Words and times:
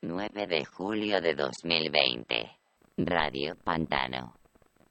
9 0.00 0.46
de 0.46 0.64
julio 0.64 1.20
de 1.20 1.34
2020. 1.34 2.56
Radio 2.98 3.56
Pantano. 3.56 4.38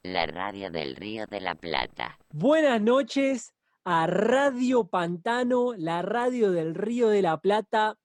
La 0.04 0.26
radio 0.26 0.70
del 0.70 0.98
Río 0.98 1.26
de 1.28 1.40
la 1.40 1.56
Plata. 1.56 2.20
Buenas 2.33 2.82
noches 2.82 3.54
a 3.85 4.06
Radio 4.08 4.88
Pantano, 4.88 5.74
la 5.78 6.01
radio 6.01 6.51
del 6.51 6.75
Río 6.75 7.08
de 7.08 7.22
la 7.22 7.38
Plata. 7.40 7.98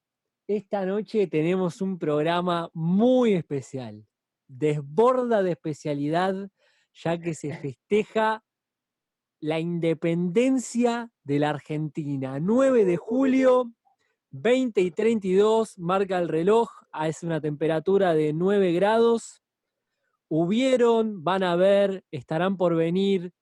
Esta 0.46 0.86
noche 0.86 1.26
tenemos 1.26 1.80
un 1.80 1.98
programa 1.98 2.70
muy 2.72 3.34
especial. 3.34 4.06
Desborda 4.46 5.42
de 5.42 5.52
especialidad, 5.52 6.50
ya 6.94 7.18
que 7.18 7.34
se 7.34 7.52
festeja 7.56 8.44
la 9.40 9.58
independencia 9.58 11.10
de 11.24 11.40
la 11.40 11.50
Argentina. 11.50 12.38
9 12.38 12.84
de 12.84 12.96
julio, 12.96 13.72
20 14.32 14.80
y 14.80 14.90
32, 14.90 15.78
marca 15.78 16.18
el 16.18 16.28
reloj, 16.28 16.70
ah, 16.90 17.06
es 17.06 17.22
una 17.22 17.40
temperatura 17.40 18.14
de 18.14 18.32
9 18.32 18.72
grados. 18.72 19.42
Hubieron, 20.28 21.22
van 21.22 21.42
a 21.42 21.54
ver, 21.54 22.02
estarán 22.10 22.56
por 22.56 22.74
venir, 22.74 23.32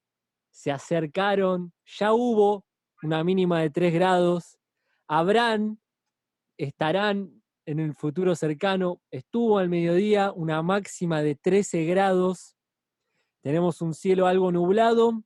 se 0.50 0.72
acercaron, 0.72 1.72
ya 1.84 2.12
hubo 2.12 2.64
una 3.04 3.22
mínima 3.22 3.60
de 3.60 3.70
3 3.70 3.94
grados, 3.94 4.58
habrán, 5.06 5.80
estarán 6.58 7.40
en 7.66 7.78
el 7.78 7.94
futuro 7.94 8.34
cercano, 8.34 9.00
estuvo 9.12 9.58
al 9.58 9.68
mediodía 9.68 10.32
una 10.32 10.60
máxima 10.60 11.22
de 11.22 11.36
13 11.36 11.84
grados, 11.84 12.56
tenemos 13.42 13.80
un 13.80 13.94
cielo 13.94 14.26
algo 14.26 14.50
nublado, 14.50 15.22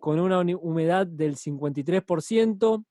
con 0.00 0.18
una 0.18 0.40
humedad 0.40 1.06
del 1.06 1.36
53%, 1.36 2.84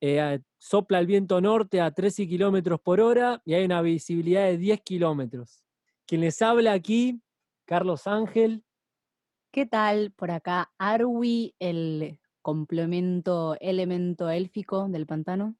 eh, 0.00 0.40
sopla 0.58 0.98
el 0.98 1.06
viento 1.06 1.40
norte 1.40 1.80
a 1.80 1.92
13 1.92 2.28
kilómetros 2.28 2.80
por 2.80 3.00
hora 3.00 3.40
y 3.44 3.54
hay 3.54 3.64
una 3.64 3.80
visibilidad 3.82 4.44
de 4.44 4.58
10 4.58 4.80
kilómetros. 4.82 5.62
Quien 6.06 6.20
les 6.20 6.40
habla 6.42 6.72
aquí, 6.72 7.22
Carlos 7.64 8.06
Ángel. 8.06 8.64
¿Qué 9.50 9.66
tal 9.66 10.12
por 10.12 10.30
acá? 10.30 10.72
Arwi, 10.78 11.54
el 11.58 12.20
complemento, 12.42 13.56
elemento 13.60 14.28
élfico 14.30 14.88
del 14.88 15.06
pantano. 15.06 15.56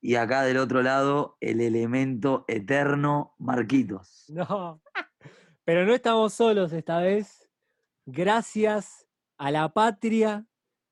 Y 0.00 0.16
acá 0.16 0.42
del 0.42 0.58
otro 0.58 0.82
lado, 0.82 1.36
el 1.40 1.60
elemento 1.60 2.44
eterno 2.48 3.34
Marquitos. 3.38 4.26
No, 4.32 4.82
pero 5.64 5.86
no 5.86 5.94
estamos 5.94 6.34
solos 6.34 6.72
esta 6.72 6.98
vez. 6.98 7.48
Gracias 8.04 9.06
a 9.36 9.50
la 9.50 9.68
patria 9.68 10.46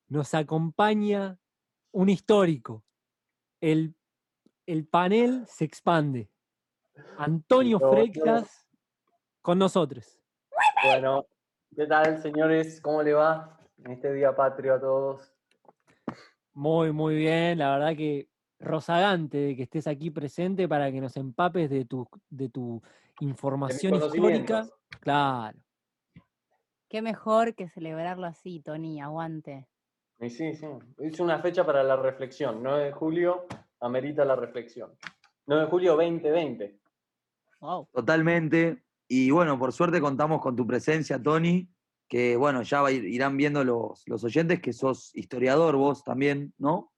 nos 0.08 0.34
acompaña 0.34 1.39
un 1.92 2.08
histórico. 2.08 2.84
El, 3.61 3.94
el 4.66 4.86
panel 4.86 5.47
se 5.47 5.64
expande. 5.64 6.30
Antonio 7.19 7.78
Freitas 7.78 8.69
con 9.42 9.58
nosotros. 9.58 10.19
Bueno, 10.83 11.27
¿qué 11.77 11.86
tal, 11.86 12.20
señores? 12.22 12.80
¿Cómo 12.80 13.02
le 13.02 13.12
va 13.12 13.58
en 13.78 13.92
este 13.92 14.12
día 14.12 14.34
patrio 14.34 14.75
a 14.75 14.80
todos? 14.80 15.33
Muy, 16.52 16.92
muy 16.92 17.17
bien. 17.17 17.58
La 17.58 17.72
verdad 17.72 17.97
que 17.97 18.28
rozagante 18.58 19.39
de 19.39 19.56
que 19.56 19.62
estés 19.62 19.86
aquí 19.86 20.11
presente 20.11 20.69
para 20.69 20.91
que 20.92 21.00
nos 21.00 21.17
empapes 21.17 21.70
de 21.70 21.84
tu, 21.84 22.08
de 22.28 22.48
tu 22.48 22.83
información 23.20 23.95
histórica. 23.95 24.67
Claro. 25.00 25.58
Qué 26.89 27.02
mejor 27.02 27.55
que 27.55 27.69
celebrarlo 27.69 28.27
así, 28.27 28.61
Tony, 28.61 29.00
aguante. 29.00 29.70
Sí, 30.21 30.29
sí, 30.29 30.67
Es 30.99 31.19
una 31.19 31.41
fecha 31.41 31.65
para 31.65 31.83
la 31.83 31.97
reflexión. 31.97 32.63
9 32.63 32.85
de 32.85 32.93
julio 32.93 33.47
amerita 33.81 34.23
la 34.25 34.37
reflexión. 34.37 34.93
9 35.47 35.65
de 35.65 35.71
julio 35.71 35.97
2020. 35.97 36.79
Totalmente. 37.93 38.83
Y 39.09 39.31
bueno, 39.31 39.59
por 39.59 39.73
suerte 39.73 39.98
contamos 39.98 40.43
con 40.43 40.55
tu 40.55 40.67
presencia, 40.67 41.21
Tony, 41.21 41.69
que 42.07 42.37
bueno, 42.37 42.63
ya 42.63 42.91
irán 42.91 43.37
viendo 43.39 43.65
los, 43.65 44.07
los 44.07 44.23
oyentes 44.23 44.61
que 44.61 44.75
sos 44.75 45.11
historiador 45.14 45.77
vos 45.77 46.05
también, 46.05 46.53
¿no? 46.59 46.92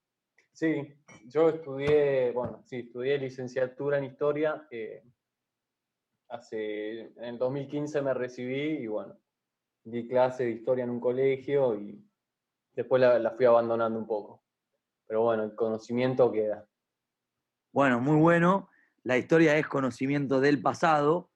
Sí, 0.51 0.93
yo 1.25 1.49
estudié, 1.49 2.31
bueno, 2.31 2.61
sí, 2.65 2.79
estudié 2.79 3.17
licenciatura 3.17 3.97
en 3.97 4.03
historia. 4.03 4.67
Eh, 4.69 5.01
hace, 6.27 6.99
en 7.15 7.23
el 7.23 7.37
2015 7.37 8.01
me 8.01 8.13
recibí 8.13 8.83
y 8.83 8.87
bueno, 8.87 9.17
di 9.85 10.07
clase 10.07 10.43
de 10.43 10.51
historia 10.51 10.83
en 10.83 10.89
un 10.89 10.99
colegio 10.99 11.79
y 11.79 12.05
después 12.75 13.01
la, 13.01 13.31
fui 13.31 13.45
abandonando 13.45 13.99
un 13.99 14.07
poco. 14.07 14.43
Pero 15.07 15.21
bueno, 15.21 15.43
el 15.43 15.55
conocimiento 15.55 16.31
queda. 16.31 16.65
Bueno, 17.71 17.99
muy 17.99 18.17
bueno. 18.17 18.69
La 19.03 19.17
historia 19.17 19.57
es 19.57 19.67
conocimiento 19.67 20.39
del 20.39 20.61
pasado, 20.61 21.29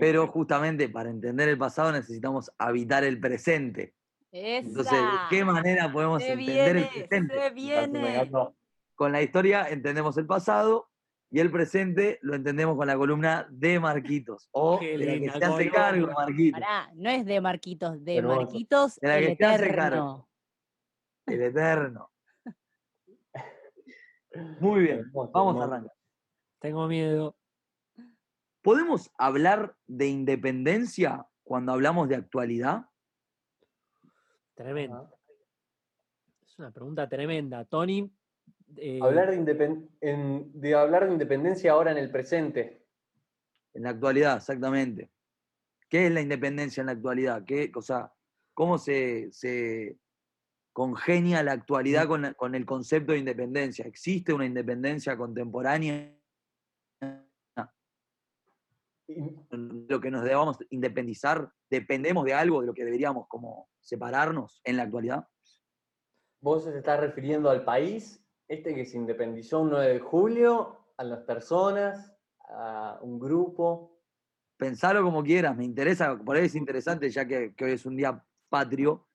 pero 0.00 0.28
justamente 0.28 0.88
para 0.88 1.10
entender 1.10 1.48
el 1.48 1.58
pasado 1.58 1.92
necesitamos 1.92 2.50
habitar 2.56 3.04
el 3.04 3.20
presente. 3.20 3.94
Entonces, 4.30 4.92
¿de 4.92 5.08
qué 5.28 5.44
manera 5.44 5.92
podemos 5.92 6.22
entender 6.22 6.76
el 6.76 6.88
presente? 6.88 8.30
Con 8.94 9.12
la 9.12 9.20
historia 9.20 9.68
entendemos 9.68 10.16
el 10.16 10.26
pasado 10.26 10.88
y 11.30 11.40
el 11.40 11.50
presente 11.50 12.18
lo 12.22 12.34
entendemos 12.34 12.76
con 12.76 12.86
la 12.86 12.96
columna 12.96 13.46
de 13.50 13.80
Marquitos. 13.80 14.48
O 14.52 14.78
de 14.78 14.98
la 14.98 15.32
que 15.32 15.38
se 15.38 15.44
hace 15.44 15.70
cargo, 15.70 16.08
Marquitos. 16.14 16.60
no 16.94 17.10
es 17.10 17.24
de 17.24 17.40
Marquitos, 17.40 18.04
de 18.04 18.22
Marquitos 18.22 18.98
el 19.02 19.24
eterno. 19.24 20.28
El 21.26 21.42
eterno. 21.42 22.10
Muy 24.60 24.82
bien, 24.82 25.10
vamos 25.12 25.60
a 25.60 25.64
arrancar. 25.64 25.92
Tengo 26.60 26.86
miedo. 26.86 27.36
¿Podemos 28.62 29.10
hablar 29.18 29.76
de 29.86 30.06
independencia 30.06 31.26
cuando 31.42 31.72
hablamos 31.72 32.08
de 32.08 32.16
actualidad? 32.16 32.86
Tremendo. 34.54 35.12
Es 36.46 36.58
una 36.58 36.70
pregunta 36.70 37.08
tremenda. 37.08 37.64
Tony. 37.64 38.10
Eh, 38.76 39.00
hablar 39.02 39.30
de, 39.30 39.88
de 40.00 40.74
hablar 40.74 41.06
de 41.06 41.12
independencia 41.12 41.72
ahora 41.72 41.90
en 41.90 41.98
el 41.98 42.10
presente. 42.10 42.86
En 43.74 43.82
la 43.82 43.90
actualidad, 43.90 44.36
exactamente. 44.36 45.10
¿Qué 45.88 46.06
es 46.06 46.12
la 46.12 46.20
independencia 46.20 46.80
en 46.80 46.86
la 46.86 46.92
actualidad? 46.92 47.44
¿Qué, 47.44 47.70
o 47.74 48.12
¿Cómo 48.54 48.78
se, 48.78 49.30
se, 49.32 49.98
congenia 50.72 51.42
la 51.42 51.52
actualidad 51.52 52.06
con, 52.06 52.54
el 52.54 52.66
concepto 52.66 53.12
de 53.12 53.18
independencia. 53.18 53.84
¿Existe 53.86 54.32
una 54.32 54.46
independencia 54.46 55.16
contemporánea? 55.16 56.14
Lo 59.48 60.00
que 60.00 60.10
nos 60.10 60.24
debamos 60.24 60.58
independizar, 60.70 61.52
¿dependemos 61.68 62.24
de 62.24 62.34
algo 62.34 62.60
de 62.60 62.66
lo 62.68 62.74
que 62.74 62.84
deberíamos 62.84 63.28
como 63.28 63.68
separarnos 63.80 64.60
en 64.64 64.78
la 64.78 64.84
actualidad? 64.84 65.28
¿Vos 66.40 66.64
se 66.64 66.76
estás 66.76 66.98
refiriendo 66.98 67.50
al 67.50 67.64
país, 67.64 68.24
este 68.48 68.74
que 68.74 68.86
se 68.86 68.96
independizó 68.96 69.60
un 69.60 69.70
9 69.70 69.92
de 69.92 70.00
julio, 70.00 70.86
a 70.96 71.04
las 71.04 71.20
personas, 71.20 72.16
a 72.48 72.98
un 73.02 73.18
grupo? 73.18 74.00
Pensarlo 74.56 75.02
como 75.02 75.22
quieras, 75.22 75.56
me 75.56 75.64
interesa, 75.64 76.16
por 76.16 76.36
ahí 76.36 76.46
es 76.46 76.54
interesante 76.54 77.10
ya 77.10 77.26
que 77.26 77.54
hoy 77.60 77.72
es 77.72 77.84
un 77.84 77.96
día 77.96 78.24
patrio, 78.48 79.06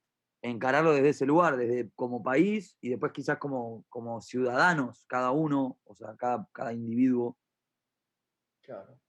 encararlo 0.41 0.93
desde 0.93 1.09
ese 1.09 1.25
lugar, 1.25 1.57
desde 1.57 1.89
como 1.95 2.23
país 2.23 2.77
y 2.81 2.89
después 2.89 3.11
quizás 3.11 3.37
como, 3.37 3.85
como 3.89 4.21
ciudadanos, 4.21 5.05
cada 5.07 5.31
uno, 5.31 5.77
o 5.83 5.95
sea, 5.95 6.15
cada, 6.15 6.47
cada 6.51 6.73
individuo. 6.73 7.37
Claro, 8.61 8.99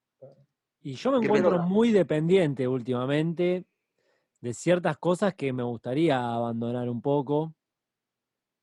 Y 0.80 0.94
yo 0.94 1.12
me 1.12 1.24
encuentro 1.24 1.58
muy 1.58 1.90
dependiente 1.90 2.68
últimamente 2.68 3.66
de 4.40 4.54
ciertas 4.54 4.96
cosas 4.98 5.34
que 5.34 5.52
me 5.52 5.62
gustaría 5.62 6.18
abandonar 6.18 6.88
un 6.88 7.02
poco. 7.02 7.54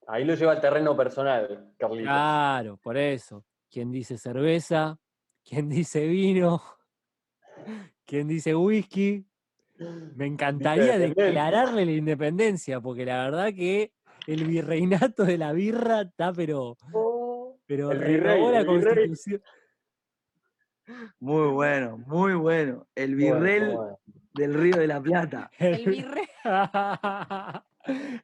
Ahí 0.08 0.24
lo 0.24 0.36
lleva 0.36 0.54
al 0.54 0.62
terreno 0.62 0.96
personal, 0.96 1.74
Carlitos. 1.78 2.04
Claro, 2.04 2.78
por 2.78 2.96
eso. 2.96 3.44
¿Quién 3.70 3.92
dice 3.92 4.18
cerveza? 4.18 4.98
¿Quién 5.44 5.68
dice 5.68 6.08
vino? 6.08 6.62
¿Quién 8.06 8.28
dice 8.28 8.56
whisky? 8.56 9.28
Me 10.16 10.26
encantaría 10.26 10.98
declararle 10.98 11.86
la 11.86 11.92
independencia, 11.92 12.80
porque 12.80 13.06
la 13.06 13.26
verdad 13.26 13.54
que 13.54 13.92
el 14.28 14.46
virreinato 14.46 15.26
de 15.26 15.38
la 15.38 15.52
birra 15.54 16.02
está, 16.02 16.34
pero. 16.34 16.78
Oh, 16.94 17.58
pero 17.66 17.92
renovó 17.92 18.52
la 18.52 18.66
constitución. 18.66 19.42
Muy 21.20 21.48
bueno, 21.52 21.98
muy 22.06 22.34
bueno. 22.34 22.88
El 22.96 23.16
virrey 23.16 23.76
del 24.34 24.54
Río 24.54 24.78
de 24.78 24.88
la 24.88 25.02
Plata. 25.02 25.50
El 25.58 25.86
virrey. 25.86 26.28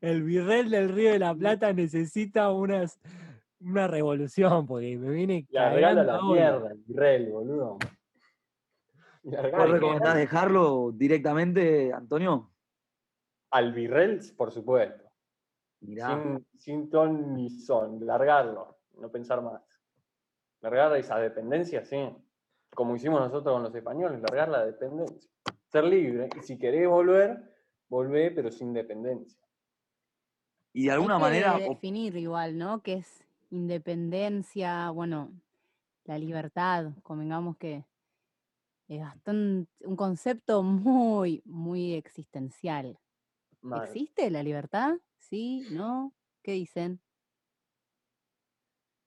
el 0.01 0.23
virrey 0.23 0.63
del 0.69 0.89
Río 0.89 1.11
de 1.11 1.19
la 1.19 1.33
Plata 1.33 1.73
necesita 1.73 2.51
unas, 2.51 2.99
una 3.59 3.87
revolución, 3.87 4.67
porque 4.67 4.97
me 4.97 5.09
viene. 5.11 5.47
La 5.49 5.71
regala 5.73 6.03
la 6.03 6.21
mierda, 6.21 6.71
el 6.71 6.77
virrey, 6.85 7.25
boludo. 7.29 7.79
¿Vos 9.23 9.71
recomendás 9.71 10.15
dejarlo 10.15 10.91
directamente, 10.93 11.93
Antonio? 11.93 12.51
Al 13.51 13.73
por 14.35 14.51
supuesto. 14.51 15.11
Sin, 15.79 16.45
sin, 16.57 16.89
ton 16.89 17.33
ni 17.33 17.49
son, 17.49 18.05
largarlo, 18.05 18.77
no 18.97 19.11
pensar 19.11 19.41
más. 19.41 19.61
Largar 20.61 20.95
esa 20.97 21.17
dependencia, 21.17 21.83
sí. 21.83 21.97
como 22.75 22.95
hicimos 22.95 23.19
nosotros 23.19 23.53
con 23.53 23.63
los 23.63 23.73
españoles, 23.73 24.21
largar 24.21 24.49
la 24.49 24.65
dependencia. 24.65 25.29
Ser 25.67 25.85
libre. 25.85 26.29
Y 26.39 26.43
si 26.43 26.59
querés 26.59 26.87
volver, 26.87 27.41
volvé, 27.89 28.31
pero 28.31 28.51
sin 28.51 28.73
dependencia. 28.73 29.39
Y 30.73 30.85
de 30.85 30.91
alguna 30.91 31.17
manera. 31.17 31.57
definir 31.57 32.15
igual, 32.15 32.57
¿no? 32.57 32.81
Que 32.81 32.93
es 32.95 33.23
independencia, 33.49 34.89
bueno, 34.91 35.31
la 36.05 36.17
libertad, 36.17 36.91
convengamos 37.03 37.57
que 37.57 37.85
es 38.95 39.01
bastante 39.01 39.71
un 39.85 39.95
concepto 39.95 40.63
muy, 40.63 41.41
muy 41.45 41.93
existencial. 41.93 42.99
¿Existe 43.83 44.29
la 44.29 44.43
libertad? 44.43 44.95
¿Sí? 45.17 45.65
¿No? 45.71 46.13
¿Qué 46.43 46.53
dicen? 46.53 46.99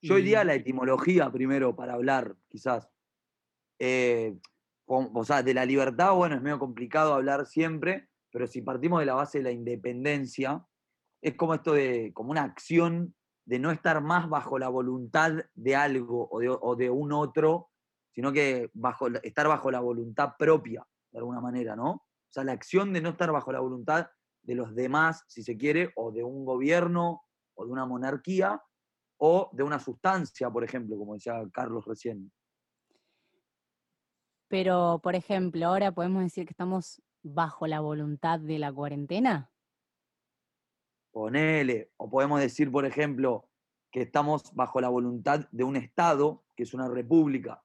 Yo 0.00 0.18
iría 0.18 0.44
la 0.44 0.54
etimología 0.54 1.30
primero 1.30 1.76
para 1.76 1.94
hablar, 1.94 2.36
quizás. 2.48 2.88
Eh, 3.78 4.38
o 4.86 5.24
sea, 5.24 5.42
de 5.42 5.54
la 5.54 5.64
libertad, 5.64 6.14
bueno, 6.14 6.36
es 6.36 6.42
medio 6.42 6.58
complicado 6.58 7.14
hablar 7.14 7.46
siempre, 7.46 8.08
pero 8.30 8.46
si 8.46 8.62
partimos 8.62 9.00
de 9.00 9.06
la 9.06 9.14
base 9.14 9.38
de 9.38 9.44
la 9.44 9.50
independencia, 9.50 10.66
es 11.20 11.34
como 11.34 11.54
esto 11.54 11.72
de, 11.72 12.12
como 12.12 12.30
una 12.30 12.42
acción 12.42 13.14
de 13.46 13.58
no 13.58 13.70
estar 13.70 14.02
más 14.02 14.28
bajo 14.28 14.58
la 14.58 14.68
voluntad 14.68 15.32
de 15.54 15.76
algo 15.76 16.28
o 16.30 16.76
de, 16.76 16.90
un 16.90 17.12
otro, 17.12 17.70
sino 18.14 18.32
que 18.32 18.70
bajo, 18.72 19.08
estar 19.22 19.48
bajo 19.48 19.70
la 19.70 19.80
voluntad 19.80 20.34
propia, 20.38 20.86
de 21.10 21.18
alguna 21.18 21.40
manera, 21.40 21.74
¿no? 21.74 21.90
O 21.90 22.30
sea, 22.30 22.44
la 22.44 22.52
acción 22.52 22.92
de 22.92 23.00
no 23.00 23.10
estar 23.10 23.32
bajo 23.32 23.52
la 23.52 23.60
voluntad 23.60 24.08
de 24.42 24.54
los 24.54 24.74
demás, 24.74 25.24
si 25.26 25.42
se 25.42 25.56
quiere, 25.56 25.92
o 25.96 26.12
de 26.12 26.22
un 26.22 26.44
gobierno, 26.44 27.22
o 27.54 27.64
de 27.64 27.72
una 27.72 27.86
monarquía, 27.86 28.62
o 29.18 29.50
de 29.52 29.62
una 29.62 29.80
sustancia, 29.80 30.48
por 30.50 30.64
ejemplo, 30.64 30.96
como 30.96 31.14
decía 31.14 31.42
Carlos 31.52 31.84
recién. 31.86 32.32
Pero, 34.48 35.00
por 35.02 35.16
ejemplo, 35.16 35.66
ahora 35.66 35.92
podemos 35.92 36.22
decir 36.22 36.44
que 36.46 36.52
estamos 36.52 37.02
bajo 37.22 37.66
la 37.66 37.80
voluntad 37.80 38.38
de 38.38 38.58
la 38.58 38.72
cuarentena. 38.72 39.50
Ponele, 41.12 41.92
o 41.96 42.10
podemos 42.10 42.40
decir, 42.40 42.70
por 42.70 42.84
ejemplo, 42.84 43.48
que 43.90 44.02
estamos 44.02 44.54
bajo 44.54 44.80
la 44.80 44.88
voluntad 44.88 45.48
de 45.50 45.64
un 45.64 45.76
Estado, 45.76 46.44
que 46.56 46.64
es 46.64 46.74
una 46.74 46.88
república, 46.88 47.64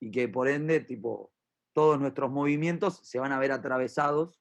y 0.00 0.10
que 0.10 0.28
por 0.28 0.48
ende, 0.48 0.80
tipo, 0.80 1.32
todos 1.72 2.00
nuestros 2.00 2.30
movimientos 2.30 3.00
se 3.02 3.18
van 3.18 3.32
a 3.32 3.38
ver 3.38 3.52
atravesados 3.52 4.40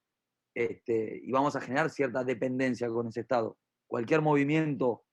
este, 0.56 1.20
y 1.24 1.32
vamos 1.32 1.56
a 1.56 1.62
generar 1.62 1.90
cierta 1.90 2.24
dependencia 2.24 2.88
con 2.90 3.08
ese 3.08 3.22
Estado. 3.22 3.58
Cualquier 3.88 4.22
movimiento, 4.22 5.04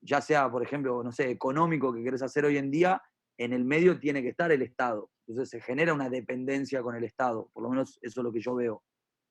ya 0.00 0.20
sea, 0.20 0.50
por 0.50 0.62
ejemplo, 0.62 1.02
no 1.02 1.12
sé, 1.12 1.30
económico 1.30 1.92
que 1.92 2.02
querés 2.02 2.22
hacer 2.22 2.44
hoy 2.44 2.58
en 2.58 2.70
día, 2.70 3.02
en 3.38 3.52
el 3.52 3.64
medio 3.64 3.98
tiene 3.98 4.22
que 4.22 4.28
estar 4.28 4.52
el 4.52 4.62
Estado. 4.62 5.10
Entonces 5.26 5.48
se 5.48 5.60
genera 5.60 5.94
una 5.94 6.10
dependencia 6.10 6.82
con 6.82 6.94
el 6.94 7.04
Estado, 7.04 7.48
por 7.52 7.62
lo 7.62 7.70
menos 7.70 7.98
eso 8.02 8.20
es 8.20 8.24
lo 8.24 8.32
que 8.32 8.40
yo 8.40 8.54
veo. 8.54 8.82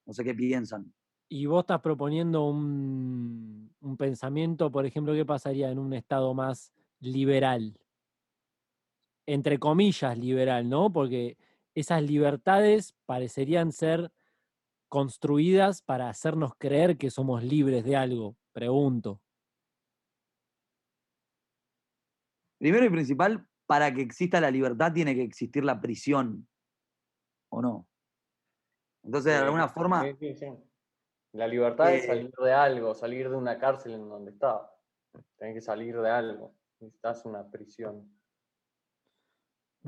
No 0.05 0.13
sé 0.13 0.23
qué 0.23 0.33
piensan. 0.33 0.91
Y 1.31 1.45
vos 1.45 1.61
estás 1.61 1.81
proponiendo 1.81 2.49
un, 2.49 3.69
pensamiento, 3.97 4.71
por 4.71 4.85
ejemplo, 4.87 5.13
¿qué 5.13 5.25
pasaría 5.25 5.69
en 5.69 5.77
un 5.77 5.93
Estado 5.93 6.33
más 6.33 6.73
liberal? 6.99 7.77
Entre 9.31 9.59
comillas, 9.59 10.17
liberal, 10.17 10.67
¿no? 10.67 10.91
Porque 10.91 11.37
esas 11.75 12.01
libertades 12.01 12.95
parecerían 13.05 13.71
ser 13.71 14.11
construidas 14.87 15.83
para 15.83 16.09
hacernos 16.09 16.53
creer 16.57 16.97
que 16.97 17.11
somos 17.11 17.43
libres 17.43 17.83
de 17.83 17.95
algo, 17.95 18.35
pregunto. 18.53 19.21
Primero 22.57 22.85
y 22.85 22.89
principal, 22.89 23.47
para 23.67 23.93
que 23.93 24.01
exista 24.01 24.41
la 24.41 24.49
libertad 24.49 24.93
tiene 24.93 25.13
que 25.13 25.21
existir 25.21 25.63
la 25.63 25.79
prisión, 25.79 26.47
¿o 27.49 27.61
no? 27.61 27.87
Entonces, 29.03 29.33
de 29.33 29.45
alguna 29.45 29.69
forma... 29.69 30.11
Sí, 30.19 30.33
sí, 30.33 30.47
La 31.33 31.47
libertad 31.47 31.93
es 31.93 32.05
eh 32.05 32.07
salir 32.07 32.31
de 32.31 32.51
algo, 32.51 32.95
salir 32.95 33.29
de 33.29 33.35
una 33.35 33.59
cárcel 33.59 33.93
en 33.93 34.09
donde 34.09 34.31
estás. 34.31 34.63
Tienes 35.37 35.53
que 35.53 35.61
salir 35.61 36.01
de 36.01 36.09
algo. 36.09 36.55
Necesitas 36.79 37.25
una 37.25 37.47
prisión. 37.47 38.18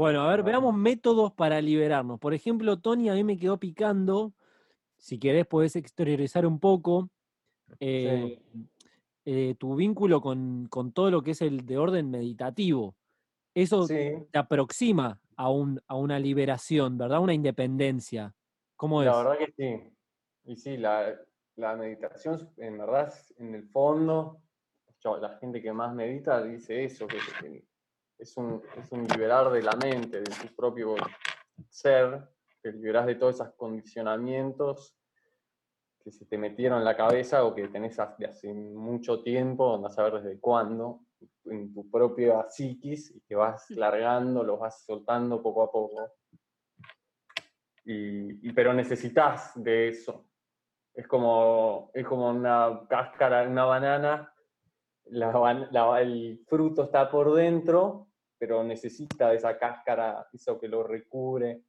Bueno, 0.02 0.22
a 0.22 0.32
ver, 0.32 0.42
veamos 0.42 0.76
métodos 0.76 1.32
para 1.32 1.62
liberarnos. 1.62 2.20
Por 2.20 2.34
ejemplo, 2.34 2.80
Tony, 2.80 3.08
a 3.10 3.14
mí 3.14 3.24
me 3.24 3.38
quedó 3.38 3.60
picando, 3.60 4.34
si 4.98 5.20
querés 5.20 5.46
podés 5.46 5.76
exteriorizar 5.76 6.44
un 6.48 6.60
poco 6.60 7.12
eh, 7.80 8.42
eh, 9.26 9.54
tu 9.60 9.76
vínculo 9.76 10.20
con, 10.20 10.66
con, 10.72 10.92
todo 10.92 11.12
lo 11.12 11.22
que 11.22 11.32
es 11.32 11.44
el 11.44 11.68
de 11.68 11.78
orden 11.78 12.10
meditativo. 12.10 12.96
Eso 13.54 13.86
te 13.86 14.28
aproxima 14.34 15.20
a, 15.36 15.52
un, 15.52 15.80
a 15.86 15.96
una 15.96 16.18
liberación, 16.18 16.98
¿verdad? 16.98 17.20
Una 17.20 17.36
independencia. 17.36 18.34
¿Cómo 18.78 19.04
es? 19.04 19.06
La 19.06 19.18
verdad 19.18 19.38
que 19.38 19.52
sí. 19.56 19.94
Y 20.46 20.56
sí, 20.56 20.78
la, 20.78 21.16
meditación, 21.78 22.50
en 22.58 22.80
verdad, 22.80 23.14
en 23.38 23.54
el 23.54 23.68
fondo, 23.68 24.42
la 25.04 25.38
gente 25.38 25.62
que 25.62 25.72
más 25.72 25.94
medita 25.94 26.42
dice 26.42 26.86
eso, 26.86 27.06
que 27.06 27.18
es 28.22 28.38
un, 28.38 28.62
es 28.78 28.92
un 28.92 29.08
liberar 29.08 29.52
de 29.52 29.64
la 29.64 29.76
mente, 29.76 30.22
de 30.22 30.32
tu 30.32 30.56
propio 30.56 30.96
ser, 31.70 32.30
te 32.62 32.72
liberas 32.72 33.08
de 33.08 33.16
todos 33.16 33.36
esos 33.36 33.54
condicionamientos 33.56 34.96
que 36.04 36.12
se 36.12 36.26
te 36.26 36.38
metieron 36.38 36.80
en 36.80 36.86
la 36.86 36.96
cabeza 36.96 37.44
o 37.44 37.54
que 37.54 37.68
tenés 37.68 37.98
de 38.18 38.26
hace 38.26 38.54
mucho 38.54 39.22
tiempo, 39.24 39.78
no 39.78 39.90
saber 39.90 40.22
desde 40.22 40.40
cuándo, 40.40 41.02
en 41.46 41.74
tu 41.74 41.90
propia 41.90 42.48
psiquis 42.50 43.12
y 43.16 43.22
que 43.22 43.36
vas 43.36 43.70
largando, 43.72 44.44
los 44.44 44.60
vas 44.60 44.84
soltando 44.84 45.42
poco 45.42 45.64
a 45.64 45.72
poco. 45.72 46.12
Y, 47.86 48.52
pero 48.54 48.74
necesitas 48.74 49.52
de 49.56 49.90
eso. 49.90 50.28
Es 50.94 51.08
como, 51.08 51.90
es 51.94 52.06
como 52.06 52.30
una 52.30 52.86
cáscara, 52.88 53.48
una 53.48 53.66
banana, 53.66 54.34
el 55.06 56.44
fruto 56.48 56.84
está 56.84 57.10
por 57.10 57.34
dentro, 57.34 58.11
pero 58.42 58.64
necesita 58.64 59.32
esa 59.36 59.56
cáscara, 59.56 60.28
eso 60.34 60.60
que 60.60 60.68
lo 60.68 60.82
recubre 60.82 61.62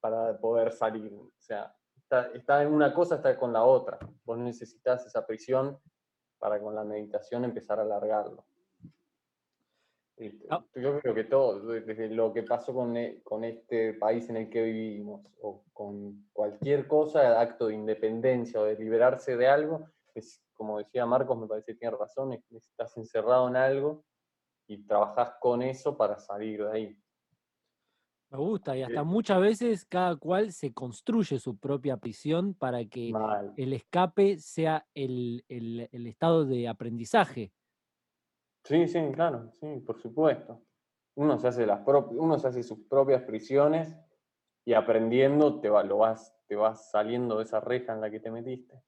para 0.00 0.38
poder 0.38 0.72
salir. 0.72 1.12
O 1.12 1.34
sea, 1.36 1.70
está, 1.94 2.30
está 2.32 2.62
en 2.62 2.72
una 2.72 2.94
cosa, 2.94 3.16
está 3.16 3.38
con 3.38 3.52
la 3.52 3.62
otra. 3.62 3.98
Vos 4.24 4.38
necesitas 4.38 5.04
esa 5.04 5.26
prisión 5.26 5.78
para 6.38 6.58
con 6.62 6.74
la 6.74 6.82
meditación 6.82 7.44
empezar 7.44 7.78
a 7.78 7.82
alargarlo. 7.82 8.42
Ah. 10.48 10.64
Yo 10.76 10.98
creo 10.98 11.14
que 11.14 11.24
todo, 11.24 11.60
desde 11.60 12.08
lo 12.08 12.32
que 12.32 12.42
pasó 12.42 12.72
con, 12.72 12.96
e, 12.96 13.20
con, 13.22 13.44
este 13.44 13.92
país 13.92 14.30
en 14.30 14.38
el 14.38 14.48
que 14.48 14.62
vivimos, 14.62 15.26
o 15.42 15.62
con 15.74 16.26
cualquier 16.32 16.88
cosa, 16.88 17.38
acto 17.38 17.66
de 17.66 17.74
independencia 17.74 18.58
o 18.58 18.64
de 18.64 18.76
liberarse 18.76 19.36
de 19.36 19.46
algo, 19.46 19.90
es, 20.14 20.42
como 20.54 20.78
decía 20.78 21.04
Marcos, 21.04 21.38
me 21.38 21.46
parece 21.46 21.74
que 21.74 21.80
tiene 21.80 21.98
razón, 21.98 22.32
estás 22.32 22.96
encerrado 22.96 23.46
en 23.48 23.56
algo 23.56 24.04
y 24.72 24.86
trabajas 24.86 25.34
con 25.40 25.62
eso 25.62 25.96
para 25.96 26.18
salir 26.18 26.64
de 26.64 26.72
ahí. 26.72 26.98
Me 28.30 28.38
gusta, 28.38 28.76
y 28.76 28.82
hasta 28.82 29.04
muchas 29.04 29.40
veces 29.40 29.84
cada 29.84 30.16
cual 30.16 30.52
se 30.52 30.72
construye 30.72 31.38
su 31.38 31.58
propia 31.58 31.98
prisión 31.98 32.54
para 32.54 32.82
que 32.86 33.12
el 33.56 33.72
escape 33.74 34.38
sea 34.38 34.86
el, 34.94 35.44
el 35.48 36.06
estado 36.06 36.46
de 36.46 36.66
aprendizaje 36.66 37.52
Sí, 38.64 38.86
sí, 38.86 39.00
claro, 39.12 39.52
sí, 39.60 39.80
por 39.84 40.00
supuesto. 40.00 40.62
Uno 41.16 41.38
se 41.38 41.48
hace, 41.48 41.66
las 41.66 41.82
uno 41.86 42.38
se 42.38 42.48
hace 42.48 42.62
sus 42.62 42.78
propias 42.88 43.22
prisiones 43.22 43.94
y 44.64 44.72
aprendiendo 44.74 45.60
te, 45.60 45.68
va, 45.68 45.82
lo 45.82 45.98
vas, 45.98 46.34
te 46.46 46.54
vas 46.54 46.90
saliendo 46.90 47.38
de 47.38 47.44
esa 47.44 47.60
reja 47.60 47.92
en 47.92 48.00
la 48.00 48.10
que 48.10 48.20
te 48.20 48.30
metiste. 48.30 48.80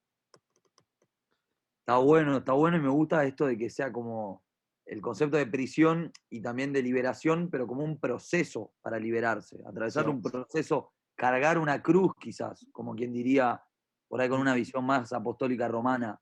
Está 1.81 1.99
bueno, 1.99 2.39
está 2.39 2.53
bueno 2.53 2.77
y 2.77 2.81
me 2.81 2.89
gusta 2.89 3.25
esto 3.25 3.47
de 3.47 3.59
que 3.59 3.69
sea 3.69 3.93
como 3.93 4.43
el 4.87 5.01
concepto 5.01 5.37
de 5.37 5.47
prisión 5.47 6.13
y 6.31 6.41
también 6.43 6.73
de 6.73 6.83
liberación, 6.83 7.49
pero 7.51 7.67
como 7.67 7.83
un 7.83 7.99
proceso 7.99 8.73
para 8.83 8.99
liberarse, 8.99 9.59
atravesar 9.67 10.09
un 10.09 10.21
proceso, 10.21 10.93
cargar 11.17 11.59
una 11.59 11.83
cruz 11.83 12.13
quizás, 12.21 12.67
como 12.73 12.95
quien 12.95 13.13
diría, 13.13 13.63
por 14.09 14.21
ahí 14.21 14.29
con 14.29 14.41
una 14.41 14.55
visión 14.55 14.85
más 14.85 15.13
apostólica 15.13 15.69
romana. 15.69 16.21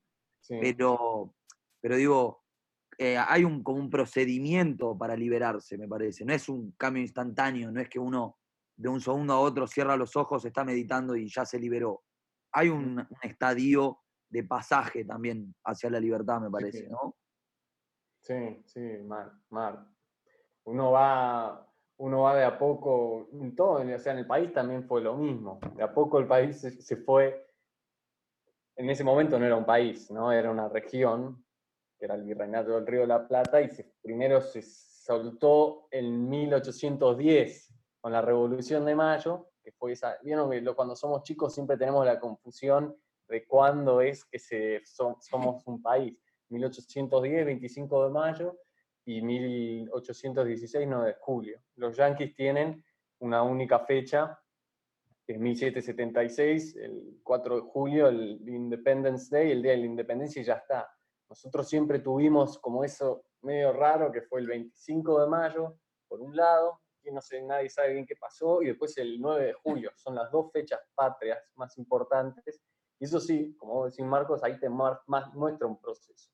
Pero, 0.48 1.34
pero 1.80 1.96
digo, 1.96 2.42
eh, 2.98 3.16
hay 3.16 3.44
un, 3.44 3.62
como 3.62 3.78
un 3.78 3.90
procedimiento 3.90 4.96
para 4.96 5.16
liberarse, 5.16 5.78
me 5.78 5.88
parece. 5.88 6.24
No 6.24 6.32
es 6.32 6.48
un 6.48 6.72
cambio 6.72 7.02
instantáneo, 7.02 7.70
no 7.70 7.80
es 7.80 7.88
que 7.88 7.98
uno 7.98 8.38
de 8.76 8.88
un 8.88 9.00
segundo 9.00 9.32
a 9.32 9.40
otro 9.40 9.66
cierra 9.66 9.96
los 9.96 10.16
ojos, 10.16 10.44
está 10.44 10.64
meditando 10.64 11.16
y 11.16 11.28
ya 11.28 11.44
se 11.44 11.58
liberó. 11.58 12.02
Hay 12.52 12.68
un, 12.68 13.06
estadio 13.22 14.00
de 14.28 14.44
pasaje 14.44 15.04
también 15.04 15.54
hacia 15.64 15.90
la 15.90 16.00
libertad, 16.00 16.40
me 16.40 16.50
parece, 16.50 16.88
¿no? 16.88 17.16
Sí, 18.22 18.62
sí, 18.66 18.80
mal, 19.04 19.32
mal. 19.50 19.84
Uno 20.64 20.92
va, 20.92 21.68
uno 21.96 22.22
va 22.22 22.36
de 22.36 22.44
a 22.44 22.56
poco, 22.56 23.28
en 23.32 23.56
todo, 23.56 23.82
o 23.82 23.98
sea, 23.98 24.12
en 24.12 24.20
el 24.20 24.26
país 24.26 24.52
también 24.52 24.84
fue 24.84 25.00
lo 25.00 25.16
mismo. 25.16 25.58
De 25.74 25.82
a 25.82 25.92
poco 25.92 26.20
el 26.20 26.28
país 26.28 26.60
se 26.60 26.96
fue, 26.98 27.48
en 28.76 28.88
ese 28.88 29.02
momento 29.02 29.38
no 29.40 29.44
era 29.44 29.56
un 29.56 29.66
país, 29.66 30.08
¿no? 30.12 30.30
Era 30.30 30.52
una 30.52 30.68
región, 30.68 31.44
que 31.98 32.04
era 32.04 32.14
el 32.14 32.22
Virreinato 32.22 32.70
del 32.70 32.86
Río 32.86 33.00
de 33.00 33.08
la 33.08 33.26
Plata, 33.26 33.60
y 33.60 33.68
primero 34.00 34.40
se 34.40 34.62
soltó 34.62 35.88
en 35.90 36.28
1810 36.28 37.74
con 38.00 38.12
la 38.12 38.22
Revolución 38.22 38.84
de 38.84 38.94
Mayo, 38.94 39.48
que 39.64 39.72
fue 39.72 39.92
esa, 39.92 40.16
vieron 40.22 40.48
que 40.48 40.64
cuando 40.76 40.94
somos 40.94 41.24
chicos 41.24 41.52
siempre 41.52 41.76
tenemos 41.76 42.06
la 42.06 42.20
confusión 42.20 42.96
de 43.26 43.44
cuándo 43.46 44.00
es 44.00 44.24
que 44.24 44.38
se, 44.38 44.80
somos 44.84 45.66
un 45.66 45.82
país. 45.82 46.21
1810, 46.52 47.46
25 47.46 48.04
de 48.04 48.10
mayo, 48.10 48.58
y 49.04 49.20
1816, 49.20 50.86
9 50.88 51.06
de 51.08 51.16
julio. 51.18 51.60
Los 51.76 51.96
Yankees 51.96 52.34
tienen 52.36 52.84
una 53.18 53.42
única 53.42 53.80
fecha, 53.80 54.38
que 55.26 55.32
es 55.34 55.40
1776, 55.40 56.76
el 56.76 57.20
4 57.22 57.56
de 57.56 57.62
julio, 57.62 58.08
el 58.08 58.48
Independence 58.48 59.34
Day, 59.34 59.50
el 59.50 59.62
Día 59.62 59.72
de 59.72 59.78
la 59.78 59.86
Independencia, 59.86 60.40
y 60.40 60.44
ya 60.44 60.54
está. 60.54 60.88
Nosotros 61.28 61.68
siempre 61.68 61.98
tuvimos 61.98 62.58
como 62.58 62.84
eso 62.84 63.24
medio 63.40 63.72
raro, 63.72 64.12
que 64.12 64.22
fue 64.22 64.40
el 64.40 64.46
25 64.46 65.20
de 65.20 65.26
mayo, 65.28 65.76
por 66.06 66.20
un 66.20 66.36
lado, 66.36 66.80
que 67.02 67.10
no 67.10 67.20
sé, 67.20 67.42
nadie 67.42 67.68
sabe 67.68 67.94
bien 67.94 68.06
qué 68.06 68.14
pasó, 68.14 68.62
y 68.62 68.66
después 68.66 68.96
el 68.98 69.20
9 69.20 69.46
de 69.46 69.52
julio. 69.54 69.90
Son 69.96 70.14
las 70.14 70.30
dos 70.30 70.52
fechas 70.52 70.80
patrias 70.94 71.40
más 71.56 71.76
importantes. 71.78 72.62
Y 73.00 73.04
eso 73.06 73.18
sí, 73.18 73.56
como 73.56 73.86
decís 73.86 74.04
Marcos, 74.04 74.44
ahí 74.44 74.60
te 74.60 74.68
muestra 74.68 75.66
un 75.66 75.80
proceso. 75.80 76.30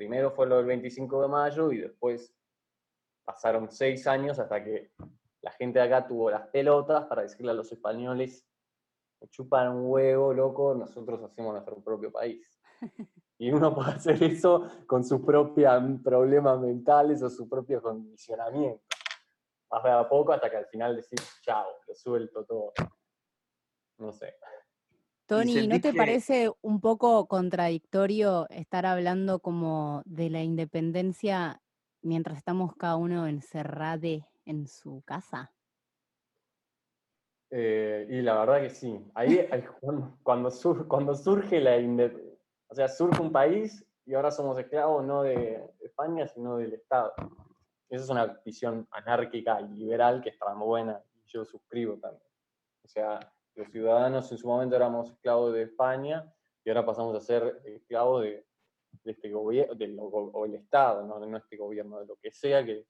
Primero 0.00 0.30
fue 0.30 0.46
lo 0.46 0.56
del 0.56 0.64
25 0.64 1.20
de 1.20 1.28
mayo 1.28 1.70
y 1.72 1.76
después 1.76 2.34
pasaron 3.22 3.70
seis 3.70 4.06
años 4.06 4.38
hasta 4.38 4.64
que 4.64 4.92
la 5.42 5.50
gente 5.50 5.78
de 5.78 5.84
acá 5.84 6.08
tuvo 6.08 6.30
las 6.30 6.48
pelotas 6.48 7.04
para 7.04 7.20
decirle 7.20 7.50
a 7.50 7.54
los 7.54 7.70
españoles, 7.70 8.48
chupan 9.28 9.68
un 9.68 9.90
huevo, 9.90 10.32
loco, 10.32 10.74
nosotros 10.74 11.22
hacemos 11.22 11.52
nuestro 11.52 11.84
propio 11.84 12.10
país. 12.10 12.58
Y 13.36 13.52
uno 13.52 13.74
puede 13.74 13.90
hacer 13.90 14.22
eso 14.22 14.70
con 14.86 15.04
sus 15.04 15.20
propios 15.20 15.70
problemas 16.02 16.58
mentales 16.60 17.22
o 17.22 17.28
su 17.28 17.46
propio 17.46 17.82
condicionamiento. 17.82 18.82
Más 19.70 19.84
a 19.84 20.08
poco 20.08 20.32
hasta 20.32 20.48
que 20.48 20.56
al 20.56 20.66
final 20.68 20.96
decís, 20.96 21.40
chao, 21.42 21.66
lo 21.86 21.94
suelto 21.94 22.46
todo. 22.46 22.72
No 23.98 24.12
sé. 24.12 24.34
Tony, 25.30 25.68
¿no 25.68 25.80
te 25.80 25.94
parece 25.94 26.50
un 26.60 26.80
poco 26.80 27.28
contradictorio 27.28 28.48
estar 28.50 28.84
hablando 28.84 29.38
como 29.38 30.02
de 30.04 30.28
la 30.28 30.42
independencia 30.42 31.62
mientras 32.02 32.38
estamos 32.38 32.74
cada 32.74 32.96
uno 32.96 33.28
encerrado 33.28 34.26
en 34.44 34.66
su 34.66 35.02
casa? 35.02 35.52
Eh, 37.48 38.08
y 38.10 38.22
la 38.22 38.40
verdad 38.40 38.60
que 38.62 38.70
sí. 38.70 39.00
Ahí, 39.14 39.48
cuando, 40.24 40.50
cuando 40.88 41.14
surge 41.14 41.60
la 41.60 41.78
independencia, 41.78 42.36
o 42.66 42.74
sea, 42.74 42.88
surge 42.88 43.22
un 43.22 43.30
país 43.30 43.86
y 44.04 44.14
ahora 44.14 44.32
somos 44.32 44.58
esclavos 44.58 45.04
no 45.04 45.22
de 45.22 45.64
España, 45.78 46.26
sino 46.26 46.56
del 46.56 46.72
Estado. 46.72 47.12
Esa 47.88 48.02
es 48.02 48.10
una 48.10 48.26
visión 48.44 48.88
anárquica 48.90 49.60
y 49.60 49.68
liberal 49.76 50.22
que 50.22 50.30
está 50.30 50.52
muy 50.56 50.66
buena 50.66 51.00
y 51.14 51.22
yo 51.28 51.44
suscribo 51.44 51.96
también. 51.98 52.26
O 52.84 52.88
sea, 52.88 53.32
los 53.60 53.70
ciudadanos 53.70 54.32
en 54.32 54.38
su 54.38 54.46
momento 54.46 54.74
éramos 54.74 55.10
esclavos 55.10 55.52
de 55.52 55.64
España 55.64 56.32
y 56.64 56.70
ahora 56.70 56.86
pasamos 56.86 57.14
a 57.14 57.20
ser 57.20 57.60
esclavos 57.66 58.22
de, 58.22 58.46
este 59.04 59.30
gobierno, 59.30 60.02
o 60.02 60.46
el 60.46 60.54
Estado, 60.54 61.06
¿no? 61.06 61.20
de 61.20 61.26
nuestro 61.26 61.58
gobierno, 61.58 62.00
de 62.00 62.06
lo 62.06 62.16
que 62.16 62.30
sea 62.30 62.64
que, 62.64 62.86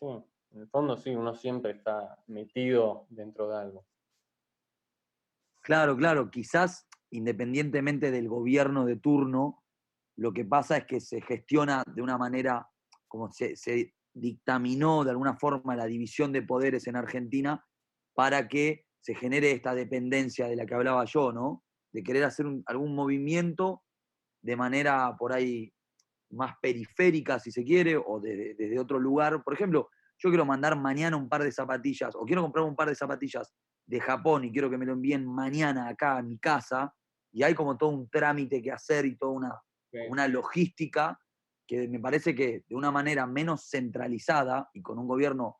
en 0.00 0.60
el 0.60 0.68
fondo 0.68 0.96
sí, 0.96 1.14
uno 1.14 1.34
siempre 1.34 1.72
está 1.72 2.22
metido 2.26 3.06
dentro 3.08 3.48
de 3.48 3.56
algo. 3.56 3.86
Claro, 5.62 5.96
claro, 5.96 6.30
quizás 6.30 6.86
independientemente 7.10 8.10
del 8.10 8.28
gobierno 8.28 8.84
de 8.84 8.96
turno, 8.96 9.62
lo 10.16 10.32
que 10.32 10.44
pasa 10.44 10.78
es 10.78 10.86
que 10.86 11.00
se 11.00 11.20
gestiona 11.20 11.84
de 11.86 12.02
una 12.02 12.18
manera, 12.18 12.68
como 13.06 13.30
se, 13.30 13.56
se 13.56 13.94
dictaminó 14.12 15.04
de 15.04 15.10
alguna 15.10 15.36
forma 15.36 15.76
la 15.76 15.86
división 15.86 16.32
de 16.32 16.42
poderes 16.42 16.86
en 16.88 16.96
Argentina 16.96 17.64
para 18.14 18.48
que 18.48 18.84
se 19.04 19.14
genere 19.14 19.50
esta 19.50 19.74
dependencia 19.74 20.48
de 20.48 20.56
la 20.56 20.64
que 20.64 20.74
hablaba 20.74 21.04
yo, 21.04 21.30
¿no? 21.30 21.62
De 21.92 22.02
querer 22.02 22.24
hacer 22.24 22.46
algún 22.64 22.94
movimiento 22.94 23.82
de 24.42 24.56
manera 24.56 25.14
por 25.18 25.34
ahí 25.34 25.70
más 26.30 26.54
periférica, 26.62 27.38
si 27.38 27.52
se 27.52 27.64
quiere, 27.64 27.98
o 27.98 28.18
desde 28.18 28.78
otro 28.78 28.98
lugar. 28.98 29.44
Por 29.44 29.52
ejemplo, 29.52 29.90
yo 30.18 30.30
quiero 30.30 30.46
mandar 30.46 30.80
mañana 30.80 31.18
un 31.18 31.28
par 31.28 31.42
de 31.42 31.52
zapatillas, 31.52 32.14
o 32.16 32.24
quiero 32.24 32.40
comprar 32.40 32.64
un 32.64 32.74
par 32.74 32.88
de 32.88 32.94
zapatillas 32.94 33.54
de 33.86 34.00
Japón 34.00 34.44
y 34.44 34.52
quiero 34.52 34.70
que 34.70 34.78
me 34.78 34.86
lo 34.86 34.94
envíen 34.94 35.26
mañana 35.26 35.88
acá 35.88 36.16
a 36.16 36.22
mi 36.22 36.38
casa, 36.38 36.94
y 37.30 37.42
hay 37.42 37.54
como 37.54 37.76
todo 37.76 37.90
un 37.90 38.08
trámite 38.08 38.62
que 38.62 38.72
hacer 38.72 39.04
y 39.04 39.18
toda 39.18 39.32
una, 39.32 39.62
una 40.08 40.26
logística 40.28 41.20
que 41.66 41.88
me 41.88 42.00
parece 42.00 42.34
que 42.34 42.64
de 42.66 42.74
una 42.74 42.90
manera 42.90 43.26
menos 43.26 43.68
centralizada 43.68 44.70
y 44.72 44.80
con 44.80 44.98
un 44.98 45.06
gobierno 45.06 45.58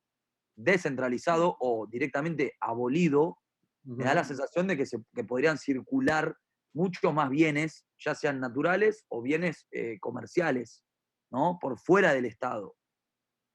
descentralizado 0.57 1.57
o 1.61 1.87
directamente 1.87 2.55
abolido, 2.61 3.39
me 3.85 4.05
da 4.05 4.15
la 4.15 4.25
sensación 4.25 4.67
de 4.67 4.77
que, 4.77 4.87
se, 4.87 4.99
podrían 5.27 5.59
circular 5.59 6.37
muchos 6.73 7.13
más 7.13 7.29
bienes, 7.29 7.87
ya 7.99 8.15
sean 8.15 8.41
naturales 8.41 9.05
o 9.09 9.21
bienes 9.23 9.67
eh, 9.71 9.99
comerciales, 10.01 10.83
¿no? 11.31 11.59
Por 11.61 11.79
fuera 11.79 12.15
del 12.15 12.25
Estado. 12.25 12.75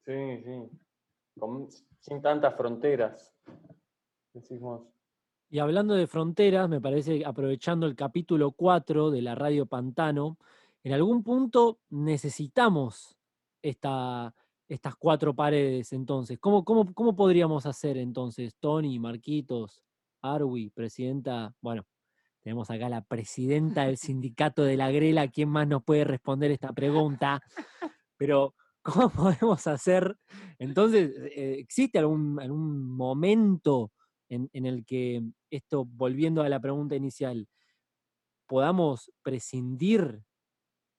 Sí, 0.05 0.43
sí. 0.43 0.69
sin 1.99 2.21
tantas 2.21 2.55
fronteras. 2.55 3.33
Decimos. 4.33 4.87
Y 5.49 5.59
hablando 5.59 5.95
de 5.95 6.05
fronteras, 6.05 6.69
me 6.69 6.79
parece, 6.79 7.25
aprovechando 7.25 7.87
el 7.87 7.95
capítulo 7.95 8.51
4 8.51 9.09
de 9.09 9.21
la 9.23 9.33
Radio 9.33 9.65
Pantano, 9.65 10.37
en 10.83 10.93
algún 10.93 11.23
punto 11.23 11.79
necesitamos 11.89 13.17
esta, 13.61 14.33
estas 14.69 14.95
cuatro 14.95 15.35
paredes 15.35 15.91
entonces? 15.91 16.37
¿Cómo, 16.39 16.63
cómo, 16.63 16.93
cómo 16.93 17.15
podríamos 17.15 17.65
hacer 17.65 17.97
entonces, 17.97 18.55
Tony, 18.59 18.99
Marquitos, 18.99 19.83
Arwi, 20.21 20.69
presidenta? 20.69 21.53
Bueno, 21.59 21.85
tenemos 22.41 22.69
acá 22.69 22.87
la 22.87 23.01
presidenta 23.01 23.85
del 23.85 23.97
sindicato 23.97 24.63
de 24.63 24.77
la 24.77 24.91
Grela, 24.91 25.27
¿quién 25.27 25.49
más 25.49 25.67
nos 25.67 25.83
puede 25.83 26.03
responder 26.03 26.51
esta 26.51 26.71
pregunta? 26.71 27.41
Pero, 28.15 28.55
¿cómo 28.81 29.09
podemos 29.09 29.65
hacer? 29.67 30.15
Entonces, 30.59 31.11
eh, 31.35 31.55
¿existe 31.59 31.99
algún, 31.99 32.39
algún 32.39 32.87
momento 32.95 33.91
en, 34.29 34.49
en 34.53 34.65
el 34.67 34.85
que 34.85 35.23
esto, 35.49 35.85
volviendo 35.85 36.43
a 36.43 36.49
la 36.49 36.59
pregunta 36.59 36.95
inicial, 36.95 37.47
podamos 38.45 39.11
prescindir 39.23 40.23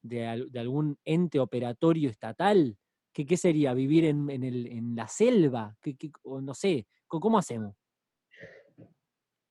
de, 0.03 0.49
de, 0.51 0.61
algún 0.61 0.99
ente 1.05 1.39
operatorio 1.39 2.11
estatal? 2.11 2.77
¿Qué, 3.13 3.27
qué 3.27 3.37
sería? 3.37 3.75
¿Vivir 3.75 4.05
en, 4.05 4.31
en, 4.31 4.45
el, 4.45 4.67
en 4.67 4.95
la 4.95 5.09
selva? 5.09 5.77
¿Qué, 5.81 5.97
qué, 5.97 6.11
o 6.23 6.41
no 6.41 6.55
sé, 6.55 6.87
¿cómo 7.07 7.39
hacemos? 7.39 7.75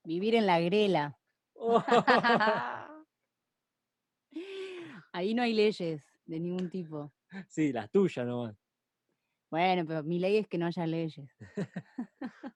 Vivir 0.03 0.35
en 0.35 0.45
la 0.45 0.59
grela. 0.59 1.19
Ahí 5.11 5.33
no 5.33 5.41
hay 5.41 5.53
leyes 5.53 6.03
de 6.25 6.39
ningún 6.39 6.69
tipo. 6.69 7.11
Sí, 7.47 7.73
las 7.73 7.89
tuyas 7.91 8.25
nomás. 8.25 8.55
Bueno, 9.49 9.83
pero 9.85 10.03
mi 10.03 10.19
ley 10.19 10.37
es 10.37 10.47
que 10.47 10.57
no 10.57 10.67
haya 10.67 10.85
leyes. 10.85 11.29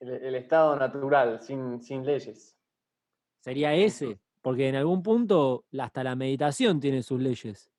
el, 0.00 0.34
estado 0.34 0.76
natural, 0.76 1.40
sin, 1.40 1.82
sin 1.82 2.04
leyes. 2.04 2.56
Sería 3.40 3.74
ese, 3.74 4.20
porque 4.42 4.68
en 4.68 4.76
algún 4.76 5.02
punto 5.02 5.64
hasta 5.78 6.04
la 6.04 6.14
meditación 6.14 6.80
tiene 6.80 7.02
sus 7.02 7.20
leyes. 7.20 7.70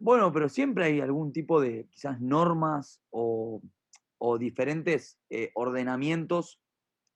Bueno, 0.00 0.32
pero 0.32 0.48
siempre 0.48 0.86
hay 0.86 1.00
algún 1.02 1.30
tipo 1.30 1.60
de 1.60 1.86
quizás 1.90 2.18
normas 2.22 3.02
o, 3.10 3.60
diferentes 4.38 5.18
eh, 5.28 5.50
ordenamientos 5.54 6.58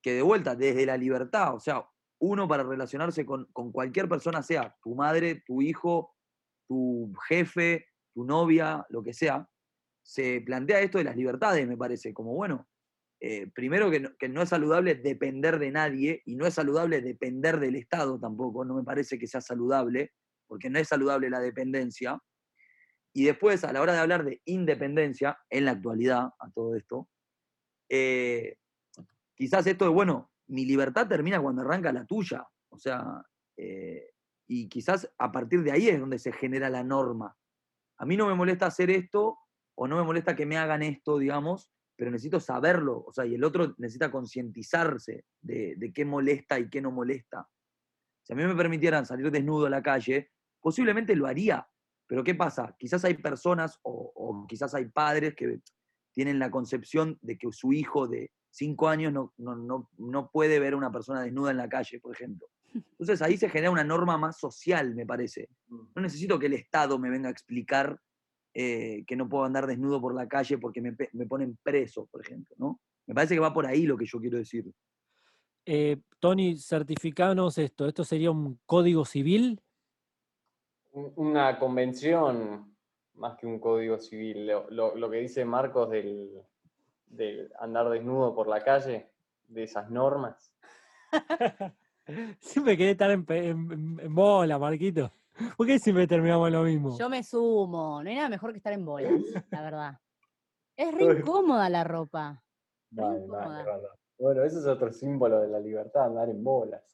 que 0.03 0.13
de 0.13 0.23
vuelta, 0.23 0.55
desde 0.55 0.85
la 0.85 0.99
libertad, 0.99 1.55
o 1.55 1.61
sea, 1.61 1.89
uno 2.19 2.47
para 2.47 2.63
relacionarse 2.63 3.25
con, 3.25 3.47
cualquier 3.73 4.07
persona, 4.07 4.43
sea 4.43 4.77
tu 4.83 4.95
madre, 4.95 5.43
tu 5.47 5.63
hijo, 5.63 6.15
tu 6.69 7.13
jefe, 7.27 7.87
tu 8.13 8.25
novia, 8.25 8.85
lo 8.91 9.03
que 9.03 9.15
sea, 9.15 9.49
se 10.03 10.43
plantea 10.43 10.81
esto 10.81 10.99
de 10.99 11.05
las 11.05 11.17
libertades, 11.17 11.67
me 11.67 11.79
parece, 11.79 12.13
como 12.13 12.35
bueno, 12.35 12.69
eh, 13.21 13.51
primero 13.55 13.91
que 13.91 14.15
que 14.19 14.29
no, 14.29 14.43
es 14.43 14.51
saludable 14.51 14.95
depender 14.95 15.59
de 15.59 15.71
nadie 15.71 16.23
y 16.27 16.37
no 16.37 16.47
es 16.47 16.53
saludable 16.53 17.01
depender 17.01 17.61
del 17.61 17.77
Estado 17.77 18.19
tampoco, 18.21 18.65
no 18.67 18.75
me 18.75 18.85
parece 18.85 19.19
que 19.19 19.27
sea 19.27 19.41
saludable, 19.41 20.13
porque 20.47 20.69
no 20.69 20.79
es 20.79 20.89
saludable 20.89 21.31
la 21.31 21.41
dependencia. 21.41 22.21
Y 23.17 23.25
después, 23.25 23.63
a 23.63 23.73
la 23.73 23.81
hora 23.81 23.93
de 23.93 24.01
hablar 24.01 24.25
de 24.25 24.43
independencia, 24.45 25.39
en 25.49 25.67
la 25.67 25.71
actualidad, 25.71 26.31
a 26.37 26.51
todo 26.51 26.75
esto, 26.75 27.09
eh, 27.89 28.59
quizás 29.37 29.65
esto 29.69 29.87
es, 29.87 29.93
bueno, 29.93 30.33
mi 30.49 30.67
libertad 30.67 31.07
termina 31.07 31.41
cuando 31.41 31.63
arranca 31.63 31.93
la 31.93 32.05
tuya. 32.05 32.45
O 32.71 32.79
sea, 32.79 33.25
eh, 33.57 34.11
y 34.49 34.69
quizás 34.69 35.09
a 35.17 35.31
partir 35.31 35.63
de 35.63 35.71
ahí 35.71 35.89
es 35.89 36.01
donde 36.01 36.19
se 36.19 36.33
genera 36.33 36.69
la 36.69 36.83
norma. 36.83 37.37
A 37.99 38.05
mí 38.05 38.17
no 38.17 38.27
me 38.27 38.35
molesta 38.35 38.67
hacer 38.67 38.91
esto 38.91 39.39
o 39.77 39.87
no 39.87 39.97
me 39.97 40.03
molesta 40.03 40.35
que 40.35 40.45
me 40.45 40.57
hagan 40.57 40.83
esto, 40.83 41.17
digamos, 41.17 41.71
pero 41.95 42.11
necesito 42.11 42.41
saberlo. 42.41 43.05
O 43.07 43.13
sea, 43.13 43.25
y 43.25 43.37
el 43.37 43.45
otro 43.45 43.77
necesita 43.79 44.11
concientizarse 44.11 45.25
de, 45.41 45.77
de 45.77 45.93
qué 45.93 46.05
molesta 46.05 46.59
y 46.59 46.69
qué 46.69 46.81
no 46.81 46.91
molesta. 46.91 47.49
Si 48.25 48.33
a 48.33 48.37
mí 48.37 48.43
me 48.45 48.57
permitieran 48.57 49.07
salir 49.07 49.31
desnudo 49.31 49.67
a 49.67 49.71
la 49.71 49.83
calle, 49.83 50.33
posiblemente 50.61 51.15
lo 51.15 51.29
haría, 51.29 51.65
pero 52.15 52.23
¿qué 52.23 52.37
pasa? 52.37 52.77
Quizás 52.79 53.05
hay 53.05 53.15
personas 53.15 53.81
o, 53.83 54.47
quizás 54.49 54.73
hay 54.73 54.85
padres 54.85 55.35
que 55.35 55.59
tienen 56.13 56.39
la 56.39 56.49
concepción 56.49 57.19
de 57.23 57.37
que 57.37 57.49
su 57.51 57.73
hijo 57.73 58.07
de 58.07 58.31
cinco 58.51 58.89
años 58.89 59.13
no, 59.13 59.35
no, 59.37 59.91
no, 59.99 60.31
puede 60.31 60.61
ver 60.61 60.75
a 60.75 60.77
una 60.77 60.93
persona 60.93 61.23
desnuda 61.23 61.51
en 61.51 61.57
la 61.57 61.69
calle, 61.69 61.99
por 61.99 62.15
ejemplo. 62.15 62.47
Entonces 62.73 63.21
ahí 63.21 63.37
se 63.37 63.49
genera 63.49 63.73
una 63.73 63.83
norma 63.83 64.17
más 64.17 64.39
social, 64.39 64.95
me 64.95 65.05
parece. 65.05 65.49
No 65.67 66.03
necesito 66.03 66.39
que 66.39 66.47
el 66.47 66.53
Estado 66.53 67.01
me 67.01 67.11
venga 67.11 67.27
a 67.27 67.33
explicar 67.33 68.01
eh, 68.53 69.03
que 69.09 69.17
no 69.17 69.29
puedo 69.29 69.43
andar 69.43 69.67
desnudo 69.67 70.01
por 70.01 70.15
la 70.15 70.29
calle 70.29 70.59
porque 70.59 70.81
me, 70.81 70.95
me, 71.15 71.27
ponen 71.27 71.59
preso, 71.65 72.07
por 72.13 72.21
ejemplo, 72.21 72.55
¿no? 72.59 72.81
Me 73.09 73.15
parece 73.15 73.35
que 73.35 73.41
va 73.41 73.53
por 73.53 73.67
ahí 73.67 73.87
lo 73.87 73.97
que 73.97 74.07
yo 74.07 74.21
quiero 74.21 74.39
decir. 74.39 74.71
Eh, 75.67 75.97
Tony, 76.21 76.59
certificanos 76.59 77.59
esto. 77.59 77.89
¿Esto 77.89 78.05
sería 78.05 78.31
un 78.31 78.61
código 78.67 79.05
civil? 79.05 79.61
Una 80.95 81.59
convención 81.59 82.75
más 83.15 83.37
que 83.37 83.47
un 83.47 83.59
código 83.59 83.99
civil. 83.99 84.47
Lo, 84.71 85.11
que 85.11 85.19
dice 85.19 85.45
Marcos 85.45 85.91
del, 85.91 86.43
andar 87.59 87.89
desnudo 87.91 88.35
por 88.35 88.49
la 88.49 88.63
calle, 88.63 89.11
de 89.49 89.65
esas 89.65 89.91
normas. 89.91 90.53
siempre 92.39 92.77
quedé 92.77 92.93
estar 92.93 93.11
en, 93.11 94.15
bola, 94.15 94.59
Marquito. 94.59 95.11
¿Por 95.57 95.67
qué 95.67 95.79
siempre 95.79 96.07
terminamos 96.07 96.51
lo 96.51 96.63
mismo? 96.63 96.97
Yo 96.97 97.09
me 97.09 97.25
sumo. 97.25 98.03
No 98.03 98.09
hay 98.09 98.15
nada 98.15 98.29
mejor 98.29 98.53
que 98.53 98.59
estar 98.59 98.73
en 98.73 98.85
bolas, 98.85 99.13
la 99.51 99.63
verdad. 99.63 100.01
Es 100.77 100.95
re 100.95 101.05
incómoda 101.19 101.69
la 101.69 101.83
ropa. 101.83 102.41
bueno, 102.91 104.45
eso 104.45 104.61
es 104.61 104.67
otro 104.67 104.93
símbolo 104.93 105.41
de 105.41 105.49
la 105.49 105.59
libertad, 105.59 106.05
andar 106.05 106.29
en 106.29 106.43
bolas. 106.45 106.85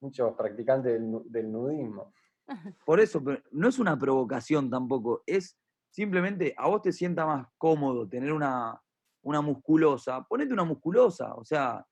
Muchos 0.00 0.34
practicantes 0.34 1.00
del 1.26 1.52
nudismo. 1.52 2.12
Por 2.84 3.00
eso, 3.00 3.22
pero 3.22 3.42
no 3.52 3.68
es 3.68 3.78
una 3.78 3.98
provocación 3.98 4.70
tampoco, 4.70 5.22
es 5.26 5.56
simplemente 5.90 6.54
a 6.56 6.68
vos 6.68 6.82
te 6.82 6.92
sienta 6.92 7.26
más 7.26 7.46
cómodo 7.58 8.08
tener 8.08 8.32
una, 8.32 8.80
una 9.22 9.40
musculosa, 9.40 10.22
ponete 10.22 10.52
una 10.52 10.64
musculosa, 10.64 11.34
o 11.34 11.44
sea, 11.44 11.84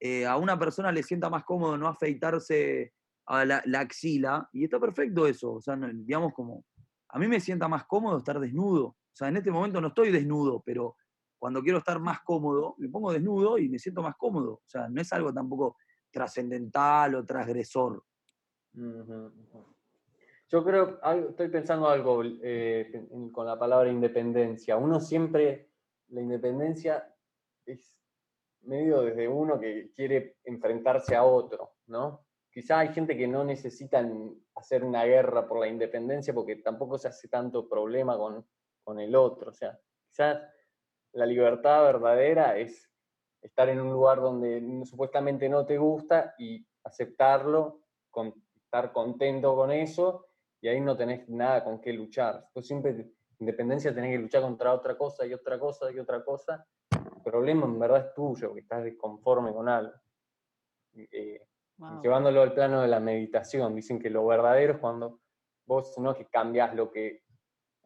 eh, 0.00 0.26
a 0.26 0.36
una 0.36 0.58
persona 0.58 0.90
le 0.90 1.02
sienta 1.02 1.30
más 1.30 1.44
cómodo 1.44 1.76
no 1.76 1.86
afeitarse 1.86 2.92
a 3.26 3.44
la, 3.44 3.62
axila, 3.78 4.48
y 4.52 4.64
está 4.64 4.80
perfecto 4.80 5.26
eso, 5.26 5.54
o 5.54 5.60
sea, 5.60 5.76
digamos 5.76 6.32
como, 6.34 6.64
a 7.08 7.18
mí 7.18 7.28
me 7.28 7.40
sienta 7.40 7.68
más 7.68 7.84
cómodo 7.84 8.18
estar 8.18 8.40
desnudo, 8.40 8.86
o 8.86 9.14
sea, 9.14 9.28
en 9.28 9.36
este 9.36 9.50
momento 9.50 9.80
no 9.80 9.88
estoy 9.88 10.10
desnudo, 10.10 10.62
pero 10.64 10.96
cuando 11.38 11.62
quiero 11.62 11.78
estar 11.78 12.00
más 12.00 12.20
cómodo, 12.22 12.74
me 12.78 12.88
pongo 12.88 13.12
desnudo 13.12 13.58
y 13.58 13.68
me 13.68 13.78
siento 13.78 14.02
más 14.02 14.16
cómodo, 14.16 14.54
o 14.54 14.62
sea, 14.66 14.88
no 14.88 15.00
es 15.00 15.12
algo 15.12 15.32
tampoco 15.32 15.76
trascendental 16.12 17.14
o 17.16 17.24
transgresor. 17.24 18.04
Yo 20.48 20.64
creo, 20.64 21.00
estoy 21.30 21.48
pensando 21.48 21.88
algo 21.88 22.22
eh, 22.24 23.08
con 23.32 23.46
la 23.46 23.58
palabra 23.58 23.90
independencia. 23.90 24.76
Uno 24.76 25.00
siempre, 25.00 25.70
la 26.08 26.20
independencia 26.20 27.10
es 27.64 27.98
medio 28.62 29.02
desde 29.02 29.26
uno 29.26 29.58
que 29.58 29.90
quiere 29.94 30.36
enfrentarse 30.44 31.16
a 31.16 31.24
otro, 31.24 31.76
¿no? 31.86 32.26
Quizá 32.50 32.80
hay 32.80 32.88
gente 32.88 33.16
que 33.16 33.26
no 33.26 33.44
necesita 33.44 34.06
hacer 34.54 34.84
una 34.84 35.04
guerra 35.04 35.48
por 35.48 35.58
la 35.58 35.68
independencia 35.68 36.34
porque 36.34 36.56
tampoco 36.56 36.98
se 36.98 37.08
hace 37.08 37.28
tanto 37.28 37.66
problema 37.66 38.16
con, 38.18 38.46
con 38.84 39.00
el 39.00 39.16
otro. 39.16 39.50
O 39.50 39.54
sea, 39.54 39.78
quizás 40.06 40.42
la 41.12 41.24
libertad 41.24 41.82
verdadera 41.84 42.58
es 42.58 42.91
estar 43.42 43.68
en 43.68 43.80
un 43.80 43.90
lugar 43.90 44.20
donde 44.20 44.84
supuestamente 44.84 45.48
no 45.48 45.66
te 45.66 45.76
gusta 45.76 46.34
y 46.38 46.64
aceptarlo, 46.84 47.80
con, 48.10 48.34
estar 48.54 48.92
contento 48.92 49.54
con 49.54 49.70
eso 49.70 50.26
y 50.60 50.68
ahí 50.68 50.80
no 50.80 50.96
tenés 50.96 51.28
nada 51.28 51.64
con 51.64 51.80
qué 51.80 51.92
luchar. 51.92 52.48
Pues 52.52 52.66
siempre, 52.66 53.12
independencia, 53.38 53.94
tenés 53.94 54.12
que 54.12 54.22
luchar 54.22 54.42
contra 54.42 54.72
otra 54.72 54.96
cosa 54.96 55.26
y 55.26 55.34
otra 55.34 55.58
cosa 55.58 55.90
y 55.90 55.98
otra 55.98 56.24
cosa. 56.24 56.64
El 56.90 57.22
problema 57.22 57.66
en 57.66 57.78
verdad 57.78 58.06
es 58.06 58.14
tuyo, 58.14 58.54
que 58.54 58.60
estás 58.60 58.84
disconforme 58.84 59.52
con 59.52 59.68
algo. 59.68 59.92
Eh, 60.94 61.44
llevándolo 62.02 62.42
al 62.42 62.54
plano 62.54 62.82
de 62.82 62.88
la 62.88 63.00
meditación, 63.00 63.74
dicen 63.74 63.98
que 63.98 64.10
lo 64.10 64.24
verdadero 64.26 64.74
es 64.74 64.78
cuando 64.78 65.20
vos 65.66 65.98
no 65.98 66.12
es 66.12 66.18
que 66.18 66.26
cambias 66.26 66.74
lo 66.74 66.90
que 66.90 67.22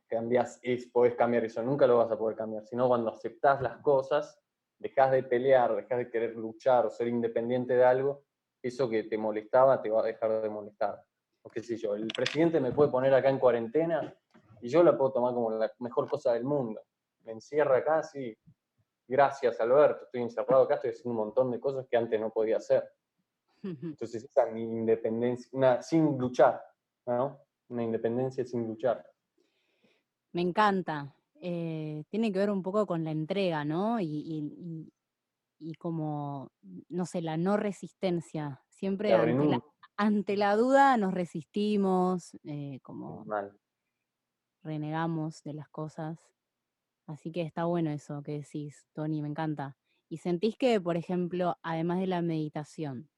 cambias, 0.08 0.58
es, 0.62 0.86
podés 0.86 1.14
cambiar 1.14 1.44
eso, 1.44 1.62
nunca 1.62 1.86
lo 1.86 1.98
vas 1.98 2.10
a 2.10 2.18
poder 2.18 2.36
cambiar, 2.36 2.64
sino 2.64 2.88
cuando 2.88 3.10
aceptás 3.10 3.60
las 3.60 3.78
cosas, 3.78 4.40
dejas 4.78 5.10
de 5.12 5.22
pelear, 5.22 5.74
dejas 5.74 5.98
de 5.98 6.10
querer 6.10 6.36
luchar 6.36 6.86
o 6.86 6.90
ser 6.90 7.08
independiente 7.08 7.74
de 7.74 7.84
algo, 7.84 8.24
eso 8.62 8.88
que 8.88 9.04
te 9.04 9.16
molestaba 9.16 9.80
te 9.80 9.90
va 9.90 10.00
a 10.00 10.06
dejar 10.06 10.42
de 10.42 10.48
molestar 10.48 11.02
qué 11.50 11.62
sé 11.62 11.76
yo, 11.76 11.94
el 11.94 12.08
presidente 12.08 12.60
me 12.60 12.72
puede 12.72 12.90
poner 12.90 13.14
acá 13.14 13.28
en 13.28 13.38
cuarentena 13.38 14.14
y 14.60 14.68
yo 14.68 14.82
la 14.82 14.96
puedo 14.96 15.12
tomar 15.12 15.34
como 15.34 15.50
la 15.50 15.70
mejor 15.78 16.08
cosa 16.08 16.32
del 16.32 16.44
mundo. 16.44 16.80
Me 17.24 17.32
encierra 17.32 17.78
acá, 17.78 18.02
sí, 18.02 18.36
gracias 19.06 19.60
Alberto, 19.60 20.04
estoy 20.04 20.22
encerrado 20.22 20.64
acá, 20.64 20.74
estoy 20.76 20.90
haciendo 20.90 21.10
un 21.10 21.16
montón 21.16 21.50
de 21.50 21.60
cosas 21.60 21.86
que 21.88 21.96
antes 21.96 22.20
no 22.20 22.30
podía 22.30 22.56
hacer. 22.56 22.88
Entonces 23.62 24.24
esa 24.24 24.46
es 24.46 24.52
mi 24.52 24.62
independencia, 24.62 25.48
una, 25.52 25.82
sin 25.82 26.18
luchar, 26.18 26.62
¿no? 27.06 27.40
Una 27.68 27.82
independencia 27.82 28.44
sin 28.44 28.66
luchar. 28.66 29.04
Me 30.32 30.42
encanta. 30.42 31.15
Eh, 31.40 32.04
tiene 32.08 32.32
que 32.32 32.38
ver 32.38 32.50
un 32.50 32.62
poco 32.62 32.86
con 32.86 33.04
la 33.04 33.10
entrega, 33.10 33.64
¿no? 33.64 34.00
Y, 34.00 34.90
y, 35.58 35.74
como, 35.74 36.50
no 36.88 37.06
sé, 37.06 37.22
la 37.22 37.36
no 37.36 37.56
resistencia. 37.56 38.62
Siempre 38.68 39.12
ante 39.12 39.46
la, 39.46 39.62
ante 39.96 40.36
la 40.36 40.56
duda 40.56 40.96
nos 40.96 41.14
resistimos, 41.14 42.36
eh, 42.44 42.80
como 42.82 43.24
renegamos 44.62 45.42
de 45.42 45.54
las 45.54 45.68
cosas. 45.68 46.18
Así 47.06 47.30
que 47.30 47.42
está 47.42 47.64
bueno 47.64 47.90
eso 47.90 48.22
que 48.22 48.32
decís, 48.32 48.86
Tony, 48.92 49.22
me 49.22 49.28
encanta. 49.28 49.76
¿Y 50.08 50.18
sentís 50.18 50.56
que, 50.56 50.80
por 50.80 50.96
ejemplo, 50.96 51.56
además 51.62 52.00
de 52.00 52.06
la 52.06 52.22
meditación, 52.22 53.08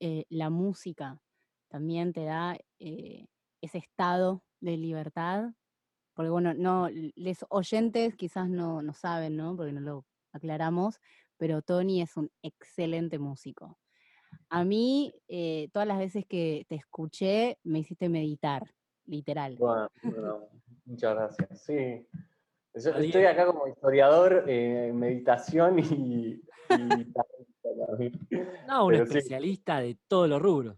eh, 0.00 0.24
la 0.28 0.50
música 0.50 1.20
también 1.68 2.12
te 2.12 2.24
da 2.24 2.56
ese 2.78 3.78
estado 3.78 4.42
de 4.60 4.76
libertad? 4.76 5.52
Porque 6.18 6.30
bueno, 6.30 6.52
no, 6.52 6.88
los 7.14 7.46
oyentes 7.48 8.16
quizás 8.16 8.48
no, 8.48 8.82
no 8.82 8.92
saben, 8.92 9.36
¿no? 9.36 9.56
Porque 9.56 9.72
no 9.72 9.80
lo 9.80 10.04
aclaramos, 10.32 10.98
pero 11.36 11.62
Tony 11.62 12.02
es 12.02 12.16
un 12.16 12.28
excelente 12.42 13.20
músico. 13.20 13.78
A 14.48 14.64
mí, 14.64 15.14
eh, 15.28 15.68
todas 15.72 15.86
las 15.86 15.98
veces 15.98 16.26
que 16.26 16.66
te 16.68 16.74
escuché, 16.74 17.60
me 17.62 17.78
hiciste 17.78 18.08
meditar, 18.08 18.68
literal. 19.06 19.54
Bueno, 19.58 19.88
muchas 20.86 21.14
gracias. 21.14 21.62
Sí. 21.62 22.04
estoy 22.74 23.24
acá 23.24 23.46
como 23.46 23.68
historiador, 23.68 24.44
eh, 24.48 24.90
meditación 24.92 25.78
y... 25.78 26.42
no, 28.66 28.86
un 28.86 28.94
especialista 28.94 29.78
de 29.78 29.96
todos 30.08 30.28
los 30.28 30.42
rubros. 30.42 30.76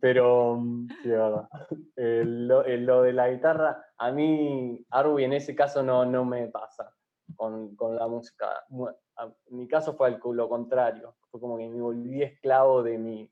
Pero, 0.00 0.56
mm, 0.56 0.88
sí, 1.02 1.08
verdad. 1.08 1.48
lo, 1.96 3.02
de 3.02 3.12
la 3.12 3.30
guitarra, 3.30 3.84
a 3.96 4.10
mí, 4.10 4.84
Arby 4.90 5.24
en 5.24 5.32
ese 5.34 5.54
caso 5.54 5.82
no, 5.82 6.04
no 6.04 6.24
me 6.24 6.48
pasa 6.48 6.92
con, 7.36 7.74
con 7.76 7.96
la 7.96 8.06
música. 8.06 8.64
En 8.70 9.56
mi 9.56 9.68
caso 9.68 9.94
fue 9.94 10.18
lo 10.32 10.48
contrario 10.48 11.14
fue 11.30 11.40
como 11.40 11.58
que 11.58 11.68
me 11.68 11.80
volví 11.80 12.22
esclavo 12.22 12.82
de, 12.82 12.98
mi, 12.98 13.30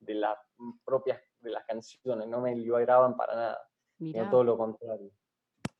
de 0.00 0.14
las 0.14 0.38
propias 0.84 1.20
de 1.40 1.50
las 1.50 1.64
canciones, 1.64 2.26
no 2.28 2.40
me 2.40 2.54
liberaban 2.54 3.16
para 3.16 3.34
nada, 3.34 3.68
sino 3.98 4.28
todo 4.30 4.44
lo 4.44 4.58
contrario. 4.58 5.10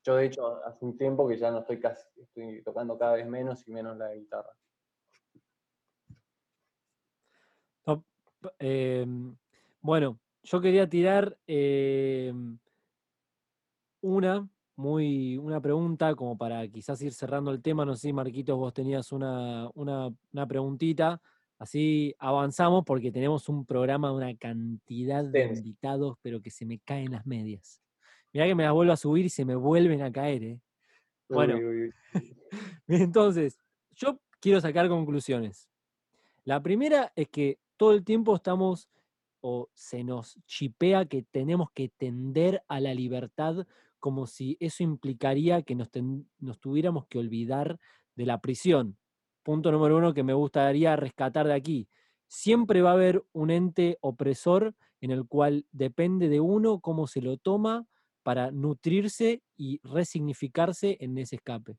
Yo 0.03 0.15
de 0.15 0.27
hecho 0.27 0.63
hace 0.65 0.85
un 0.85 0.97
tiempo 0.97 1.27
que 1.27 1.37
ya 1.37 1.51
no 1.51 1.59
estoy 1.59 1.79
casi, 1.79 2.07
estoy 2.21 2.63
tocando 2.63 2.97
cada 2.97 3.13
vez 3.13 3.27
menos 3.27 3.67
y 3.67 3.71
menos 3.71 3.97
la 3.97 4.13
guitarra. 4.13 4.51
Em, 8.59 9.35
bueno, 9.87 10.19
yo 10.43 10.59
quería 10.59 10.89
tirar 10.89 11.37
em, 11.47 12.57
una 14.01 14.49
muy 14.75 15.37
una 15.37 15.61
pregunta 15.61 16.13
como 16.13 16.37
para 16.37 16.67
quizás 16.67 17.01
ir 17.01 17.13
cerrando 17.13 17.51
el 17.51 17.61
tema. 17.61 17.85
No 17.85 17.95
sé 17.95 18.09
si 18.09 18.13
Marquitos 18.13 18.57
vos 18.57 18.73
tenías 18.73 19.13
una, 19.13 19.69
una, 19.75 20.13
una 20.33 20.45
preguntita 20.45 21.21
Así 21.59 22.13
avanzamos 22.19 22.83
porque 22.85 23.11
tenemos 23.11 23.49
un 23.49 23.65
programa 23.65 24.09
de 24.09 24.13
una 24.15 24.35
cantidad 24.35 25.23
de 25.23 25.45
invitados, 25.45 26.17
pero 26.21 26.39
que 26.39 26.51
se 26.51 26.65
me 26.65 26.77
caen 26.79 27.11
las 27.11 27.25
medias. 27.25 27.81
Mirá 28.31 28.45
que 28.45 28.53
me 28.53 28.63
las 28.63 28.73
vuelvo 28.73 28.93
a 28.93 28.97
subir 28.97 29.25
y 29.25 29.29
se 29.29 29.43
me 29.43 29.55
vuelven 29.55 30.03
a 30.03 30.11
caer, 30.11 30.43
¿eh? 30.43 30.59
Bueno, 31.27 31.57
entonces, 32.87 33.57
yo 33.95 34.19
quiero 34.39 34.61
sacar 34.61 34.87
conclusiones. 34.87 35.67
La 36.45 36.61
primera 36.61 37.11
es 37.15 37.27
que 37.27 37.57
todo 37.75 37.93
el 37.93 38.03
tiempo 38.03 38.35
estamos 38.35 38.87
o 39.49 39.69
se 39.73 40.03
nos 40.03 40.37
chipea 40.45 41.05
que 41.05 41.23
tenemos 41.23 41.71
que 41.71 41.87
tender 41.87 42.63
a 42.67 42.81
la 42.81 42.93
libertad 42.93 43.65
como 43.97 44.27
si 44.27 44.57
eso 44.59 44.83
implicaría 44.83 45.61
que 45.61 45.73
nos, 45.73 45.89
nos 46.39 46.59
tuviéramos 46.59 47.07
que 47.07 47.17
olvidar 47.17 47.79
de 48.15 48.25
la 48.25 48.41
prisión 48.41 48.97
punto 49.47 49.71
número 49.71 49.95
uno 49.95 50.13
que 50.13 50.23
me 50.23 50.33
gustaría 50.33 50.97
rescatar 50.97 51.47
de 51.47 51.53
aquí. 51.53 51.87
Siempre 52.27 52.81
va 52.81 52.89
a 52.89 52.95
haber 52.95 53.23
un 53.31 53.49
ente 53.49 53.97
opresor 54.01 54.75
en 54.99 55.11
el 55.11 55.25
cual 55.25 55.65
depende 55.71 56.27
de 56.27 56.41
uno 56.41 56.81
cómo 56.81 57.07
se 57.07 57.21
lo 57.21 57.37
toma 57.37 57.87
para 58.23 58.51
nutrirse 58.51 59.41
y 59.55 59.79
resignificarse 59.85 60.97
en 60.99 61.17
ese 61.17 61.37
escape. 61.37 61.77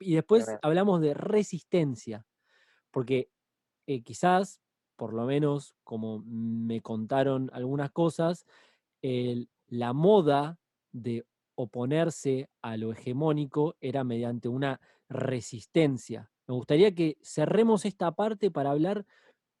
y 0.00 0.14
después 0.14 0.46
hablamos 0.62 1.02
de 1.02 1.12
resistencia, 1.12 2.24
porque 2.90 3.28
eh, 3.86 4.02
quizás, 4.02 4.61
por 5.02 5.14
lo 5.14 5.26
menos 5.26 5.74
como 5.82 6.22
me 6.24 6.80
contaron 6.80 7.50
algunas 7.52 7.90
cosas, 7.90 8.46
la 9.66 9.92
moda 9.92 10.60
de 10.92 11.26
oponerse 11.56 12.48
a 12.62 12.76
lo 12.76 12.92
hegemónico 12.92 13.74
era 13.80 14.04
mediante 14.04 14.48
una 14.48 14.80
resistencia. 15.08 16.30
Me 16.46 16.54
gustaría 16.54 16.94
que 16.94 17.18
cerremos 17.20 17.84
esta 17.84 18.12
parte 18.12 18.52
para 18.52 18.70
hablar 18.70 19.04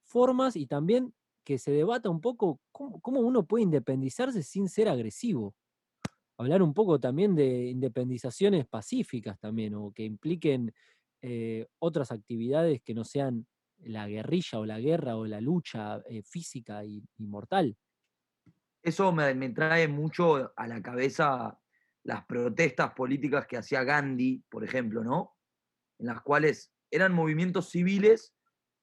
formas 0.04 0.54
y 0.54 0.68
también 0.68 1.12
que 1.42 1.58
se 1.58 1.72
debata 1.72 2.08
un 2.08 2.20
poco 2.20 2.60
cómo, 2.70 3.18
uno 3.18 3.44
puede 3.44 3.64
independizarse 3.64 4.44
sin 4.44 4.68
ser 4.68 4.88
agresivo. 4.88 5.56
Hablar 6.38 6.62
un 6.62 6.72
poco 6.72 7.00
también 7.00 7.34
de 7.34 7.66
independizaciones 7.66 8.64
pacíficas 8.64 9.40
también, 9.40 9.74
o 9.74 9.90
que 9.90 10.04
impliquen 10.04 10.72
eh, 11.20 11.66
otras 11.80 12.12
actividades 12.12 12.80
que 12.80 12.94
no 12.94 13.02
sean 13.02 13.44
la 13.84 14.08
guerrilla 14.08 14.58
o 14.58 14.66
la 14.66 14.80
guerra 14.80 15.16
o 15.16 15.26
la 15.26 15.40
lucha 15.40 16.00
eh, 16.08 16.22
física 16.22 16.84
y, 16.84 17.02
mortal. 17.18 17.76
Eso 18.82 19.12
me, 19.12 19.34
trae 19.50 19.86
mucho 19.88 20.52
a 20.56 20.66
la 20.66 20.82
cabeza 20.82 21.58
las 22.04 22.24
protestas 22.26 22.92
políticas 22.94 23.46
que 23.46 23.56
hacía 23.56 23.84
Gandhi, 23.84 24.44
por 24.50 24.64
ejemplo, 24.64 25.04
¿no? 25.04 25.36
En 25.98 26.06
las 26.06 26.20
cuales 26.22 26.72
eran 26.90 27.12
movimientos 27.12 27.70
civiles 27.70 28.34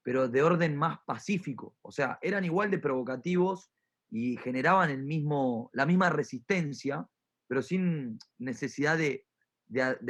pero 0.03 0.27
de 0.27 0.41
orden 0.41 0.75
más 0.75 0.99
pacífico. 1.05 1.75
O 1.81 1.91
sea, 1.91 2.17
eran 2.21 2.45
igual 2.45 2.71
de 2.71 2.79
provocativos 2.79 3.71
y 4.09 4.37
generaban 4.37 4.89
el 4.89 5.03
mismo, 5.03 5.69
la 5.73 5.85
misma 5.85 6.09
resistencia, 6.09 7.07
pero 7.47 7.61
sin 7.61 8.17
necesidad 8.37 8.97
de, 8.97 9.25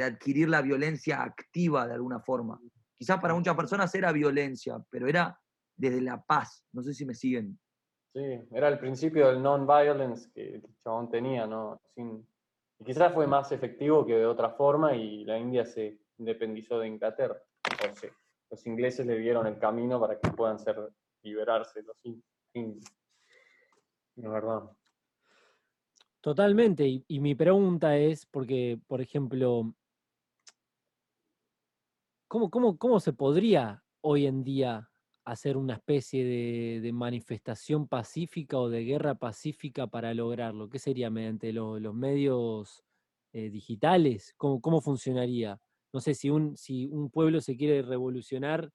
adquirir 0.02 0.48
la 0.48 0.62
violencia 0.62 1.22
activa 1.22 1.86
de 1.86 1.92
alguna 1.92 2.20
forma. 2.20 2.58
Quizás 3.00 3.18
para 3.18 3.32
muchas 3.32 3.56
personas 3.56 3.94
era 3.94 4.12
violencia, 4.12 4.76
pero 4.90 5.08
era 5.08 5.40
desde 5.74 6.02
la 6.02 6.22
paz. 6.22 6.66
No 6.70 6.82
sé 6.82 6.92
si 6.92 7.06
me 7.06 7.14
siguen. 7.14 7.58
Sí, 8.12 8.20
era 8.52 8.68
el 8.68 8.78
principio 8.78 9.28
del 9.28 9.42
non-violence 9.42 10.30
que 10.34 10.56
el 10.56 10.76
chabón 10.84 11.10
tenía, 11.10 11.46
¿no? 11.46 11.80
Sin, 11.94 12.28
quizás 12.84 13.14
fue 13.14 13.26
más 13.26 13.52
efectivo 13.52 14.04
que 14.04 14.16
de 14.16 14.26
otra 14.26 14.50
forma 14.50 14.94
y 14.94 15.24
la 15.24 15.38
India 15.38 15.64
se 15.64 15.98
independizó 16.18 16.78
de 16.78 16.88
Inglaterra. 16.88 17.42
O 17.90 17.96
sea, 17.96 18.10
los 18.50 18.66
ingleses 18.66 19.06
le 19.06 19.16
dieron 19.16 19.46
el 19.46 19.58
camino 19.58 19.98
para 19.98 20.20
que 20.20 20.28
puedan 20.32 20.58
ser 20.58 20.76
liberarse 21.22 21.82
los 21.82 22.04
indios. 22.52 22.84
La 24.16 24.28
verdad. 24.28 24.70
Totalmente. 26.20 26.86
Y, 26.86 27.20
mi 27.20 27.34
pregunta 27.34 27.96
es, 27.96 28.26
porque, 28.26 28.78
por 28.88 29.00
ejemplo, 29.00 29.72
¿cómo, 32.30 32.78
cómo, 32.78 33.00
se 33.00 33.12
podría 33.12 33.82
hoy 34.02 34.26
en 34.26 34.44
día 34.44 34.88
hacer 35.24 35.56
una 35.56 35.74
especie 35.74 36.24
de, 36.80 36.92
manifestación 36.92 37.88
pacífica 37.88 38.56
o 38.58 38.68
de 38.68 38.84
guerra 38.84 39.16
pacífica 39.16 39.88
para 39.88 40.14
lograrlo? 40.14 40.70
¿Qué 40.70 40.78
sería 40.78 41.10
mediante 41.10 41.52
los 41.52 41.94
medios 41.94 42.84
eh, 43.32 43.50
digitales? 43.50 44.32
¿Cómo, 44.36 44.60
¿Cómo 44.60 44.80
funcionaría? 44.80 45.60
no 45.92 46.00
sé, 46.00 46.14
si 46.14 46.30
un, 46.30 46.56
si 46.56 46.86
un 46.86 47.10
pueblo 47.10 47.40
se 47.40 47.56
quiere 47.56 47.82
revolucionar, 47.82 48.70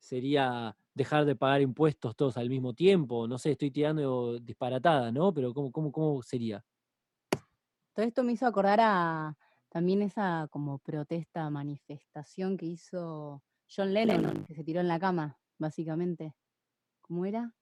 sería 0.00 0.76
dejar 0.94 1.24
de 1.24 1.36
pagar 1.36 1.60
impuestos 1.60 2.16
todos 2.16 2.36
al 2.36 2.48
mismo 2.48 2.74
tiempo. 2.74 3.28
No 3.28 3.38
sé, 3.38 3.52
estoy 3.52 3.70
tirando 3.70 4.40
disparatada, 4.40 5.12
¿no? 5.12 5.32
Pero 5.32 5.54
¿cómo, 5.54 5.70
cómo, 5.70 5.92
cómo 5.92 6.22
sería? 6.22 6.64
Todo 7.94 8.04
esto 8.04 8.24
me 8.24 8.32
hizo 8.32 8.46
acordar 8.46 8.80
a 8.82 9.36
también 9.76 10.00
esa 10.00 10.48
como 10.50 10.78
protesta, 10.78 11.50
manifestación 11.50 12.56
que 12.56 12.64
hizo 12.64 13.44
John 13.68 13.92
Lennon, 13.92 14.46
que 14.46 14.54
se 14.54 14.64
tiró 14.64 14.80
en 14.80 14.88
la 14.88 14.98
cama, 14.98 15.38
básicamente. 15.58 16.34
¿Cómo 17.02 17.26
era? 17.26 17.52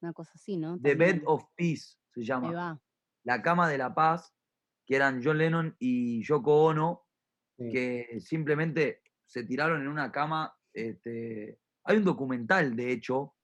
Una 0.00 0.12
cosa 0.12 0.32
así, 0.34 0.56
¿no? 0.56 0.80
The 0.80 0.96
Bed 0.96 1.22
of 1.26 1.44
Peace 1.54 1.96
se 2.12 2.24
llama. 2.24 2.80
La 3.22 3.40
cama 3.40 3.68
de 3.68 3.78
la 3.78 3.94
paz, 3.94 4.34
que 4.84 4.96
eran 4.96 5.22
John 5.22 5.38
Lennon 5.38 5.76
y 5.78 6.24
Yoko 6.24 6.64
Ono, 6.64 7.06
que 7.56 8.18
simplemente 8.18 9.02
se 9.24 9.44
tiraron 9.44 9.80
en 9.80 9.86
una 9.86 10.10
cama. 10.10 10.52
Este, 10.72 11.60
hay 11.84 11.98
un 11.98 12.04
documental, 12.04 12.74
de 12.74 12.90
hecho, 12.90 13.36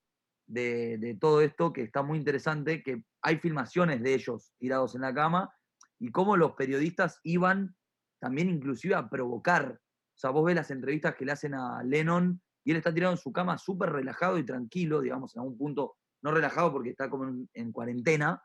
de, 0.47 1.17
todo 1.21 1.39
esto 1.39 1.71
que 1.71 1.83
está 1.83 2.03
muy 2.03 2.17
interesante, 2.17 2.83
que 2.83 3.05
hay 3.21 3.37
filmaciones 3.37 4.03
de 4.03 4.15
ellos 4.15 4.51
tirados 4.57 4.95
en 4.95 5.01
la 5.03 5.13
cama 5.13 5.53
y 5.97 6.11
cómo 6.11 6.35
los 6.35 6.55
periodistas 6.55 7.21
iban 7.23 7.76
también 8.19 8.49
inclusive 8.49 8.95
a 8.95 9.09
provocar. 9.09 9.79
O 9.79 10.19
sea, 10.19 10.31
vos 10.31 10.45
ves 10.45 10.55
las 10.55 10.71
entrevistas 10.71 11.15
que 11.15 11.25
le 11.25 11.31
hacen 11.31 11.53
a 11.53 11.83
Lennon 11.83 12.41
y 12.63 12.71
él 12.71 12.77
está 12.77 12.93
tirado 12.93 13.13
en 13.13 13.19
su 13.19 13.31
cama 13.31 13.57
súper 13.57 13.91
relajado 13.91 14.37
y 14.37 14.45
tranquilo, 14.45 15.01
digamos, 15.01 15.35
en 15.35 15.41
algún 15.41 15.57
punto, 15.57 15.95
no 16.21 16.31
relajado 16.31 16.71
porque 16.71 16.89
está 16.89 17.09
como 17.09 17.47
en 17.53 17.71
cuarentena, 17.71 18.41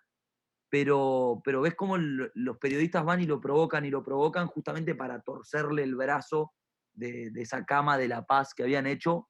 pero, 0.73 1.43
pero 1.45 1.61
ves 1.61 1.75
cómo 1.75 1.99
los 1.99 2.57
periodistas 2.57 3.05
van 3.05 3.21
y 3.21 3.27
lo 3.27 3.43
provocan 3.43 3.85
y 3.85 3.91
lo 3.91 4.03
provocan 4.03 4.47
justamente 4.47 4.95
para 4.95 5.21
torcerle 5.21 5.83
el 5.83 5.95
brazo 5.95 6.55
de, 6.95 7.31
esa 7.37 7.63
cama 7.67 7.99
de 7.99 8.09
la 8.09 8.25
paz 8.25 8.55
que 8.55 8.63
habían 8.63 8.87
hecho 8.87 9.29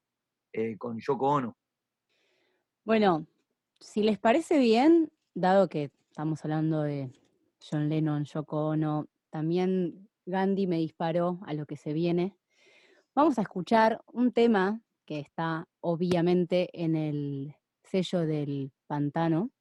eh, 0.53 0.77
con 0.77 0.99
Yoko 1.01 1.27
Ono. 1.27 1.57
Bueno, 2.85 3.27
si 3.77 4.03
les 4.03 4.17
parece 4.19 4.57
bien, 4.57 5.11
dado 5.33 5.67
que 5.67 5.91
estamos 6.07 6.45
hablando 6.45 6.81
de 6.81 7.11
John 7.59 7.89
Lennon, 7.89 8.23
Yoko 8.23 8.67
Ono, 8.67 9.09
también 9.29 10.07
Gandhi 10.25 10.67
me 10.67 10.77
disparó 10.77 11.39
a 11.45 11.53
lo 11.53 11.65
que 11.65 11.77
se 11.77 11.93
viene. 11.93 12.37
Vamos 13.15 13.37
a 13.37 13.41
escuchar 13.41 14.01
un 14.11 14.31
tema 14.31 14.81
que 15.05 15.19
está 15.19 15.67
obviamente 15.81 16.69
en 16.73 16.95
el 16.95 17.55
sello 17.83 18.21
del 18.21 18.71
pantano, 18.87 19.51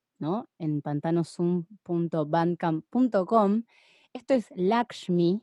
en 0.59 0.83
pantanosum.bandcamp.com. 0.83 3.62
Esto 4.12 4.35
es 4.35 4.53
Lakshmi 4.55 5.42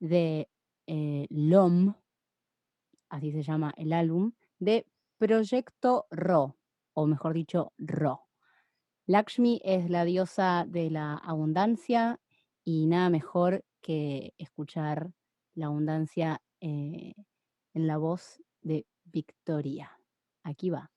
de 0.00 0.48
eh, 0.86 1.26
LOM, 1.30 1.94
así 3.10 3.32
se 3.32 3.42
llama 3.42 3.74
el 3.76 3.92
álbum, 3.92 4.32
de 4.58 4.86
Proyecto 5.18 6.06
Ro, 6.10 6.56
o 6.94 7.06
mejor 7.06 7.34
dicho, 7.34 7.74
Ro. 7.76 8.22
Lakshmi 9.06 9.60
es 9.64 9.90
la 9.90 10.04
diosa 10.04 10.64
de 10.66 10.90
la 10.90 11.14
abundancia 11.14 12.18
y 12.64 12.86
nada 12.86 13.10
mejor 13.10 13.64
que 13.80 14.34
escuchar 14.38 15.12
la 15.54 15.66
abundancia 15.66 16.40
eh, 16.60 17.14
en 17.74 17.86
la 17.86 17.96
voz 17.96 18.40
de 18.62 18.86
Victoria. 19.04 19.98
Aquí 20.44 20.70
va. 20.70 20.90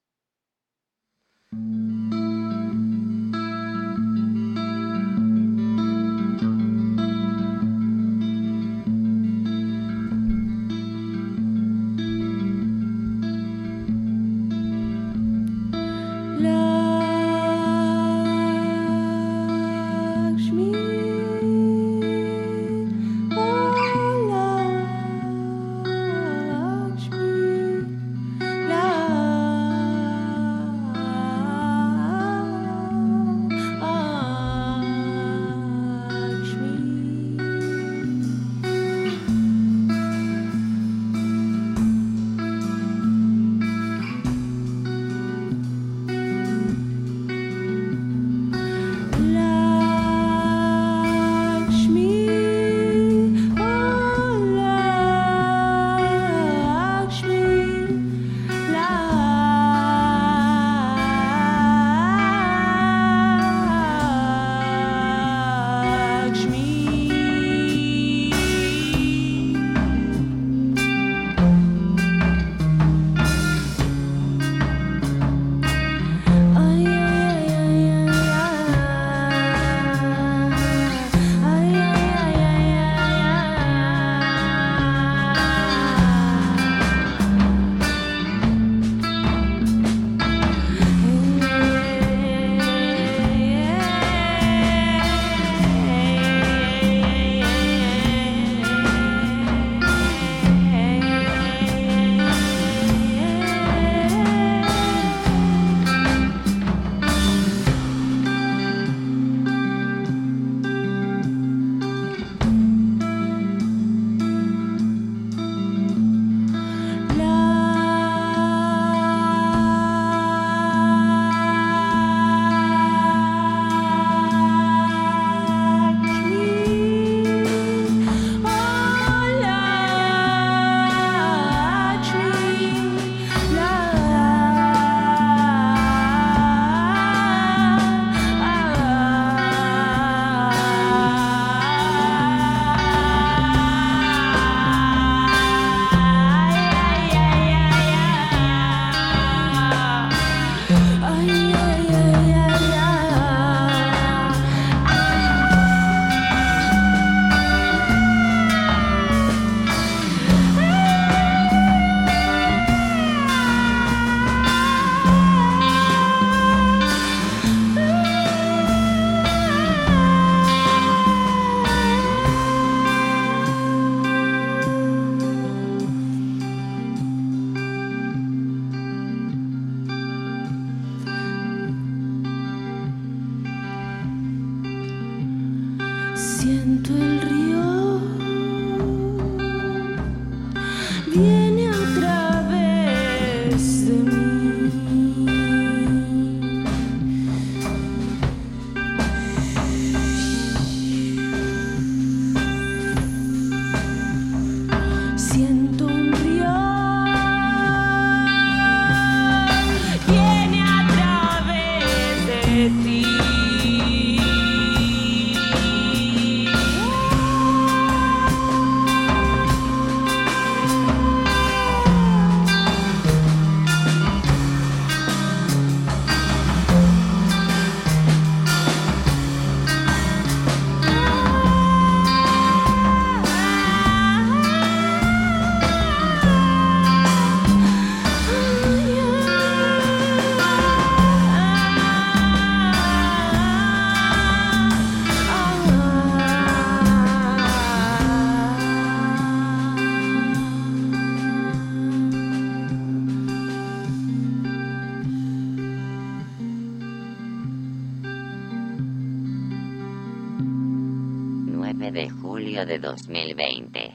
De 262.63 262.79
2020. 262.79 263.91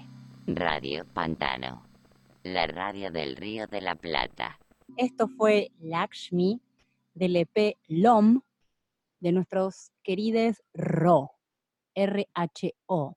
Radio 0.48 1.06
Pantano. 1.14 1.86
La 2.42 2.66
radio 2.66 3.10
del 3.10 3.36
Río 3.36 3.66
de 3.66 3.80
la 3.80 3.94
Plata. 3.94 4.58
Esto 4.98 5.28
fue 5.28 5.70
Lakshmi 5.78 6.60
del 7.14 7.36
EP 7.36 7.78
LOM 7.88 8.42
de 9.20 9.32
nuestros 9.32 9.92
queridos 10.02 10.62
RO. 10.74 11.30
R-H-O. 11.94 13.16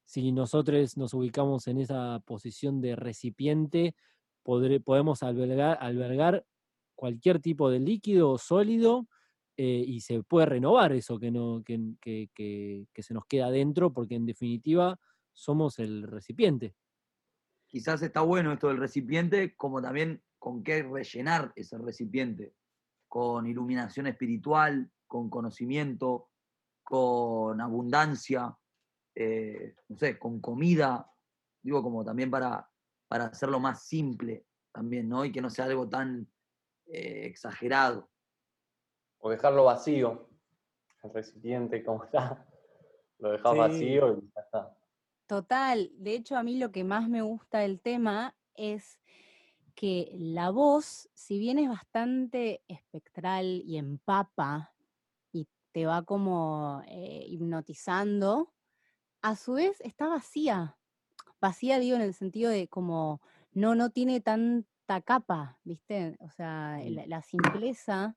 Si 0.06 0.30
nosotros 0.30 0.96
nos 0.96 1.12
ubicamos 1.12 1.66
en 1.66 1.78
esa 1.78 2.20
posición 2.24 2.80
de 2.80 2.94
recipiente, 2.94 3.96
podemos 4.44 5.22
albergar, 5.24 5.76
albergar 5.80 6.46
cualquier 6.94 7.40
tipo 7.40 7.68
de 7.68 7.80
líquido 7.80 8.30
o 8.30 8.38
sólido 8.38 9.08
eh, 9.56 9.82
y 9.84 10.00
se 10.02 10.22
puede 10.22 10.46
renovar 10.46 10.92
eso 10.92 11.18
que, 11.18 11.32
no, 11.32 11.64
que, 11.64 12.28
que, 12.32 13.02
se 13.02 13.12
nos 13.12 13.24
queda 13.26 13.48
adentro, 13.48 13.92
porque 13.92 14.14
en 14.14 14.24
definitiva 14.24 14.98
somos 15.38 15.78
el 15.78 16.02
recipiente. 16.02 16.74
Quizás 17.68 18.02
está 18.02 18.22
bueno 18.22 18.52
esto 18.52 18.68
del 18.68 18.78
recipiente, 18.78 19.54
como 19.54 19.80
también 19.80 20.20
con 20.38 20.64
qué 20.64 20.82
rellenar 20.82 21.52
ese 21.54 21.78
recipiente, 21.78 22.54
con 23.06 23.46
iluminación 23.46 24.08
espiritual, 24.08 24.90
con 25.06 25.30
conocimiento, 25.30 26.30
con 26.82 27.60
abundancia, 27.60 28.56
eh, 29.14 29.76
no 29.88 29.96
sé, 29.96 30.18
con 30.18 30.40
comida, 30.40 31.08
digo 31.62 31.84
como 31.84 32.04
también 32.04 32.30
para, 32.30 32.68
para 33.06 33.26
hacerlo 33.26 33.60
más 33.60 33.86
simple 33.86 34.44
también, 34.72 35.08
¿no? 35.08 35.24
Y 35.24 35.30
que 35.30 35.40
no 35.40 35.50
sea 35.50 35.66
algo 35.66 35.88
tan 35.88 36.28
eh, 36.86 37.26
exagerado. 37.26 38.10
O 39.18 39.30
dejarlo 39.30 39.64
vacío, 39.64 40.28
el 41.04 41.12
recipiente 41.12 41.84
como 41.84 42.02
está, 42.04 42.44
lo 43.18 43.32
dejas 43.32 43.56
vacío 43.56 44.18
y 44.18 44.32
ya 44.34 44.40
está. 44.40 44.77
Total, 45.28 45.90
de 45.98 46.14
hecho 46.14 46.38
a 46.38 46.42
mí 46.42 46.56
lo 46.56 46.72
que 46.72 46.84
más 46.84 47.06
me 47.06 47.20
gusta 47.20 47.58
del 47.58 47.82
tema 47.82 48.34
es 48.54 48.98
que 49.74 50.10
la 50.14 50.48
voz, 50.48 51.10
si 51.12 51.38
bien 51.38 51.58
es 51.58 51.68
bastante 51.68 52.62
espectral 52.66 53.62
y 53.66 53.76
empapa 53.76 54.72
y 55.30 55.46
te 55.70 55.84
va 55.84 56.02
como 56.02 56.82
eh, 56.88 57.26
hipnotizando, 57.28 58.54
a 59.20 59.36
su 59.36 59.52
vez 59.52 59.82
está 59.82 60.08
vacía. 60.08 60.78
Vacía 61.42 61.78
digo 61.78 61.96
en 61.96 62.02
el 62.02 62.14
sentido 62.14 62.50
de 62.50 62.66
como 62.68 63.20
no, 63.52 63.74
no 63.74 63.90
tiene 63.90 64.22
tanta 64.22 65.02
capa, 65.02 65.60
¿viste? 65.62 66.16
O 66.20 66.30
sea, 66.30 66.80
la, 67.06 67.20
simpleza 67.20 68.16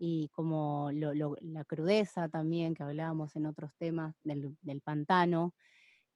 y 0.00 0.28
como 0.30 0.90
la 0.90 1.64
crudeza 1.64 2.28
también 2.28 2.74
que 2.74 2.82
hablábamos 2.82 3.36
en 3.36 3.46
otros 3.46 3.72
temas 3.76 4.16
del, 4.24 4.56
del 4.62 4.80
pantano, 4.80 5.54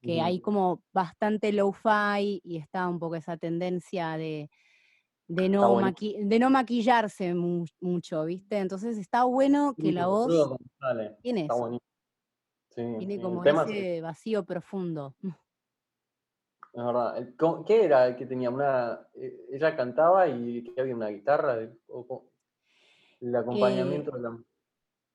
que 0.05 0.21
hay 0.21 0.40
como 0.40 0.83
bastante 0.93 1.53
low-fi 1.53 2.40
y 2.45 2.59
está 2.59 2.88
un 2.88 2.99
poco 2.99 3.17
esa 3.17 3.37
tendencia 3.37 4.17
de, 4.17 4.51
de, 5.27 5.49
no, 5.49 5.81
de 5.81 6.38
no 6.38 6.51
maquillarse 6.51 7.35
mucho, 7.35 8.25
¿viste? 8.25 8.59
Entonces 8.59 8.99
está 8.99 9.25
bueno 9.25 9.75
que 9.75 9.93
la 9.93 10.07
voz 10.07 10.57
tiene 11.23 11.47
eso. 11.47 11.81
tiene 12.75 13.21
como 13.21 13.43
ese 13.45 14.01
vacío 14.01 14.45
profundo. 14.45 15.14
Es 16.75 16.85
verdad. 16.85 17.29
¿Qué 17.64 17.85
era 17.85 18.09
el 18.09 18.17
que 18.17 18.27
tenía? 18.27 18.51
Una, 18.51 19.07
eh, 19.14 19.47
ella 19.53 19.77
cantaba 19.77 20.27
y 20.27 20.75
había 20.77 20.97
una 20.97 21.07
guitarra, 21.07 21.57
el 21.61 23.37
acompañamiento 23.37 24.11
de 24.11 24.21
la... 24.21 24.37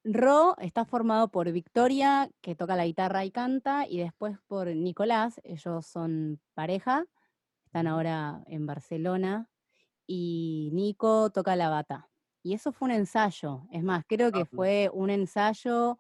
Ro 0.04 0.56
está 0.60 0.86
formado 0.86 1.30
por 1.30 1.52
Victoria, 1.52 2.30
que 2.42 2.56
toca 2.56 2.76
la 2.76 2.86
guitarra 2.86 3.26
y 3.26 3.32
canta, 3.32 3.86
y 3.88 3.98
después 3.98 4.38
por 4.48 4.68
Nicolás, 4.68 5.42
ellos 5.44 5.86
son 5.86 6.40
pareja, 6.54 7.06
están 7.66 7.86
ahora 7.88 8.42
en 8.48 8.66
Barcelona, 8.66 9.50
y 10.08 10.70
Nico 10.74 11.30
toca 11.32 11.56
la 11.56 11.70
bata. 11.70 12.10
Y 12.42 12.54
eso 12.54 12.72
fue 12.72 12.88
un 12.88 12.94
ensayo, 12.94 13.68
es 13.72 13.84
más, 13.84 14.06
creo 14.08 14.32
que 14.32 14.46
fue 14.46 14.90
un 14.94 15.10
ensayo 15.10 15.98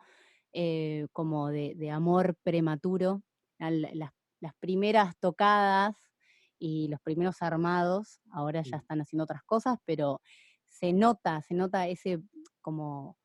eh, 0.53 1.07
como 1.11 1.49
de, 1.49 1.91
amor 1.91 2.35
prematuro. 2.43 3.21
Las, 3.57 3.73
las, 4.39 4.53
primeras 4.59 5.17
tocadas 5.19 5.97
y 6.57 6.87
los 6.87 7.01
primeros 7.01 7.41
armados, 7.41 8.21
ahora 8.31 8.61
ya 8.61 8.77
están 8.77 9.01
haciendo 9.01 9.25
otras 9.25 9.43
cosas, 9.43 9.77
pero 9.85 10.21
se 10.65 10.93
nota, 10.93 11.41
se 11.41 11.53
nota 11.53 11.87
ese, 11.87 12.21
como 12.61 13.17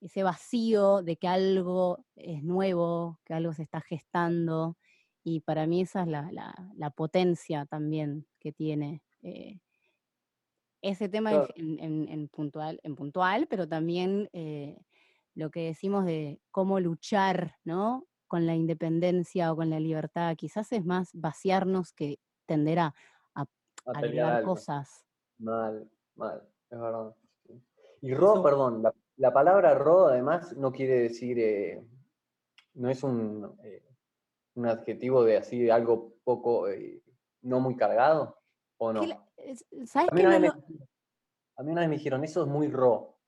ese 0.00 0.22
vacío 0.22 1.02
de 1.02 1.16
que 1.16 1.28
algo 1.28 2.04
es 2.16 2.42
nuevo, 2.42 3.20
que 3.24 3.34
algo 3.34 3.52
se 3.52 3.62
está 3.62 3.80
gestando, 3.80 4.76
y 5.24 5.40
para 5.40 5.66
mí 5.66 5.80
esa 5.80 6.02
es 6.02 6.08
la, 6.08 6.90
potencia 6.90 7.64
también 7.64 8.26
que 8.38 8.52
tiene 8.52 9.02
eh, 9.22 9.58
ese 10.82 11.08
tema 11.08 11.46
en, 11.56 12.28
puntual, 12.28 12.78
en 12.82 12.94
puntual, 12.94 13.46
pero 13.48 13.66
también 13.66 14.28
eh, 14.34 14.78
lo 15.34 15.50
que 15.50 15.64
decimos 15.64 16.04
de 16.04 16.40
cómo 16.50 16.78
luchar 16.78 17.56
¿no? 17.64 18.06
con 18.28 18.46
la 18.46 18.54
independencia 18.54 19.50
o 19.50 19.56
con 19.56 19.70
la 19.70 19.80
libertad, 19.80 20.36
quizás 20.36 20.70
es 20.72 20.84
más 20.84 21.10
vaciarnos 21.14 21.92
que 21.94 22.18
tender 22.46 22.80
a, 22.80 22.94
agregar 23.86 24.42
cosas. 24.44 25.06
Mal, 25.38 25.90
mal, 26.16 26.42
es 26.70 26.78
verdad. 26.78 27.14
Y 28.02 28.14
ro, 28.14 28.42
perdón, 28.42 28.82
la, 28.82 28.94
palabra 29.32 29.74
ro 29.74 30.08
además 30.08 30.56
no 30.56 30.72
quiere 30.72 31.00
decir, 31.00 31.38
eh, 31.38 31.82
no 32.74 32.90
es 32.90 33.02
un, 33.02 33.56
eh, 33.62 33.82
un, 34.54 34.66
adjetivo 34.66 35.24
de 35.24 35.36
así, 35.36 35.60
de 35.60 35.72
algo 35.72 36.16
poco, 36.24 36.68
eh, 36.68 37.02
no 37.42 37.60
muy 37.60 37.76
cargado, 37.76 38.38
¿o 38.78 38.92
no? 38.92 39.02
¿Sabes 39.86 40.10
a, 40.10 40.14
mí 40.14 40.22
una 41.70 41.80
vez 41.82 41.88
me 41.88 41.96
dijeron, 41.96 42.24
eso 42.24 42.42
es 42.42 42.48
muy 42.48 42.68
ro. 42.68 43.18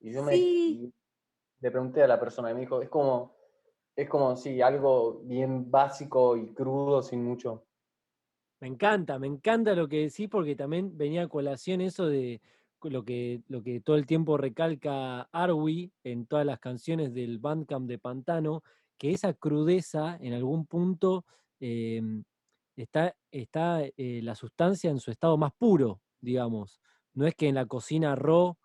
Y 0.00 0.12
yo 0.12 0.22
me 0.22 0.36
le 0.36 1.70
pregunté 1.70 2.02
a 2.02 2.08
la 2.08 2.20
persona 2.20 2.50
y 2.50 2.54
me 2.54 2.60
dijo, 2.60 2.82
es 2.82 2.88
como, 2.88 3.36
es 3.94 4.08
como, 4.08 4.36
sí, 4.36 4.60
algo 4.60 5.20
bien 5.24 5.70
básico 5.70 6.36
y 6.36 6.52
crudo, 6.52 7.02
sin 7.02 7.24
mucho. 7.24 7.66
Me 8.60 8.68
encanta, 8.68 9.18
me 9.18 9.26
encanta 9.26 9.74
lo 9.74 9.88
que 9.88 10.02
decís 10.02 10.28
porque 10.28 10.56
también 10.56 10.96
venía 10.96 11.22
a 11.22 11.28
colación 11.28 11.80
eso 11.80 12.06
de 12.06 12.40
lo 12.82 13.04
que, 13.04 13.42
lo 13.48 13.62
que 13.62 13.80
todo 13.80 13.96
el 13.96 14.06
tiempo 14.06 14.36
recalca 14.36 15.22
Arwi 15.32 15.92
en 16.04 16.26
todas 16.26 16.46
las 16.46 16.58
canciones 16.58 17.14
del 17.14 17.38
Bandcamp 17.38 17.88
de 17.88 17.98
Pantano, 17.98 18.62
que 18.98 19.12
esa 19.12 19.34
crudeza 19.34 20.16
en 20.20 20.32
algún 20.32 20.66
punto 20.66 21.24
em, 21.60 22.24
está, 22.76 23.16
está 23.30 23.82
eh, 23.84 24.20
la 24.22 24.34
sustancia 24.34 24.90
en 24.90 25.00
su 25.00 25.10
estado 25.10 25.36
más 25.36 25.52
puro, 25.54 26.00
digamos. 26.20 26.80
No 27.14 27.26
es 27.26 27.34
que 27.34 27.48
en 27.48 27.54
la 27.54 27.66
cocina 27.66 28.14
raw 28.14 28.56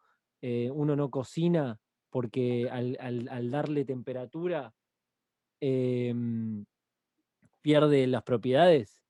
eh, 0.42 0.70
uno 0.74 0.96
no 0.96 1.10
cocina 1.10 1.80
porque 2.10 2.70
al, 2.70 3.52
darle 3.52 3.86
temperatura 3.86 4.74
em, 5.62 6.66
pierde 7.62 8.06
las 8.08 8.24
propiedades. 8.24 9.02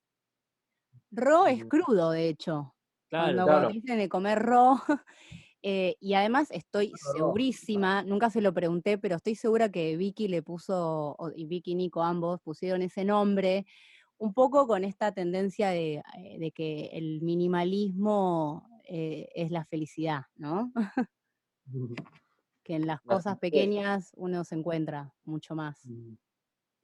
Ro 1.09 1.47
es 1.47 1.65
crudo, 1.65 2.11
de 2.11 2.29
hecho. 2.29 2.75
Claro, 3.11 3.45
cuando, 3.45 3.69
dicen 3.69 3.97
de 3.97 4.07
comer 4.09 4.39
ro. 4.39 4.81
Eh, 5.63 5.95
y 5.99 6.15
además 6.15 6.49
estoy 6.49 6.91
segurísima, 7.13 8.01
nunca 8.01 8.31
se 8.31 8.41
lo 8.41 8.51
pregunté, 8.51 8.97
pero 8.97 9.17
estoy 9.17 9.35
segura 9.35 9.69
que 9.69 9.95
Vicky 9.95 10.27
le 10.27 10.41
puso, 10.41 11.15
y 11.35 11.45
Vicky 11.45 11.73
y 11.73 11.75
Nico 11.75 12.01
ambos 12.01 12.41
pusieron 12.41 12.81
ese 12.81 13.05
nombre, 13.05 13.67
un 14.17 14.33
poco 14.33 14.65
con 14.65 14.83
esta 14.83 15.11
tendencia 15.11 15.69
de, 15.69 16.01
eh, 16.17 16.51
que 16.51 16.89
el 16.93 17.21
minimalismo 17.21 18.67
eh, 18.85 19.29
es 19.35 19.51
la 19.51 19.63
felicidad, 19.65 20.23
¿no? 20.35 20.73
que 22.63 22.73
en 22.73 22.87
las 22.87 22.99
cosas 23.01 23.37
pequeñas 23.37 24.13
uno 24.15 24.43
se 24.43 24.55
encuentra 24.55 25.13
mucho 25.25 25.53
más. 25.53 25.85
Mm. 25.85 26.15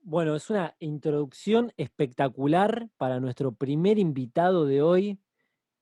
Bueno, 0.02 0.36
es 0.36 0.50
una 0.52 0.76
introducción 0.80 1.74
espectacular 1.76 2.90
para 2.98 3.20
nuestro 3.20 3.52
primer 3.52 3.98
invitado 3.98 4.66
de 4.66 4.82
hoy, 4.82 5.20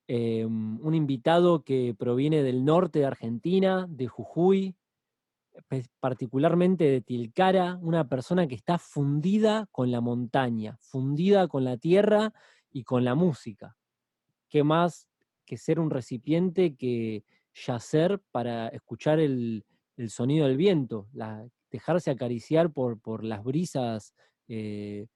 em, 0.08 0.78
un 0.80 0.94
invitado 0.94 1.62
que 1.62 1.94
proviene 1.98 2.42
del 2.42 2.64
norte 2.64 3.00
de 3.00 3.06
Argentina, 3.06 3.86
de 3.88 4.06
Jujuy, 4.06 4.76
particularmente 6.00 6.84
de 6.84 7.00
Tilcara, 7.00 7.78
una 7.80 8.08
persona 8.08 8.46
que 8.46 8.54
está 8.54 8.78
fundida 8.78 9.66
con 9.72 9.90
la 9.90 10.00
montaña, 10.00 10.76
fundida 10.80 11.48
con 11.48 11.64
la 11.64 11.76
tierra 11.76 12.32
y 12.70 12.84
con 12.84 13.04
la 13.04 13.14
música. 13.14 13.76
¿Qué 14.48 14.62
más 14.62 15.08
que 15.46 15.56
ser 15.56 15.80
un 15.80 15.90
recipiente 15.90 16.76
que 16.76 17.24
yacer 17.54 18.20
para 18.30 18.68
escuchar 18.68 19.20
el, 19.20 19.64
sonido 20.08 20.46
del 20.46 20.58
viento, 20.58 21.08
dejarse 21.70 22.10
acariciar 22.10 22.70
por, 22.70 23.00
por 23.00 23.24
las 23.24 23.42
brisas 23.42 24.12
eh, 24.46 25.06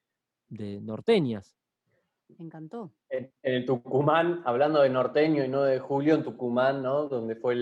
de 0.49 0.81
norteñas. 0.81 1.55
Me 2.39 2.47
encantó. 2.47 2.93
En, 3.09 3.33
el 3.43 3.65
Tucumán, 3.65 4.43
hablando 4.45 4.83
de 4.83 4.91
norteño 4.91 5.45
y 5.45 5.49
no 5.49 5.63
de 5.63 5.79
julio, 5.79 6.15
en 6.15 6.25
Tucumán, 6.25 6.83
¿no? 6.83 7.09
Donde 7.09 7.37
fue 7.37 7.57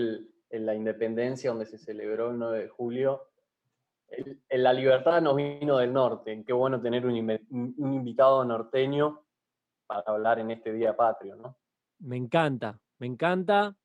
la 0.51 0.75
independencia, 0.75 1.49
donde 1.51 1.65
se 1.65 1.77
celebró 1.77 2.31
el 2.31 2.39
9 2.39 2.59
de 2.59 2.67
julio, 2.69 3.29
la 4.49 4.73
libertad 4.73 5.21
nos 5.21 5.35
vino 5.35 5.77
del 5.77 5.93
norte. 5.93 6.43
Qué 6.45 6.53
bueno 6.53 6.81
tener 6.81 7.05
un, 7.05 7.13
un, 7.77 7.93
invitado 7.93 8.43
norteño 8.43 9.23
para 9.85 10.03
hablar 10.07 10.39
en 10.39 10.51
este 10.51 10.73
día 10.73 10.95
patrio, 10.95 11.35
¿no? 11.35 11.57
Me 11.99 12.17
encanta, 12.17 12.79
me 12.97 13.07
encanta. 13.07 13.75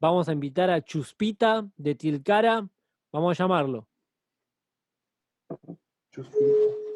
Vamos 0.00 0.28
a 0.28 0.32
invitar 0.32 0.70
a 0.70 0.80
Chuspita 0.82 1.68
de 1.76 1.94
Tilcara. 1.94 2.66
Vamos 3.12 3.38
a 3.38 3.44
llamarlo. 3.44 3.86
Chuspita. 6.10 6.89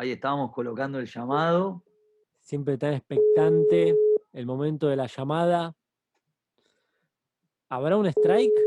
Ahí 0.00 0.12
estábamos 0.12 0.50
colocando 0.52 0.98
el 0.98 1.04
llamado. 1.04 1.84
Siempre 2.38 2.78
tan 2.78 2.94
expectante 2.94 3.94
el 4.32 4.46
momento 4.46 4.88
de 4.88 4.96
la 4.96 5.06
llamada. 5.06 5.76
¿Habrá 7.68 7.98
un 7.98 8.06
strike? 8.06 8.58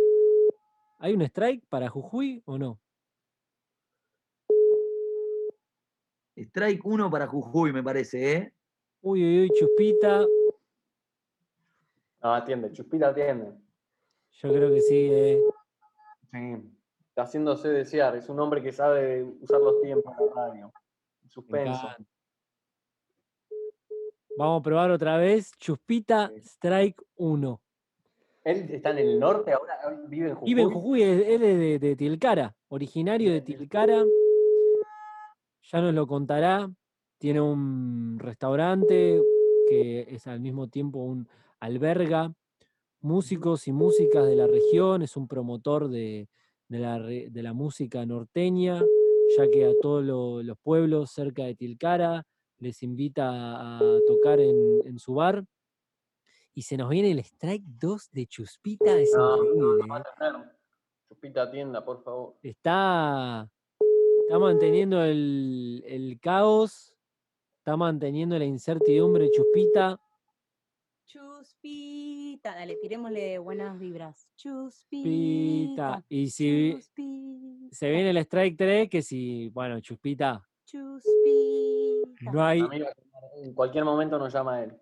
¿Hay 0.99 1.15
un 1.15 1.23
strike 1.23 1.65
para 1.69 1.89
Jujuy 1.89 2.43
o 2.45 2.59
no? 2.59 2.79
Strike 6.35 6.85
1 6.85 7.09
para 7.09 7.25
Jujuy, 7.25 7.73
me 7.73 7.81
parece, 7.81 8.33
¿eh? 8.33 8.53
Uy, 9.01 9.23
uy, 9.23 9.41
uy, 9.41 9.49
Chuspita. 9.57 10.27
No, 12.21 12.33
atiende, 12.35 12.71
Chuspita 12.71 13.07
atiende. 13.07 13.57
Yo 14.33 14.49
creo 14.53 14.69
que 14.69 14.81
sí, 14.81 15.09
¿eh? 15.11 15.41
Sí. 16.31 16.71
Está 17.09 17.23
haciéndose 17.23 17.69
desear. 17.69 18.17
Es 18.17 18.29
un 18.29 18.39
hombre 18.39 18.61
que 18.61 18.71
sabe 18.71 19.23
usar 19.41 19.61
los 19.61 19.81
tiempos 19.81 20.13
en 20.19 20.25
la 20.27 20.33
radio. 20.35 20.73
Suspenso. 21.33 21.87
Vamos 24.37 24.59
a 24.59 24.63
probar 24.63 24.91
otra 24.91 25.17
vez. 25.17 25.51
Chuspita 25.57 26.31
Strike 26.37 27.01
1. 27.15 27.61
Él 28.43 28.69
está 28.71 28.91
en 28.91 28.97
el 28.97 29.19
norte 29.19 29.53
ahora, 29.53 29.79
vive 30.07 30.29
en 30.29 30.35
Jujuy. 30.35 30.49
Vive 30.49 30.61
en 30.63 30.69
Jujuy, 30.69 31.01
él 31.01 31.43
es 31.43 31.79
de 31.79 31.95
Tilcara, 31.95 32.53
originario 32.67 33.31
de 33.31 33.41
Tilcara 33.41 34.03
ya 35.71 35.81
nos 35.81 35.93
lo 35.93 36.07
contará. 36.07 36.69
Tiene 37.17 37.41
un 37.41 38.19
restaurante 38.19 39.21
que 39.67 40.01
es 40.09 40.27
al 40.27 40.39
mismo 40.39 40.67
tiempo 40.67 40.99
un 40.99 41.27
alberga 41.59 42.33
músicos 42.99 43.67
y 43.67 43.71
músicas 43.71 44.25
de 44.25 44.35
la 44.35 44.47
región, 44.47 45.01
es 45.01 45.17
un 45.17 45.27
promotor 45.27 45.89
de, 45.89 46.29
la, 46.69 47.53
música 47.53 48.05
norteña, 48.05 48.81
ya 49.37 49.49
que 49.49 49.65
a 49.65 49.73
todos 49.81 50.03
los 50.03 50.57
pueblos 50.59 51.11
cerca 51.11 51.43
de 51.43 51.55
Tilcara 51.55 52.25
les 52.59 52.81
invita 52.83 53.29
a 53.29 53.99
tocar 54.07 54.39
en, 54.39 54.97
su 54.99 55.15
bar. 55.15 55.43
Y 56.53 56.61
se 56.61 56.77
nos 56.77 56.89
viene 56.89 57.11
el 57.11 57.19
Strike 57.19 57.63
2 57.65 58.09
de 58.11 58.27
Chuspita, 58.27 58.97
es 58.97 59.11
increíble. 59.11 59.85
¿eh? 59.95 60.33
Chuspita 61.09 61.49
tienda, 61.49 61.83
por 61.83 62.03
favor. 62.03 62.35
Está 62.43 63.49
Está 64.23 64.39
manteniendo 64.39 65.03
el, 65.03 66.17
caos, 66.21 66.95
está 67.59 67.75
manteniendo 67.75 68.39
la 68.39 68.45
incertidumbre, 68.45 69.29
Chuspita. 69.29 69.99
Chuspita, 71.05 72.55
dale, 72.55 72.75
tirémosle 72.77 73.37
buenas 73.37 73.77
vibras. 73.79 74.27
Chuspita. 74.35 76.03
Y 76.09 76.29
si 76.29 76.79
se 77.71 77.89
viene 77.89 78.09
el 78.09 78.17
strike 78.17 78.57
3, 78.57 78.89
que 78.89 79.01
si, 79.01 79.49
bueno, 79.49 79.79
Chuspita. 79.79 80.41
Chuspita. 80.65 82.31
No 82.31 82.43
hay. 82.43 82.61
en 83.37 83.53
cualquier 83.53 83.85
momento 83.85 84.17
nos 84.17 84.33
llama 84.33 84.63
él. 84.63 84.77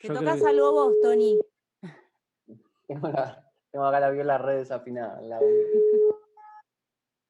Te 0.00 0.08
tocas 0.08 0.42
algo 0.44 0.72
vos, 0.72 0.94
Tony. 1.02 1.38
Tengo, 2.88 3.86
acá 3.86 4.00
la 4.00 4.10
viola 4.10 4.38
red 4.38 4.58
desafinada. 4.58 5.20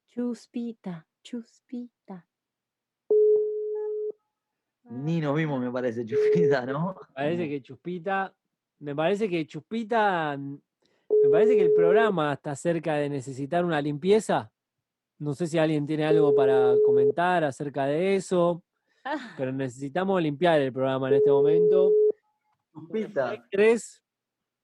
Chuspita. 0.07 1.07
Chuspita. 1.23 2.27
Ni 4.91 5.21
nos 5.21 5.35
vimos, 5.35 5.61
me 5.61 5.71
parece, 5.71 6.05
Chuspita, 6.05 6.65
¿no? 6.65 6.95
Parece 7.13 7.47
que 7.47 7.61
Chuspita. 7.61 8.33
Me 8.79 8.93
parece 8.93 9.29
que 9.29 9.47
Chuspita. 9.47 10.37
Me 10.37 11.29
parece 11.29 11.55
que 11.55 11.63
el 11.63 11.73
programa 11.73 12.33
está 12.33 12.55
cerca 12.55 12.95
de 12.95 13.09
necesitar 13.09 13.63
una 13.63 13.81
limpieza. 13.81 14.51
No 15.17 15.33
sé 15.33 15.47
si 15.47 15.57
alguien 15.57 15.87
tiene 15.87 16.05
algo 16.05 16.35
para 16.35 16.73
comentar 16.85 17.43
acerca 17.43 17.85
de 17.85 18.15
eso. 18.15 18.63
pero 19.37 19.51
necesitamos 19.53 20.21
limpiar 20.21 20.59
el 20.59 20.73
programa 20.73 21.07
en 21.07 21.15
este 21.15 21.31
momento. 21.31 21.91
Chupita. 22.73 23.47
Tres. 23.49 24.03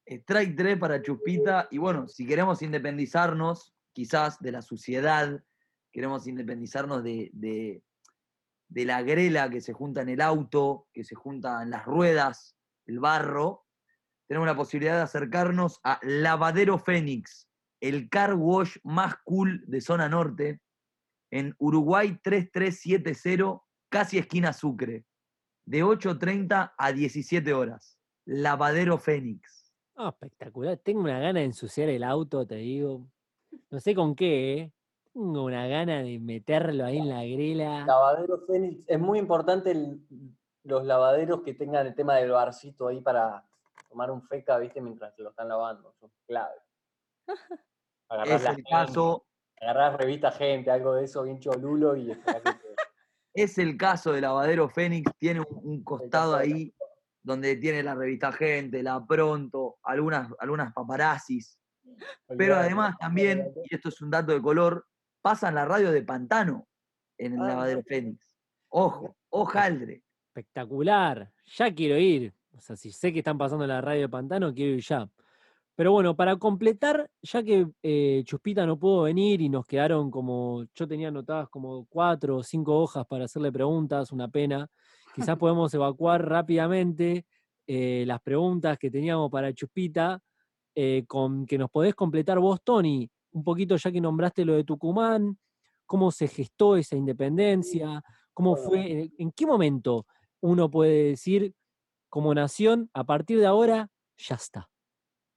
Strike 0.05 0.55
3 0.55 0.77
para 0.77 1.01
Chupita. 1.01 1.67
Y 1.71 1.77
bueno, 1.77 2.07
si 2.07 2.25
queremos 2.25 2.61
independizarnos, 2.61 3.73
quizás 3.93 4.39
de 4.39 4.51
la 4.51 4.61
suciedad, 4.61 5.41
queremos 5.91 6.27
independizarnos 6.27 7.03
de, 7.03 7.29
de, 7.33 7.81
de 8.69 8.85
la 8.85 9.01
grela 9.01 9.49
que 9.49 9.61
se 9.61 9.73
junta 9.73 10.01
en 10.01 10.09
el 10.09 10.21
auto, 10.21 10.87
que 10.93 11.03
se 11.03 11.15
junta 11.15 11.63
en 11.63 11.71
las 11.71 11.85
ruedas, 11.85 12.57
el 12.85 12.99
barro, 12.99 13.65
tenemos 14.27 14.47
la 14.47 14.55
posibilidad 14.55 14.95
de 14.95 15.03
acercarnos 15.03 15.79
a 15.83 15.99
Lavadero 16.03 16.77
Fénix, 16.77 17.49
el 17.81 18.09
car 18.09 18.33
wash 18.33 18.77
más 18.83 19.15
cool 19.23 19.63
de 19.67 19.81
zona 19.81 20.09
norte, 20.09 20.59
en 21.31 21.55
Uruguay 21.59 22.19
3370, 22.21 23.61
casi 23.89 24.17
esquina 24.17 24.53
Sucre, 24.53 25.05
de 25.65 25.83
8.30 25.83 26.73
a 26.77 26.91
17 26.91 27.53
horas. 27.53 27.97
Lavadero 28.25 28.97
Fénix. 28.97 29.73
Ah, 29.95 30.09
espectacular. 30.09 30.77
Tengo 30.77 31.01
una 31.01 31.19
gana 31.19 31.39
de 31.39 31.45
ensuciar 31.45 31.89
el 31.89 32.03
auto, 32.03 32.45
te 32.45 32.55
digo. 32.55 33.07
No 33.71 33.79
sé 33.79 33.95
con 33.95 34.15
qué, 34.15 34.53
¿eh? 34.53 34.73
Tengo 35.17 35.45
una 35.45 35.65
gana 35.65 36.03
de 36.03 36.19
meterlo 36.19 36.85
ahí 36.85 36.99
en 36.99 37.09
la 37.09 37.23
grela. 37.25 37.83
Lavadero 37.87 38.39
Fénix. 38.45 38.83
Es 38.85 38.99
muy 38.99 39.17
importante 39.17 39.75
los 40.61 40.85
lavaderos 40.85 41.41
que 41.41 41.55
tengan 41.55 41.87
el 41.87 41.95
tema 41.95 42.17
del 42.17 42.29
barcito 42.29 42.87
ahí 42.87 43.01
para 43.01 43.43
tomar 43.89 44.11
un 44.11 44.21
feca, 44.21 44.59
¿viste? 44.59 44.79
Mientras 44.79 45.17
lo 45.17 45.31
están 45.31 45.47
lavando. 45.47 45.91
Son 45.99 46.11
clave. 46.27 46.53
es 48.25 48.45
el 48.45 48.63
caso. 48.63 49.25
Agarrás 49.59 49.97
revista 49.97 50.31
gente, 50.31 50.69
algo 50.69 50.93
de 50.93 51.05
eso 51.05 51.23
bien 51.23 51.39
cholulo 51.39 51.95
y 51.95 52.11
Es 53.33 53.57
el 53.57 53.75
caso 53.75 54.11
de 54.11 54.21
Lavadero 54.21 54.69
Fénix, 54.69 55.11
tiene 55.17 55.41
un, 55.49 55.83
costado 55.83 56.35
ahí 56.35 56.71
donde 57.23 57.55
tiene 57.55 57.81
la 57.81 57.95
revista 57.95 58.31
Gente, 58.31 58.83
la 58.83 59.03
Pronto, 59.03 59.79
algunas, 59.81 60.29
algunas 60.37 60.71
paparazzis. 60.73 61.59
Pero 62.37 62.55
además 62.55 62.95
también, 62.99 63.51
y 63.63 63.73
esto 63.73 63.89
es 63.89 63.99
un 63.99 64.11
dato 64.11 64.31
de 64.31 64.41
color, 64.43 64.85
pasan 65.21 65.55
la 65.55 65.65
radio 65.65 65.91
de 65.91 66.01
Pantano 66.03 66.67
en 67.17 67.33
el 67.33 67.39
Lavadero 67.39 67.83
Fénix. 67.83 68.37
Ojo, 68.69 69.15
ojaldre. 69.29 70.03
Espectacular. 70.29 71.31
Ya 71.45 71.73
quiero 71.73 71.97
ir. 71.97 72.33
O 72.55 72.61
sea, 72.61 72.75
si 72.75 72.91
sé 72.91 73.13
que 73.13 73.19
están 73.19 73.37
pasando 73.37 73.65
la 73.67 73.81
radio 73.81 74.01
de 74.01 74.09
Pantano, 74.09 74.53
quiero 74.53 74.73
ir 74.73 74.83
ya. 74.83 75.09
Pero 75.77 75.91
bueno, 75.91 76.15
para 76.15 76.35
completar, 76.37 77.07
ya 77.21 77.43
que 77.43 77.67
eh, 77.83 78.23
Chuspita 78.25 78.65
no 78.65 78.79
pudo 78.79 79.03
venir 79.03 79.41
y 79.41 79.47
nos 79.47 79.65
quedaron 79.67 80.09
como, 80.09 80.65
yo 80.73 80.87
tenía 80.87 81.09
anotadas 81.09 81.49
como 81.49 81.85
cuatro 81.85 82.37
o 82.37 82.43
cinco 82.43 82.79
hojas 82.79 83.05
para 83.05 83.25
hacerle 83.25 83.51
preguntas, 83.51 84.11
una 84.11 84.27
pena, 84.27 84.67
quizás 85.13 85.37
podemos 85.39 85.71
evacuar 85.75 86.27
rápidamente 86.27 87.27
eh, 87.67 88.05
las 88.07 88.21
preguntas 88.21 88.79
que 88.79 88.89
teníamos 88.89 89.29
para 89.29 89.53
Chuspita, 89.53 90.19
eh, 90.73 91.05
con 91.07 91.45
que 91.45 91.59
nos 91.59 91.69
podés 91.69 91.93
completar 91.93 92.39
vos, 92.39 92.59
Tony, 92.63 93.07
un 93.37 93.43
poquito 93.43 93.75
ya 93.75 93.91
que 93.91 94.01
nombraste 94.01 94.43
lo 94.43 94.55
de 94.55 94.63
Tucumán, 94.63 95.37
cómo 95.85 96.11
se 96.11 96.27
gestó 96.27 96.75
esa 96.75 96.95
independencia, 96.95 98.03
cómo 98.33 98.55
fue, 98.55 99.11
en 99.17 99.31
qué 99.31 99.45
momento 99.45 100.05
uno 100.41 100.69
puede 100.69 101.09
decir 101.09 101.53
como 102.09 102.33
nación, 102.33 102.89
a 102.93 103.03
partir 103.03 103.39
de 103.39 103.45
ahora, 103.45 103.89
ya 104.17 104.35
está. 104.35 104.69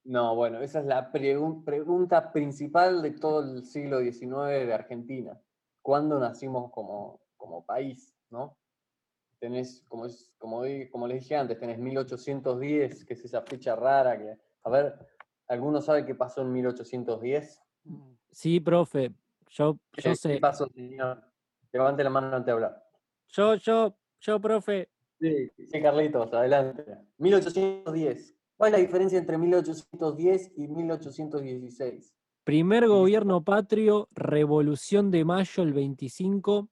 No, 0.04 0.34
bueno, 0.34 0.60
esa 0.60 0.80
es 0.80 0.86
la 0.86 1.12
pregunta 1.12 2.32
principal 2.32 3.02
de 3.02 3.10
todo 3.10 3.42
el 3.42 3.64
siglo 3.64 4.00
XIX 4.00 4.66
de 4.66 4.72
Argentina. 4.72 5.38
¿Cuándo 5.82 6.18
nacimos 6.18 6.70
como, 6.72 7.20
como 7.36 7.64
país? 7.66 8.14
¿no? 8.30 8.56
Tenés, 9.38 9.84
como, 9.88 10.06
es, 10.06 10.32
como, 10.38 10.62
como 10.90 11.06
les 11.06 11.22
dije 11.22 11.36
antes, 11.36 11.58
tenés 11.58 11.78
1810, 11.78 13.04
que 13.04 13.14
es 13.14 13.24
esa 13.24 13.42
fecha 13.42 13.76
rara 13.76 14.18
que, 14.18 14.38
a 14.64 14.70
ver, 14.70 14.94
¿alguno 15.48 15.80
sabe 15.80 16.06
qué 16.06 16.14
pasó 16.14 16.42
en 16.42 16.52
1810? 16.52 17.60
Sí, 18.30 18.60
profe, 18.60 19.12
yo, 19.48 19.78
yo 19.92 20.14
sé. 20.14 20.34
¿Qué 20.34 20.40
pasó, 20.40 20.68
señor? 20.68 21.22
Levante 21.72 22.04
la 22.04 22.10
mano 22.10 22.28
antes 22.28 22.46
de 22.46 22.52
hablar. 22.52 22.84
Yo, 23.28 23.54
yo, 23.54 23.96
yo, 24.20 24.40
profe, 24.40 24.88
Sí, 25.20 25.50
sí, 25.54 25.82
Carlitos, 25.82 26.32
adelante. 26.32 26.82
1810. 27.18 28.34
¿Cuál 28.56 28.72
es 28.72 28.78
la 28.78 28.84
diferencia 28.84 29.18
entre 29.18 29.36
1810 29.36 30.52
y 30.56 30.68
1816? 30.68 32.14
Primer 32.42 32.88
gobierno 32.88 33.44
patrio, 33.44 34.08
Revolución 34.12 35.10
de 35.10 35.26
Mayo 35.26 35.62
el 35.62 35.74
25. 35.74 36.70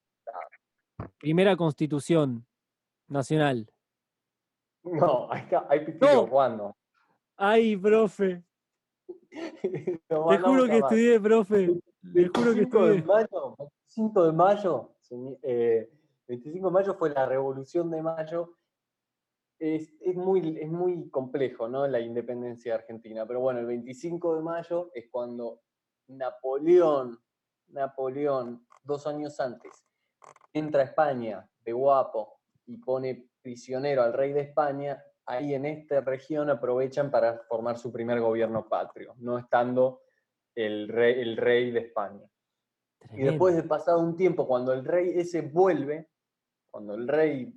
Primera 1.19 1.55
constitución 1.55 2.47
nacional. 3.07 3.71
No, 4.83 5.31
hay, 5.31 5.47
hay 5.69 5.85
pitido 5.85 6.27
¿cuándo? 6.27 6.75
Ay, 7.37 7.77
profe. 7.77 8.43
Te 10.07 10.37
juro 10.39 10.65
que 10.65 10.77
estudié, 10.77 11.19
profe. 11.19 11.79
Te 12.13 12.27
juro 12.27 12.53
que 12.53 12.61
estudié. 12.61 13.01
De 13.01 13.03
mayo, 13.03 13.55
5 13.87 14.25
de 14.25 14.31
mayo, 14.31 14.95
eh, 15.43 15.91
25 16.27 16.67
de 16.67 16.73
mayo 16.73 16.93
fue 16.93 17.09
la 17.09 17.25
Revolución 17.25 17.89
de 17.89 18.01
Mayo. 18.01 18.55
Es, 19.57 19.91
muy, 20.15 20.57
es 20.57 20.69
muy 20.69 21.09
complejo, 21.09 21.67
¿no? 21.67 21.85
La 21.87 21.99
independencia 21.99 22.73
de 22.73 22.79
Argentina. 22.79 23.25
Pero 23.25 23.41
bueno, 23.41 23.59
el 23.59 23.65
25 23.65 24.35
de 24.35 24.41
mayo 24.41 24.89
es 24.93 25.09
cuando 25.11 25.61
Napoleón, 26.07 27.19
Napoleón, 27.67 28.65
dos 28.83 29.05
años 29.05 29.39
antes, 29.39 29.83
entra 30.53 30.81
a 30.81 30.85
España 30.85 31.49
de 31.65 31.73
guapo 31.73 32.39
y 32.67 32.77
pone 32.77 33.27
prisionero 33.41 34.03
al 34.03 34.13
rey 34.13 34.31
de 34.33 34.41
España. 34.41 35.03
Ahí 35.29 35.53
en 35.53 35.67
esta 35.67 36.01
región 36.01 36.49
aprovechan 36.49 37.11
para 37.11 37.37
formar 37.43 37.77
su 37.77 37.91
primer 37.91 38.19
gobierno 38.19 38.67
patrio, 38.67 39.13
no 39.19 39.37
estando 39.37 40.01
el 40.55 40.87
rey, 40.87 41.21
el 41.21 41.37
rey 41.37 41.69
de 41.69 41.81
España. 41.81 42.27
Y 43.13 43.21
después 43.21 43.55
de 43.55 43.61
pasado 43.61 43.99
un 43.99 44.17
tiempo, 44.17 44.47
cuando 44.47 44.73
el 44.73 44.83
rey 44.83 45.13
ese 45.15 45.41
vuelve, 45.41 46.09
cuando 46.71 46.95
el 46.95 47.07
rey 47.07 47.53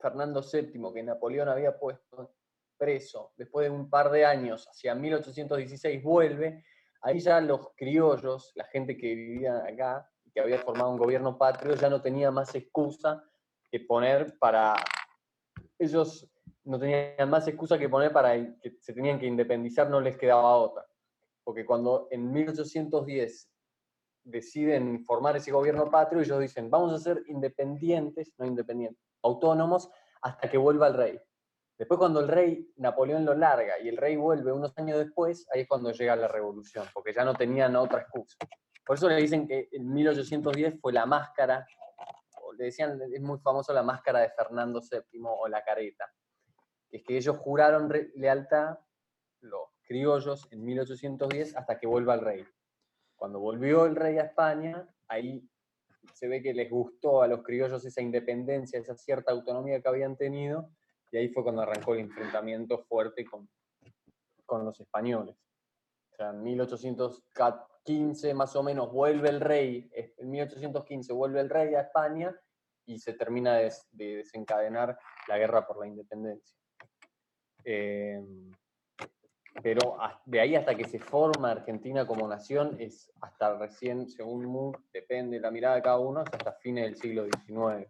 Fernando 0.00 0.40
VII, 0.40 0.94
que 0.94 1.02
Napoleón 1.02 1.50
había 1.50 1.78
puesto 1.78 2.34
preso, 2.78 3.34
después 3.36 3.68
de 3.68 3.76
un 3.76 3.90
par 3.90 4.10
de 4.10 4.24
años, 4.24 4.66
hacia 4.66 4.94
1816, 4.94 6.02
vuelve, 6.02 6.64
ahí 7.02 7.20
ya 7.20 7.38
los 7.42 7.68
criollos, 7.76 8.52
la 8.54 8.64
gente 8.64 8.96
que 8.96 9.14
vivía 9.14 9.58
acá, 9.58 10.10
que 10.32 10.40
había 10.40 10.58
formado 10.58 10.90
un 10.90 10.96
gobierno 10.96 11.36
patrio, 11.36 11.74
ya 11.74 11.90
no 11.90 12.00
tenía 12.00 12.30
más 12.30 12.54
excusa 12.54 13.22
que 13.70 13.80
poner 13.80 14.38
para... 14.38 14.74
Ellos 15.78 16.32
no 16.68 16.78
tenían 16.78 17.30
más 17.30 17.48
excusa 17.48 17.78
que 17.78 17.88
poner 17.88 18.12
para 18.12 18.34
que 18.34 18.76
se 18.78 18.92
tenían 18.92 19.18
que 19.18 19.24
independizar, 19.24 19.88
no 19.88 20.00
les 20.00 20.18
quedaba 20.18 20.54
otra. 20.56 20.84
Porque 21.42 21.64
cuando 21.64 22.08
en 22.10 22.30
1810 22.30 23.50
deciden 24.24 25.02
formar 25.06 25.34
ese 25.38 25.50
gobierno 25.50 25.90
patrio, 25.90 26.20
ellos 26.20 26.38
dicen, 26.40 26.68
vamos 26.68 26.92
a 26.92 26.98
ser 26.98 27.22
independientes, 27.28 28.34
no 28.36 28.44
independientes, 28.44 29.02
autónomos, 29.22 29.90
hasta 30.20 30.50
que 30.50 30.58
vuelva 30.58 30.88
el 30.88 30.94
rey. 30.94 31.20
Después 31.78 31.96
cuando 31.96 32.20
el 32.20 32.28
rey, 32.28 32.70
Napoleón 32.76 33.24
lo 33.24 33.32
larga 33.32 33.78
y 33.80 33.88
el 33.88 33.96
rey 33.96 34.16
vuelve 34.16 34.52
unos 34.52 34.76
años 34.76 34.98
después, 34.98 35.46
ahí 35.54 35.62
es 35.62 35.68
cuando 35.68 35.90
llega 35.92 36.16
la 36.16 36.28
revolución, 36.28 36.84
porque 36.92 37.14
ya 37.14 37.24
no 37.24 37.32
tenían 37.32 37.76
otra 37.76 38.02
excusa. 38.02 38.36
Por 38.84 38.96
eso 38.96 39.08
le 39.08 39.16
dicen 39.16 39.48
que 39.48 39.70
en 39.72 39.90
1810 39.90 40.80
fue 40.82 40.92
la 40.92 41.06
máscara, 41.06 41.66
le 42.58 42.64
decían, 42.66 43.00
es 43.10 43.22
muy 43.22 43.38
famoso 43.38 43.72
la 43.72 43.82
máscara 43.82 44.20
de 44.20 44.30
Fernando 44.30 44.82
VII 44.82 45.22
o 45.24 45.48
la 45.48 45.62
careta, 45.62 46.04
que 46.90 46.98
es 46.98 47.04
que 47.04 47.16
ellos 47.16 47.36
juraron 47.38 47.92
lealtad, 48.14 48.78
los 49.40 49.68
criollos, 49.82 50.46
en 50.50 50.64
1810 50.64 51.56
hasta 51.56 51.78
que 51.78 51.86
vuelva 51.86 52.14
el 52.14 52.20
rey. 52.20 52.44
Cuando 53.16 53.40
volvió 53.40 53.86
el 53.86 53.96
rey 53.96 54.18
a 54.18 54.24
España, 54.24 54.88
ahí 55.08 55.48
se 56.14 56.28
ve 56.28 56.42
que 56.42 56.54
les 56.54 56.70
gustó 56.70 57.22
a 57.22 57.28
los 57.28 57.42
criollos 57.42 57.84
esa 57.84 58.00
independencia, 58.00 58.78
esa 58.78 58.96
cierta 58.96 59.32
autonomía 59.32 59.80
que 59.80 59.88
habían 59.88 60.16
tenido, 60.16 60.70
y 61.10 61.16
ahí 61.16 61.28
fue 61.28 61.42
cuando 61.42 61.62
arrancó 61.62 61.94
el 61.94 62.00
enfrentamiento 62.00 62.84
fuerte 62.84 63.24
con, 63.24 63.48
con 64.44 64.64
los 64.64 64.80
españoles. 64.80 65.36
O 66.12 66.16
sea, 66.16 66.30
en 66.30 66.42
1815 66.42 68.34
más 68.34 68.56
o 68.56 68.62
menos 68.62 68.92
vuelve 68.92 69.28
el 69.28 69.40
rey, 69.40 69.90
en 69.94 70.30
1815 70.30 71.12
vuelve 71.12 71.40
el 71.40 71.50
rey 71.50 71.74
a 71.74 71.82
España 71.82 72.34
y 72.88 72.98
se 72.98 73.12
termina 73.12 73.56
de, 73.56 73.72
desencadenar 73.92 74.98
la 75.28 75.38
guerra 75.38 75.66
por 75.66 75.78
la 75.78 75.86
independencia. 75.86 76.56
Eh, 77.70 78.24
pero 79.62 79.98
de 80.24 80.40
ahí 80.40 80.54
hasta 80.54 80.74
que 80.74 80.88
se 80.88 80.98
forma 80.98 81.50
Argentina 81.50 82.06
como 82.06 82.26
nación 82.26 82.76
es 82.80 83.12
hasta 83.20 83.58
recién, 83.58 84.08
según 84.08 84.46
Moore, 84.46 84.78
depende 84.90 85.36
de 85.36 85.42
la 85.42 85.50
mirada 85.50 85.74
de 85.74 85.82
cada 85.82 85.98
uno, 85.98 86.20
hasta 86.20 86.52
fines 86.52 86.84
del 86.84 86.96
siglo 86.96 87.26
XIX. 87.26 87.86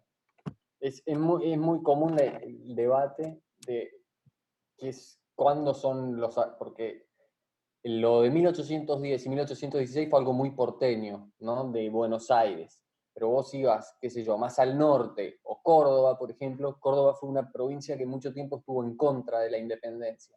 Es, 0.80 1.00
es, 1.06 1.16
muy, 1.16 1.52
es 1.52 1.58
muy, 1.58 1.80
común 1.84 2.18
el 2.18 2.74
debate 2.74 3.40
de 3.66 3.92
qué 4.76 4.88
es, 4.88 5.20
cuándo 5.36 5.72
son 5.74 6.18
los... 6.18 6.34
porque 6.58 7.06
lo 7.84 8.22
de 8.22 8.30
1810 8.30 9.26
y 9.26 9.28
1816 9.28 10.10
fue 10.10 10.18
algo 10.18 10.32
muy 10.32 10.50
porteño, 10.50 11.30
¿no? 11.38 11.70
De 11.70 11.88
Buenos 11.88 12.32
Aires. 12.32 12.82
Pero 13.18 13.30
vos 13.30 13.52
ibas, 13.52 13.96
qué 14.00 14.08
sé 14.10 14.22
yo, 14.22 14.38
más 14.38 14.60
al 14.60 14.78
norte, 14.78 15.40
o 15.42 15.60
Córdoba, 15.60 16.16
por 16.16 16.30
ejemplo, 16.30 16.78
Córdoba 16.78 17.14
fue 17.14 17.28
una 17.28 17.50
provincia 17.50 17.98
que 17.98 18.06
mucho 18.06 18.32
tiempo 18.32 18.58
estuvo 18.58 18.84
en 18.84 18.96
contra 18.96 19.40
de 19.40 19.50
la 19.50 19.58
independencia. 19.58 20.36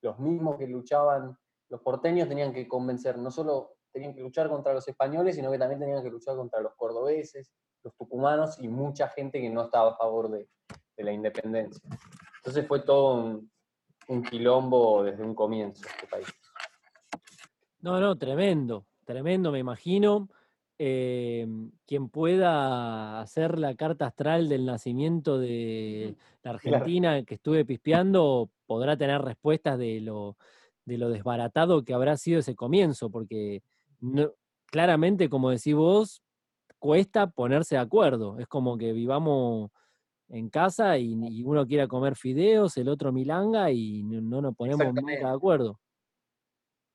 Los 0.00 0.16
mismos 0.20 0.56
que 0.56 0.68
luchaban, 0.68 1.36
los 1.68 1.80
porteños 1.80 2.28
tenían 2.28 2.52
que 2.52 2.68
convencer, 2.68 3.18
no 3.18 3.32
solo 3.32 3.74
tenían 3.90 4.14
que 4.14 4.20
luchar 4.20 4.48
contra 4.48 4.72
los 4.72 4.86
españoles, 4.86 5.34
sino 5.34 5.50
que 5.50 5.58
también 5.58 5.80
tenían 5.80 6.04
que 6.04 6.10
luchar 6.10 6.36
contra 6.36 6.60
los 6.60 6.72
cordobeses, 6.76 7.52
los 7.82 7.96
tucumanos 7.96 8.60
y 8.60 8.68
mucha 8.68 9.08
gente 9.08 9.40
que 9.40 9.50
no 9.50 9.64
estaba 9.64 9.90
a 9.90 9.96
favor 9.96 10.30
de, 10.30 10.48
la 10.98 11.10
independencia. 11.10 11.82
Entonces 12.36 12.64
fue 12.68 12.82
todo 12.82 13.14
un, 13.14 13.50
un 14.06 14.22
quilombo 14.22 15.02
desde 15.02 15.24
un 15.24 15.34
comienzo 15.34 15.84
este 15.84 16.06
país. 16.06 16.28
No, 17.80 17.98
no, 17.98 18.16
tremendo, 18.16 18.86
tremendo, 19.04 19.50
me 19.50 19.58
imagino. 19.58 20.28
Em, 20.82 21.72
quien 21.84 22.08
pueda 22.08 23.20
hacer 23.20 23.58
la 23.58 23.74
carta 23.74 24.06
astral 24.06 24.48
del 24.48 24.64
nacimiento 24.64 25.38
de 25.38 26.16
la 26.42 26.52
Argentina 26.52 27.22
que 27.22 27.34
estuve 27.34 27.66
pispeando 27.66 28.48
podrá 28.64 28.96
tener 28.96 29.20
respuestas 29.20 29.78
de 29.78 30.00
lo, 30.00 30.38
de 30.86 30.96
lo 30.96 31.10
desbaratado 31.10 31.84
que 31.84 31.92
habrá 31.92 32.16
sido 32.16 32.38
ese 32.38 32.54
comienzo, 32.54 33.10
porque 33.10 33.60
claramente, 34.72 35.28
como 35.28 35.50
decís 35.50 35.74
vos, 35.74 36.22
cuesta 36.78 37.26
ponerse 37.26 37.74
de 37.74 37.82
acuerdo. 37.82 38.38
Es 38.38 38.46
como 38.46 38.78
que 38.78 38.94
vivamos 38.94 39.70
en 40.30 40.48
casa 40.48 40.96
y, 40.96 41.42
uno 41.44 41.66
quiera 41.66 41.88
comer 41.88 42.16
fideos, 42.16 42.78
el 42.78 42.88
otro 42.88 43.12
milanga 43.12 43.70
y 43.70 44.02
no, 44.02 44.40
nos 44.40 44.56
ponemos 44.56 44.94
nunca 44.94 45.12
de 45.12 45.24
acuerdo 45.26 45.78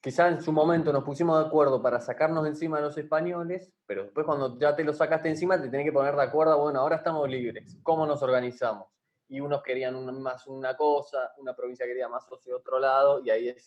quizá 0.06 0.28
en 0.28 0.40
su 0.40 0.52
momento 0.52 0.94
nos 0.94 1.04
pusimos 1.04 1.40
de 1.40 1.48
acuerdo 1.48 1.82
para 1.82 2.00
sacarnos 2.00 2.46
encima 2.46 2.78
a 2.78 2.82
los 2.82 2.96
españoles, 2.96 3.74
pero 3.88 4.04
después 4.04 4.24
cuando 4.24 4.56
ya 4.60 4.76
te 4.76 4.84
lo 4.84 4.94
sacaste 4.94 5.30
encima 5.30 5.60
te 5.60 5.68
tenés 5.68 5.88
que 5.88 5.92
poner 5.92 6.16
de 6.16 6.22
acuerdo, 6.22 6.60
bueno, 6.62 6.82
ahora 6.82 6.98
estamos 6.98 7.28
libres, 7.28 7.76
¿cómo 7.82 8.06
nos 8.06 8.22
organizamos? 8.22 8.88
Y 9.28 9.40
unos 9.40 9.64
querían 9.64 9.96
más 10.22 10.46
una 10.46 10.78
cosa, 10.78 11.34
una 11.38 11.56
provincia 11.56 11.88
quería 11.88 12.08
más 12.08 12.24
hacia 12.24 12.56
otro 12.56 12.78
lado, 12.78 13.20
y 13.26 13.32
ahí 13.32 13.50
es 13.50 13.66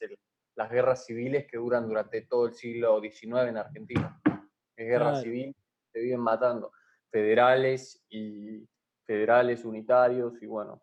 las 0.54 0.70
guerras 0.70 1.04
civiles 1.06 1.44
que 1.50 1.56
duran 1.56 1.88
durante 1.88 2.22
todo 2.22 2.46
el 2.46 2.54
siglo 2.54 3.00
XIX 3.00 3.48
en 3.48 3.56
Argentina. 3.56 4.20
Es 4.76 4.86
guerra 4.86 5.20
civil, 5.20 5.56
se 5.92 5.98
viven 5.98 6.20
matando 6.20 6.70
federales 7.10 8.00
y 8.10 8.64
federales 9.04 9.64
unitarios, 9.64 10.40
y 10.40 10.46
bueno, 10.46 10.80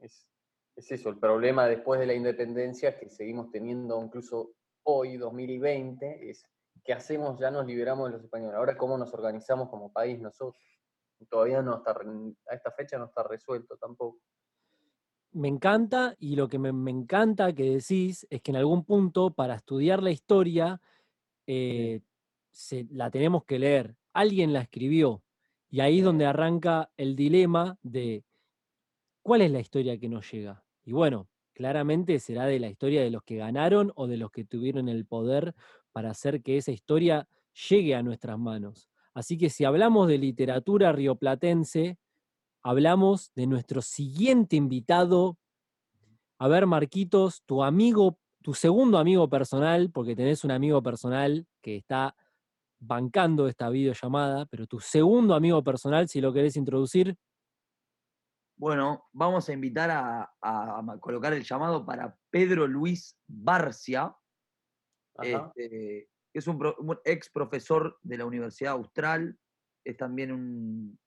es, 0.00 0.26
es 0.74 0.90
eso, 0.90 1.08
el 1.08 1.20
problema 1.20 1.68
después 1.68 2.00
de 2.00 2.06
la 2.06 2.14
independencia 2.14 2.98
que 2.98 3.08
seguimos 3.08 3.52
teniendo 3.52 4.02
incluso 4.02 4.55
hoy, 4.86 5.16
2020, 5.16 6.30
es 6.30 6.44
qué 6.84 6.92
hacemos, 6.92 7.38
ya 7.38 7.50
nos 7.50 7.66
liberamos 7.66 8.06
de 8.06 8.12
los 8.12 8.24
españoles, 8.24 8.56
ahora 8.56 8.76
cómo 8.76 8.96
nos 8.96 9.12
organizamos 9.12 9.68
como 9.68 9.92
país 9.92 10.20
nosotros. 10.20 10.62
Todavía 11.28 11.62
no 11.62 11.78
está, 11.78 11.92
a 11.92 12.54
esta 12.54 12.70
fecha 12.70 12.98
no 12.98 13.06
está 13.06 13.22
resuelto 13.22 13.76
tampoco. 13.76 14.20
Me 15.32 15.48
encanta, 15.48 16.14
y 16.18 16.36
lo 16.36 16.48
que 16.48 16.58
me, 16.58 16.90
encanta 16.90 17.52
que 17.52 17.64
decís 17.64 18.26
es 18.30 18.40
que 18.42 18.52
en 18.52 18.56
algún 18.56 18.84
punto, 18.84 19.30
para 19.30 19.56
estudiar 19.56 20.02
la 20.02 20.10
historia, 20.10 20.80
eh, 21.46 22.00
se, 22.50 22.86
la 22.90 23.10
tenemos 23.10 23.44
que 23.44 23.58
leer. 23.58 23.96
Alguien 24.12 24.52
la 24.52 24.60
escribió, 24.60 25.22
y 25.68 25.80
ahí 25.80 25.98
es 25.98 26.04
donde 26.04 26.26
arranca 26.26 26.90
el 26.96 27.16
dilema 27.16 27.76
de 27.82 28.24
cuál 29.22 29.42
es 29.42 29.50
la 29.50 29.60
historia 29.60 29.98
que 29.98 30.08
nos 30.08 30.30
llega. 30.30 30.64
Y 30.84 30.92
bueno, 30.92 31.28
claramente 31.56 32.20
será 32.20 32.44
de 32.44 32.60
la 32.60 32.68
historia 32.68 33.02
de 33.02 33.10
los 33.10 33.22
que 33.22 33.36
ganaron 33.36 33.90
o 33.96 34.06
de 34.06 34.18
los 34.18 34.30
que 34.30 34.44
tuvieron 34.44 34.90
el 34.90 35.06
poder 35.06 35.54
para 35.90 36.10
hacer 36.10 36.42
que 36.42 36.58
esa 36.58 36.70
historia 36.70 37.26
llegue 37.70 37.94
a 37.94 38.02
nuestras 38.02 38.38
manos. 38.38 38.90
Así 39.14 39.38
que 39.38 39.48
si 39.48 39.64
hablamos 39.64 40.06
de 40.06 40.18
literatura 40.18 40.92
rioplatense, 40.92 41.98
hablamos 42.62 43.32
de 43.34 43.46
nuestro 43.46 43.80
siguiente 43.80 44.56
invitado. 44.56 45.38
A 46.38 46.46
ver, 46.46 46.66
Marquitos, 46.66 47.42
tu 47.46 47.64
amigo, 47.64 48.18
tu 48.42 48.52
segundo 48.52 48.98
amigo 48.98 49.26
personal, 49.30 49.90
porque 49.90 50.14
tenés 50.14 50.44
un 50.44 50.50
amigo 50.50 50.82
personal 50.82 51.46
que 51.62 51.76
está 51.76 52.14
bancando 52.78 53.48
esta 53.48 53.70
videollamada, 53.70 54.44
pero 54.44 54.66
tu 54.66 54.78
segundo 54.78 55.34
amigo 55.34 55.64
personal, 55.64 56.06
si 56.06 56.20
lo 56.20 56.34
querés 56.34 56.54
introducir. 56.56 57.16
Bueno, 58.58 59.06
vamos 59.12 59.48
a 59.48 59.52
invitar 59.52 59.90
a, 59.90 60.98
colocar 61.00 61.32
el 61.34 61.44
llamado 61.44 61.84
para 61.84 62.16
Pedro 62.30 62.66
Luis 62.66 63.18
Barcia, 63.26 64.16
este, 65.20 66.08
que 66.32 66.38
es 66.38 66.46
un, 66.46 66.58
ex 67.04 67.30
profesor 67.30 67.98
de 68.02 68.16
la 68.16 68.24
Universidad 68.24 68.72
Austral, 68.72 69.38
es 69.84 69.96
también 69.98 70.32
un, 70.32 70.98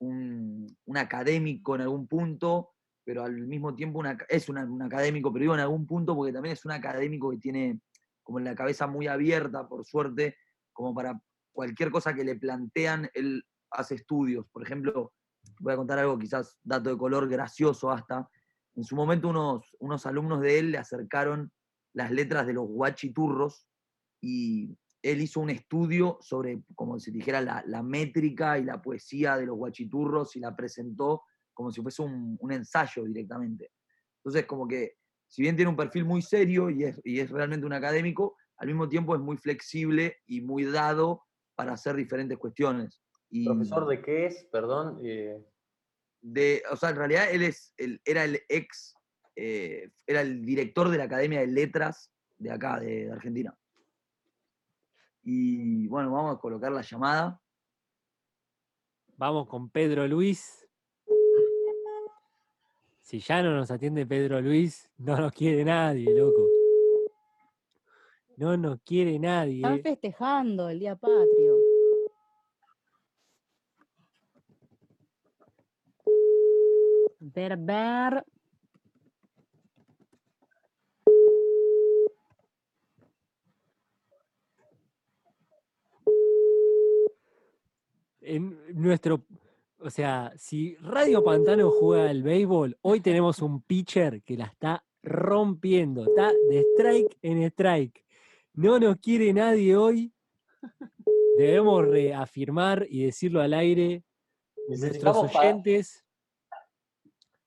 un, 0.00 0.96
académico 0.96 1.74
en 1.74 1.80
algún 1.82 2.06
punto, 2.06 2.74
pero 3.02 3.24
al 3.24 3.46
mismo 3.46 3.74
tiempo 3.74 4.02
es 4.28 4.48
un 4.50 4.82
académico, 4.82 5.32
pero 5.32 5.42
digo 5.42 5.54
en 5.54 5.60
algún 5.60 5.86
punto 5.86 6.14
porque 6.14 6.32
también 6.32 6.52
es 6.52 6.64
un 6.66 6.72
académico 6.72 7.30
que 7.30 7.38
tiene 7.38 7.80
como 8.22 8.40
la 8.40 8.54
cabeza 8.54 8.86
muy 8.86 9.06
abierta, 9.06 9.66
por 9.66 9.86
suerte, 9.86 10.36
como 10.72 10.94
para 10.94 11.18
cualquier 11.52 11.90
cosa 11.90 12.14
que 12.14 12.24
le 12.24 12.36
plantean, 12.36 13.10
él 13.14 13.44
hace 13.70 13.94
estudios. 13.94 14.46
Por 14.52 14.62
ejemplo, 14.62 15.12
voy 15.58 15.72
a 15.72 15.76
contar 15.76 15.98
algo 15.98 16.18
quizás 16.18 16.56
dato 16.62 16.90
de 16.90 16.96
color 16.96 17.28
gracioso 17.28 17.90
hasta. 17.90 18.28
En 18.76 18.84
su 18.84 18.94
momento 18.94 19.28
unos, 19.28 19.64
unos 19.80 20.06
alumnos 20.06 20.40
de 20.40 20.58
él 20.58 20.70
le 20.70 20.78
acercaron 20.78 21.52
las 21.92 22.10
letras 22.10 22.46
de 22.46 22.52
los 22.52 22.68
guachiturros 22.68 23.66
y 24.20 24.76
él 25.02 25.20
hizo 25.20 25.40
un 25.40 25.50
estudio 25.50 26.18
sobre, 26.20 26.62
como 26.74 26.98
si 26.98 27.10
dijera, 27.10 27.40
la, 27.40 27.82
métrica 27.82 28.58
y 28.58 28.64
la 28.64 28.80
poesía 28.80 29.36
de 29.36 29.46
los 29.46 29.56
guachiturros 29.56 30.36
y 30.36 30.40
la 30.40 30.54
presentó 30.54 31.22
como 31.54 31.70
si 31.70 31.80
fuese 31.80 32.02
un, 32.02 32.38
ensayo 32.50 33.04
directamente. 33.04 33.72
Entonces, 34.18 34.46
como 34.46 34.68
que, 34.68 34.96
si 35.26 35.42
bien 35.42 35.56
tiene 35.56 35.70
un 35.70 35.76
perfil 35.76 36.04
muy 36.04 36.22
serio 36.22 36.70
y 36.70 36.84
es, 36.84 37.00
y 37.04 37.20
es 37.20 37.30
realmente 37.30 37.66
un 37.66 37.72
académico, 37.72 38.36
al 38.58 38.68
mismo 38.68 38.88
tiempo 38.88 39.14
es 39.14 39.20
muy 39.20 39.36
flexible 39.36 40.18
y 40.26 40.42
muy 40.42 40.64
dado 40.64 41.22
para 41.54 41.72
hacer 41.72 41.96
diferentes 41.96 42.36
cuestiones. 42.38 43.00
¿Profesor 43.44 43.86
de 43.86 44.02
qué 44.02 44.26
es? 44.26 44.44
Perdón. 44.50 45.00
Eh. 45.04 45.42
De, 46.20 46.62
o 46.70 46.76
sea, 46.76 46.90
en 46.90 46.96
realidad 46.96 47.30
él 47.30 47.42
es, 47.42 47.72
era 48.04 48.24
el 48.24 48.42
ex, 48.48 48.94
eh, 49.36 49.90
era 50.06 50.20
el 50.20 50.44
director 50.44 50.88
de 50.90 50.98
la 50.98 51.04
Academia 51.04 51.40
de 51.40 51.46
Letras 51.46 52.12
de 52.38 52.50
acá, 52.50 52.80
de, 52.80 53.10
Argentina. 53.10 53.56
Y 55.22 55.86
bueno, 55.86 56.10
vamos 56.10 56.36
a 56.36 56.40
colocar 56.40 56.72
la 56.72 56.82
llamada. 56.82 57.40
Vamos 59.16 59.46
con 59.46 59.70
Pedro 59.70 60.06
Luis. 60.08 60.66
Si 63.02 63.20
ya 63.20 63.42
no 63.42 63.54
nos 63.54 63.70
atiende 63.70 64.06
Pedro 64.06 64.40
Luis, 64.40 64.90
no 64.98 65.16
nos 65.16 65.32
quiere 65.32 65.64
nadie, 65.64 66.14
loco. 66.14 66.46
No 68.36 68.56
nos 68.56 68.80
quiere 68.80 69.18
nadie. 69.18 69.56
Están 69.56 69.82
festejando 69.82 70.70
el 70.70 70.78
Día 70.78 70.96
Patrio. 70.96 71.59
Ver, 77.34 77.56
ver. 77.56 78.24
En 88.22 88.58
nuestro, 88.74 89.24
o 89.78 89.90
sea, 89.90 90.32
si 90.36 90.76
Radio 90.76 91.22
Pantano 91.24 91.70
juega 91.70 92.10
al 92.10 92.22
béisbol, 92.22 92.78
hoy 92.82 93.00
tenemos 93.00 93.40
un 93.42 93.62
pitcher 93.62 94.22
que 94.22 94.36
la 94.36 94.46
está 94.46 94.84
rompiendo, 95.02 96.04
está 96.04 96.32
de 96.48 96.64
strike 96.74 97.16
en 97.22 97.42
strike. 97.44 98.04
No 98.54 98.78
nos 98.78 98.96
quiere 98.98 99.32
nadie 99.32 99.76
hoy. 99.76 100.12
Debemos 101.38 101.86
reafirmar 101.86 102.86
y 102.88 103.04
decirlo 103.04 103.40
al 103.40 103.54
aire. 103.54 104.04
Nuestros 104.68 105.16
oyentes. 105.16 106.04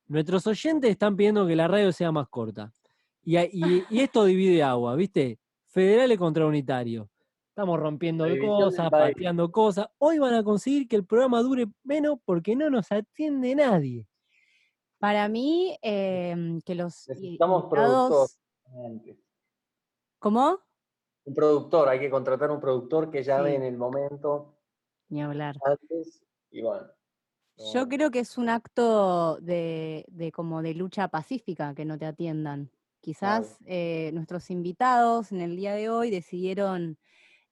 Nuestros 0.07 0.45
oyentes 0.47 0.91
están 0.91 1.15
pidiendo 1.15 1.47
que 1.47 1.55
la 1.55 1.67
radio 1.67 1.91
sea 1.91 2.11
más 2.11 2.27
corta. 2.27 2.71
Y, 3.23 3.37
esto 4.01 4.25
divide 4.25 4.63
agua, 4.63 4.95
¿viste? 4.95 5.39
Federales 5.67 6.17
contra 6.17 6.45
unitario. 6.45 7.09
Estamos 7.49 7.79
rompiendo 7.79 8.25
cosas, 8.41 8.89
pateando 8.89 9.51
cosas. 9.51 9.87
Hoy 9.99 10.19
van 10.19 10.33
a 10.33 10.43
conseguir 10.43 10.87
que 10.87 10.95
el 10.95 11.05
programa 11.05 11.41
dure 11.41 11.67
menos 11.83 12.17
porque 12.25 12.55
no 12.55 12.69
nos 12.69 12.91
atiende 12.91 13.55
nadie. 13.55 14.07
Para 14.97 15.27
mí, 15.27 15.77
em, 15.81 16.61
que 16.61 16.75
los. 16.75 17.07
Necesitamos 17.07 17.65
productor. 17.69 18.29
¿Cómo? 20.19 20.59
Un 21.25 21.33
productor, 21.33 21.89
hay 21.89 21.99
que 21.99 22.09
contratar 22.09 22.49
un 22.51 22.59
productor 22.59 23.11
que 23.11 23.23
llame 23.23 23.55
en 23.55 23.63
el 23.63 23.77
momento. 23.77 24.55
Ni 25.09 25.21
hablar. 25.21 25.55
Antes, 25.63 26.23
y 26.51 26.61
bueno. 26.61 26.87
Yo 27.57 27.87
creo 27.87 28.11
que 28.11 28.19
es 28.19 28.37
un 28.37 28.49
acto 28.49 29.37
de, 29.39 30.05
como 30.33 30.61
de 30.61 30.73
lucha 30.73 31.07
pacífica 31.09 31.73
que 31.75 31.85
no 31.85 31.97
te 31.97 32.05
atiendan. 32.05 32.71
Quizás 32.99 33.57
eh, 33.65 34.11
nuestros 34.13 34.49
invitados 34.49 35.31
en 35.31 35.41
el 35.41 35.55
día 35.55 35.73
de 35.73 35.89
hoy 35.89 36.09
decidieron 36.09 36.97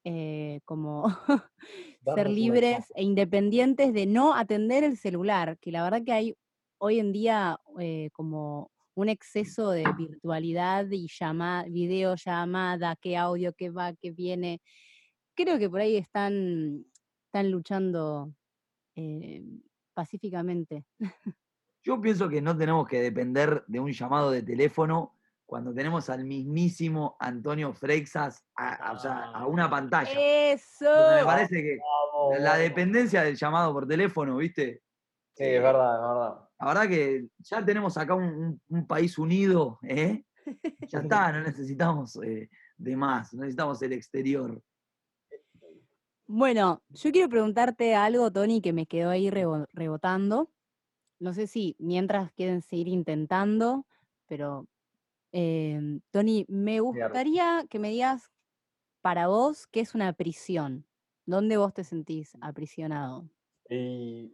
eh, 0.04 0.62
como 0.66 1.06
ser 2.06 2.30
libres 2.30 2.92
e 2.96 3.04
independientes 3.04 3.94
de 3.94 4.06
no 4.08 4.36
atender 4.36 4.84
el 4.84 4.98
celular, 4.98 5.58
que 5.60 5.72
la 5.72 5.84
verdad 5.84 6.04
que 6.06 6.14
hay 6.14 6.36
hoy 6.80 7.00
en 7.00 7.12
día 7.14 7.60
eh, 7.80 8.10
como 8.14 8.72
un 8.96 9.10
exceso 9.10 9.72
de 9.72 9.86
virtualidad 9.98 10.90
y 10.92 11.08
llamada, 11.08 11.66
videollamada, 11.70 12.96
qué 12.98 13.18
audio, 13.18 13.54
qué 13.54 13.70
va, 13.70 13.94
qué 13.94 14.12
viene. 14.12 14.62
Creo 15.36 15.60
que 15.60 15.70
por 15.70 15.82
ahí 15.82 15.98
están, 15.98 16.86
están 17.28 17.52
luchando 17.52 18.34
eh, 18.96 19.44
pacíficamente. 20.02 20.86
Yo 21.84 22.02
pienso 22.02 22.28
que 22.28 22.42
no 22.42 22.58
tenemos 22.58 22.88
que 22.88 23.02
depender 23.02 23.64
de 23.68 23.80
un 23.80 23.92
llamado 23.92 24.32
de 24.32 24.42
teléfono 24.42 25.16
cuando 25.46 25.74
tenemos 25.74 26.10
al 26.10 26.26
mismísimo 26.26 27.18
Antonio 27.20 27.74
Freixas 27.74 28.44
a, 28.56 28.96
a 29.34 29.46
una 29.46 29.70
pantalla. 29.70 30.12
Eso. 30.16 30.90
Me 31.16 31.24
parece 31.24 31.62
que 31.62 31.80
la 32.40 32.58
dependencia 32.58 33.22
del 33.24 33.36
llamado 33.36 33.74
por 33.74 33.88
teléfono, 33.88 34.38
¿viste? 34.38 34.82
Sí, 35.36 35.44
es 35.44 35.62
verdad, 35.62 35.96
es 35.96 36.02
verdad. 36.02 36.50
La 36.60 36.68
verdad 36.68 36.88
que 36.88 37.28
ya 37.40 37.66
tenemos 37.66 37.98
acá 37.98 38.16
un, 38.16 38.60
país 38.88 39.18
unido, 39.18 39.80
¿eh? 39.84 40.24
Ya 40.88 41.00
está, 41.02 41.32
no 41.32 41.42
necesitamos 41.42 42.16
eh, 42.24 42.50
de 42.78 42.96
más, 42.96 43.34
necesitamos 43.34 43.82
el 43.82 43.94
exterior. 43.94 44.62
Bueno, 46.34 46.82
yo 46.92 47.12
quiero 47.12 47.28
preguntarte 47.28 47.94
algo, 47.94 48.32
Tony, 48.32 48.62
que 48.62 48.72
me 48.72 48.86
quedó 48.86 49.10
ahí 49.10 49.30
rebotando. 49.30 50.50
No 51.20 51.34
sé 51.34 51.46
si 51.46 51.76
mientras 51.78 52.32
quieren 52.32 52.62
seguir 52.62 52.88
intentando, 52.88 53.86
pero 54.28 54.66
em, 55.34 56.00
Tony, 56.10 56.46
me 56.48 56.80
gustaría 56.80 57.66
que 57.70 57.80
me 57.80 57.90
digas 57.90 58.32
para 59.02 59.28
vos 59.28 59.68
qué 59.68 59.82
es 59.82 59.94
una 59.94 60.14
prisión. 60.14 60.86
¿Dónde 61.26 61.58
vos 61.58 61.74
te 61.74 61.84
sentís 61.84 62.38
aprisionado? 62.40 63.30
Y 63.70 64.34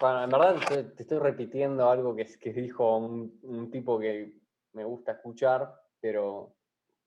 bueno, 0.00 0.24
en 0.24 0.30
verdad 0.30 0.56
te, 0.68 1.00
estoy 1.00 1.18
repitiendo 1.20 1.88
algo 1.88 2.16
que, 2.16 2.24
que 2.40 2.52
dijo 2.52 2.98
un, 2.98 3.70
tipo 3.70 4.00
que 4.00 4.34
me 4.72 4.82
gusta 4.82 5.12
escuchar, 5.12 5.72
pero 6.00 6.55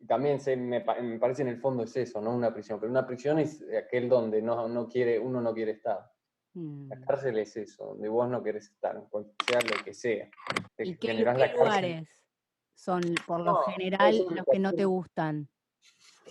también 0.08 0.39
se, 0.39 0.56
me, 0.56 0.82
parece 0.82 1.41
en 1.41 1.50
el 1.50 1.60
fondo 1.60 1.84
es 1.84 1.95
eso, 1.95 2.22
no 2.22 2.34
una 2.34 2.54
prisión, 2.54 2.80
pero 2.80 2.91
una 2.91 3.06
prisión 3.06 3.39
es 3.39 3.64
aquel 3.78 4.08
donde 4.08 4.41
no, 4.41 4.68
no 4.68 4.88
quiere, 4.88 5.20
uno 5.20 5.41
no 5.41 5.54
quiere 5.54 5.72
estar. 5.72 6.10
La 6.54 6.95
mm. 6.95 7.04
cárcel 7.06 7.38
es 7.38 7.56
eso, 7.58 7.86
donde 7.86 8.10
vos 8.10 8.28
no 8.28 8.41
querés 8.41 8.70
estar, 8.70 9.02
sea 9.47 9.60
lo 9.62 9.84
que 9.84 9.93
sea. 9.93 10.30
¿Y 10.78 10.97
qué, 10.97 11.14
lugares 11.14 12.08
son, 12.74 13.02
por 13.28 13.41
lo 13.41 13.62
general, 13.64 14.26
los 14.32 14.45
que 14.52 14.60
no 14.60 14.74
te 14.74 14.86
gustan? 14.86 15.47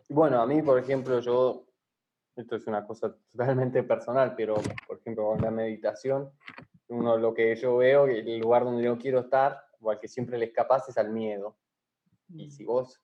Bueno, 0.09 0.41
a 0.41 0.47
mí, 0.47 0.61
por 0.63 0.79
ejemplo, 0.79 1.21
yo, 1.21 1.67
esto 2.35 2.57
es 2.57 2.67
una 2.67 2.87
cosa 2.87 3.15
totalmente 3.31 3.83
personal, 3.85 4.35
pero, 4.35 4.57
por 4.87 4.99
ejemplo, 4.99 5.27
con 5.27 5.41
la 5.41 5.51
meditación, 5.51 6.31
uno 6.89 7.17
lo 7.17 7.33
que 7.33 7.55
yo 7.55 7.77
veo, 7.77 8.07
el 8.07 8.39
lugar 8.39 8.65
donde 8.65 8.83
yo 8.83 8.99
quiero 8.99 9.21
estar, 9.21 9.63
o 9.81 9.91
al 9.91 10.01
que 10.01 10.09
siempre 10.09 10.39
le 10.39 10.47
escapas, 10.47 10.89
es 10.89 10.99
al 10.99 11.11
miedo. 11.11 11.59
Y 12.31 12.47
mm. 12.47 12.51
si 12.51 12.65
vos 12.65 13.01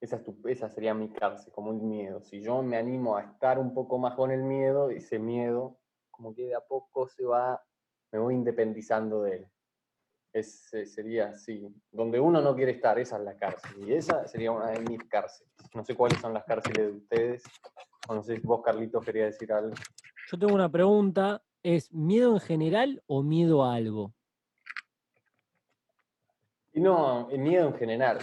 esa, 0.00 0.20
esa 0.44 0.68
sería 0.68 0.94
mi 0.94 1.08
cárcel, 1.08 1.52
como 1.52 1.70
un 1.70 1.88
miedo. 1.88 2.22
Si 2.22 2.40
yo 2.40 2.62
me 2.62 2.76
animo 2.76 3.16
a 3.16 3.22
estar 3.22 3.58
un 3.58 3.72
poco 3.72 3.98
más 3.98 4.14
con 4.14 4.30
el 4.30 4.42
miedo, 4.42 4.90
ese 4.90 5.18
miedo 5.18 5.78
como 6.10 6.34
que 6.34 6.46
de 6.46 6.54
a 6.54 6.60
poco 6.60 7.08
se 7.08 7.24
va, 7.24 7.62
me 8.10 8.18
voy 8.18 8.34
independizando 8.34 9.22
de 9.22 9.36
él. 9.36 9.46
Es, 10.32 10.72
eh, 10.74 10.86
sería 10.86 11.28
así. 11.28 11.66
Donde 11.90 12.20
uno 12.20 12.40
no 12.40 12.54
quiere 12.54 12.72
estar, 12.72 12.98
esa 12.98 13.16
es 13.16 13.22
la 13.22 13.36
cárcel. 13.36 13.88
Y 13.88 13.92
esa 13.94 14.26
sería 14.26 14.52
una 14.52 14.70
de 14.70 14.80
mis 14.80 15.02
cárceles. 15.04 15.52
No 15.74 15.84
sé 15.84 15.94
cuáles 15.94 16.20
son 16.20 16.34
las 16.34 16.44
cárceles 16.44 16.86
de 16.86 16.92
ustedes. 16.92 17.44
no 18.08 18.22
sé 18.22 18.36
si 18.36 18.46
vos, 18.46 18.62
Carlitos, 18.62 19.04
quería 19.04 19.26
decir 19.26 19.52
algo. 19.52 19.74
Yo 20.30 20.38
tengo 20.38 20.54
una 20.54 20.70
pregunta. 20.70 21.42
¿Es 21.62 21.92
miedo 21.92 22.34
en 22.34 22.40
general 22.40 23.02
o 23.06 23.22
miedo 23.22 23.64
a 23.64 23.74
algo? 23.74 24.14
Y 26.72 26.80
no, 26.80 27.26
miedo 27.28 27.68
en 27.68 27.74
general. 27.74 28.18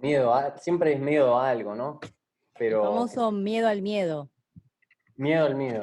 Miedo, 0.00 0.32
siempre 0.56 0.94
es 0.94 1.00
miedo 1.00 1.38
a 1.38 1.50
algo, 1.50 1.74
¿no? 1.74 2.00
Pero... 2.58 2.82
El 2.82 2.88
famoso 2.88 3.32
miedo 3.32 3.68
al 3.68 3.82
miedo. 3.82 4.30
Miedo 5.16 5.46
al 5.46 5.56
miedo. 5.56 5.80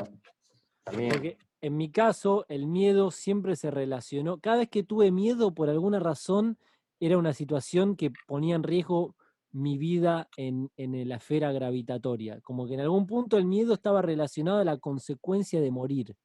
Porque 0.86 1.38
en 1.62 1.76
mi 1.76 1.92
caso, 1.92 2.46
el 2.50 2.68
miedo 2.68 3.12
siempre 3.12 3.56
se 3.56 3.72
relacionó. 3.72 4.40
Cada 4.40 4.58
vez 4.58 4.70
que 4.70 4.84
tuve 4.84 5.12
miedo, 5.12 5.54
por 5.54 5.70
alguna 5.70 6.00
razón, 6.00 6.58
era 7.00 7.18
una 7.18 7.34
situación 7.34 7.96
que 7.96 8.12
ponía 8.28 8.56
en 8.56 8.64
riesgo 8.64 9.16
mi 9.52 9.78
vida 9.78 10.30
en, 10.38 10.70
la 10.78 11.16
esfera 11.16 11.52
gravitatoria. 11.52 12.42
Como 12.42 12.68
que 12.68 12.76
en 12.76 12.82
algún 12.82 13.08
punto 13.08 13.38
el 13.38 13.46
miedo 13.46 13.74
estaba 13.74 14.02
relacionado 14.02 14.60
a 14.60 14.66
la 14.66 14.78
consecuencia 14.78 15.60
de 15.62 15.72
morir. 15.72 16.16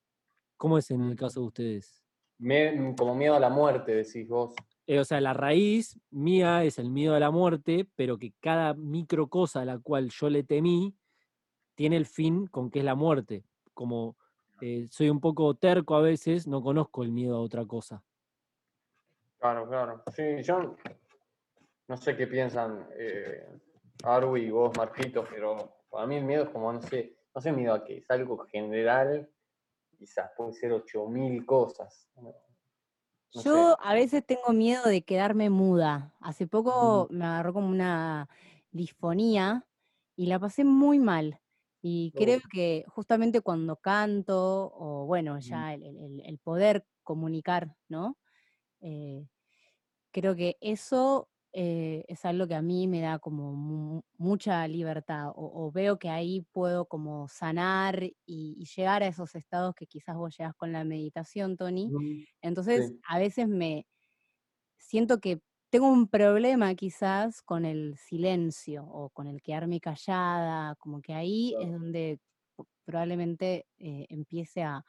¿Cómo 0.56 0.78
es 0.78 0.90
en 0.90 1.02
el 1.02 1.16
caso 1.16 1.40
de 1.40 1.46
ustedes? 1.46 1.98
como 2.96 3.14
miedo 3.14 3.34
a 3.34 3.40
la 3.40 3.50
muerte, 3.50 3.94
decís 3.94 4.28
vos. 4.28 4.54
Eh, 4.86 4.98
o 4.98 5.04
sea, 5.04 5.20
la 5.20 5.32
raíz 5.32 5.98
mía 6.10 6.64
es 6.64 6.78
el 6.78 6.90
miedo 6.90 7.14
a 7.14 7.20
la 7.20 7.30
muerte, 7.30 7.86
pero 7.94 8.18
que 8.18 8.32
cada 8.40 8.74
micro 8.74 9.28
cosa 9.28 9.60
a 9.60 9.64
la 9.64 9.78
cual 9.78 10.10
yo 10.10 10.28
le 10.28 10.42
temí 10.42 10.94
tiene 11.74 11.96
el 11.96 12.06
fin 12.06 12.46
con 12.46 12.70
que 12.70 12.80
es 12.80 12.84
la 12.84 12.94
muerte. 12.94 13.44
Como 13.74 14.16
eh, 14.60 14.86
soy 14.90 15.08
un 15.08 15.20
poco 15.20 15.54
terco 15.54 15.94
a 15.94 16.00
veces, 16.00 16.46
no 16.46 16.62
conozco 16.62 17.02
el 17.02 17.12
miedo 17.12 17.36
a 17.36 17.40
otra 17.40 17.64
cosa. 17.64 18.02
Claro, 19.38 19.68
claro. 19.68 20.02
Sí, 20.14 20.42
yo 20.42 20.76
no 21.88 21.96
sé 21.96 22.16
qué 22.16 22.26
piensan 22.26 22.86
eh, 22.96 23.46
Arwi 24.04 24.42
y 24.42 24.50
vos, 24.50 24.76
Marquito, 24.76 25.24
pero 25.28 25.78
para 25.90 26.06
mí 26.06 26.16
el 26.16 26.24
miedo 26.24 26.44
es 26.44 26.50
como, 26.50 26.72
no 26.72 26.80
sé, 26.80 27.16
no 27.34 27.40
sé 27.40 27.52
miedo 27.52 27.74
a 27.74 27.84
qué, 27.84 27.98
es 27.98 28.10
algo 28.10 28.38
general, 28.46 29.28
quizás 29.98 30.30
puede 30.36 30.52
ser 30.52 30.72
8000 30.72 31.44
cosas. 31.44 32.08
Yo 33.32 33.76
a 33.80 33.94
veces 33.94 34.24
tengo 34.24 34.52
miedo 34.52 34.84
de 34.84 35.02
quedarme 35.02 35.50
muda. 35.50 36.14
Hace 36.20 36.46
poco 36.46 37.08
me 37.10 37.24
agarró 37.24 37.52
como 37.52 37.68
una 37.68 38.28
disfonía 38.70 39.66
y 40.16 40.26
la 40.26 40.38
pasé 40.38 40.64
muy 40.64 40.98
mal. 40.98 41.40
Y 41.80 42.12
creo 42.12 42.38
que 42.52 42.84
justamente 42.88 43.40
cuando 43.40 43.76
canto, 43.76 44.72
o 44.76 45.04
bueno, 45.06 45.40
ya 45.40 45.74
el, 45.74 46.38
poder 46.44 46.86
comunicar, 47.02 47.74
¿no? 47.88 48.18
Eh, 48.80 49.26
creo 50.12 50.36
que 50.36 50.58
eso 50.60 51.28
eh, 51.52 52.04
es 52.08 52.24
algo 52.24 52.46
que 52.46 52.54
a 52.54 52.62
mí 52.62 52.88
me 52.88 53.00
da 53.00 53.18
como 53.18 54.02
mucha 54.16 54.66
libertad, 54.68 55.32
o, 55.34 55.70
veo 55.72 55.98
que 55.98 56.08
ahí 56.08 56.46
puedo 56.52 56.86
como 56.86 57.28
sanar 57.28 58.02
y, 58.24 58.64
llegar 58.76 59.02
a 59.02 59.08
esos 59.08 59.34
estados 59.34 59.74
que 59.74 59.86
quizás 59.86 60.16
vos 60.16 60.36
llegas 60.36 60.54
con 60.54 60.72
la 60.72 60.84
meditación, 60.84 61.56
Tony. 61.56 61.90
Entonces, 62.40 62.92
a 63.06 63.18
veces 63.18 63.48
me 63.48 63.86
siento 64.78 65.20
que 65.20 65.42
tengo 65.70 65.88
un 65.88 66.08
problema 66.08 66.74
quizás 66.74 67.40
con 67.42 67.64
el 67.64 67.96
silencio 67.96 68.84
o 68.84 69.10
con 69.10 69.26
el 69.26 69.40
quedarme 69.40 69.80
callada, 69.80 70.74
como 70.76 71.00
que 71.00 71.14
ahí 71.14 71.54
es 71.60 71.72
donde 71.72 72.20
probablemente 72.84 73.66
eh, 73.78 74.06
empiece 74.10 74.62
a, 74.62 74.84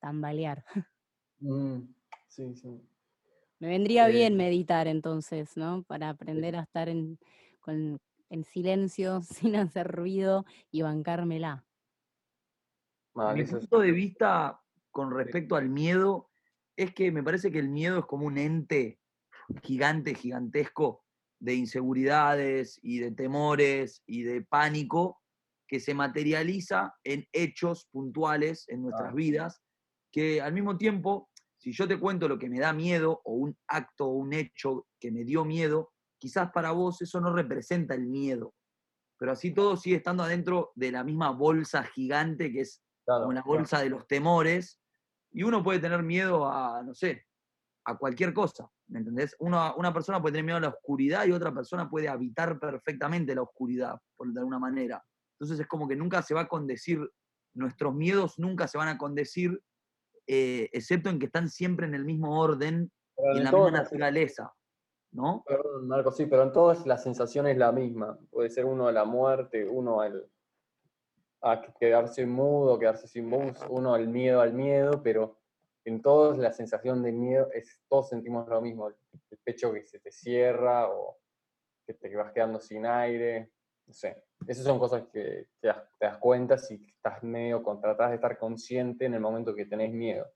tambalear. 0.00 0.64
Mm, 1.44 1.92
sí, 2.28 2.54
sí. 2.54 2.91
Me 3.62 3.68
vendría 3.68 4.08
bien 4.08 4.36
meditar 4.36 4.88
entonces, 4.88 5.56
¿no? 5.56 5.84
Para 5.84 6.08
aprender 6.08 6.56
a 6.56 6.62
estar 6.62 6.88
en, 6.88 7.16
en 7.68 8.44
silencio, 8.44 9.20
sin 9.22 9.54
hacer 9.54 9.86
ruido 9.86 10.44
y 10.72 10.82
bancármela. 10.82 11.64
Mi 13.14 13.44
punto 13.44 13.78
de 13.78 13.92
vista 13.92 14.60
con 14.90 15.12
respecto 15.12 15.54
al 15.54 15.68
miedo 15.68 16.28
es 16.74 16.92
que 16.92 17.12
me 17.12 17.22
parece 17.22 17.52
que 17.52 17.60
el 17.60 17.68
miedo 17.68 18.00
es 18.00 18.06
como 18.06 18.26
un 18.26 18.36
ente 18.36 18.98
gigante, 19.62 20.16
gigantesco 20.16 21.04
de 21.38 21.54
inseguridades 21.54 22.80
y 22.82 22.98
de 22.98 23.12
temores 23.12 24.02
y 24.06 24.24
de 24.24 24.42
pánico 24.42 25.22
que 25.68 25.78
se 25.78 25.94
materializa 25.94 26.96
en 27.04 27.28
hechos 27.30 27.86
puntuales 27.92 28.68
en 28.68 28.82
nuestras 28.82 29.14
vidas, 29.14 29.62
que 30.10 30.40
al 30.42 30.52
mismo 30.52 30.76
tiempo, 30.76 31.30
si 31.62 31.70
yo 31.70 31.86
te 31.86 31.96
cuento 31.96 32.26
lo 32.26 32.40
que 32.40 32.50
me 32.50 32.58
da 32.58 32.72
miedo 32.72 33.20
o 33.22 33.34
un 33.34 33.56
acto 33.68 34.06
o 34.06 34.14
un 34.14 34.32
hecho 34.32 34.88
que 34.98 35.12
me 35.12 35.22
dio 35.22 35.44
miedo, 35.44 35.92
quizás 36.18 36.50
para 36.50 36.72
vos 36.72 37.00
eso 37.02 37.20
no 37.20 37.32
representa 37.32 37.94
el 37.94 38.08
miedo, 38.08 38.52
pero 39.16 39.30
así 39.30 39.54
todo 39.54 39.76
sigue 39.76 39.94
estando 39.94 40.24
adentro 40.24 40.72
de 40.74 40.90
la 40.90 41.04
misma 41.04 41.30
bolsa 41.30 41.84
gigante 41.84 42.50
que 42.50 42.62
es 42.62 42.82
una 43.06 43.42
bolsa 43.42 43.80
de 43.80 43.90
los 43.90 44.08
temores, 44.08 44.80
y 45.30 45.44
uno 45.44 45.62
puede 45.62 45.78
tener 45.78 46.02
miedo 46.02 46.50
a, 46.50 46.82
no 46.82 46.94
sé, 46.94 47.26
a 47.84 47.96
cualquier 47.96 48.34
cosa. 48.34 48.68
¿Me 48.88 48.98
entendés? 48.98 49.36
Una, 49.38 49.72
una 49.76 49.92
persona 49.92 50.20
puede 50.20 50.32
tener 50.32 50.44
miedo 50.44 50.58
a 50.58 50.62
la 50.62 50.68
oscuridad 50.68 51.26
y 51.26 51.32
otra 51.32 51.54
persona 51.54 51.88
puede 51.88 52.08
habitar 52.08 52.58
perfectamente 52.58 53.36
la 53.36 53.42
oscuridad, 53.42 53.96
por 54.16 54.32
de 54.32 54.40
alguna 54.40 54.58
manera. 54.58 55.00
Entonces 55.38 55.60
es 55.60 55.68
como 55.68 55.86
que 55.86 55.94
nunca 55.94 56.22
se 56.22 56.34
va 56.34 56.40
a 56.42 56.48
condecir, 56.48 57.08
nuestros 57.54 57.94
miedos 57.94 58.36
nunca 58.40 58.66
se 58.66 58.78
van 58.78 58.88
a 58.88 58.98
condecir, 58.98 59.62
eh, 60.34 60.70
excepto 60.72 61.10
en 61.10 61.18
que 61.18 61.26
están 61.26 61.50
siempre 61.50 61.86
en 61.86 61.94
el 61.94 62.06
mismo 62.06 62.40
orden 62.40 62.90
y 63.34 63.38
en 63.38 63.44
la 63.44 63.52
misma 63.52 63.70
naturaleza. 63.70 64.50
¿No? 65.10 65.44
Perdón, 65.46 65.88
Marco, 65.88 66.10
sí, 66.10 66.24
pero 66.24 66.42
en 66.44 66.52
todas 66.52 66.86
la 66.86 66.96
sensación 66.96 67.46
es 67.46 67.58
la 67.58 67.70
misma. 67.70 68.18
Puede 68.30 68.48
ser 68.48 68.64
uno 68.64 68.88
a 68.88 68.92
la 68.92 69.04
muerte, 69.04 69.68
uno 69.68 70.00
al, 70.00 70.26
a 71.42 71.60
quedarse 71.78 72.24
mudo, 72.24 72.78
quedarse 72.78 73.06
sin 73.08 73.28
voz, 73.28 73.58
uno 73.68 73.94
el 73.94 74.08
miedo 74.08 74.40
al 74.40 74.54
miedo, 74.54 75.02
pero 75.02 75.36
en 75.84 76.00
todos 76.00 76.38
la 76.38 76.50
sensación 76.50 77.02
de 77.02 77.12
miedo 77.12 77.50
es, 77.52 77.82
todos 77.90 78.08
sentimos 78.08 78.48
lo 78.48 78.62
mismo, 78.62 78.88
el, 78.88 78.94
pecho 79.44 79.70
que 79.70 79.84
se 79.84 79.98
te 79.98 80.12
cierra 80.12 80.88
o 80.88 81.18
que 81.86 81.92
te 81.92 82.16
vas 82.16 82.32
quedando 82.32 82.58
sin 82.58 82.86
aire, 82.86 83.50
no 83.86 83.92
sé, 83.92 84.24
esas 84.46 84.64
son 84.64 84.78
cosas 84.78 85.04
que 85.12 85.48
te 85.60 85.68
das, 86.00 86.18
cuenta 86.18 86.58
si 86.58 86.74
estás 86.86 87.22
medio, 87.22 87.62
tratás 87.80 88.10
de 88.10 88.16
estar 88.16 88.38
consciente 88.38 89.06
en 89.06 89.14
el 89.14 89.20
momento 89.20 89.54
que 89.54 89.66
tenés 89.66 89.92
miedo. 89.92 90.26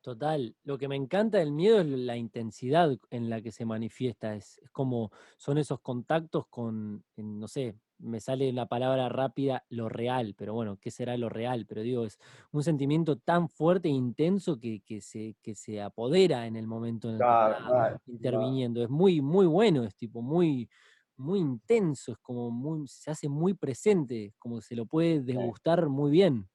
Total, 0.00 0.56
lo 0.64 0.78
que 0.78 0.88
me 0.88 0.96
encanta 0.96 1.38
del 1.38 1.52
miedo 1.52 1.80
es 1.80 1.86
la 1.86 2.16
intensidad 2.16 2.96
en 3.10 3.28
la 3.28 3.42
que 3.42 3.52
se 3.52 3.66
manifiesta, 3.66 4.34
es, 4.34 4.58
es 4.58 4.70
como 4.70 5.10
son 5.36 5.58
esos 5.58 5.80
contactos 5.80 6.46
con, 6.48 7.04
no 7.16 7.48
sé, 7.48 7.76
me 8.00 8.20
sale 8.20 8.52
la 8.52 8.66
palabra 8.66 9.08
rápida 9.08 9.64
lo 9.68 9.88
real, 9.88 10.34
pero 10.36 10.54
bueno, 10.54 10.78
¿qué 10.80 10.90
será 10.90 11.16
lo 11.16 11.28
real? 11.28 11.66
Pero 11.66 11.82
digo, 11.82 12.04
es 12.04 12.18
un 12.50 12.62
sentimiento 12.62 13.18
tan 13.18 13.48
fuerte 13.48 13.88
e 13.88 13.92
intenso 13.92 14.58
que, 14.58 14.82
se, 15.00 15.36
que 15.42 15.54
se 15.54 15.80
apodera 15.80 16.46
en 16.46 16.56
el 16.56 16.66
momento 16.66 17.08
en 17.08 17.16
el 17.16 17.20
que 17.20 17.24
está 17.24 18.00
interviniendo. 18.06 18.82
Es 18.82 18.90
muy, 18.90 19.20
muy 19.20 19.46
bueno, 19.46 19.84
es 19.84 19.94
tipo 19.94 20.22
muy, 20.22 20.68
muy 21.20 21.38
intenso, 21.38 22.12
es 22.12 22.18
como 22.18 22.50
muy, 22.50 22.88
se 22.88 23.10
hace 23.10 23.28
muy 23.28 23.54
presente, 23.54 24.34
como 24.38 24.60
se 24.60 24.74
lo 24.74 24.86
puede 24.86 25.20
degustar 25.20 25.88
muy 25.88 26.10
bien. 26.10 26.48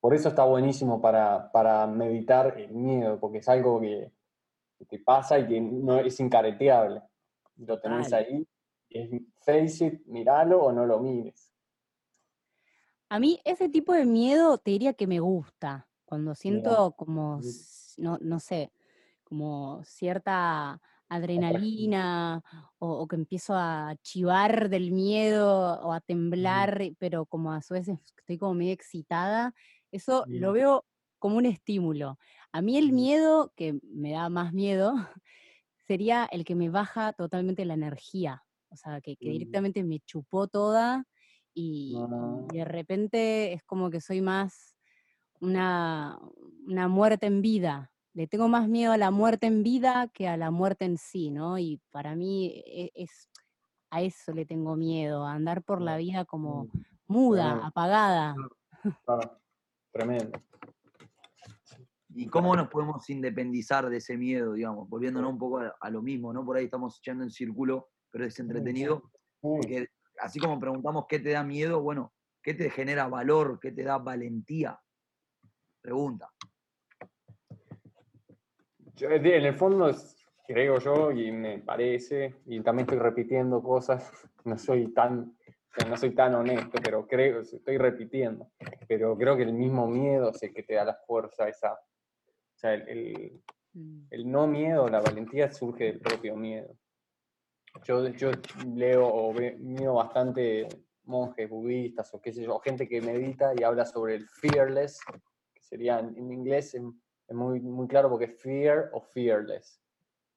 Por 0.00 0.14
eso 0.14 0.28
está 0.28 0.44
buenísimo 0.44 1.00
para, 1.00 1.50
para 1.50 1.86
meditar 1.86 2.58
el 2.58 2.72
miedo, 2.72 3.18
porque 3.18 3.38
es 3.38 3.48
algo 3.48 3.80
que, 3.80 4.12
te 4.88 4.98
pasa 4.98 5.38
y 5.38 5.48
que 5.48 5.60
no 5.60 5.98
es 5.98 6.20
incareteable. 6.20 7.02
Lo 7.56 7.80
tenés 7.80 8.12
ahí 8.12 8.46
es 8.90 9.10
face 9.40 9.86
it, 9.86 10.06
miralo 10.06 10.62
o 10.62 10.72
no 10.72 10.86
lo 10.86 11.00
mires. 11.00 11.50
A 13.08 13.18
mí 13.18 13.40
ese 13.44 13.68
tipo 13.68 13.92
de 13.92 14.04
miedo 14.04 14.58
te 14.58 14.72
diría 14.72 14.94
que 14.94 15.06
me 15.06 15.20
gusta, 15.20 15.88
cuando 16.04 16.34
siento 16.34 16.92
como, 16.92 17.40
no, 17.98 18.18
no 18.20 18.40
sé, 18.40 18.72
como 19.24 19.82
cierta 19.84 20.80
adrenalina 21.14 22.42
o, 22.78 23.06
que 23.06 23.16
empiezo 23.16 23.54
a 23.54 23.96
chivar 24.02 24.68
del 24.68 24.92
miedo 24.92 25.80
o 25.82 25.92
a 25.92 26.00
temblar, 26.00 26.82
pero 26.98 27.26
como 27.26 27.52
a 27.52 27.62
su 27.62 27.74
vez 27.74 27.88
estoy 27.88 28.38
como 28.38 28.54
medio 28.54 28.72
excitada, 28.72 29.54
eso 29.90 30.24
lo 30.28 30.52
veo 30.52 30.84
como 31.18 31.36
un 31.36 31.46
estímulo. 31.46 32.18
A 32.52 32.62
mí 32.62 32.76
el 32.76 32.92
miedo, 32.92 33.52
que 33.56 33.78
me 33.82 34.12
da 34.12 34.28
más 34.28 34.52
miedo, 34.52 34.94
sería 35.86 36.26
el 36.30 36.44
que 36.44 36.54
me 36.54 36.70
baja 36.70 37.12
totalmente 37.12 37.64
la 37.64 37.74
energía 37.74 38.44
o 38.74 38.76
sea, 38.76 39.00
que, 39.00 39.16
directamente 39.20 39.84
me 39.84 40.00
chupó 40.00 40.48
toda 40.48 41.06
y, 41.54 41.96
de 42.52 42.64
repente 42.64 43.52
es 43.52 43.62
como 43.62 43.88
que 43.88 44.00
soy 44.00 44.20
más 44.20 44.76
una, 45.40 46.18
una 46.66 46.88
muerte 46.88 47.26
en 47.26 47.40
vida. 47.40 47.92
Le 48.14 48.26
tengo 48.26 48.48
más 48.48 48.68
miedo 48.68 48.92
a 48.92 48.96
la 48.96 49.10
muerte 49.10 49.46
en 49.46 49.62
vida 49.62 50.08
que 50.14 50.28
a 50.28 50.36
la 50.36 50.50
muerte 50.50 50.84
en 50.84 50.98
sí, 50.98 51.30
¿no? 51.30 51.58
Y 51.58 51.80
para 51.90 52.14
mí 52.14 52.62
e, 52.66 52.90
es, 52.94 53.28
a 53.90 54.02
eso 54.02 54.32
le 54.32 54.46
tengo 54.46 54.76
miedo, 54.76 55.26
a 55.26 55.32
andar 55.32 55.62
por 55.62 55.80
la 55.80 55.96
vida 55.96 56.24
como 56.24 56.64
mm. 56.64 56.70
muda, 57.08 57.66
apagada. 57.66 58.34
Tremendo. 59.92 60.40
¿Y 62.16 62.26
cómo 62.28 62.54
nos 62.54 62.68
podemos 62.68 63.10
independizar 63.10 63.90
de 63.90 63.96
ese 63.96 64.16
miedo, 64.16 64.52
digamos? 64.52 64.88
Volviéndonos 64.88 65.32
un 65.32 65.38
poco 65.38 65.58
a, 65.58 65.74
a, 65.80 65.90
lo 65.90 66.00
mismo, 66.00 66.32
¿no? 66.32 66.44
Por 66.44 66.56
ahí 66.56 66.66
estamos 66.66 66.98
echando 66.98 67.24
en 67.24 67.30
círculo 67.30 67.90
pero 68.14 68.26
es 68.26 68.38
entretenido. 68.38 69.10
Porque 69.40 69.88
así 70.20 70.38
como 70.38 70.60
preguntamos 70.60 71.06
qué 71.08 71.18
te 71.18 71.30
da 71.30 71.42
miedo, 71.42 71.82
bueno, 71.82 72.14
¿qué 72.40 72.54
te 72.54 72.70
genera 72.70 73.08
valor? 73.08 73.58
¿Qué 73.60 73.72
te 73.72 73.82
da 73.82 73.98
valentía? 73.98 74.80
Pregunta. 75.80 76.30
En 79.00 79.26
el 79.26 79.54
fondo 79.54 79.90
creo 80.46 80.78
yo 80.78 81.10
y 81.10 81.32
me 81.32 81.58
parece, 81.58 82.36
y 82.46 82.60
también 82.60 82.86
estoy 82.86 82.98
repitiendo 82.98 83.62
cosas, 83.62 84.10
no 84.44 84.58
soy 84.58 84.92
tan, 84.92 85.36
no 85.88 85.96
soy 85.96 86.10
tan 86.14 86.34
honesto, 86.34 86.78
pero 86.82 87.06
creo, 87.06 87.40
estoy 87.40 87.78
repitiendo, 87.78 88.50
pero 88.86 89.16
creo 89.16 89.36
que 89.36 89.42
el 89.42 89.54
mismo 89.54 89.86
miedo 89.86 90.30
es 90.30 90.42
el 90.42 90.52
que 90.52 90.62
te 90.62 90.74
da 90.74 90.84
la 90.84 90.94
fuerza 90.94 91.48
esa, 91.48 91.72
o 91.72 92.56
sea, 92.56 92.74
el, 92.74 93.42
mm. 93.72 94.06
el 94.10 94.30
no 94.30 94.46
miedo, 94.46 94.88
la 94.88 95.00
valentía 95.00 95.50
surge 95.50 95.84
del 95.84 96.00
propio 96.00 96.36
miedo. 96.36 96.76
Yo, 97.82 98.06
yo 98.10 98.30
leo 98.72 99.04
o 99.04 99.34
veo 99.34 99.94
bastante 99.94 100.68
monjes 101.06 101.50
budistas 101.50 102.12
o 102.14 102.20
qué 102.20 102.32
sé 102.32 102.42
yo, 102.42 102.58
gente 102.60 102.88
que 102.88 103.00
medita 103.00 103.52
y 103.56 103.62
habla 103.62 103.84
sobre 103.84 104.14
el 104.14 104.28
fearless, 104.28 105.00
que 105.52 105.62
sería 105.62 105.98
en, 105.98 106.32
inglés 106.32 106.74
es, 107.26 107.34
muy, 107.34 107.60
muy 107.60 107.88
claro 107.88 108.08
porque 108.08 108.26
es 108.26 108.40
fear 108.40 108.90
o 108.92 109.00
fearless. 109.00 109.80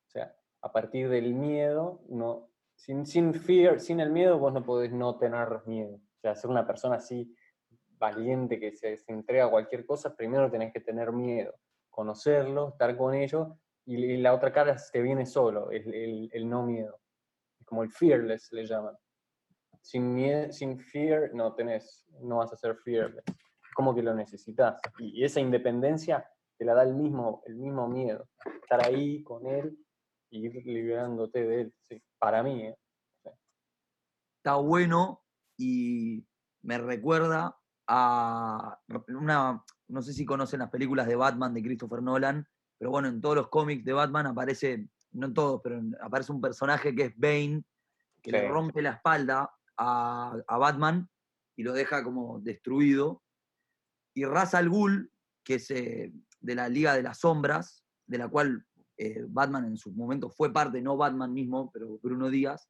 O 0.07 0.09
sea, 0.09 0.35
a 0.61 0.71
partir 0.71 1.09
del 1.09 1.33
miedo, 1.33 2.01
uno, 2.07 2.49
sin, 2.75 3.05
sin 3.05 3.33
fear, 3.33 3.79
sin 3.79 3.99
el 3.99 4.11
miedo, 4.11 4.39
vos 4.39 4.53
no 4.53 4.63
podés 4.63 4.91
no 4.91 5.17
tener 5.17 5.61
miedo. 5.65 5.95
O 5.95 6.19
sea, 6.21 6.35
ser 6.35 6.49
una 6.49 6.65
persona 6.65 6.95
así 6.95 7.35
valiente 7.97 8.59
que 8.59 8.71
se, 8.71 8.97
entrega 9.07 9.45
a 9.45 9.49
cualquier 9.49 9.85
cosa, 9.85 10.15
primero 10.15 10.51
tenés 10.51 10.71
que 10.71 10.81
tener 10.81 11.11
miedo, 11.11 11.55
conocerlo, 11.89 12.69
estar 12.69 12.95
con 12.95 13.15
ello, 13.15 13.57
y, 13.85 14.17
la 14.17 14.33
otra 14.33 14.51
cara 14.51 14.75
te 14.91 15.01
viene 15.01 15.25
solo, 15.25 15.71
el, 15.71 16.29
el 16.31 16.49
no 16.49 16.63
miedo 16.63 16.99
como 17.67 17.83
el 17.83 17.91
fearless 17.91 18.51
le 18.53 18.65
llaman. 18.65 18.97
Sin, 19.81 20.13
miedo, 20.13 20.51
sin 20.51 20.79
fear 20.79 21.31
no 21.33 21.53
tenés, 21.53 22.05
no 22.21 22.37
vas 22.37 22.51
a 22.51 22.57
ser 22.57 22.75
fearless. 22.77 23.23
Como 23.75 23.93
que 23.93 24.01
lo 24.01 24.13
necesitas. 24.13 24.79
Y, 24.97 25.23
esa 25.23 25.39
independencia 25.39 26.27
te 26.57 26.65
la 26.65 26.73
da 26.73 26.83
el 26.83 26.95
mismo, 26.95 27.41
el 27.45 27.55
mismo 27.55 27.87
miedo. 27.87 28.27
Estar 28.61 28.85
ahí 28.85 29.23
con 29.23 29.45
él 29.47 29.77
y 30.29 30.45
ir 30.45 30.65
liberándote 30.65 31.45
de 31.45 31.61
él. 31.61 31.73
para 32.19 32.43
mí. 32.43 32.63
¿eh? 32.63 32.77
Está 34.37 34.55
bueno 34.55 35.23
y 35.57 36.25
me 36.61 36.77
recuerda 36.77 37.57
a 37.87 38.79
una, 39.09 39.63
no 39.87 40.01
sé 40.01 40.13
si 40.13 40.25
conocen 40.25 40.59
las 40.59 40.69
películas 40.69 41.07
de 41.07 41.15
Batman 41.15 41.53
de 41.53 41.63
Christopher 41.63 42.01
Nolan, 42.01 42.47
pero 42.77 42.91
bueno, 42.91 43.07
en 43.07 43.21
todos 43.21 43.35
los 43.35 43.47
cómics 43.49 43.85
de 43.85 43.93
Batman 43.93 44.27
aparece 44.27 44.89
no 45.11 45.27
en 45.27 45.33
todos, 45.33 45.61
pero 45.63 45.81
aparece 46.01 46.31
un 46.31 46.41
personaje 46.41 46.93
que 46.95 47.03
es 47.05 47.17
Bane, 47.17 47.63
que 48.21 48.31
le 48.31 48.47
rompe 48.47 48.81
la 48.81 48.91
espalda 48.91 49.51
a, 49.77 50.37
Batman 50.47 51.09
y 51.55 51.63
lo 51.63 51.73
deja 51.73 52.03
como 52.03 52.39
destruido. 52.39 53.23
Y 54.13 54.25
Ra's 54.25 54.53
al 54.53 54.69
Ghul, 54.69 55.11
que 55.43 55.55
es 55.55 55.71
eh, 55.71 56.13
de 56.47 56.55
la 56.55 56.69
Liga 56.69 56.95
de 56.95 57.03
las 57.03 57.19
Sombras, 57.19 57.83
de 58.05 58.17
la 58.17 58.29
cual 58.29 58.65
eh, 58.97 59.25
Batman 59.27 59.65
en 59.65 59.75
su 59.75 59.91
momento 59.91 60.29
fue 60.29 60.53
parte, 60.53 60.81
no 60.81 60.95
Batman 60.95 61.33
mismo, 61.33 61.69
pero 61.73 61.99
Bruno 62.01 62.29
Díaz, 62.29 62.69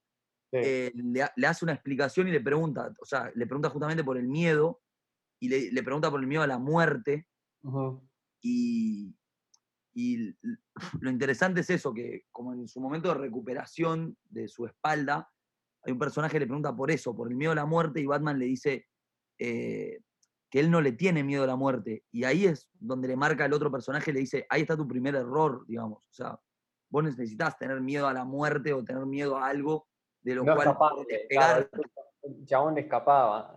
eh, 0.52 0.92
le, 0.96 1.46
hace 1.46 1.64
una 1.64 1.74
explicación 1.74 2.28
y 2.28 2.32
le 2.32 2.42
pregunta, 2.42 2.92
o 3.00 3.06
sea, 3.06 3.32
le 3.36 3.46
pregunta 3.46 3.70
justamente 3.70 4.04
por 4.04 4.18
el 4.18 4.28
miedo 4.28 4.82
y 5.40 5.50
le, 5.72 5.84
pregunta 5.84 6.10
por 6.10 6.20
el 6.20 6.26
miedo 6.26 6.42
a 6.42 6.48
la 6.48 6.58
muerte. 6.58 7.28
y, 8.42 9.16
y 9.94 10.36
lo 11.02 11.12
interesante 11.12 11.62
es 11.62 11.70
eso, 11.70 11.94
que 11.94 12.24
como 12.32 12.54
en 12.54 12.68
su 12.68 12.82
momento 12.82 13.10
de 13.10 13.16
recuperación 13.16 14.18
de 14.24 14.48
su 14.48 14.66
espalda, 14.66 15.30
hay 15.84 15.92
un 15.92 16.00
personaje 16.00 16.34
que 16.34 16.40
le 16.40 16.48
pregunta 16.48 16.76
por 16.76 16.90
eso, 16.90 17.16
por 17.16 17.30
el 17.30 17.36
miedo 17.36 17.52
a 17.52 17.56
la 17.56 17.66
muerte, 17.68 18.02
y 18.02 18.08
Batman 18.08 18.40
le 18.40 18.46
dice 18.46 18.88
eh, 19.38 20.00
que 20.50 20.60
él 20.60 20.72
no 20.72 20.82
le 20.82 20.94
tiene 20.94 21.24
miedo 21.24 21.44
a 21.44 21.48
la 21.48 21.56
muerte. 21.56 22.04
Y 22.12 22.24
ahí 22.24 22.46
es 22.46 22.70
donde 22.80 23.08
le 23.08 23.16
marca 23.16 23.46
el 23.46 23.54
otro 23.54 23.72
personaje, 23.72 24.14
le 24.14 24.22
dice, 24.22 24.46
ahí 24.50 24.62
está 24.62 24.78
tu 24.78 24.88
primer 24.88 25.16
error, 25.16 25.66
digamos. 25.68 26.00
O 26.00 26.14
sea, 26.14 26.40
vos 26.90 27.04
necesitas 27.04 27.58
tener 27.58 27.82
miedo 27.82 28.08
a 28.08 28.14
la 28.14 28.24
muerte 28.24 28.74
o 28.74 28.84
tener 28.84 29.06
miedo 29.06 29.38
a 29.38 29.48
algo 29.48 29.88
de 30.22 30.36
lo 30.36 30.44
cual 30.44 30.76
despegar. 31.08 31.70
el 32.24 32.46
chabón 32.46 32.78
escapaba. 32.78 33.54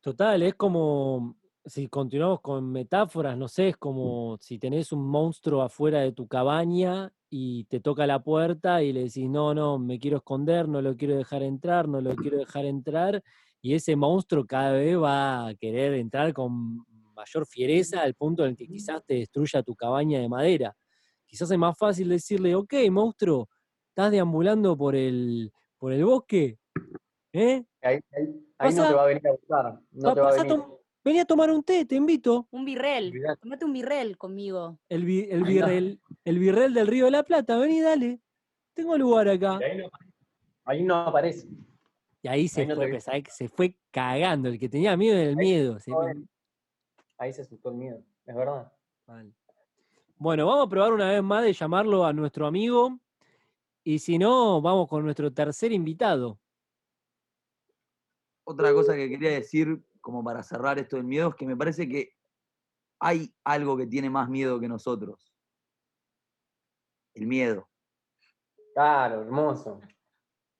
Total, 0.00 0.42
es 0.42 0.54
como 0.54 1.36
si 1.64 1.88
continuamos 1.88 2.40
con 2.40 2.70
metáforas, 2.72 3.36
no 3.36 3.48
sé, 3.48 3.68
es 3.68 3.76
como 3.76 4.38
si 4.40 4.58
tenés 4.58 4.92
un 4.92 5.06
monstruo 5.06 5.62
afuera 5.62 6.00
de 6.00 6.12
tu 6.12 6.26
cabaña 6.26 7.12
y 7.28 7.64
te 7.64 7.80
toca 7.80 8.06
la 8.06 8.22
puerta 8.22 8.82
y 8.82 8.92
le 8.92 9.04
decís, 9.04 9.28
no, 9.28 9.54
no, 9.54 9.78
me 9.78 9.98
quiero 9.98 10.18
esconder, 10.18 10.68
no 10.68 10.80
lo 10.80 10.96
quiero 10.96 11.16
dejar 11.16 11.42
entrar, 11.42 11.86
no 11.86 12.00
lo 12.00 12.16
quiero 12.16 12.38
dejar 12.38 12.64
entrar, 12.64 13.22
y 13.62 13.74
ese 13.74 13.96
monstruo 13.96 14.46
cada 14.46 14.72
vez 14.72 14.98
va 14.98 15.48
a 15.48 15.54
querer 15.54 15.94
entrar 15.94 16.32
con 16.32 16.84
mayor 17.14 17.46
fiereza 17.46 18.02
al 18.02 18.14
punto 18.14 18.44
en 18.44 18.50
el 18.50 18.56
que 18.56 18.66
quizás 18.66 19.04
te 19.04 19.14
destruya 19.14 19.62
tu 19.62 19.74
cabaña 19.74 20.20
de 20.20 20.28
madera. 20.28 20.74
Quizás 21.26 21.50
es 21.50 21.58
más 21.58 21.76
fácil 21.76 22.08
decirle, 22.08 22.54
ok, 22.54 22.74
monstruo, 22.90 23.48
estás 23.88 24.10
deambulando 24.10 24.76
por 24.76 24.96
el, 24.96 25.52
por 25.78 25.92
el 25.92 26.04
bosque, 26.04 26.58
¿eh? 27.32 27.64
Ahí, 27.82 28.00
no 28.76 28.88
te 28.88 28.94
va 28.94 29.02
a 29.02 29.06
venir 29.06 29.26
a 29.26 29.32
buscar. 29.32 29.80
No 29.92 30.14
te 30.14 30.20
va 30.20 30.30
a 30.30 30.42
venir. 30.42 30.62
Vení 31.02 31.18
a 31.18 31.24
tomar 31.24 31.50
un 31.50 31.62
té, 31.62 31.86
te 31.86 31.94
invito. 31.94 32.46
Un 32.50 32.64
birrel. 32.64 33.12
Tomate 33.40 33.64
un 33.64 33.72
birrel 33.72 34.18
conmigo. 34.18 34.78
El, 34.88 35.08
el 35.30 35.44
birrel, 35.44 36.00
el 36.24 36.38
birrel 36.38 36.74
del 36.74 36.86
Río 36.86 37.06
de 37.06 37.10
la 37.10 37.22
Plata. 37.22 37.56
Vení, 37.56 37.80
dale. 37.80 38.20
Tengo 38.74 38.98
lugar 38.98 39.28
acá. 39.28 39.58
Ahí 40.64 40.82
no, 40.82 40.96
aparece. 40.96 41.48
Y 42.22 42.28
ahí 42.28 42.48
se 42.48 42.66
fue, 42.66 43.24
se 43.30 43.48
fue 43.48 43.76
cagando. 43.90 44.48
El 44.48 44.58
que 44.58 44.68
tenía 44.68 44.96
miedo 44.96 45.16
era 45.16 45.30
el 45.30 45.36
miedo. 45.36 45.78
Ahí 47.18 47.32
se 47.32 47.42
asustó 47.42 47.70
el 47.70 47.76
miedo, 47.76 48.02
es 48.26 48.34
verdad. 48.34 48.72
Bueno, 50.16 50.46
vamos 50.46 50.66
a 50.66 50.68
probar 50.68 50.92
una 50.92 51.10
vez 51.10 51.22
más 51.22 51.42
de 51.44 51.52
llamarlo 51.52 52.04
a 52.04 52.12
nuestro 52.12 52.46
amigo. 52.46 52.98
Y 53.82 53.98
si 53.98 54.18
no, 54.18 54.60
vamos 54.60 54.88
con 54.88 55.04
nuestro 55.04 55.32
tercer 55.32 55.72
invitado. 55.72 56.38
Otra 58.44 58.72
cosa 58.72 58.94
que 58.94 59.08
quería 59.08 59.30
decir, 59.30 59.82
como 60.00 60.22
para 60.22 60.42
cerrar 60.42 60.78
esto 60.78 60.96
del 60.96 61.06
miedo, 61.06 61.30
es 61.30 61.34
que 61.36 61.46
me 61.46 61.56
parece 61.56 61.88
que 61.88 62.14
hay 62.98 63.34
algo 63.44 63.76
que 63.76 63.86
tiene 63.86 64.10
más 64.10 64.28
miedo 64.28 64.60
que 64.60 64.68
nosotros. 64.68 65.32
El 67.14 67.26
miedo. 67.26 67.66
Claro, 68.74 69.22
hermoso. 69.22 69.80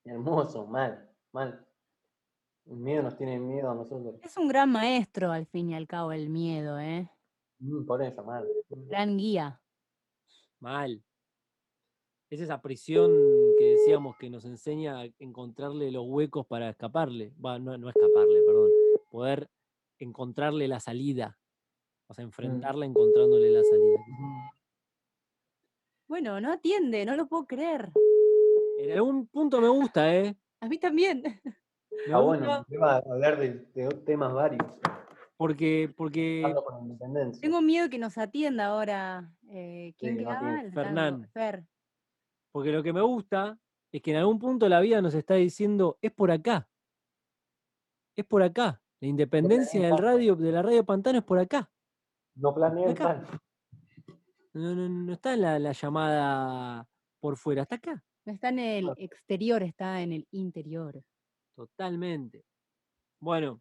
Hermoso, 0.04 0.66
mal, 0.66 1.09
mal. 1.32 1.66
El 2.66 2.76
miedo 2.76 3.02
nos 3.02 3.16
tiene 3.16 3.38
miedo 3.38 3.70
a 3.70 3.74
nosotros. 3.74 4.14
Es 4.22 4.36
un 4.36 4.48
gran 4.48 4.70
maestro, 4.70 5.32
al 5.32 5.46
fin 5.46 5.70
y 5.70 5.74
al 5.74 5.86
cabo, 5.86 6.12
el 6.12 6.28
miedo, 6.28 6.78
¿eh? 6.78 7.10
Mm, 7.58 7.84
por 7.84 8.02
eso, 8.02 8.22
mal. 8.24 8.46
Gran 8.68 9.16
guía. 9.16 9.60
Mal. 10.60 11.02
Es 12.30 12.40
esa 12.40 12.62
prisión 12.62 13.10
que 13.58 13.72
decíamos 13.72 14.16
que 14.16 14.30
nos 14.30 14.44
enseña 14.44 15.00
a 15.00 15.08
encontrarle 15.18 15.90
los 15.90 16.06
huecos 16.06 16.46
para 16.46 16.70
escaparle. 16.70 17.32
Bueno, 17.36 17.76
no, 17.76 17.88
escaparle, 17.88 18.42
perdón. 18.46 18.70
Poder 19.10 19.50
encontrarle 19.98 20.68
la 20.68 20.78
salida. 20.78 21.38
O 22.06 22.14
sea, 22.14 22.24
mm. 22.24 22.28
enfrentarla 22.28 22.86
encontrándole 22.86 23.50
la 23.50 23.64
salida. 23.64 24.00
Bueno, 26.06 26.40
no 26.40 26.52
atiende, 26.52 27.04
no 27.04 27.16
lo 27.16 27.26
puedo 27.26 27.46
creer. 27.46 27.90
En 28.78 28.92
algún 28.92 29.26
punto 29.26 29.60
me 29.60 29.68
gusta, 29.68 30.14
¿eh? 30.14 30.36
A 30.60 30.68
mí 30.68 30.78
también. 30.78 31.22
ah, 32.12 32.20
bueno, 32.20 32.64
a 32.82 32.96
hablar 32.96 33.38
de, 33.38 33.50
temas 34.04 34.32
varios. 34.32 34.78
Porque, 35.36 35.92
porque 35.96 36.44
tengo 37.40 37.62
miedo 37.62 37.88
que 37.88 37.98
nos 37.98 38.18
atienda 38.18 38.66
ahora. 38.66 39.32
Eh, 39.48 39.94
¿Quién 39.98 40.18
quedaba? 40.18 40.62
Fernán. 40.74 41.30
Porque 42.52 42.72
lo 42.72 42.82
que 42.82 42.92
me 42.92 43.00
gusta 43.00 43.58
es 43.90 44.02
que 44.02 44.10
en 44.10 44.18
algún 44.18 44.38
punto 44.38 44.68
la 44.68 44.80
vida 44.80 45.00
nos 45.00 45.14
está 45.14 45.34
diciendo, 45.34 45.98
es 46.02 46.12
por 46.12 46.30
acá. 46.30 46.68
Es 48.16 48.26
por 48.26 48.42
acá. 48.42 48.82
La 49.00 49.08
independencia 49.08 49.80
del 49.80 49.96
radio, 49.96 50.36
de 50.36 50.52
la 50.52 50.60
radio 50.60 50.84
Pantano 50.84 51.18
es 51.18 51.24
por 51.24 51.38
acá. 51.38 51.70
No 52.34 52.54
planea 52.54 52.94
No, 54.52 54.74
no, 54.74 54.88
no 54.88 55.12
está 55.12 55.32
en 55.34 55.62
la, 55.62 55.72
llamada 55.72 56.86
por 57.18 57.36
fuera, 57.36 57.62
está 57.62 57.76
acá. 57.76 58.04
No 58.24 58.32
está 58.32 58.50
en 58.50 58.58
el 58.58 58.90
exterior, 58.96 59.62
está 59.62 60.02
en 60.02 60.12
el 60.12 60.28
interior. 60.30 61.02
Totalmente. 61.54 62.44
Bueno, 63.18 63.60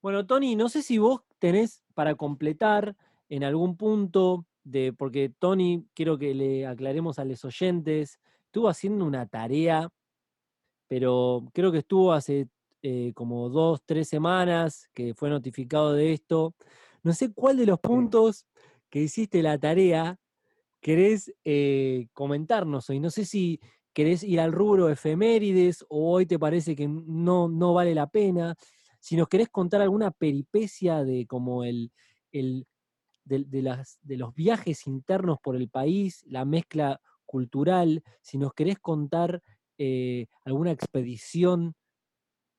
bueno, 0.00 0.26
Tony, 0.26 0.54
no 0.56 0.68
sé 0.68 0.82
si 0.82 0.98
vos 0.98 1.22
tenés 1.38 1.82
para 1.94 2.14
completar 2.14 2.96
en 3.28 3.44
algún 3.44 3.76
punto 3.76 4.46
de, 4.64 4.92
porque 4.92 5.32
Tony, 5.38 5.86
quiero 5.94 6.18
que 6.18 6.34
le 6.34 6.66
aclaremos 6.66 7.18
a 7.18 7.24
los 7.24 7.44
oyentes, 7.44 8.20
estuvo 8.46 8.68
haciendo 8.68 9.04
una 9.04 9.26
tarea, 9.26 9.88
pero 10.86 11.44
creo 11.52 11.72
que 11.72 11.78
estuvo 11.78 12.12
hace 12.12 12.48
eh, 12.82 13.12
como 13.14 13.48
dos, 13.48 13.82
tres 13.84 14.08
semanas 14.08 14.88
que 14.94 15.14
fue 15.14 15.30
notificado 15.30 15.92
de 15.94 16.12
esto. 16.12 16.54
No 17.02 17.12
sé 17.12 17.32
cuál 17.32 17.56
de 17.56 17.66
los 17.66 17.80
puntos 17.80 18.46
que 18.88 19.00
hiciste 19.00 19.42
la 19.42 19.58
tarea 19.58 20.18
querés 20.80 21.34
eh, 21.44 22.06
comentarnos 22.12 22.88
hoy. 22.88 23.00
No 23.00 23.10
sé 23.10 23.24
si 23.24 23.60
querés 23.98 24.22
ir 24.22 24.38
al 24.38 24.52
rubro 24.52 24.88
efemérides 24.88 25.84
o 25.88 26.12
hoy 26.12 26.24
te 26.24 26.38
parece 26.38 26.76
que 26.76 26.86
no, 26.86 27.48
no 27.48 27.74
vale 27.74 27.96
la 27.96 28.06
pena. 28.06 28.54
Si 29.00 29.16
nos 29.16 29.26
querés 29.26 29.48
contar 29.48 29.80
alguna 29.80 30.12
peripecia 30.12 31.02
de 31.02 31.26
como 31.26 31.64
el, 31.64 31.90
el 32.30 32.68
de, 33.24 33.60
las, 33.60 33.98
de 34.02 34.16
los 34.16 34.32
viajes 34.36 34.86
internos 34.86 35.38
por 35.42 35.56
el 35.56 35.68
país, 35.68 36.24
la 36.28 36.44
mezcla 36.44 37.00
cultural, 37.26 38.04
si 38.22 38.38
nos 38.38 38.52
querés 38.54 38.78
contar 38.78 39.42
eh, 39.78 40.26
alguna 40.44 40.70
expedición, 40.70 41.74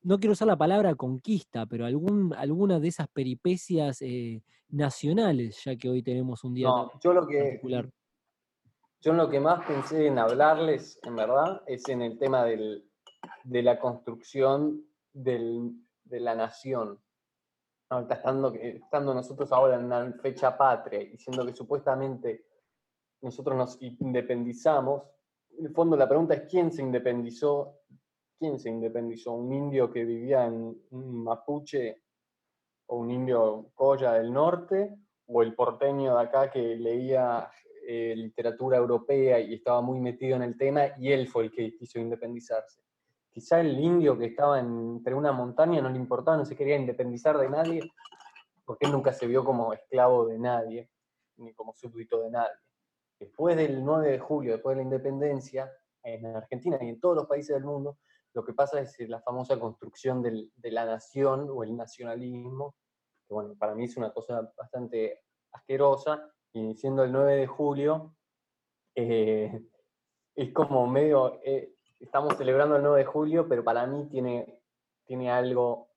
no 0.02 0.20
quiero 0.20 0.34
usar 0.34 0.50
la 0.50 0.58
palabra 0.58 0.94
conquista, 0.96 1.66
pero 1.66 1.86
algún, 1.86 2.34
alguna 2.34 2.82
de 2.82 2.90
esas 2.90 3.08
peripecias 3.08 4.02
eh, 4.02 4.44
nacionales, 4.68 5.64
ya 5.64 5.78
que 5.78 5.88
hoy 5.88 6.04
tenemos 6.04 6.44
un 6.44 6.54
día 6.54 6.68
no, 6.68 6.92
yo 7.02 7.14
lo 7.14 7.26
que, 7.26 7.40
particular. 7.42 7.90
Yo 9.02 9.14
lo 9.14 9.30
que 9.30 9.40
más 9.40 9.66
pensé 9.66 10.08
en 10.08 10.20
hablarles, 10.20 11.00
en 11.04 11.16
verdad, 11.16 11.64
es 11.66 11.88
en 11.88 12.02
el 12.02 12.18
tema 12.18 12.44
de 12.44 13.64
la 13.64 13.80
construcción 13.80 14.86
de 15.14 16.20
la 16.20 16.36
nación. 16.36 17.00
estando, 18.10 18.54
estando 18.54 19.14
nosotros 19.14 19.54
ahora 19.54 19.76
en 19.76 19.86
una 19.86 20.12
fecha 20.22 20.58
patria, 20.58 21.00
diciendo 21.00 21.46
que 21.46 21.56
supuestamente 21.56 22.46
nosotros 23.22 23.56
nos 23.56 23.82
independizamos, 23.82 25.04
en 25.58 25.68
el 25.68 25.74
fondo 25.74 25.96
la 25.96 26.08
pregunta 26.08 26.34
es 26.34 26.42
quién 26.50 26.70
se 26.70 26.82
independizó, 26.82 27.80
quién 28.38 28.60
se 28.60 28.70
independizó, 28.70 29.32
un 29.32 29.54
indio 29.54 29.90
que 29.92 30.04
vivía 30.04 30.46
en 30.46 30.78
un 30.90 31.24
mapuche 31.24 32.04
o 32.88 32.98
un 32.98 33.12
indio 33.12 33.72
colla 33.76 34.14
del 34.14 34.34
norte, 34.34 34.94
o 35.26 35.42
el 35.42 35.56
porteño 35.56 36.18
de 36.18 36.22
acá 36.22 36.50
que 36.50 36.76
leía 36.76 37.50
eh, 37.92 38.14
literatura 38.16 38.78
europea 38.78 39.40
y 39.40 39.56
estaba 39.56 39.82
muy 39.82 40.00
metido 40.00 40.36
en 40.36 40.44
el 40.44 40.56
tema, 40.56 40.90
y 41.00 41.12
él 41.12 41.28
fue 41.28 41.46
el 41.46 41.52
que 41.52 41.76
quiso 41.76 41.98
independizarse. 41.98 42.84
Quizá 43.32 43.62
el 43.62 43.80
indio 43.80 44.16
que 44.16 44.26
estaba 44.28 44.60
entre 44.60 45.16
una 45.16 45.32
montaña 45.32 45.82
no 45.82 45.90
le 45.90 45.98
importaba, 45.98 46.38
no 46.38 46.46
se 46.46 46.56
quería 46.56 46.76
independizar 46.76 47.40
de 47.40 47.50
nadie, 47.50 47.82
porque 48.64 48.86
él 48.86 48.92
nunca 48.92 49.12
se 49.12 49.26
vio 49.26 49.44
como 49.44 49.74
esclavo 49.74 50.28
de 50.28 50.38
nadie, 50.38 50.88
ni 51.38 51.52
como 51.56 51.74
súbdito 51.74 52.22
de 52.22 52.30
nadie. 52.30 52.60
Después 53.20 53.58
del 53.58 53.84
9 53.84 54.12
de 54.12 54.20
julio, 54.20 54.52
después 54.52 54.78
de 54.78 54.84
la 54.84 54.86
independencia, 54.86 55.72
en 56.04 56.28
Argentina 56.28 56.78
y 56.82 56.90
en 56.90 57.00
todos 57.00 57.16
los 57.16 57.26
países 57.26 57.56
del 57.56 57.64
mundo, 57.66 57.98
lo 58.36 58.46
que 58.46 58.54
pasa 58.54 58.80
es 58.82 59.00
la 59.00 59.20
famosa 59.22 59.60
construcción 59.60 60.22
de 60.22 60.72
la 60.72 60.86
nación 60.86 61.48
o 61.52 61.64
el 61.64 61.76
nacionalismo, 61.76 62.76
que 63.28 63.34
bueno, 63.34 63.56
para 63.58 63.74
mí 63.74 63.86
es 63.86 63.98
una 63.98 64.14
cosa 64.14 64.48
bastante 64.56 65.24
asquerosa, 65.54 66.32
y 66.54 66.76
siendo 66.76 67.04
el 67.04 67.12
9 67.12 67.36
de 67.36 67.48
julio, 67.48 68.16
eh, 68.96 69.62
es 70.36 70.54
como 70.54 70.88
medio, 70.88 71.40
eh, 71.44 71.74
estamos 72.00 72.36
celebrando 72.38 72.76
el 72.76 72.84
9 72.84 73.00
de 73.00 73.06
julio, 73.06 73.48
pero 73.48 73.64
para 73.64 73.86
mí 73.86 74.08
tiene, 74.10 74.62
tiene 75.06 75.32
algo, 75.32 75.90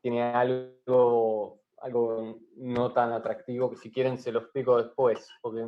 tiene 0.00 0.22
algo, 0.22 1.60
algo 1.78 2.38
no 2.56 2.92
tan 2.92 3.12
atractivo, 3.12 3.70
que 3.70 3.76
si 3.76 3.90
quieren 3.90 4.18
se 4.18 4.32
lo 4.32 4.40
explico 4.40 4.76
después, 4.82 5.28
porque 5.40 5.66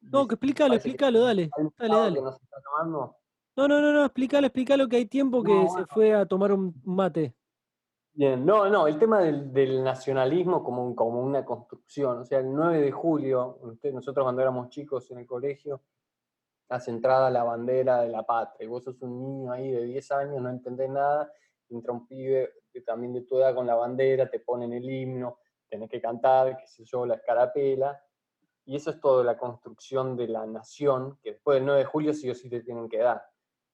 no, 0.00 0.26
que 0.26 0.34
explícalo, 0.34 0.74
explícalo, 0.74 1.20
dale. 1.20 1.50
Dale, 1.78 1.94
dale. 1.94 2.20
No, 3.56 3.68
no, 3.68 3.80
no, 3.80 3.92
no, 3.92 4.04
explícalo, 4.04 4.46
explícalo 4.46 4.88
que 4.88 4.96
hay 4.96 5.06
tiempo 5.06 5.42
que 5.42 5.68
se 5.68 5.84
fue 5.86 6.14
a 6.14 6.24
tomar 6.24 6.52
un 6.52 6.74
mate. 6.84 7.34
Bien, 8.12 8.44
no, 8.44 8.68
no, 8.68 8.86
el 8.86 8.98
tema 8.98 9.20
del, 9.20 9.82
nacionalismo 9.82 10.62
como, 10.62 10.94
como 10.94 11.20
una 11.22 11.44
construcción, 11.44 12.18
o 12.18 12.24
sea, 12.24 12.40
el 12.40 12.52
9 12.52 12.80
de 12.80 12.90
julio, 12.90 13.58
nosotros 13.92 14.24
cuando 14.24 14.42
éramos 14.42 14.68
chicos 14.68 15.10
en 15.10 15.18
el 15.18 15.26
colegio, 15.26 15.80
hace 16.68 16.90
entrada 16.90 17.30
la 17.30 17.44
bandera 17.44 18.02
de 18.02 18.08
la 18.08 18.24
patria, 18.24 18.66
y 18.66 18.68
vos 18.68 18.84
sos 18.84 19.00
un 19.02 19.18
niño 19.18 19.52
ahí 19.52 19.70
de 19.70 19.84
10 19.84 20.10
años, 20.12 20.42
no 20.42 20.50
entendés 20.50 20.90
nada, 20.90 21.32
entra 21.68 21.92
un 21.92 22.06
pibe 22.06 22.52
también 22.84 23.12
de 23.12 23.22
tu 23.22 23.38
edad 23.38 23.54
con 23.54 23.66
la 23.66 23.74
bandera, 23.74 24.28
te 24.28 24.40
ponen 24.40 24.72
el 24.72 24.88
himno, 24.88 25.38
tenés 25.68 25.88
que 25.88 26.00
cantar, 26.00 26.56
qué 26.56 26.66
sé 26.66 26.84
yo, 26.84 27.06
la 27.06 27.14
escarapela, 27.14 28.00
y 28.64 28.76
eso 28.76 28.90
es 28.90 29.00
todo 29.00 29.24
la 29.24 29.38
construcción 29.38 30.16
de 30.16 30.28
la 30.28 30.46
nación, 30.46 31.18
que 31.22 31.32
después 31.32 31.56
del 31.56 31.66
9 31.66 31.80
de 31.80 31.84
julio 31.86 32.14
sí 32.14 32.30
o 32.30 32.34
sí 32.34 32.48
te 32.48 32.62
tienen 32.62 32.88
que 32.88 32.98
dar. 32.98 33.24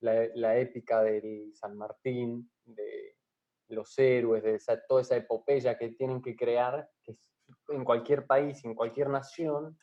La, 0.00 0.56
épica 0.56 1.02
del 1.02 1.52
San 1.54 1.76
Martín, 1.76 2.50
de 2.64 3.15
los 3.68 3.98
héroes, 3.98 4.42
de 4.42 4.58
toda 4.88 5.02
esa 5.02 5.16
epopeya 5.16 5.76
que 5.76 5.90
tienen 5.90 6.22
que 6.22 6.36
crear, 6.36 6.88
que 7.02 7.16
en 7.68 7.84
cualquier 7.84 8.26
país, 8.26 8.64
en 8.64 8.74
cualquier 8.74 9.08
nación, 9.08 9.78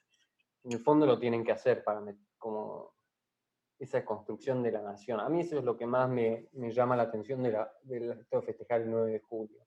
en 0.63 0.71
el 0.73 0.79
fondo 0.79 1.05
lo 1.05 1.19
tienen 1.19 1.43
que 1.43 1.51
hacer 1.51 1.83
para 1.83 2.01
como 2.37 2.93
esa 3.79 4.05
construcción 4.05 4.63
de 4.63 4.71
la 4.71 4.81
nación. 4.81 5.19
A 5.19 5.29
mí 5.29 5.41
eso 5.41 5.57
es 5.57 5.63
lo 5.63 5.77
que 5.77 5.85
más 5.85 6.09
me, 6.09 6.49
llama 6.53 6.95
la 6.95 7.03
atención 7.03 7.43
de, 7.43 7.51
la, 7.51 7.71
festejar 8.41 8.81
el 8.81 8.91
9 8.91 9.11
de 9.11 9.19
julio. 9.19 9.65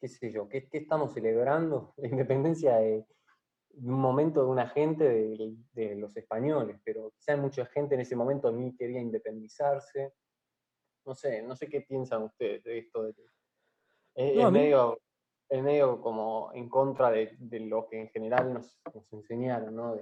¿Qué 0.00 0.08
sé 0.08 0.30
yo? 0.30 0.48
¿Qué, 0.48 0.68
qué 0.68 0.78
estamos 0.78 1.12
celebrando? 1.12 1.92
La 1.98 2.08
independencia 2.08 2.76
de 2.76 3.06
un 3.74 4.00
momento 4.00 4.42
de 4.42 4.50
una 4.50 4.68
gente 4.68 5.04
de, 5.72 5.94
los 5.94 6.16
españoles, 6.16 6.80
pero 6.84 7.10
quizá 7.10 7.36
mucha 7.36 7.66
gente 7.66 7.94
en 7.94 8.00
ese 8.00 8.16
momento 8.16 8.50
ni 8.50 8.74
quería 8.74 9.00
independizarse. 9.00 10.14
No 11.04 11.14
sé, 11.14 11.42
no 11.42 11.54
sé 11.54 11.68
qué 11.68 11.82
piensan 11.82 12.22
ustedes 12.22 12.64
de 12.64 12.78
esto. 12.78 13.12
Es, 14.14 14.50
medio, 14.50 15.00
es 15.48 15.62
medio 15.62 16.00
como 16.00 16.50
en 16.54 16.68
contra 16.68 17.10
de, 17.10 17.36
lo 17.60 17.86
que 17.88 18.00
en 18.00 18.08
general 18.08 18.52
nos, 18.52 18.78
enseñaron, 19.12 19.74
¿no? 19.74 19.96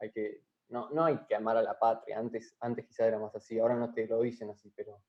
hay 0.00 0.10
que, 0.10 0.42
no, 0.68 0.90
no 0.90 1.04
hay 1.04 1.18
que 1.26 1.34
amar 1.34 1.56
a 1.56 1.62
la 1.62 1.78
patria, 1.78 2.18
antes, 2.18 2.56
antes 2.60 2.86
quizá 2.86 3.06
era 3.06 3.18
más 3.18 3.34
así, 3.34 3.58
ahora 3.58 3.76
no 3.76 3.92
te 3.92 4.06
lo 4.06 4.20
dicen 4.20 4.50
así, 4.50 4.70
pero 4.74 5.00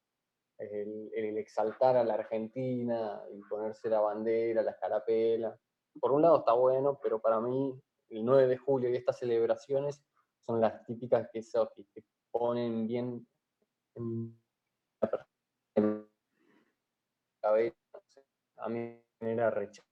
el, 0.58 1.38
exaltar 1.38 1.98
a 1.98 2.04
la 2.04 2.16
Argentina 2.16 3.22
y 3.32 3.42
ponerse 3.42 3.90
la 3.90 4.00
bandera, 4.00 4.62
la 4.62 4.72
escarapela. 4.72 5.58
Por 6.00 6.12
un 6.12 6.22
lado 6.22 6.40
está 6.40 6.54
bueno, 6.54 7.00
pero 7.02 7.20
para 7.20 7.40
mí 7.40 7.80
el 8.10 8.26
9 8.26 8.48
de 8.48 8.58
julio 8.58 8.90
y 8.90 8.96
estas 8.96 9.20
celebraciones 9.20 10.04
son 10.42 10.62
las 10.62 10.84
típicas 10.86 11.30
que, 11.32 11.42
que 11.42 12.02
te 12.02 12.04
ponen 12.32 12.88
bien 12.88 13.28
en 13.96 14.40
la 15.02 15.28
cabeza. 17.42 17.83
A 18.58 18.70
mí 18.70 18.99
me 19.20 19.32
era 19.32 19.49
rechazo. 19.49 19.84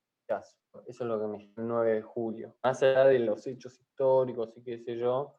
Eso 0.87 1.03
es 1.03 1.09
lo 1.09 1.19
que 1.19 1.27
me 1.27 1.37
el 1.43 1.67
9 1.67 1.93
de 1.95 2.01
julio. 2.01 2.55
Más 2.63 2.81
allá 2.83 3.05
de 3.05 3.19
los 3.19 3.45
hechos 3.45 3.79
históricos 3.79 4.53
y 4.57 4.63
qué 4.63 4.77
sé 4.77 4.97
yo. 4.97 5.37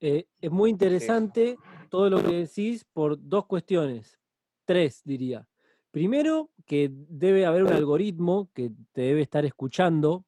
Eh, 0.00 0.26
es 0.40 0.50
muy 0.50 0.70
interesante 0.70 1.56
todo 1.88 2.10
lo 2.10 2.22
que 2.22 2.44
decís 2.44 2.84
por 2.92 3.16
dos 3.20 3.46
cuestiones. 3.46 4.18
Tres, 4.64 5.02
diría. 5.04 5.46
Primero, 5.90 6.50
que 6.64 6.90
debe 6.90 7.44
haber 7.46 7.64
un 7.64 7.72
algoritmo 7.72 8.50
que 8.54 8.70
te 8.92 9.02
debe 9.02 9.22
estar 9.22 9.44
escuchando 9.44 10.24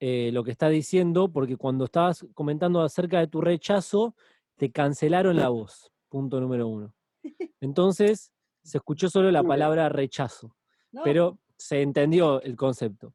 eh, 0.00 0.30
lo 0.32 0.42
que 0.42 0.50
está 0.50 0.68
diciendo, 0.68 1.30
porque 1.30 1.56
cuando 1.56 1.84
estabas 1.84 2.26
comentando 2.32 2.80
acerca 2.80 3.18
de 3.18 3.26
tu 3.26 3.40
rechazo, 3.40 4.14
te 4.56 4.72
cancelaron 4.72 5.36
la 5.36 5.50
voz. 5.50 5.92
Punto 6.08 6.40
número 6.40 6.66
uno. 6.66 6.94
Entonces, 7.60 8.32
se 8.62 8.78
escuchó 8.78 9.10
solo 9.10 9.30
la 9.30 9.42
palabra 9.42 9.88
rechazo, 9.88 10.56
pero 11.04 11.38
se 11.56 11.82
entendió 11.82 12.40
el 12.42 12.56
concepto. 12.56 13.14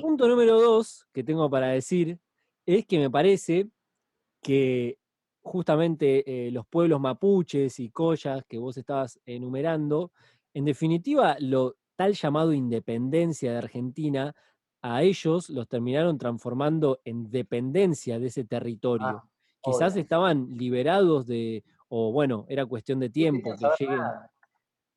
Punto 0.00 0.28
número 0.28 0.60
dos 0.60 1.06
que 1.12 1.24
tengo 1.24 1.50
para 1.50 1.68
decir 1.68 2.18
es 2.66 2.86
que 2.86 2.98
me 2.98 3.10
parece 3.10 3.68
que 4.40 4.98
justamente 5.42 6.46
eh, 6.46 6.50
los 6.50 6.66
pueblos 6.66 7.00
mapuches 7.00 7.80
y 7.80 7.90
collas 7.90 8.44
que 8.48 8.58
vos 8.58 8.76
estabas 8.76 9.20
enumerando, 9.26 10.12
en 10.54 10.64
definitiva, 10.64 11.36
lo 11.40 11.76
tal 11.96 12.14
llamado 12.14 12.52
independencia 12.52 13.52
de 13.52 13.58
Argentina, 13.58 14.34
a 14.82 15.02
ellos 15.02 15.48
los 15.50 15.68
terminaron 15.68 16.18
transformando 16.18 17.00
en 17.04 17.30
dependencia 17.30 18.18
de 18.18 18.26
ese 18.26 18.44
territorio. 18.44 19.06
Ah, 19.06 19.28
Quizás 19.62 19.96
estaban 19.96 20.48
liberados 20.56 21.26
de, 21.26 21.64
o 21.88 22.10
bueno, 22.12 22.46
era 22.48 22.66
cuestión 22.66 22.98
de 22.98 23.10
tiempo 23.10 23.54
que 23.56 23.66
lleguen. 23.78 24.02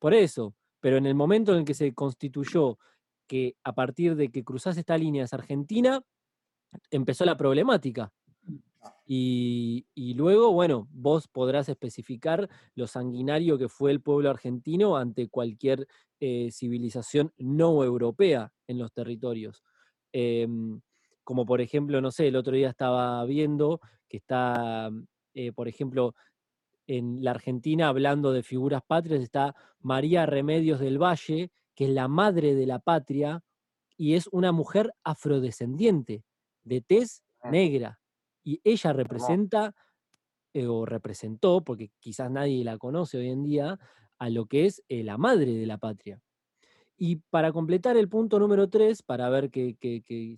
Por 0.00 0.12
eso, 0.12 0.54
pero 0.86 0.98
en 0.98 1.06
el 1.06 1.16
momento 1.16 1.50
en 1.50 1.58
el 1.58 1.64
que 1.64 1.74
se 1.74 1.92
constituyó 1.94 2.78
que 3.26 3.56
a 3.64 3.74
partir 3.74 4.14
de 4.14 4.30
que 4.30 4.44
cruzás 4.44 4.76
esta 4.76 4.96
línea 4.96 5.24
es 5.24 5.32
Argentina, 5.32 6.00
empezó 6.92 7.24
la 7.24 7.36
problemática. 7.36 8.12
Y, 9.04 9.84
luego, 10.14 10.52
bueno, 10.52 10.86
vos 10.92 11.26
podrás 11.26 11.68
especificar 11.68 12.48
lo 12.76 12.86
sanguinario 12.86 13.58
que 13.58 13.68
fue 13.68 13.90
el 13.90 14.00
pueblo 14.00 14.30
argentino 14.30 14.96
ante 14.96 15.28
cualquier 15.28 15.88
eh, 16.20 16.52
civilización 16.52 17.32
no 17.36 17.82
europea 17.82 18.52
en 18.68 18.78
los 18.78 18.92
territorios. 18.92 19.64
Em, 20.12 20.80
como 21.24 21.46
por 21.46 21.60
ejemplo, 21.60 22.00
no 22.00 22.12
sé, 22.12 22.28
el 22.28 22.36
otro 22.36 22.54
día 22.54 22.68
estaba 22.68 23.24
viendo 23.24 23.80
que 24.08 24.18
está, 24.18 24.88
eh, 25.34 25.50
por 25.50 25.66
ejemplo, 25.66 26.14
en 26.86 27.22
la 27.22 27.32
Argentina, 27.32 27.88
hablando 27.88 28.32
de 28.32 28.42
figuras 28.42 28.82
patrias, 28.86 29.20
está 29.20 29.54
María 29.80 30.26
Remedios 30.26 30.80
del 30.80 31.02
Valle, 31.02 31.50
que 31.74 31.84
es 31.84 31.90
la 31.90 32.08
madre 32.08 32.54
de 32.54 32.66
la 32.66 32.78
patria 32.78 33.42
y 33.96 34.14
es 34.14 34.28
una 34.32 34.52
mujer 34.52 34.92
afrodescendiente, 35.04 36.24
de 36.64 36.80
tez 36.80 37.22
ah. 37.40 37.50
negra. 37.50 38.00
Y 38.44 38.60
ella 38.62 38.92
representa, 38.92 39.74
eh, 40.52 40.66
o 40.66 40.86
representó, 40.86 41.64
porque 41.64 41.90
quizás 41.98 42.30
nadie 42.30 42.64
la 42.64 42.78
conoce 42.78 43.18
hoy 43.18 43.30
en 43.30 43.42
día, 43.42 43.78
a 44.18 44.30
lo 44.30 44.46
que 44.46 44.66
es 44.66 44.82
eh, 44.88 45.02
la 45.02 45.18
madre 45.18 45.52
de 45.54 45.66
la 45.66 45.78
patria. 45.78 46.20
Y 46.96 47.16
para 47.16 47.52
completar 47.52 47.96
el 47.96 48.08
punto 48.08 48.38
número 48.38 48.68
tres, 48.68 49.02
para 49.02 49.28
ver 49.28 49.50
que, 49.50 49.76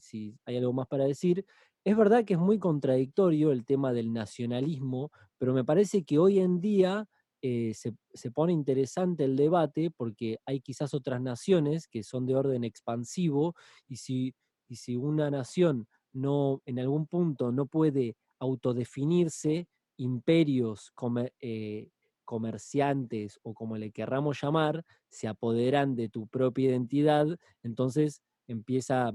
si 0.01 0.37
hay 0.45 0.57
algo 0.57 0.73
más 0.73 0.89
para 0.89 1.05
decir, 1.05 1.45
es 1.85 1.97
verdad 1.97 2.25
que 2.25 2.35
es 2.35 2.41
muy 2.41 2.59
contradictorio 2.59 3.53
el 3.53 3.65
tema 3.65 3.93
del 3.93 4.13
nacionalismo, 4.13 5.13
pero 5.39 5.55
me 5.55 5.65
parece 5.65 6.05
que 6.05 6.19
hoy 6.19 6.39
en 6.39 6.61
día 6.61 7.07
eh, 7.41 7.73
se, 7.75 8.31
pone 8.33 8.53
interesante 8.53 9.25
el 9.25 9.37
debate 9.37 9.93
porque 9.97 10.39
hay 10.45 10.61
quizás 10.61 10.93
otras 10.93 11.21
naciones 11.21 11.87
que 11.87 12.03
son 12.03 12.27
de 12.27 12.35
orden 12.35 12.65
expansivo 12.65 13.55
y 13.87 13.97
si, 13.97 14.35
y 14.69 14.77
si 14.77 14.97
una 14.97 15.31
nación 15.31 15.87
no, 16.13 16.63
en 16.67 16.81
algún 16.81 17.07
punto 17.07 17.53
no 17.53 17.67
puede 17.67 18.17
autodefinirse, 18.41 19.69
imperios 19.99 20.93
eh, 21.41 21.89
comerciantes 22.25 23.39
o 23.43 23.55
como 23.55 23.77
le 23.77 23.93
querramos 23.93 24.41
llamar, 24.41 24.85
se 25.09 25.29
apoderan 25.29 25.95
de 25.95 26.09
tu 26.09 26.27
propia 26.27 26.71
identidad, 26.71 27.27
entonces 27.63 28.21
empieza, 28.49 29.13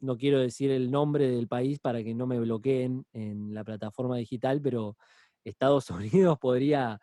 no 0.00 0.16
quiero 0.16 0.38
decir 0.38 0.70
el 0.70 0.90
nombre 0.90 1.28
del 1.28 1.48
país 1.48 1.80
para 1.80 2.04
que 2.04 2.14
no 2.14 2.26
me 2.26 2.38
bloqueen 2.38 3.04
en 3.12 3.52
la 3.52 3.64
plataforma 3.64 4.16
digital, 4.16 4.60
pero 4.60 4.96
Estados 5.48 5.90
Unidos 5.90 6.38
podría 6.38 7.00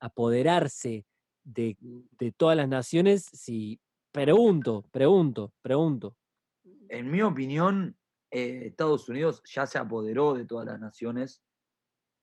apoderarse 0.00 1.06
de, 1.44 1.76
todas 2.36 2.56
las 2.56 2.68
naciones 2.68 3.24
si, 3.24 3.80
pregunto, 4.12 4.84
pregunto, 4.90 5.52
pregunto. 5.62 6.16
En 6.88 7.10
mi 7.10 7.22
opinión, 7.22 7.96
eh, 8.30 8.66
Estados 8.66 9.08
Unidos 9.08 9.42
ya 9.44 9.66
se 9.66 9.78
apoderó 9.78 10.34
de 10.34 10.44
todas 10.44 10.66
las 10.66 10.80
naciones 10.80 11.42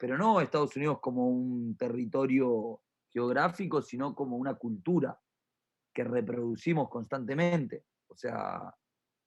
pero 0.03 0.18
no 0.18 0.41
Estados 0.41 0.76
Unidos 0.76 0.99
como 0.99 1.30
un 1.30 1.78
territorio 1.78 2.82
geográfico, 3.09 3.82
sino 3.82 4.14
como 4.14 4.36
una 4.36 4.55
cultura 4.55 5.18
que 5.93 6.03
reproducimos 6.03 6.89
constantemente. 6.89 7.86
O 8.07 8.16
sea, 8.18 8.76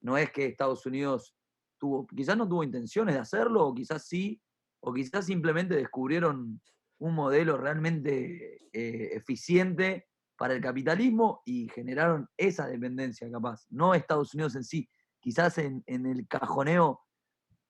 no 0.02 0.18
es 0.18 0.30
que 0.32 0.44
Estados 0.44 0.84
Unidos 0.84 1.34
tuvo, 1.78 2.06
quizás 2.06 2.36
no 2.36 2.46
tuvo 2.46 2.62
intenciones 2.62 3.14
de 3.14 3.22
hacerlo, 3.22 3.66
o 3.66 3.74
quizás 3.74 4.06
sí, 4.06 4.38
o 4.86 4.92
quizás 4.92 5.26
simplemente 5.26 5.74
descubrieron 5.74 6.60
un 6.98 7.14
modelo 7.14 7.56
realmente 7.56 8.68
eh, 8.72 9.16
eficiente 9.16 10.06
para 10.38 10.54
el 10.54 10.60
capitalismo 10.60 11.42
y 11.44 11.68
generaron 11.70 12.28
esa 12.36 12.68
dependencia 12.68 13.28
capaz, 13.28 13.66
no 13.68 13.94
Estados 13.94 14.32
Unidos 14.34 14.54
en 14.54 14.62
sí. 14.62 14.88
Quizás 15.18 15.58
en, 15.58 15.82
en 15.86 16.06
el 16.06 16.28
cajoneo 16.28 17.00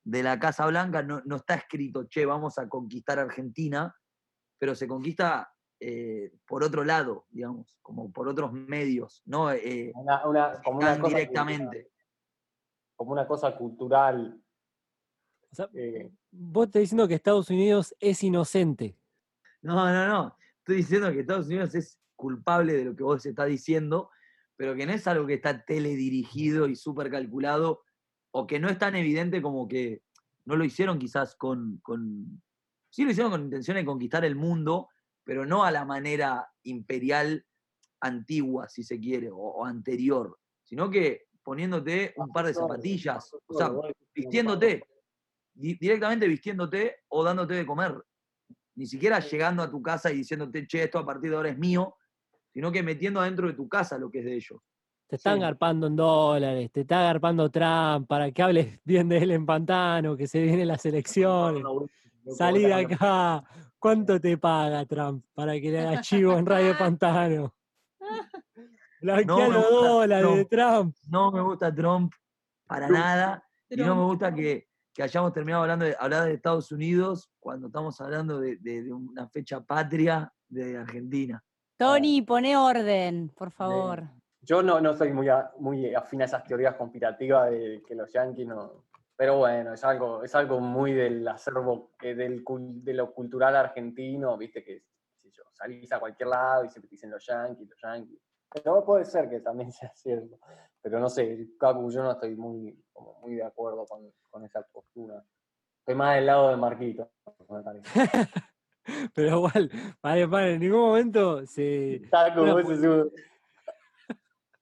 de 0.05 0.23
la 0.23 0.39
Casa 0.39 0.67
Blanca 0.67 1.03
no, 1.03 1.23
está 1.37 1.55
escrito, 1.55 2.07
che, 2.07 2.27
vamos 2.27 2.59
a 2.59 2.69
conquistar 2.69 3.19
Argentina, 3.19 3.97
pero 4.59 4.75
se 4.75 4.87
conquista 4.87 5.51
eh, 5.81 6.35
por 6.47 6.63
otro 6.65 6.85
lado, 6.85 7.25
digamos, 7.31 7.79
como 7.81 8.13
por 8.13 8.29
otros 8.29 8.53
medios, 8.53 9.23
no 9.25 9.51
eh, 9.53 9.91
una, 9.95 10.99
directamente. 10.99 11.93
como 12.95 13.13
una 13.13 13.27
cosa 13.27 13.57
cultural. 13.57 14.39
Eh. 15.75 16.11
vos 16.31 16.71
te 16.71 16.81
diciendo 16.81 17.09
que 17.09 17.15
Estados 17.15 17.51
Unidos 17.51 17.95
es 18.01 18.23
inocente. 18.23 18.97
No, 19.63 19.75
no, 19.75 20.07
no. 20.07 20.37
Estoy 20.59 20.77
diciendo 20.77 21.13
que 21.13 21.21
Estados 21.21 21.47
Unidos 21.47 21.75
es 21.75 21.99
culpable 22.17 22.73
de 22.75 22.85
lo 22.85 22.97
que 22.97 23.03
vos 23.03 23.25
estás 23.25 23.49
diciendo, 23.49 24.11
pero 24.57 24.75
que 24.75 24.87
no 24.87 24.93
es 24.93 25.07
algo 25.07 25.27
que 25.27 25.35
está 25.35 25.65
teledirigido 25.65 26.69
y 26.69 26.77
súper 26.77 27.11
calculado 27.11 27.83
o 28.31 28.47
que 28.47 28.59
no 28.59 28.69
es 28.69 28.79
tan 28.79 28.97
evidente 28.97 29.41
como 29.41 29.69
que 29.69 30.03
no 30.45 30.57
lo 30.57 30.65
hicieron 30.65 30.99
quizás 30.99 31.37
con, 31.37 31.79
con, 31.83 32.43
sí 32.91 33.05
lo 33.05 33.11
hicieron 33.11 33.33
con 33.33 33.43
intención 33.43 33.77
de 33.77 33.85
conquistar 33.85 34.25
el 34.25 34.37
mundo, 34.37 34.89
pero 35.25 35.45
no 35.45 35.65
a 35.65 35.71
la 35.71 35.85
manera 35.85 36.49
imperial 36.63 37.45
antigua, 38.01 38.69
si 38.69 38.83
se 38.83 39.01
quiere, 39.01 39.29
o, 39.33 39.65
anterior, 39.65 40.39
sino 40.65 40.91
que 40.91 41.27
poniéndote 41.43 42.15
un 42.17 42.29
par 42.29 42.47
de 42.47 42.55
zapatillas, 42.55 43.33
o 43.47 43.55
sea, 43.59 43.73
vistiéndote, 44.15 44.83
directamente 45.57 46.29
vistiéndote 46.29 46.97
o 47.09 47.25
dándote 47.25 47.55
de 47.55 47.67
comer. 47.67 47.95
Ni 48.75 48.87
siquiera 48.87 49.21
llegando 49.21 49.63
a 49.63 49.71
tu 49.71 49.83
casa 49.83 50.13
y 50.13 50.19
diciéndote, 50.19 50.67
che, 50.67 50.85
esto 50.85 50.99
a 50.99 51.07
partir 51.07 51.31
de 51.31 51.37
ahora 51.37 51.49
es 51.49 51.59
mío, 51.59 51.97
sino 52.53 52.71
que 52.71 52.83
metiendo 52.83 53.21
adentro 53.21 53.47
de 53.47 53.55
tu 53.55 53.69
casa 53.69 53.99
lo 53.99 54.11
que 54.11 54.19
es 54.19 54.25
de 54.25 54.35
ellos. 54.35 54.61
Te 55.09 55.17
están 55.17 55.41
garpando 55.41 55.87
en 55.87 55.97
dólares, 55.97 56.71
te 56.73 56.81
está 56.81 57.03
garpando 57.03 57.49
Trump 57.49 58.09
para 58.09 58.31
que 58.33 58.43
hables 58.43 58.81
bien 58.85 59.09
de 59.09 59.19
él 59.19 59.31
en 59.31 59.47
Pantano, 59.47 60.17
que 60.17 60.27
se 60.27 60.41
vienen 60.43 60.69
las 60.69 60.85
elecciones. 60.85 61.63
Salí 62.37 62.63
de 62.63 62.75
acá. 62.75 63.45
¿Cuánto 63.79 64.21
te 64.21 64.37
paga 64.37 64.85
Trump 64.85 65.25
para 65.33 65.53
que 65.61 65.71
le 65.71 65.81
hagas 65.81 66.07
chivo 66.07 66.37
en 66.37 66.45
Radio 66.45 66.75
Pantano? 66.79 67.55
Blanquea 69.01 69.49
los 69.49 69.71
dólares 69.71 70.37
de 70.37 70.45
Trump. 70.47 70.97
No 71.09 71.31
me 71.31 71.41
gusta 71.41 71.73
Trump 71.73 72.13
para 72.67 72.89
nada. 72.89 73.47
Y 73.69 73.77
no 73.77 73.95
me 73.95 74.03
gusta 74.05 74.35
que, 74.35 74.69
hayamos 75.03 75.33
terminado 75.33 75.63
hablando 75.63 75.85
de, 75.85 75.97
hablar 75.99 76.25
de 76.25 76.35
Estados 76.35 76.73
Unidos 76.73 77.31
cuando 77.39 77.67
estamos 77.69 78.01
hablando 78.01 78.41
de, 78.41 78.57
de 78.57 78.93
una 78.93 79.29
fecha 79.29 79.61
patria 79.61 80.33
de 80.49 80.77
Argentina. 80.77 81.43
Tony, 81.77 82.23
pone 82.23 82.57
orden, 82.57 83.31
por 83.37 83.51
favor. 83.51 84.09
Yo 84.41 84.63
no, 84.63 84.81
no 84.81 84.97
soy 84.97 85.13
muy, 85.13 85.29
muy 85.59 85.95
afín 85.95 86.23
a 86.23 86.25
esas 86.25 86.45
teorías 86.45 86.75
conspirativas 86.77 87.51
de 87.51 87.83
que 87.87 87.95
los 87.95 88.11
yanquis 88.13 88.47
no. 88.47 88.87
Pero 89.17 89.39
bueno, 89.39 89.75
es 89.75 89.85
algo, 89.85 90.23
es 90.23 90.35
algo 90.35 90.61
muy 90.61 90.93
del 90.93 91.27
acervo, 91.27 91.93
del, 92.01 92.45
de 92.47 92.95
lo 92.95 93.13
cultural 93.13 93.57
argentino, 93.57 94.37
viste 94.37 94.63
que 94.63 94.85
yo, 95.25 95.43
salís 95.53 95.91
a 95.93 95.99
cualquier 95.99 96.29
lado 96.29 96.65
y 96.65 96.71
siempre 96.71 96.89
te 96.89 96.95
dicen 96.95 97.11
los 97.11 97.27
yankees, 97.27 97.69
los 97.69 97.81
yankees. 97.81 98.21
Pero 98.53 98.85
puede 98.85 99.05
ser 99.05 99.29
que 99.29 99.41
también 99.41 99.73
sea 99.73 99.93
cierto. 99.95 100.39
Pero 100.81 101.01
no 101.01 101.09
sé, 101.09 101.49
Cacu, 101.59 101.91
yo 101.91 102.03
no 102.03 102.13
estoy 102.13 102.37
muy, 102.37 102.79
muy 103.21 103.35
de 103.35 103.45
acuerdo 103.45 103.87
con, 103.87 104.13
con 104.31 104.45
esa 104.45 104.63
postura. 104.63 105.25
Estoy 105.81 105.95
más 105.95 106.17
del 106.17 106.27
lado 106.27 106.51
de 106.51 106.57
Marquito, 106.57 107.11
me 107.49 107.63
parece. 107.63 107.89
Pero 109.15 109.37
igual, 109.37 109.71
vale, 110.03 110.27
vale, 110.27 110.55
en 110.55 110.61
ningún 110.61 110.81
momento 110.81 111.47
se. 111.47 112.03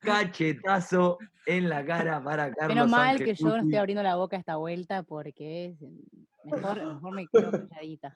Cachetazo 0.01 1.19
en 1.47 1.69
la 1.69 1.85
cara 1.85 2.23
para 2.23 2.53
Carlos. 2.53 2.75
Menos 2.75 2.91
mal 2.91 3.19
que 3.19 3.35
yo 3.35 3.49
no 3.49 3.57
estoy 3.57 3.77
abriendo 3.77 4.03
la 4.03 4.17
boca 4.17 4.37
esta 4.37 4.57
vuelta 4.57 5.03
porque 5.03 5.75
mejor, 6.45 6.85
mejor 6.85 7.15
me 7.15 7.27
quedo 7.27 7.51
calladita. 7.51 8.15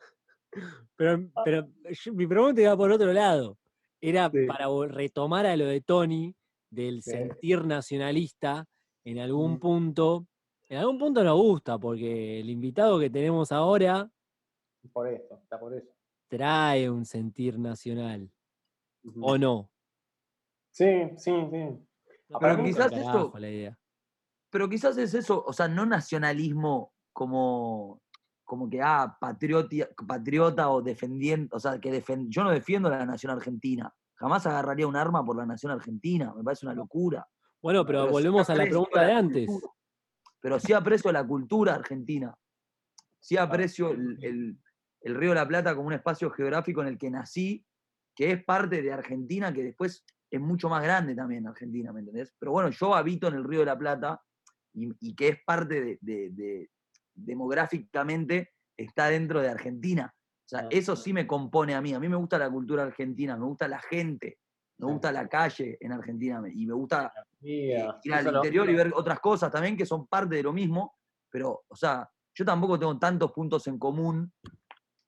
Pero, 0.97 1.31
pero 1.45 1.69
mi 2.13 2.27
pregunta 2.27 2.61
iba 2.61 2.77
por 2.77 2.91
otro 2.91 3.13
lado. 3.13 3.57
Era 4.01 4.31
para 4.31 4.67
retomar 4.89 5.47
a 5.47 5.57
lo 5.57 5.67
de 5.67 5.81
Tony, 5.81 6.35
del 6.71 7.03
sentir 7.03 7.65
nacionalista, 7.65 8.67
en 9.11 9.19
algún 9.19 9.59
punto. 9.59 10.27
En 10.69 10.79
algún 10.79 10.99
punto 10.99 11.25
nos 11.25 11.37
gusta, 11.37 11.79
porque 11.79 12.41
el 12.41 12.51
invitado 12.51 12.99
que 12.99 13.09
tenemos 13.09 13.53
ahora. 13.53 14.11
Por 14.93 15.09
eso, 15.09 15.39
está 15.43 15.59
por 15.59 15.75
eso. 15.75 15.91
Trae 16.29 16.91
un 16.91 17.07
sentir 17.07 17.59
nacional. 17.59 18.31
¿O 19.21 19.39
no? 19.39 19.71
Sí, 20.71 21.11
sí, 21.17 21.33
sí. 21.51 21.87
pero 22.39 22.63
quizás 22.63 22.93
esto. 22.93 23.33
Pero 24.51 24.69
quizás 24.69 24.99
es 24.99 25.15
eso, 25.15 25.43
o 25.47 25.53
sea, 25.53 25.69
no 25.69 25.87
nacionalismo 25.87 26.93
como 27.13 28.03
como 28.49 28.71
que, 28.71 28.81
ah, 28.81 29.15
patriota, 29.21 29.91
patriota 30.07 30.71
o 30.71 30.81
defendiendo, 30.81 31.55
o 31.55 31.61
sea, 31.61 31.79
que 31.79 32.03
yo 32.29 32.43
no 32.43 32.51
defiendo 32.51 32.89
la 32.89 33.05
nación 33.05 33.31
argentina. 33.31 33.93
Jamás 34.15 34.47
agarraría 34.47 34.87
un 34.87 34.97
arma 34.97 35.23
por 35.23 35.37
la 35.37 35.45
nación 35.45 35.71
argentina, 35.71 36.33
me 36.35 36.43
parece 36.43 36.65
una 36.65 36.75
locura. 36.75 37.29
Bueno, 37.63 37.85
pero, 37.85 38.09
volvemos 38.09 38.49
a 38.51 38.55
la 38.55 38.65
pregunta 38.65 39.03
de 39.03 39.13
antes. 39.13 39.51
pero 40.41 40.61
sí 40.61 40.73
aprecio 40.73 41.11
la 41.11 41.27
cultura 41.27 41.75
argentina. 41.75 42.37
Sí 43.21 43.37
aprecio 43.37 43.91
el, 43.91 44.59
Río 45.03 45.31
de 45.31 45.35
la 45.35 45.49
Plata 45.49 45.75
como 45.75 45.89
un 45.89 45.95
espacio 45.95 46.31
geográfico 46.31 46.83
en 46.83 46.89
el 46.89 46.99
que 46.99 47.11
nací, 47.11 47.65
que 48.15 48.33
es 48.33 48.45
parte 48.45 48.83
de 48.83 48.93
Argentina, 48.93 49.53
que 49.53 49.65
después 49.65 50.05
es 50.31 50.41
mucho 50.41 50.69
más 50.69 50.83
grande 50.83 51.15
también 51.15 51.47
Argentina, 51.47 51.93
¿me 51.93 52.01
entendés? 52.01 52.35
Pero 52.39 52.53
bueno, 52.53 52.69
yo 52.71 52.95
habito 52.95 53.29
en 53.29 53.35
el 53.35 53.45
Río 53.45 53.61
de 53.61 53.67
la 53.67 53.79
Plata 53.79 54.23
y, 54.75 55.15
que 55.15 55.29
es 55.29 55.39
parte 55.45 55.99
de, 56.01 56.71
demográficamente 57.15 58.53
está 58.77 59.09
dentro 59.09 59.41
de 59.41 59.49
Argentina. 59.49 60.15
O 60.15 60.49
sea, 60.49 60.67
eso 60.71 60.97
sí 60.97 61.13
me 61.13 61.27
compone 61.27 61.75
a 61.75 61.81
mí. 61.81 61.93
A 61.93 62.01
mí 62.01 62.09
me 62.09 62.17
gusta 62.17 62.39
la 62.39 62.51
cultura 62.51 62.85
argentina, 62.85 63.37
me 63.37 63.45
gusta 63.45 63.69
la 63.69 63.81
gente, 63.81 64.39
me 64.79 64.87
gusta 64.87 65.11
la 65.13 65.29
calle 65.29 65.77
en 65.81 65.93
Argentina 65.93 66.41
y 66.53 66.67
me 66.67 66.75
gusta 66.75 67.13
ir 67.43 67.75
al 68.13 68.35
interior 68.35 68.71
y 68.71 68.75
ver 68.75 68.93
otras 68.95 69.19
cosas 69.21 69.51
también 69.51 69.77
que 69.77 69.85
son 69.85 70.07
parte 70.07 70.37
de 70.37 70.43
lo 70.43 70.53
mismo. 70.53 70.97
Pero, 71.31 71.65
o 71.69 71.77
sea, 71.77 72.09
yo 72.35 72.45
tampoco 72.45 72.79
tengo 72.79 72.97
tantos 72.99 73.33
puntos 73.33 73.67
en 73.67 73.79
común 73.79 74.33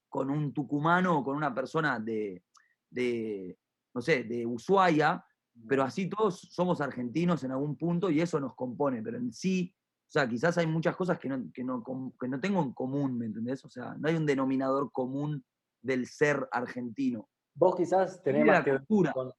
con 0.09 0.29
un 0.29 0.53
tucumano 0.53 1.18
o 1.18 1.25
con 1.25 1.36
una 1.36 1.55
persona 1.55 2.01
de, 2.01 2.43
de 2.90 3.57
no 3.94 4.01
sé, 4.01 4.24
de 4.24 4.44
Ushuaia, 4.44 5.24
pero 5.69 5.85
así 5.85 6.09
todos 6.09 6.40
somos 6.51 6.81
argentinos 6.81 7.44
en 7.44 7.53
algún 7.53 7.77
punto 7.77 8.11
y 8.11 8.20
eso 8.20 8.40
nos 8.40 8.55
compone. 8.55 9.03
Pero 9.03 9.19
en 9.19 9.32
sí, 9.32 9.73
o 10.09 10.11
sea, 10.11 10.28
quizás 10.28 10.59
hay 10.59 10.66
muchas 10.66 10.97
cosas 10.97 11.19
que 11.19 11.28
no, 11.28 11.53
que 11.53 11.62
no, 11.62 12.40
tengo 12.40 12.62
en 12.62 12.73
común, 12.73 13.16
¿me 13.16 13.27
entendés? 13.27 13.65
O 13.65 13.70
sea, 13.70 13.94
no 13.97 14.09
hay 14.09 14.16
un 14.16 14.27
denominador 14.27 14.90
común 14.90 15.44
del 15.81 16.07
ser 16.07 16.49
argentino. 16.51 17.28
Vos 17.55 17.77
quizás 17.77 18.23
tenés 18.23 18.44
más 18.44 18.65
que 18.65 18.73
ver 18.73 18.85
con, 19.12 19.32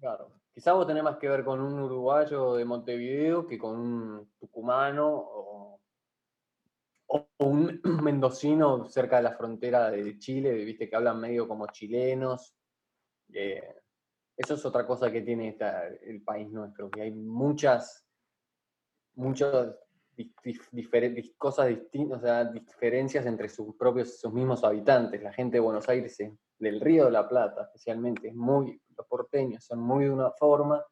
claro, 0.00 0.32
quizás 0.52 0.74
vos 0.74 0.86
tenés 0.86 1.02
más 1.02 1.18
que 1.18 1.28
ver 1.28 1.44
con 1.44 1.60
un 1.60 1.78
uruguayo 1.78 2.54
de 2.54 2.64
Montevideo 2.64 3.46
que 3.46 3.58
con 3.58 3.78
un 3.78 4.32
tucumano 4.38 5.08
o, 5.08 5.80
un 7.38 7.80
mendocino 8.02 8.86
cerca 8.88 9.16
de 9.16 9.22
la 9.22 9.36
frontera 9.36 9.90
de 9.90 10.18
Chile, 10.18 10.52
viste 10.64 10.88
que 10.88 10.96
hablan 10.96 11.20
medio 11.20 11.48
como 11.48 11.66
chilenos. 11.68 12.54
Eh, 13.32 13.76
eso 14.36 14.54
es 14.54 14.64
otra 14.64 14.86
cosa 14.86 15.10
que 15.10 15.22
tiene 15.22 15.56
el 16.02 16.22
país 16.22 16.48
nuestro, 16.50 16.90
que 16.90 17.02
hay 17.02 17.10
muchas, 17.10 18.06
muchos 19.14 19.74
cosas 21.36 21.68
distintas, 21.68 22.18
o 22.18 22.22
sea, 22.22 22.44
diferencias 22.44 23.26
entre 23.26 23.48
sus 23.48 23.74
propios, 23.76 24.20
sus 24.20 24.32
mismos 24.32 24.62
habitantes. 24.64 25.22
La 25.22 25.32
gente 25.32 25.56
de 25.56 25.60
Buenos 25.60 25.88
Aires, 25.88 26.16
del 26.58 26.80
Río 26.80 27.06
de 27.06 27.10
la 27.10 27.28
Plata 27.28 27.62
especialmente, 27.62 28.28
es 28.28 28.34
muy, 28.34 28.80
los 28.98 29.06
porteños 29.06 29.64
son 29.64 29.80
muy 29.80 30.04
de 30.04 30.10
una 30.10 30.30
forma, 30.32 30.84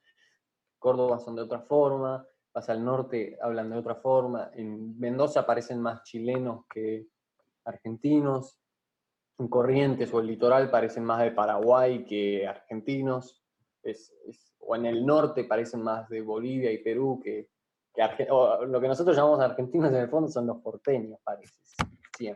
Córdoba 0.78 1.18
son 1.18 1.36
de 1.36 1.42
otra 1.42 1.60
forma, 1.60 2.26
vas 2.54 2.68
al 2.68 2.84
norte 2.84 3.38
hablan 3.42 3.70
de 3.70 3.76
otra 3.76 3.96
forma, 3.96 4.50
en 4.54 4.98
Mendoza 4.98 5.44
parecen 5.44 5.80
más 5.80 6.02
chilenos 6.04 6.64
que 6.72 7.06
argentinos, 7.64 8.58
en 9.38 9.48
Corrientes 9.48 10.12
o 10.14 10.20
el 10.20 10.28
litoral 10.28 10.70
parecen 10.70 11.04
más 11.04 11.22
de 11.22 11.32
Paraguay 11.32 12.04
que 12.06 12.46
argentinos, 12.46 13.42
o 14.60 14.76
en 14.76 14.86
el 14.86 15.04
norte 15.04 15.44
parecen 15.44 15.82
más 15.82 16.08
de 16.08 16.22
Bolivia 16.22 16.72
y 16.72 16.78
Perú 16.78 17.20
que 17.22 17.50
lo 18.68 18.80
que 18.80 18.88
nosotros 18.88 19.16
llamamos 19.16 19.40
argentinos 19.40 19.90
en 19.90 19.96
el 19.96 20.08
fondo 20.08 20.28
son 20.28 20.46
los 20.46 20.58
porteños, 20.60 21.18
parece. 21.24 21.54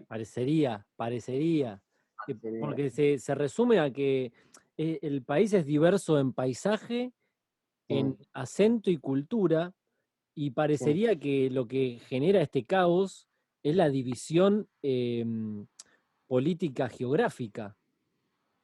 Parecería, 0.09 0.87
parecería. 0.97 1.81
Porque 2.61 2.91
se, 2.91 3.35
resume 3.35 3.81
a 3.81 3.91
que 3.91 4.33
eh, 4.83 4.99
el 5.03 5.23
país 5.23 5.53
es 5.53 5.67
diverso 5.67 6.19
en 6.19 6.33
paisaje, 6.33 7.13
en 7.87 8.17
acento 8.33 8.91
y 8.91 8.97
cultura, 8.97 9.75
y 10.35 10.53
parecería 10.53 11.15
que 11.17 11.51
lo 11.51 11.69
que 11.69 11.99
genera 12.09 12.41
este 12.41 12.65
caos 12.65 13.29
es 13.63 13.77
la 13.77 13.91
división 13.91 14.71
em, 14.81 15.67
política 16.27 16.89
geográfica, 16.89 17.77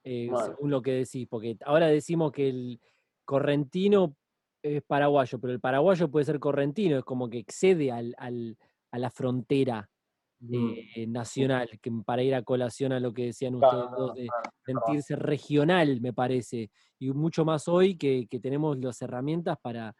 eh, 0.05 0.31
según 0.43 0.71
lo 0.71 0.81
que 0.81 0.93
decís, 0.93 1.29
porque 1.29 1.59
ahora 1.67 1.89
decimos 1.89 2.33
que 2.33 2.49
el 2.49 2.81
correntino 3.27 4.17
es 4.63 4.83
paraguayo, 4.85 5.39
pero 5.39 5.53
el 5.53 5.61
paraguayo 5.61 6.11
puede 6.11 6.25
ser 6.25 6.41
correntino, 6.41 6.97
es 6.97 7.05
como 7.05 7.29
que 7.29 7.41
excede 7.41 7.93
al, 7.93 8.15
a 8.17 8.99
la 8.99 9.11
frontera. 9.11 9.83
mm. 9.83 9.96
Eh, 10.39 11.07
nacional, 11.07 11.69
que 11.81 11.91
para 12.05 12.23
ir 12.23 12.35
a 12.35 12.43
colación 12.43 12.93
a 12.93 13.01
lo 13.01 13.13
que 13.13 13.27
decían 13.27 13.55
ustedes 13.55 13.87
dos, 13.97 14.15
de 14.15 14.29
sentirse 14.65 15.17
regional, 15.17 16.01
me 16.03 16.13
parece, 16.13 16.71
y 16.99 17.11
mucho 17.11 17.45
más 17.45 17.69
hoy 17.69 17.97
que, 17.97 18.29
tenemos 18.43 18.79
las 18.79 19.01
herramientas 19.01 19.57
para, 19.63 19.95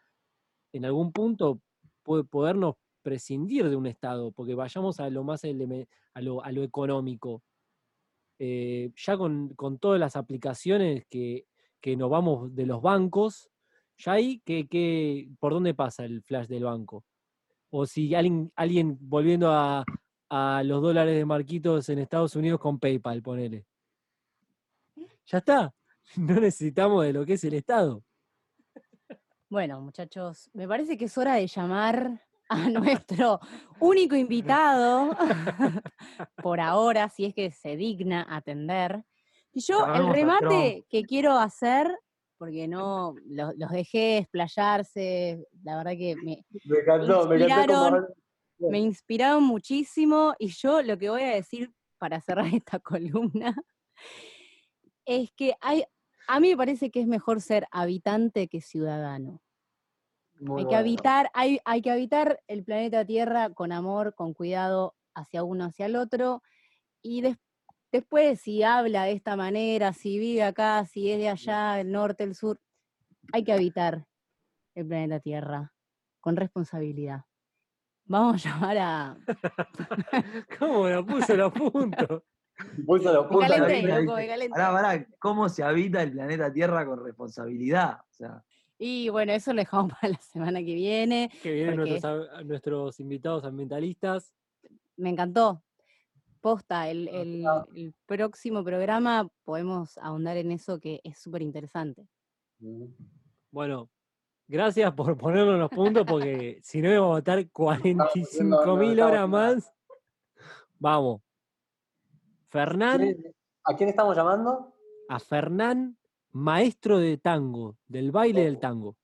en 0.71 0.85
algún 0.85 1.11
punto, 1.11 1.59
podernos 2.03 2.75
prescindir 3.01 3.67
de 3.67 3.75
un 3.75 3.87
Estado, 3.87 4.31
porque 4.31 4.53
vayamos 4.53 4.99
a 4.99 5.09
lo 5.09 5.23
más 5.23 5.41
a 5.43 6.21
lo, 6.21 6.43
a 6.43 6.51
lo 6.51 6.63
económico. 6.63 7.41
Eh, 8.39 8.91
ya 8.95 9.17
con, 9.17 9.55
todas 9.79 9.99
las 9.99 10.15
aplicaciones 10.15 11.05
que, 11.09 11.47
que 11.81 11.97
nos 11.97 12.11
vamos 12.11 12.53
de 12.53 12.67
los 12.67 12.81
bancos, 12.81 13.49
ya 13.97 14.13
ahí, 14.13 14.39
¿qué, 14.45 15.29
por 15.39 15.53
dónde 15.53 15.73
pasa 15.73 16.05
el 16.05 16.21
flash 16.21 16.47
del 16.47 16.65
banco? 16.65 17.03
O 17.71 17.87
si 17.87 18.13
alguien, 18.13 18.51
alguien 18.55 18.97
volviendo 19.01 19.51
a, 19.51 19.83
los 20.29 20.81
dólares 20.81 21.15
de 21.15 21.25
Marquitos 21.25 21.89
en 21.89 21.99
Estados 21.99 22.35
Unidos 22.35 22.59
con 22.59 22.79
PayPal, 22.79 23.21
ponele. 23.21 23.65
Ya 25.25 25.39
está. 25.39 25.73
No 26.15 26.35
necesitamos 26.35 27.03
de 27.03 27.11
lo 27.11 27.25
que 27.25 27.33
es 27.33 27.43
el 27.43 27.53
Estado. 27.53 28.01
Bueno, 29.49 29.81
muchachos, 29.81 30.49
me 30.53 30.65
parece 30.65 30.97
que 30.97 31.05
es 31.05 31.17
hora 31.17 31.35
de 31.35 31.47
llamar 31.47 32.21
a 32.47 32.69
nuestro 32.69 33.41
único 33.81 34.15
invitado, 34.15 35.11
por 36.41 36.61
ahora, 36.61 37.09
si 37.09 37.25
es 37.25 37.33
que 37.33 37.51
se 37.51 37.75
digna 37.75 38.25
atender. 38.29 39.03
Y 39.51 39.59
yo, 39.59 39.85
el 39.93 40.13
remate 40.13 40.85
que 40.89 41.03
quiero 41.03 41.37
hacer 41.37 41.93
porque 42.37 42.67
no 42.67 43.15
los, 43.25 43.53
dejé 43.71 44.19
explayarse, 44.19 45.43
la 45.63 45.77
verdad 45.77 45.91
que 45.91 46.15
me, 46.23 46.45
inspiraron, 46.51 47.29
me, 47.29 48.07
inspiraron 48.59 49.43
muchísimo 49.43 50.33
y 50.39 50.47
yo 50.47 50.81
lo 50.81 50.97
que 50.97 51.09
voy 51.09 51.23
a 51.23 51.35
decir 51.35 51.73
para 51.97 52.21
cerrar 52.21 52.45
esta 52.63 52.79
columna 52.79 53.55
es 55.05 55.31
que 55.31 55.55
hay, 55.61 55.83
a 56.27 56.39
mí 56.39 56.49
me 56.49 56.57
parece 56.57 56.91
que 56.91 57.01
es 57.01 57.07
mejor 57.07 57.41
ser 57.41 57.67
habitante 57.71 58.47
que 58.47 58.61
ciudadano. 58.61 59.41
hay 60.57 60.65
que 60.67 60.75
habitar, 60.75 61.31
hay, 61.33 61.59
hay 61.65 61.81
que 61.81 61.91
habitar 61.91 62.41
el 62.47 62.63
planeta 62.63 63.05
Tierra 63.05 63.49
con 63.51 63.71
amor, 63.71 64.15
con 64.15 64.33
cuidado 64.33 64.95
hacia 65.15 65.43
uno, 65.43 65.65
hacia 65.65 65.85
el 65.85 65.95
otro, 65.95 66.43
y 67.01 67.21
después 67.21 67.47
Después, 67.91 68.41
si 68.41 68.63
habla 68.63 69.05
de 69.05 69.13
esta 69.13 69.35
manera, 69.37 69.93
si 69.93 70.19
vive 70.19 70.43
acá, 70.43 70.85
si 70.85 71.09
es 71.09 71.19
de 71.19 71.29
allá, 71.29 71.79
el 71.79 71.91
norte, 71.91 72.25
el 72.25 72.35
sur, 72.35 72.59
hay 73.31 73.43
que 73.43 73.53
habitar 73.53 74.05
el 74.75 74.87
planeta 74.87 75.21
Tierra 75.21 75.73
con 76.19 76.35
responsabilidad. 76.35 77.26
Vamos 78.07 78.45
a 78.45 78.49
llamar 78.49 78.77
a. 78.77 79.17
¿Cómo 80.59 80.87
lo 80.87 81.05
puso 81.05 81.35
los 81.35 81.51
puntos? 81.51 82.23
¿cómo 85.19 85.49
se 85.49 85.63
habita 85.63 86.01
el 86.01 86.11
planeta 86.11 86.51
Tierra 86.51 86.85
con 86.85 87.03
responsabilidad? 87.03 87.99
y 88.79 89.09
bueno, 89.09 89.33
eso 89.33 89.53
lo 89.53 89.59
dejamos 89.59 89.91
para 90.01 90.13
la 90.13 90.21
semana 90.21 90.59
que 90.59 90.73
viene. 90.73 91.29
Que 91.41 91.51
vienen 91.51 91.99
nuestros, 92.45 92.99
invitados 92.99 93.43
ambientalistas. 93.43 94.33
Me 94.95 95.09
encantó. 95.09 95.63
Posta, 96.41 96.89
el, 96.89 97.09
el, 97.09 97.93
próximo 98.05 98.63
programa 98.63 99.27
podemos 99.43 99.97
ahondar 99.97 100.37
en 100.37 100.51
eso 100.51 100.79
que 100.79 101.01
es 101.03 101.17
súper 101.19 101.41
interesante. 101.41 102.07
Bueno, 103.51 103.89
gracias 104.47 104.93
por 104.93 105.17
ponerlo 105.17 105.53
en 105.53 105.59
los 105.59 105.69
puntos 105.69 106.05
porque 106.05 106.59
si 106.63 106.81
no 106.81 106.89
vamos 106.89 107.15
a 107.15 107.19
estar 107.19 107.49
45 107.51 108.75
mil 108.77 108.99
horas 108.99 109.29
más. 109.29 109.73
Vamos. 110.79 111.21
Fernán. 112.49 113.15
¿A 113.63 113.75
quién 113.75 113.89
estamos 113.89 114.15
llamando? 114.15 114.73
A 115.09 115.19
Fernán, 115.19 115.97
maestro 116.31 116.99
de 116.99 117.17
tango, 117.17 117.77
del 117.87 118.11
baile 118.11 118.43
del 118.43 118.59
tango. 118.59 118.95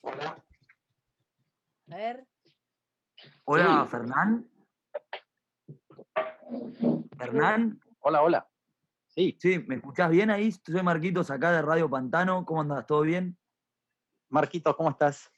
Hola. 0.00 0.44
A 1.90 1.96
ver. 1.96 2.26
Hola, 3.44 3.86
Fernán. 3.86 4.48
Fernán. 7.16 7.80
Hola, 8.00 8.22
hola. 8.22 8.48
Sí. 9.18 9.36
Sí, 9.40 9.64
¿me 9.66 9.74
escuchás 9.74 10.10
bien 10.10 10.30
ahí? 10.30 10.52
Soy 10.52 10.80
Marquitos 10.80 11.28
acá 11.32 11.50
de 11.50 11.60
Radio 11.60 11.90
Pantano. 11.90 12.44
¿Cómo 12.44 12.60
andas? 12.60 12.86
¿Todo 12.86 13.00
bien? 13.00 13.36
Marquitos, 14.28 14.76
¿cómo 14.76 14.90
estás? 14.90 15.28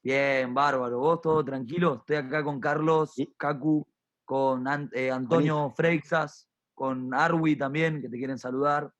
Bien, 0.00 0.54
bárbaro. 0.54 1.00
¿Vos 1.00 1.20
todo 1.20 1.44
tranquilo? 1.44 1.96
Estoy 1.96 2.16
acá 2.18 2.44
con 2.44 2.60
Carlos, 2.60 3.16
Cacu, 3.36 3.84
con 4.24 4.64
eh, 4.92 5.10
Antonio 5.10 5.72
Freixas, 5.74 6.48
con 6.72 7.12
Arwi 7.12 7.56
también, 7.56 8.00
que 8.00 8.08
te 8.08 8.16
quieren 8.16 8.38
saludar. 8.38 8.92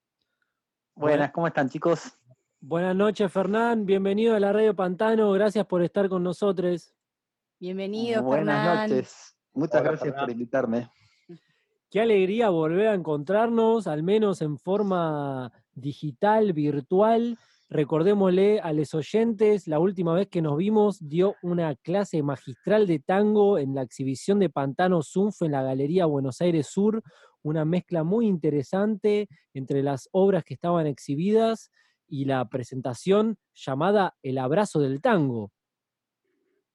Buenas, 0.96 1.30
¿cómo 1.30 1.46
están 1.46 1.68
chicos? 1.68 2.12
Buenas 2.58 2.96
noches, 2.96 3.32
Fernán. 3.32 3.86
Bienvenido 3.86 4.34
a 4.34 4.40
la 4.40 4.52
Radio 4.52 4.74
Pantano. 4.74 5.30
Gracias 5.30 5.64
por 5.66 5.84
estar 5.84 6.08
con 6.08 6.24
nosotros. 6.24 6.92
Bienvenido, 7.60 8.24
Buenas 8.24 8.90
noches. 8.90 9.36
Muchas 9.52 9.84
gracias 9.84 10.12
por 10.14 10.28
invitarme. 10.32 10.90
Qué 11.90 12.00
alegría 12.00 12.50
volver 12.50 12.86
a 12.86 12.94
encontrarnos, 12.94 13.88
al 13.88 14.04
menos 14.04 14.42
en 14.42 14.58
forma 14.58 15.52
digital, 15.74 16.52
virtual. 16.52 17.36
Recordémosle 17.68 18.60
a 18.60 18.72
los 18.72 18.94
oyentes, 18.94 19.66
la 19.66 19.80
última 19.80 20.14
vez 20.14 20.28
que 20.28 20.40
nos 20.40 20.56
vimos 20.56 20.98
dio 21.00 21.34
una 21.42 21.74
clase 21.74 22.22
magistral 22.22 22.86
de 22.86 23.00
tango 23.00 23.58
en 23.58 23.74
la 23.74 23.82
exhibición 23.82 24.38
de 24.38 24.50
Pantano 24.50 25.02
Zunf 25.02 25.42
en 25.42 25.50
la 25.50 25.64
Galería 25.64 26.06
Buenos 26.06 26.40
Aires 26.40 26.68
Sur, 26.68 27.02
una 27.42 27.64
mezcla 27.64 28.04
muy 28.04 28.28
interesante 28.28 29.28
entre 29.52 29.82
las 29.82 30.08
obras 30.12 30.44
que 30.44 30.54
estaban 30.54 30.86
exhibidas 30.86 31.72
y 32.06 32.24
la 32.24 32.48
presentación 32.48 33.36
llamada 33.52 34.14
El 34.22 34.38
abrazo 34.38 34.78
del 34.78 35.00
tango. 35.00 35.50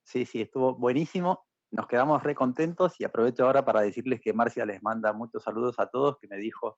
Sí, 0.03 0.25
sí, 0.25 0.41
estuvo 0.41 0.75
buenísimo 0.75 1.44
nos 1.75 1.87
quedamos 1.87 2.23
re 2.23 2.33
contentos 2.33 2.99
y 2.99 3.03
aprovecho 3.03 3.45
ahora 3.45 3.65
para 3.65 3.81
decirles 3.81 4.21
que 4.21 4.33
Marcia 4.33 4.65
les 4.65 4.81
manda 4.81 5.11
muchos 5.11 5.43
saludos 5.43 5.77
a 5.77 5.87
todos, 5.87 6.17
que 6.19 6.27
me 6.27 6.37
dijo 6.37 6.77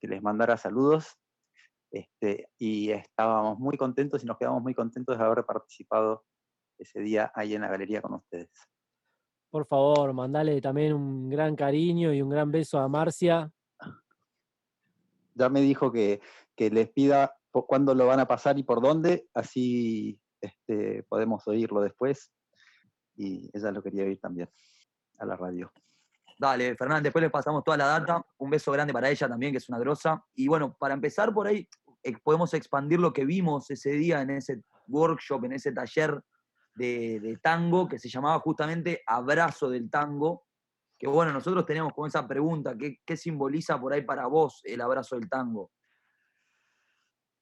que 0.00 0.08
les 0.08 0.20
mandara 0.20 0.56
saludos. 0.56 1.16
Este, 1.92 2.48
y 2.58 2.90
estábamos 2.90 3.58
muy 3.58 3.76
contentos 3.76 4.22
y 4.22 4.26
nos 4.26 4.36
quedamos 4.36 4.62
muy 4.62 4.74
contentos 4.74 5.16
de 5.16 5.24
haber 5.24 5.44
participado 5.44 6.24
ese 6.78 7.00
día 7.00 7.30
ahí 7.34 7.54
en 7.54 7.62
la 7.62 7.68
galería 7.68 8.02
con 8.02 8.14
ustedes. 8.14 8.50
Por 9.50 9.66
favor, 9.66 10.12
mandale 10.12 10.60
también 10.60 10.92
un 10.92 11.28
gran 11.28 11.54
cariño 11.54 12.12
y 12.12 12.20
un 12.20 12.30
gran 12.30 12.50
beso 12.50 12.78
a 12.78 12.88
Marcia. 12.88 13.50
Ya 15.34 15.48
me 15.48 15.60
dijo 15.60 15.92
que, 15.92 16.20
que 16.56 16.70
les 16.70 16.90
pida 16.90 17.36
cuándo 17.52 17.94
lo 17.94 18.06
van 18.06 18.20
a 18.20 18.26
pasar 18.26 18.58
y 18.58 18.64
por 18.64 18.80
dónde, 18.80 19.28
así 19.34 20.20
este, 20.40 21.04
podemos 21.04 21.46
oírlo 21.46 21.80
después 21.80 22.32
y 23.20 23.50
ella 23.52 23.70
lo 23.70 23.82
quería 23.82 24.04
oír 24.04 24.18
también 24.18 24.48
a 25.18 25.26
la 25.26 25.36
radio. 25.36 25.70
Dale, 26.38 26.74
Fernández, 26.74 27.04
después 27.04 27.22
le 27.22 27.28
pasamos 27.28 27.62
toda 27.62 27.76
la 27.76 27.86
data. 27.86 28.24
Un 28.38 28.48
beso 28.48 28.72
grande 28.72 28.94
para 28.94 29.10
ella 29.10 29.28
también, 29.28 29.52
que 29.52 29.58
es 29.58 29.68
una 29.68 29.78
grosa. 29.78 30.24
Y 30.34 30.48
bueno, 30.48 30.74
para 30.78 30.94
empezar 30.94 31.34
por 31.34 31.46
ahí, 31.46 31.68
podemos 32.22 32.54
expandir 32.54 32.98
lo 32.98 33.12
que 33.12 33.26
vimos 33.26 33.70
ese 33.70 33.90
día 33.90 34.22
en 34.22 34.30
ese 34.30 34.62
workshop, 34.88 35.44
en 35.44 35.52
ese 35.52 35.72
taller 35.72 36.18
de, 36.74 37.38
tango 37.42 37.86
que 37.86 37.98
se 37.98 38.08
llamaba 38.08 38.38
justamente 38.40 39.02
Abrazo 39.06 39.68
del 39.68 39.90
Tango. 39.90 40.46
Que 40.98 41.06
bueno, 41.06 41.30
nosotros 41.30 41.66
teníamos 41.66 41.92
como 41.92 42.06
esa 42.06 42.26
pregunta, 42.26 42.74
¿qué, 42.76 43.00
¿qué 43.04 43.18
simboliza 43.18 43.78
por 43.78 43.92
ahí 43.92 44.02
para 44.02 44.26
vos 44.26 44.62
el 44.64 44.80
abrazo 44.80 45.16
del 45.16 45.28
tango? 45.28 45.70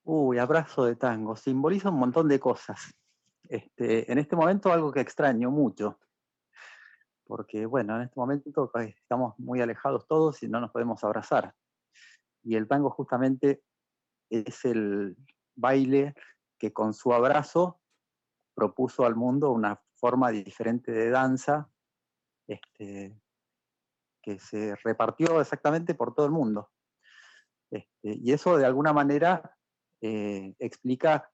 Uy, 0.04 0.38
abrazo 0.38 0.84
de 0.84 0.96
tango, 0.96 1.36
simboliza 1.36 1.90
un 1.90 1.98
montón 1.98 2.26
de 2.28 2.40
cosas. 2.40 2.94
Este, 3.48 4.10
en 4.12 4.18
este 4.18 4.36
momento 4.36 4.72
algo 4.72 4.92
que 4.92 5.00
extraño 5.00 5.50
mucho, 5.50 5.98
porque 7.24 7.64
bueno, 7.66 7.96
en 7.96 8.02
este 8.02 8.20
momento 8.20 8.70
estamos 8.76 9.38
muy 9.38 9.60
alejados 9.60 10.06
todos 10.06 10.42
y 10.42 10.48
no 10.48 10.60
nos 10.60 10.70
podemos 10.70 11.02
abrazar. 11.02 11.54
Y 12.42 12.56
el 12.56 12.68
tango 12.68 12.90
justamente 12.90 13.62
es 14.30 14.64
el 14.64 15.16
baile 15.54 16.14
que 16.58 16.72
con 16.72 16.92
su 16.92 17.12
abrazo 17.12 17.80
propuso 18.54 19.06
al 19.06 19.16
mundo 19.16 19.50
una 19.50 19.80
forma 19.96 20.30
diferente 20.30 20.92
de 20.92 21.10
danza 21.10 21.70
este, 22.46 23.18
que 24.22 24.38
se 24.38 24.74
repartió 24.76 25.40
exactamente 25.40 25.94
por 25.94 26.14
todo 26.14 26.26
el 26.26 26.32
mundo. 26.32 26.70
Este, 27.70 28.14
y 28.14 28.32
eso 28.32 28.56
de 28.56 28.66
alguna 28.66 28.92
manera 28.92 29.56
eh, 30.00 30.54
explica 30.58 31.30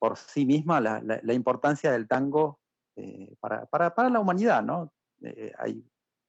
por 0.00 0.16
sí 0.16 0.46
misma 0.46 0.80
la, 0.80 1.34
importancia 1.34 1.92
del 1.92 2.08
tango 2.08 2.58
eh, 2.96 3.36
para, 3.38 4.08
la 4.08 4.18
humanidad, 4.18 4.62
¿no? 4.62 4.92
Eh, 5.22 5.52
hay 5.58 5.84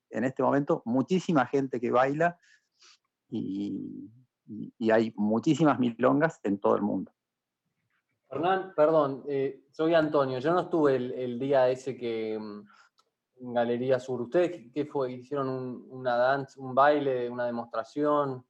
en 0.10 0.26
este 0.26 0.43
momento 0.43 0.81
muchísima 0.85 1.45
gente 1.48 1.80
que 1.80 1.89
baila 1.89 2.38
y, 3.30 4.11
hay 4.91 5.14
muchísimas 5.15 5.80
milongas 5.80 6.41
en 6.43 6.60
todo 6.60 6.76
el 6.76 6.81
mundo. 6.81 7.14
Hernán, 8.30 8.73
perdón, 8.76 9.23
eh, 9.30 9.64
soy 9.72 9.93
Antonio. 9.93 10.39
Yo 10.39 10.53
no 10.53 10.61
estuve 10.61 10.98
el, 10.98 11.39
día 11.39 11.69
ese 11.69 11.95
que 11.95 12.38
mm, 12.38 12.68
en 13.45 13.53
Galería 13.53 13.98
Sur. 13.98 14.22
¿Ustedes 14.22 14.69
qué 14.73 14.85
fue? 14.85 15.14
¿Hicieron 15.14 15.85
una 15.89 16.18
danza, 16.18 16.60
un 16.60 16.76
baile, 16.76 17.30
una 17.30 17.45
demostración? 17.45 18.45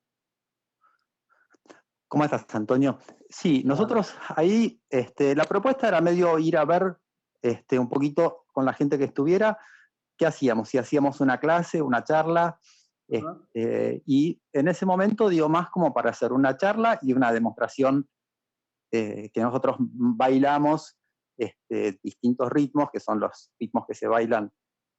¿Cómo 2.07 2.23
estás, 2.23 2.43
Antonio? 2.55 2.97
Sí, 3.31 3.63
nosotros 3.65 4.13
ahí, 4.35 4.81
este, 4.89 5.35
la 5.35 5.45
propuesta 5.45 5.87
era 5.87 6.01
medio 6.01 6.37
ir 6.37 6.57
a 6.57 6.65
ver 6.65 6.97
este, 7.41 7.79
un 7.79 7.87
poquito 7.87 8.45
con 8.51 8.65
la 8.65 8.73
gente 8.73 8.97
que 8.97 9.05
estuviera, 9.05 9.57
qué 10.17 10.25
hacíamos, 10.25 10.69
si 10.69 10.77
hacíamos 10.77 11.21
una 11.21 11.39
clase, 11.39 11.81
una 11.81 12.03
charla, 12.03 12.59
este, 13.07 14.03
y 14.05 14.41
en 14.53 14.67
ese 14.67 14.85
momento 14.85 15.29
dio 15.29 15.49
más 15.49 15.69
como 15.69 15.93
para 15.93 16.11
hacer 16.11 16.33
una 16.33 16.57
charla 16.57 16.99
y 17.01 17.13
una 17.13 17.31
demostración 17.31 18.07
eh, 18.91 19.29
que 19.33 19.41
nosotros 19.41 19.77
bailamos 19.79 20.97
este, 21.37 21.99
distintos 22.03 22.49
ritmos, 22.49 22.89
que 22.91 22.99
son 22.99 23.19
los 23.19 23.51
ritmos 23.59 23.85
que 23.87 23.95
se 23.95 24.07
bailan 24.07 24.51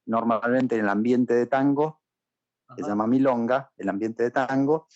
normalmente 0.06 0.76
en 0.76 0.82
el 0.82 0.88
ambiente 0.88 1.34
de 1.34 1.46
tango, 1.46 2.00
se 2.74 2.82
llama 2.82 3.06
milonga, 3.06 3.70
el 3.76 3.88
ambiente 3.90 4.22
de 4.22 4.30
tango, 4.30 4.88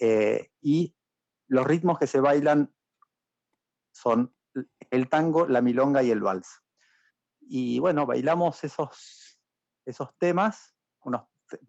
eh, 0.00 0.50
y 0.60 0.93
los 1.48 1.66
ritmos 1.66 1.98
que 1.98 2.06
se 2.06 2.20
bailan 2.20 2.72
son 3.92 4.34
el 4.90 5.08
tango, 5.08 5.46
la 5.46 5.60
milonga 5.60 6.02
y 6.02 6.10
el 6.10 6.20
vals. 6.20 6.62
Y 7.40 7.78
bueno, 7.78 8.06
bailamos 8.06 8.64
esos, 8.64 9.38
esos 9.84 10.16
temas, 10.18 10.74
unos 11.02 11.22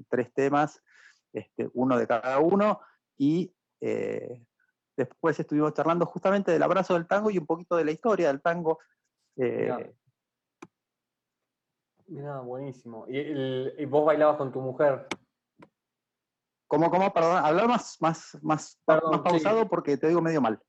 tres 0.09 0.33
temas, 0.33 0.81
este, 1.33 1.69
uno 1.73 1.97
de 1.97 2.07
cada 2.07 2.39
uno, 2.39 2.79
y 3.17 3.53
eh, 3.81 4.45
después 4.95 5.39
estuvimos 5.39 5.73
charlando 5.73 6.05
justamente 6.05 6.51
del 6.51 6.63
abrazo 6.63 6.93
del 6.93 7.07
tango 7.07 7.29
y 7.29 7.37
un 7.37 7.45
poquito 7.45 7.75
de 7.75 7.85
la 7.85 7.91
historia 7.91 8.27
del 8.27 8.41
tango. 8.41 8.79
Eh, 9.35 9.93
Mira, 12.07 12.39
buenísimo. 12.39 13.05
¿Y, 13.07 13.17
¿Y, 13.17 13.85
vos 13.85 14.05
bailabas 14.05 14.37
con 14.37 14.51
tu 14.51 14.61
mujer? 14.61 15.07
¿Cómo, 16.67 16.89
cómo? 16.89 17.13
Perdón, 17.13 17.37
hablar 17.37 17.67
más, 17.67 17.97
más, 17.99 18.37
más, 18.41 18.81
pausado 18.85 19.67
porque 19.67 19.97
te 19.97 20.07
digo 20.07 20.21
medio 20.21 20.41
mal. 20.41 20.59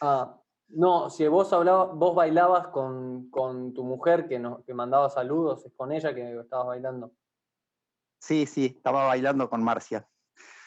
Ah, 0.00 0.40
no, 0.68 1.10
si 1.10 1.26
vos 1.28 1.52
hablabas, 1.52 1.94
vos 1.94 2.14
bailabas 2.14 2.68
con, 2.68 3.30
tu 3.74 3.84
mujer 3.84 4.26
que, 4.28 4.38
nos, 4.38 4.64
que 4.64 4.74
mandaba 4.74 5.10
saludos, 5.10 5.64
es 5.66 5.72
con 5.74 5.92
ella 5.92 6.14
que 6.14 6.38
estabas 6.38 6.66
bailando. 6.66 7.12
Sí, 8.20 8.46
sí, 8.46 8.74
estaba 8.76 9.06
bailando 9.06 9.48
con 9.48 9.62
Marcia. 9.62 10.08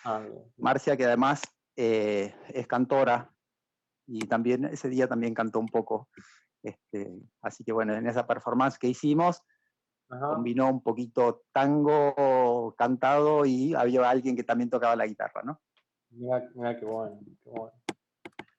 Ah, 0.05 0.23
Marcia, 0.57 0.95
que 0.95 1.05
además 1.05 1.41
eh, 1.75 2.35
es 2.49 2.67
cantora 2.67 3.31
y 4.07 4.27
también 4.27 4.65
ese 4.65 4.89
día 4.89 5.07
también 5.07 5.33
cantó 5.33 5.59
un 5.59 5.67
poco. 5.67 6.09
Este, 6.63 7.11
así 7.41 7.63
que 7.63 7.71
bueno, 7.71 7.95
en 7.95 8.07
esa 8.07 8.27
performance 8.27 8.77
que 8.77 8.87
hicimos, 8.87 9.41
combinó 10.19 10.69
un 10.69 10.81
poquito 10.81 11.43
tango 11.51 12.75
cantado 12.77 13.45
y 13.45 13.73
había 13.73 14.09
alguien 14.09 14.35
que 14.35 14.43
también 14.43 14.69
tocaba 14.69 14.95
la 14.95 15.07
guitarra, 15.07 15.41
¿no? 15.43 15.61
Mira, 16.09 16.77
qué 16.77 16.85
bueno, 16.85 17.19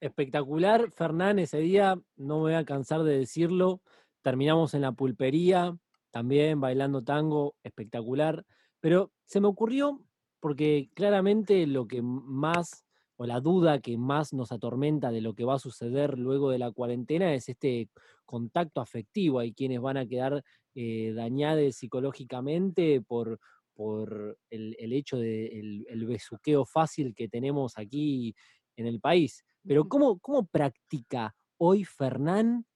Espectacular, 0.01 0.91
Fernán, 0.91 1.39
ese 1.39 1.59
día, 1.59 1.95
no 2.17 2.37
me 2.37 2.43
voy 2.43 2.55
a 2.55 2.65
cansar 2.65 3.03
de 3.03 3.19
decirlo, 3.19 3.83
terminamos 4.23 4.75
en 4.75 4.81
la 4.81 4.93
pulpería, 4.93 5.77
también 6.11 6.61
bailando 6.61 7.05
tango, 7.05 7.55
espectacular, 7.63 8.45
pero 8.81 9.13
se 9.27 9.41
me 9.41 9.49
ocurrió, 9.49 10.03
porque 10.41 10.91
claramente 10.95 11.67
lo 11.67 11.87
que 11.87 12.03
más, 12.03 12.85
o 13.17 13.27
la 13.27 13.41
duda 13.41 13.81
que 13.81 13.97
más 13.97 14.33
nos 14.33 14.53
atormenta 14.53 15.11
de 15.11 15.21
lo 15.21 15.35
que 15.35 15.45
va 15.45 15.55
a 15.55 15.59
suceder 15.59 16.19
luego 16.19 16.51
de 16.51 16.59
la 16.59 16.73
cuarentena 16.73 17.35
es 17.35 17.49
este 17.49 17.89
contacto 18.25 18.81
afectivo. 18.81 19.39
Hay 19.39 19.53
quienes 19.53 19.81
van 19.81 19.97
a 19.97 20.07
quedar 20.07 20.43
eh, 20.75 21.13
dañados 21.15 21.77
psicológicamente 21.77 23.03
por, 23.03 23.39
por 23.75 24.39
el, 24.51 24.93
hecho 24.93 25.19
del 25.19 25.87
el 25.89 26.07
besuqueo 26.07 26.65
fácil 26.65 27.15
que 27.15 27.29
tenemos 27.29 27.79
aquí 27.79 28.35
en 28.77 28.87
el 28.87 29.01
país. 29.01 29.45
Pero 29.67 29.89
¿cómo, 29.89 30.19
cómo 30.19 30.47
practica 30.47 31.35
hoy 31.59 31.85
Fernán 31.85 32.67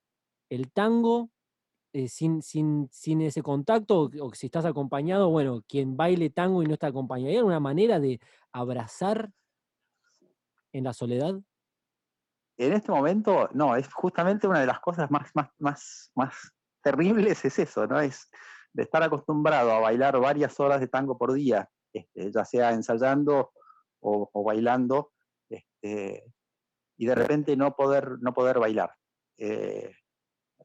el 0.50 0.70
tango 0.72 1.30
eh, 1.92 2.08
sin, 2.08 2.42
sin, 2.42 2.88
sin, 2.92 3.22
ese 3.22 3.42
contacto? 3.42 4.10
O 4.20 4.34
si 4.34 4.46
estás 4.46 4.64
acompañado, 4.64 5.30
bueno, 5.30 5.62
quien 5.66 5.96
baile 5.96 6.30
tango 6.30 6.62
y 6.62 6.66
no 6.66 6.74
está 6.74 6.88
acompañado. 6.88 7.30
¿Hay 7.30 7.36
alguna 7.38 7.60
manera 7.60 7.98
de 7.98 8.20
abrazar 8.52 9.32
en 10.76 10.84
la 10.84 10.92
soledad? 10.92 11.34
En 12.58 12.72
este 12.72 12.90
momento, 12.90 13.48
no, 13.52 13.76
es 13.76 13.92
justamente 13.92 14.46
una 14.46 14.60
de 14.60 14.66
las 14.66 14.80
cosas 14.80 15.10
más, 15.10 15.30
más, 15.34 15.50
más, 15.58 16.10
más 16.14 16.52
terribles 16.82 17.44
es 17.44 17.58
eso, 17.58 17.86
¿no? 17.86 18.00
Es 18.00 18.30
de 18.72 18.82
estar 18.84 19.02
acostumbrado 19.02 19.72
a 19.72 19.80
bailar 19.80 20.18
varias 20.20 20.58
horas 20.60 20.80
de 20.80 20.88
tango 20.88 21.18
por 21.18 21.32
día, 21.32 21.68
este, 21.92 22.30
ya 22.30 22.44
sea 22.44 22.70
ensayando 22.72 23.52
o, 24.00 24.44
bailando, 24.44 25.12
este, 25.50 26.24
y 26.96 27.06
de 27.06 27.14
repente 27.14 27.56
no 27.56 27.74
poder, 27.74 28.18
no 28.20 28.32
poder 28.32 28.58
bailar. 28.58 28.94
Eh, 29.38 29.92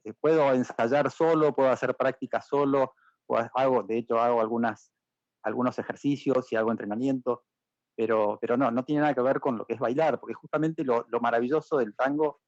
eh, 0.04 0.14
puedo 0.20 0.54
ensayar 0.54 1.10
solo, 1.10 1.56
puedo 1.56 1.70
hacer 1.70 1.96
práctica 1.96 2.42
solo, 2.42 2.94
hago, 3.56 3.84
de 3.84 3.98
hecho 3.98 4.20
hago 4.20 4.42
algunas, 4.42 4.92
algunos 5.44 5.80
ejercicios 5.80 6.52
y 6.52 6.56
hago 6.56 6.72
entrenamiento, 6.72 7.44
pero, 8.02 8.40
pero 8.42 8.58
no, 8.58 8.72
no 8.72 8.84
tiene 8.84 9.02
nada 9.02 9.14
que 9.14 9.22
ver 9.22 9.40
con 9.40 9.60
lo 9.60 9.64
que 9.64 9.74
es 9.74 9.80
bailar, 9.80 10.20
porque 10.20 10.34
justamente 10.34 10.84
lo, 10.84 11.06
lo 11.10 11.20
maravilloso 11.20 11.78
del 11.78 11.96
tango 11.96 12.42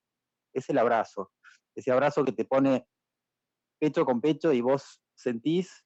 es 0.52 0.68
el 0.72 0.80
abrazo, 0.80 1.32
ese 1.76 1.92
abrazo 1.92 2.26
que 2.26 2.32
te 2.32 2.44
pone 2.44 2.88
pecho 3.80 4.04
con 4.04 4.20
pecho 4.20 4.52
y 4.52 4.62
vos 4.62 5.04
sentís 5.14 5.86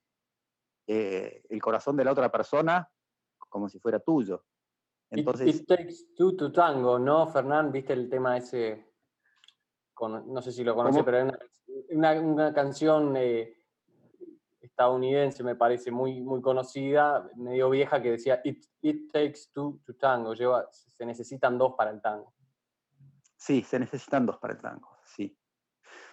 eh, 0.87 1.43
el 1.49 1.61
corazón 1.61 1.97
de 1.97 2.05
la 2.05 2.13
otra 2.13 2.31
persona 2.31 2.89
como 3.49 3.67
si 3.67 3.77
fuera 3.77 3.99
tuyo. 3.99 4.45
Entonces, 5.09 5.57
it, 5.57 5.67
takes 5.67 6.13
two 6.15 6.37
to 6.37 6.49
tango, 6.49 6.97
¿no, 6.97 7.27
Fernán? 7.27 7.69
¿Viste 7.69 7.91
el 7.91 8.09
tema 8.09 8.37
ese? 8.37 8.85
no 9.99 10.41
sé 10.41 10.53
si 10.53 10.63
lo 10.63 10.75
conoce, 10.75 11.03
pero 11.03 11.27
es 11.27 11.33
una, 11.89 12.53
canción 12.53 13.17
eh, 13.17 13.65
estadounidense, 14.67 15.43
me 15.43 15.55
parece, 15.55 15.91
muy, 15.91 16.21
muy 16.21 16.41
conocida, 16.41 17.29
medio 17.35 17.69
vieja, 17.69 18.01
que 18.01 18.11
decía 18.11 18.41
It, 18.43 18.65
it 18.81 19.11
takes 19.11 19.51
two 19.53 19.79
to 19.85 19.95
tango. 19.95 20.33
Lleva, 20.33 20.67
se 20.71 21.05
necesitan 21.05 21.57
dos 21.57 21.73
para 21.77 21.91
el 21.91 22.01
tango. 22.01 22.33
Sí, 23.35 23.63
se 23.63 23.79
necesitan 23.79 24.25
dos 24.25 24.37
para 24.37 24.53
el 24.53 24.61
tango, 24.61 24.97
sí. 25.05 25.37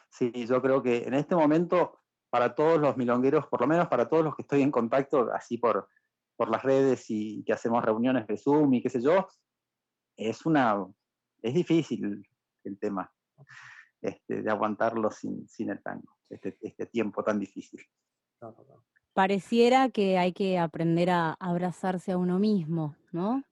Sí, 0.09 0.47
yo 0.47 0.63
creo 0.63 0.83
que 0.83 1.05
en 1.05 1.15
este 1.15 1.35
momento 1.35 2.01
para 2.31 2.55
todos 2.55 2.81
los 2.81 2.97
milongueros, 2.97 3.47
por 3.47 3.61
lo 3.61 3.67
menos 3.67 3.89
para 3.89 4.09
todos 4.09 4.25
los 4.25 4.35
que 4.35 4.43
estoy 4.43 4.63
en 4.63 4.71
contacto, 4.71 5.31
así 5.33 5.59
por, 5.59 5.89
por 6.37 6.51
las 6.51 6.63
redes 6.63 7.07
y 7.09 7.45
que 7.45 7.53
hacemos 7.53 7.85
reuniones 7.85 8.27
de 8.27 8.37
Zoom 8.37 8.75
y 8.75 8.83
qué 8.83 8.91
sé 8.91 9.01
yo, 9.01 9.29
es 10.17 10.45
una 10.45 10.85
es 11.45 11.55
difícil 11.55 12.27
el 12.65 12.79
tema 12.79 13.13
este, 14.01 14.43
de 14.43 14.51
aguantarlo 14.51 15.11
sin, 15.11 15.47
sin 15.47 15.71
el 15.71 15.83
tango, 15.83 16.17
este, 16.29 16.57
este 16.61 16.87
tiempo 16.87 17.23
tan 17.23 17.39
difícil. 17.39 17.81
Pareciera 19.13 19.91
que 19.91 20.19
hay 20.19 20.33
que 20.33 20.59
aprender 20.59 21.11
a 21.11 21.37
abrazarse 21.39 22.13
a 22.13 22.19
uno 22.19 22.39
mismo, 22.39 22.97
¿no? 23.13 23.45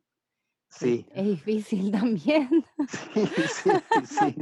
Sí. 0.69 1.07
Es 1.15 1.25
difícil 1.25 1.93
también. 1.93 2.65
Sí, 2.89 3.27
sí, 3.27 3.71
sí. 4.05 4.37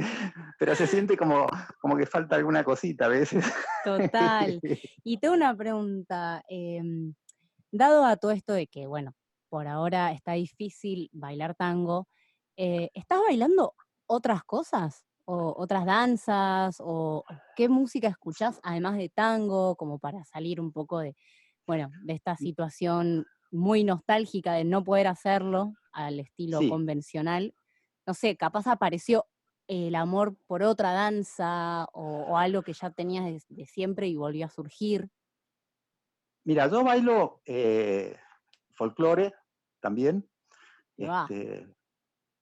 Pero 0.57 0.75
se 0.75 0.87
siente 0.87 1.17
como, 1.17 1.47
como 1.79 1.97
que 1.97 2.05
falta 2.05 2.35
alguna 2.35 2.63
cosita 2.63 3.05
a 3.05 3.09
veces. 3.09 3.45
Total. 3.83 4.59
Y 5.03 5.17
tengo 5.17 5.35
una 5.35 5.55
pregunta. 5.55 6.43
Em, 6.47 7.13
dado 7.71 8.05
a 8.05 8.17
todo 8.17 8.31
esto 8.31 8.53
de 8.53 8.67
que, 8.67 8.87
bueno, 8.87 9.13
por 9.49 9.67
ahora 9.67 10.11
está 10.11 10.33
difícil 10.33 11.09
bailar 11.11 11.55
tango, 11.55 12.07
eh, 12.55 12.89
¿estás 12.93 13.19
bailando 13.27 13.73
otras 14.05 14.43
cosas? 14.43 15.05
¿O 15.25 15.53
otras 15.57 15.85
danzas? 15.85 16.77
¿O 16.79 17.23
qué 17.55 17.69
música 17.69 18.07
escuchás 18.07 18.59
además 18.63 18.97
de 18.97 19.09
tango? 19.09 19.75
Como 19.75 19.99
para 19.99 20.23
salir 20.25 20.59
un 20.59 20.71
poco 20.71 20.99
de, 20.99 21.15
bueno, 21.65 21.89
de 22.03 22.13
esta 22.13 22.33
mm. 22.33 22.37
situación 22.37 23.25
muy 23.51 23.83
nostálgica 23.83 24.53
de 24.53 24.63
no 24.63 24.83
poder 24.83 25.07
hacerlo 25.07 25.73
al 25.91 26.19
estilo 26.19 26.59
convencional. 26.69 27.53
No 28.05 28.13
sé, 28.13 28.35
capaz 28.37 28.67
apareció 28.67 29.25
el 29.67 29.95
amor 29.95 30.35
por 30.47 30.63
otra 30.63 30.91
danza 30.91 31.85
o, 31.93 32.37
algo 32.37 32.61
que 32.61 32.73
ya 32.73 32.89
tenías 32.89 33.45
de, 33.47 33.65
siempre 33.65 34.07
y 34.07 34.15
volvió 34.15 34.45
a 34.45 34.49
surgir. 34.49 35.09
Mira, 36.43 36.67
yo 36.67 36.83
bailo 36.83 37.41
eh, 37.45 38.17
folclore 38.73 39.33
también, 39.79 40.27
este, 40.97 41.67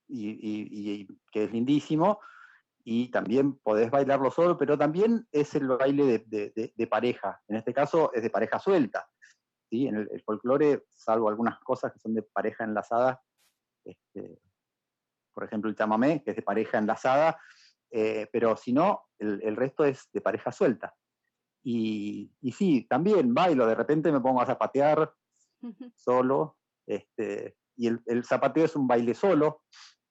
y, 0.08 1.06
que 1.32 1.44
es 1.44 1.52
lindísimo, 1.52 2.20
y 2.92 3.12
también 3.12 3.60
podés 3.60 3.92
bailarlo 3.92 4.32
solo, 4.32 4.58
pero 4.58 4.76
también 4.76 5.28
es 5.32 5.54
el 5.54 5.68
baile 5.68 6.26
de 6.28 6.88
pareja. 6.88 7.40
En 7.48 7.58
este 7.58 7.72
caso 7.72 8.12
es 8.14 8.24
de 8.24 8.32
pareja 8.32 8.58
suelta. 8.58 9.08
En 9.72 9.96
el, 9.96 10.24
folclore, 10.24 10.86
salvo 10.96 11.30
algunas 11.30 11.60
cosas 11.60 11.94
que 11.94 12.00
son 12.00 12.16
de 12.16 12.24
pareja 12.24 12.64
enlazada, 12.64 13.22
este, 13.86 14.40
por 15.34 15.44
ejemplo 15.44 15.70
el 15.70 15.76
chamamé, 15.76 16.24
que 16.24 16.32
es 16.32 16.36
de 16.36 16.42
pareja 16.42 16.80
enlazada, 16.80 17.40
eh, 17.92 18.28
pero 18.32 18.58
si 18.58 18.74
no, 18.74 19.04
el, 19.20 19.56
resto 19.56 19.86
es 19.86 20.10
de 20.12 20.22
pareja 20.22 20.52
suelta. 20.52 20.96
Y, 21.62 22.32
y, 22.42 22.52
sí, 22.52 22.88
también 22.90 23.34
bailo, 23.34 23.68
de 23.68 23.76
repente 23.76 24.12
me 24.12 24.22
pongo 24.22 24.42
a 24.42 24.48
zapatear 24.48 25.14
solo, 25.94 26.58
este, 26.88 27.56
y 27.76 27.88
el, 27.88 28.24
zapateo 28.26 28.66
es 28.66 28.76
un 28.76 28.88
baile 28.88 29.14
solo, 29.14 29.62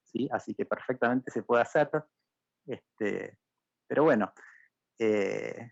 ¿sí? 0.05 0.29
así 0.31 0.55
que 0.55 0.67
perfectamente 0.67 1.33
se 1.33 1.43
puede 1.43 1.63
hacer. 1.63 1.91
Este, 2.69 3.39
pero 3.87 4.05
bueno, 4.05 4.33
eh, 4.99 5.71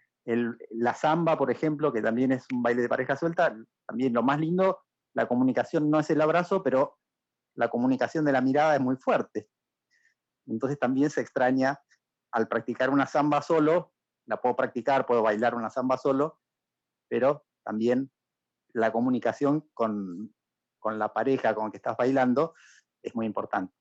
la 0.70 0.94
samba, 0.94 1.36
por 1.36 1.50
ejemplo, 1.50 1.92
que 1.92 2.02
también 2.02 2.32
es 2.32 2.46
un 2.52 2.62
baile 2.62 2.82
de 2.82 2.88
pareja 2.88 3.16
suelta, 3.16 3.54
también 3.86 4.12
lo 4.12 4.22
más 4.22 4.40
lindo, 4.40 4.80
la 5.14 5.28
comunicación 5.28 5.90
no 5.90 6.00
es 6.00 6.10
el 6.10 6.20
abrazo, 6.20 6.62
pero 6.62 6.98
la 7.54 7.68
comunicación 7.68 8.24
de 8.24 8.32
la 8.32 8.40
mirada 8.40 8.74
es 8.74 8.80
muy 8.80 8.96
fuerte. 8.96 9.48
Entonces 10.46 10.78
también 10.78 11.10
se 11.10 11.20
extraña 11.20 11.78
al 12.32 12.48
practicar 12.48 12.90
una 12.90 13.06
samba 13.06 13.42
solo, 13.42 13.92
la 14.26 14.40
puedo 14.40 14.56
practicar, 14.56 15.06
puedo 15.06 15.22
bailar 15.22 15.54
una 15.54 15.70
samba 15.70 15.96
solo, 15.96 16.40
pero 17.08 17.46
también 17.64 18.10
la 18.72 18.90
comunicación 18.90 19.68
con, 19.74 20.34
con 20.78 20.98
la 20.98 21.12
pareja 21.12 21.54
con 21.54 21.66
la 21.66 21.70
que 21.70 21.76
estás 21.76 21.96
bailando 21.96 22.54
es 23.02 23.14
muy 23.14 23.26
importante. 23.26 23.74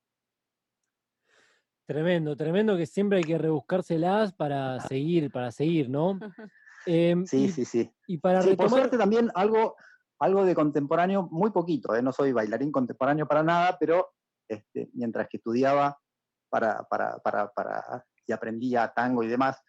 Tremendo, 1.85 2.35
tremendo 2.35 2.75
que 2.75 2.87
siempre 2.87 3.19
hay 3.19 3.23
que 3.23 3.37
rebuscárselas 3.37 4.33
para 4.33 4.79
seguir, 4.81 5.31
para 5.31 5.51
seguir, 5.51 5.89
¿no? 5.89 6.19
Em, 6.87 7.25
sí, 7.25 7.49
sí, 7.49 7.65
sí. 7.65 7.91
Y 8.05 8.19
para 8.19 8.41
Por 8.55 8.69
suerte 8.69 8.95
también 8.95 9.31
algo, 9.33 9.75
algo 10.19 10.45
de 10.45 10.53
contemporáneo, 10.53 11.27
muy 11.31 11.49
poquito, 11.49 11.95
¿eh? 11.95 12.01
no 12.03 12.11
soy 12.11 12.31
bailarín 12.31 12.71
contemporáneo 12.71 13.27
para 13.27 13.41
nada, 13.41 13.75
pero 13.79 14.13
este, 14.47 14.91
mientras 14.93 15.27
que 15.27 15.37
estudiaba 15.37 15.97
para, 16.47 16.83
para, 16.83 17.17
para, 17.17 17.49
para, 17.49 18.05
y 18.27 18.31
aprendía 18.31 18.93
tango 18.95 19.23
y 19.23 19.27
demás, 19.27 19.59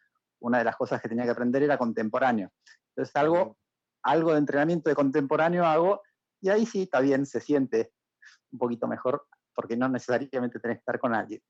una 0.41 0.59
de 0.59 0.65
las 0.65 0.77
cosas 0.77 1.01
que 1.01 1.09
tenía 1.09 1.25
que 1.25 1.31
aprender 1.31 1.63
era 1.63 1.79
contemporáneo. 1.79 2.51
Entonces 2.91 3.17
algo, 3.17 3.57
algo 4.03 4.33
de 4.33 4.39
entrenamiento 4.39 4.91
de 4.91 4.97
contemporáneo 4.97 5.65
hago, 5.65 6.03
y 6.43 6.51
ahí 6.51 6.67
sí, 6.67 6.83
está 6.83 7.01
bien, 7.01 7.25
se 7.25 7.41
siente 7.41 7.93
un 8.53 8.59
poquito 8.59 8.87
mejor, 8.87 9.27
porque 9.55 9.77
no 9.77 9.89
necesariamente 9.89 10.61
tenés 10.61 10.77
que 10.77 10.81
estar 10.81 10.99
con 10.99 11.15
alguien. 11.15 11.41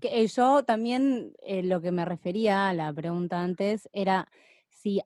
Que, 0.00 0.22
eh, 0.22 0.26
yo 0.26 0.64
también 0.64 1.32
eh, 1.42 1.62
lo 1.62 1.80
que 1.80 1.92
me 1.92 2.04
refería 2.04 2.68
a 2.68 2.74
la 2.74 2.92
pregunta 2.92 3.40
antes 3.40 3.88
era 3.92 4.28
si 4.68 5.00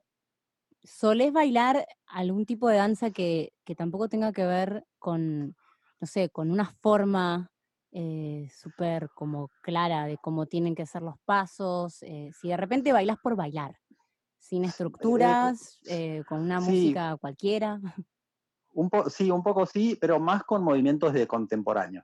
solés 0.83 1.33
bailar 1.33 1.85
algún 2.07 2.45
tipo 2.45 2.69
de 2.69 2.77
danza 2.77 3.11
que, 3.11 3.53
tampoco 3.77 4.09
tenga 4.09 4.31
que 4.31 4.45
ver 4.45 4.85
con, 4.99 5.55
no 5.99 6.07
sé, 6.07 6.29
con 6.29 6.51
una 6.51 6.65
forma 6.65 7.51
eh, 7.91 8.49
súper 8.51 9.09
como 9.15 9.49
clara 9.61 10.05
de 10.05 10.17
cómo 10.17 10.45
tienen 10.45 10.75
que 10.75 10.85
ser 10.85 11.01
los 11.01 11.19
pasos, 11.25 11.95
si 11.95 12.47
de 12.47 12.57
repente 12.57 12.93
bailas 12.93 13.17
por 13.21 13.35
bailar, 13.35 13.77
sin 14.37 14.63
estructuras, 14.63 15.79
con 16.27 16.41
una 16.41 16.59
música 16.59 17.17
cualquiera. 17.17 17.79
Un 18.73 18.89
sí, 19.09 19.31
un 19.31 19.43
poco 19.43 19.65
sí, 19.65 19.97
pero 19.99 20.19
más 20.19 20.43
con 20.43 20.63
movimientos 20.63 21.11
de 21.11 21.27
contemporáneo. 21.27 22.03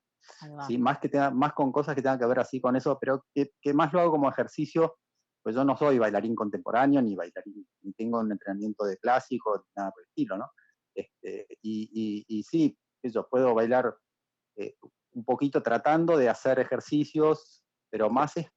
Sí, 0.67 0.77
más, 0.77 0.99
que 0.99 1.09
tenga, 1.09 1.31
más 1.31 1.53
con 1.53 1.71
cosas 1.71 1.95
que 1.95 2.01
tengan 2.01 2.19
que 2.19 2.25
ver 2.25 2.39
así 2.39 2.61
con 2.61 2.75
eso, 2.75 2.97
pero 2.99 3.25
que, 3.33 3.51
más 3.73 3.91
lo 3.93 3.99
hago 3.99 4.11
como 4.11 4.29
ejercicio, 4.29 4.97
pues 5.41 5.55
yo 5.55 5.63
no 5.65 5.75
soy 5.75 5.99
bailarín 5.99 6.35
contemporáneo, 6.35 7.01
ni 7.01 7.15
bailarín, 7.15 7.67
ni 7.81 7.93
tengo 7.93 8.19
un 8.19 8.31
entrenamiento 8.31 8.85
de 8.85 8.97
clásico, 8.97 9.57
ni 9.57 9.71
nada 9.75 9.91
por 9.91 10.01
el 10.01 10.07
estilo, 10.07 10.37
¿no? 10.37 10.49
Este, 10.95 11.47
y, 11.61 12.25
y, 12.27 12.43
sí, 12.43 12.77
yo 13.03 13.27
puedo 13.27 13.53
bailar 13.53 13.95
eh, 14.55 14.75
un 15.11 15.25
poquito 15.25 15.61
tratando 15.61 16.17
de 16.17 16.29
hacer 16.29 16.59
ejercicios, 16.59 17.63
pero 17.89 18.09
más 18.09 18.37
es, 18.37 18.47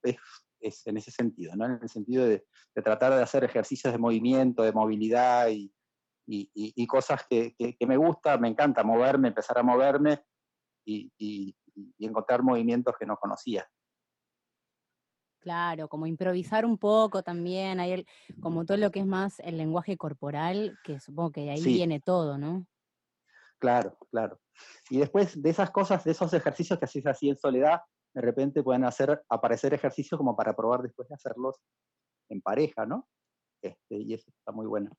es, 0.61 0.87
en 0.87 0.99
ese 0.99 1.11
sentido, 1.11 1.57
¿no? 1.57 1.67
En 1.67 1.79
el 1.83 1.89
sentido 1.89 2.25
de, 2.27 2.47
de, 2.75 2.83
tratar 2.83 3.15
de 3.15 3.23
hacer 3.23 3.43
ejercicios 3.45 3.93
de 3.93 3.99
movimiento, 3.99 4.63
de 4.63 4.73
movilidad 4.73 5.49
y, 5.49 5.73
y 6.29 6.87
cosas 6.87 7.25
que, 7.29 7.55
que, 7.57 7.87
me 7.87 7.97
gusta, 7.97 8.37
me 8.37 8.49
encanta 8.49 8.83
moverme, 8.83 9.29
empezar 9.29 9.59
a 9.59 9.63
moverme 9.63 10.25
y, 10.87 11.55
encontrar 11.99 12.43
movimientos 12.43 12.95
que 12.99 13.05
no 13.05 13.17
conocía. 13.17 13.67
Claro, 15.41 15.89
como 15.89 16.07
improvisar 16.07 16.65
un 16.65 16.79
poco 16.79 17.23
también, 17.23 17.79
hay 17.81 17.93
el, 17.93 18.07
como 18.41 18.65
todo 18.65 18.79
lo 18.79 18.91
que 18.91 19.01
es 19.01 19.07
más 19.07 19.39
el 19.41 19.59
lenguaje 19.59 19.97
corporal, 19.97 20.79
que 20.83 20.99
supongo 20.99 21.33
que 21.33 21.51
ahí 21.51 21.63
viene 21.63 22.01
todo, 22.01 22.39
¿no? 22.39 22.67
Claro, 23.59 23.97
claro. 24.11 24.41
Y 24.91 24.99
después 24.99 25.41
de 25.41 25.51
esas 25.51 25.71
cosas, 25.71 26.03
de 26.05 26.13
esos 26.13 26.33
ejercicios 26.33 26.79
que 26.79 26.87
haces 26.87 27.07
así 27.07 27.29
en 27.29 27.37
soledad, 27.37 27.81
de 28.15 28.23
repente 28.23 28.63
pueden 28.63 28.85
hacer 28.85 29.23
aparecer 29.29 29.75
ejercicios 29.75 30.19
como 30.19 30.35
para 30.35 30.57
probar 30.57 30.83
después 30.83 31.09
de 31.09 31.15
hacerlos 31.15 31.57
en 32.29 32.41
pareja, 32.41 32.87
¿no? 32.87 33.07
Este, 33.63 33.97
y 33.97 34.15
eso 34.15 34.31
está 34.31 34.53
muy 34.53 34.67
bueno. 34.67 34.91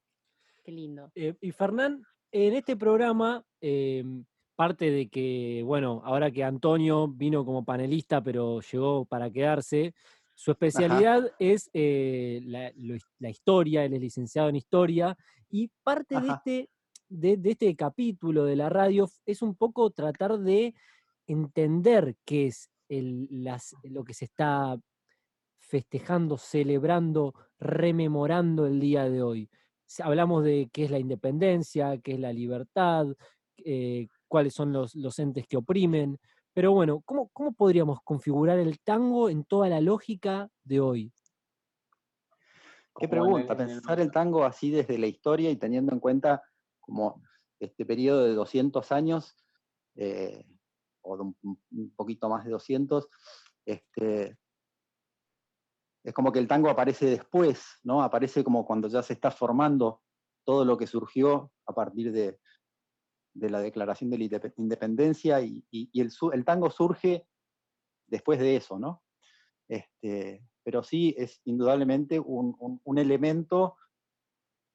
Qué 0.64 0.72
lindo. 0.72 1.12
Eh, 1.16 1.36
y 1.42 1.52
Fernán, 1.52 2.04
en 2.32 2.54
este 2.54 2.76
programa, 2.76 3.44
em, 3.62 4.26
parte 4.58 4.92
de 4.92 5.08
que, 5.08 5.62
bueno, 5.64 6.02
ahora 6.04 6.32
que 6.32 6.44
Antonio 6.44 7.08
vino 7.08 7.46
como 7.46 7.64
panelista, 7.64 8.22
pero 8.22 8.60
llegó 8.60 9.06
para 9.06 9.30
quedarse, 9.30 9.94
su 10.34 10.52
especialidad 10.52 11.32
es 11.40 11.70
eh, 11.74 12.42
la, 12.44 13.30
historia, 13.30 13.86
él 13.86 13.94
es 13.94 14.02
licenciado 14.02 14.50
en 14.50 14.56
historia, 14.56 15.16
y 15.50 15.70
parte 15.84 16.20
de 16.20 16.28
este 16.28 16.70
de, 17.10 17.40
este 17.44 17.76
capítulo 17.76 18.46
de 18.46 18.56
la 18.56 18.70
radio 18.70 19.10
es 19.26 19.42
un 19.42 19.56
poco 19.56 19.92
tratar 19.92 20.40
de 20.40 20.74
entender 21.28 22.16
qué 22.26 22.48
es 22.48 22.70
lo 22.90 24.04
que 24.04 24.14
se 24.14 24.26
está 24.26 24.78
festejando, 25.60 26.38
celebrando, 26.38 27.34
rememorando 27.60 28.66
el 28.66 28.80
día 28.80 29.10
de 29.10 29.22
hoy. 29.22 29.50
Hablamos 30.00 30.44
de 30.44 30.70
qué 30.72 30.86
es 30.86 30.92
la 30.92 31.00
independencia, 31.00 31.98
qué 32.00 32.14
es 32.14 32.20
la 32.20 32.34
libertad, 32.34 33.08
eh, 33.58 34.08
cuáles 34.28 34.54
son 34.54 34.74
los, 34.74 35.20
entes 35.20 35.48
que 35.48 35.58
oprimen. 35.58 36.20
Pero 36.54 36.72
bueno, 36.72 37.02
¿cómo, 37.06 37.30
¿cómo 37.34 37.54
podríamos 37.54 38.00
configurar 38.04 38.60
el 38.60 38.80
tango 38.80 39.30
en 39.30 39.44
toda 39.44 39.70
la 39.70 39.82
lógica 39.82 40.50
de 40.64 40.80
hoy? 40.80 41.14
Qué 43.00 43.08
pregunta, 43.08 43.56
pensar 43.56 44.00
el 44.00 44.12
tango 44.12 44.44
así 44.44 44.72
desde 44.72 44.98
la 44.98 45.06
historia 45.06 45.52
y 45.52 45.56
teniendo 45.56 45.94
en 45.94 46.00
cuenta 46.00 46.42
como 46.80 47.22
este 47.60 47.86
periodo 47.86 48.24
de 48.24 48.34
200 48.34 48.92
años, 48.92 49.36
eh, 49.96 50.44
o 51.02 51.16
un, 51.16 51.94
poquito 51.96 52.28
más 52.28 52.44
de 52.46 52.52
200, 52.52 53.08
este, 53.66 54.38
es 56.04 56.14
como 56.14 56.32
que 56.32 56.40
el 56.40 56.48
tango 56.48 56.70
aparece 56.70 57.06
después, 57.06 57.66
¿no? 57.84 58.02
Aparece 58.02 58.44
como 58.44 58.66
cuando 58.66 58.88
ya 58.88 59.04
se 59.04 59.14
está 59.14 59.30
formando 59.30 60.02
todo 60.44 60.66
lo 60.66 60.78
que 60.78 60.88
surgió 60.88 61.52
a 61.66 61.74
partir 61.74 62.12
de, 62.12 62.40
la 63.40 63.60
declaración 63.60 64.10
de 64.10 64.18
la 64.18 64.54
independencia 64.58 65.42
y, 65.42 65.66
el, 65.94 66.46
tango 66.46 66.70
surge 66.70 67.28
después 68.08 68.40
de 68.40 68.56
eso, 68.56 68.80
¿no? 68.80 69.04
Este, 69.68 70.44
pero 70.64 70.84
sí 70.84 71.14
es 71.18 71.42
indudablemente 71.46 72.20
un, 72.20 72.82
elemento 72.98 73.78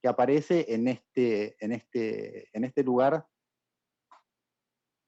que 0.01 0.09
aparece 0.09 0.67
este, 0.69 1.57
en 1.65 1.73
este, 1.73 2.49
en 2.57 2.65
este 2.65 2.83
lugar 2.83 3.27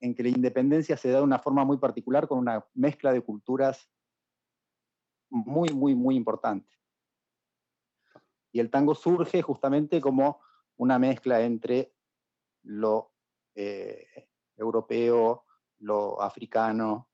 en 0.00 0.14
que 0.14 0.22
la 0.22 0.28
independencia 0.28 0.96
se 0.96 1.08
da 1.08 1.18
de 1.18 1.24
una 1.24 1.38
forma 1.38 1.64
muy 1.64 1.78
particular 1.78 2.28
con 2.28 2.38
una 2.38 2.64
mezcla 2.74 3.12
de 3.12 3.22
culturas 3.22 3.90
muy, 5.30 5.70
muy, 5.70 5.94
muy 5.94 6.14
importante. 6.14 6.70
Y 8.52 8.60
el 8.60 8.70
tango 8.70 8.94
surge 8.94 9.42
justamente 9.42 10.00
como 10.00 10.40
una 10.76 10.98
mezcla 10.98 11.40
entre 11.40 11.94
lo 12.62 13.13
eh, 13.54 14.28
europeo, 14.56 15.44
lo 15.80 16.20
africano 16.20 17.08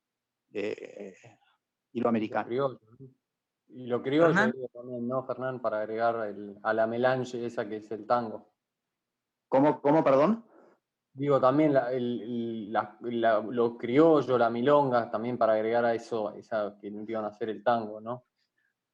eh, 0.53 1.15
y 1.93 2.01
lo 2.01 2.09
americano. 2.09 2.79
Y 3.69 3.87
lo 3.87 4.03
criollo 4.03 4.35
también, 4.35 5.07
¿no, 5.07 5.23
Fernán? 5.25 5.61
Para 5.61 5.81
agregar 5.81 6.35
a 6.62 6.75
la 6.75 6.87
melange 6.87 7.45
esa 7.45 7.69
que 7.69 7.77
es 7.77 7.91
el 7.93 8.07
tango. 8.07 8.53
¿Cómo, 9.49 9.81
cómo 9.81 10.03
perdón? 10.03 10.45
Digo, 11.12 11.41
también 11.41 11.73
la, 11.73 11.93
el, 11.93 12.73
la, 12.73 12.97
lo 13.41 13.77
criollo, 13.77 14.39
la 14.39 14.49
milonga, 14.49 15.11
también 15.11 15.37
para 15.37 15.55
agregar 15.55 15.85
a 15.85 15.95
eso, 15.95 16.33
esa 16.33 16.79
que 16.81 16.89
iban 16.89 17.25
a 17.25 17.29
hacer 17.29 17.49
el 17.51 17.62
tango, 17.62 18.01
¿no? 18.01 18.27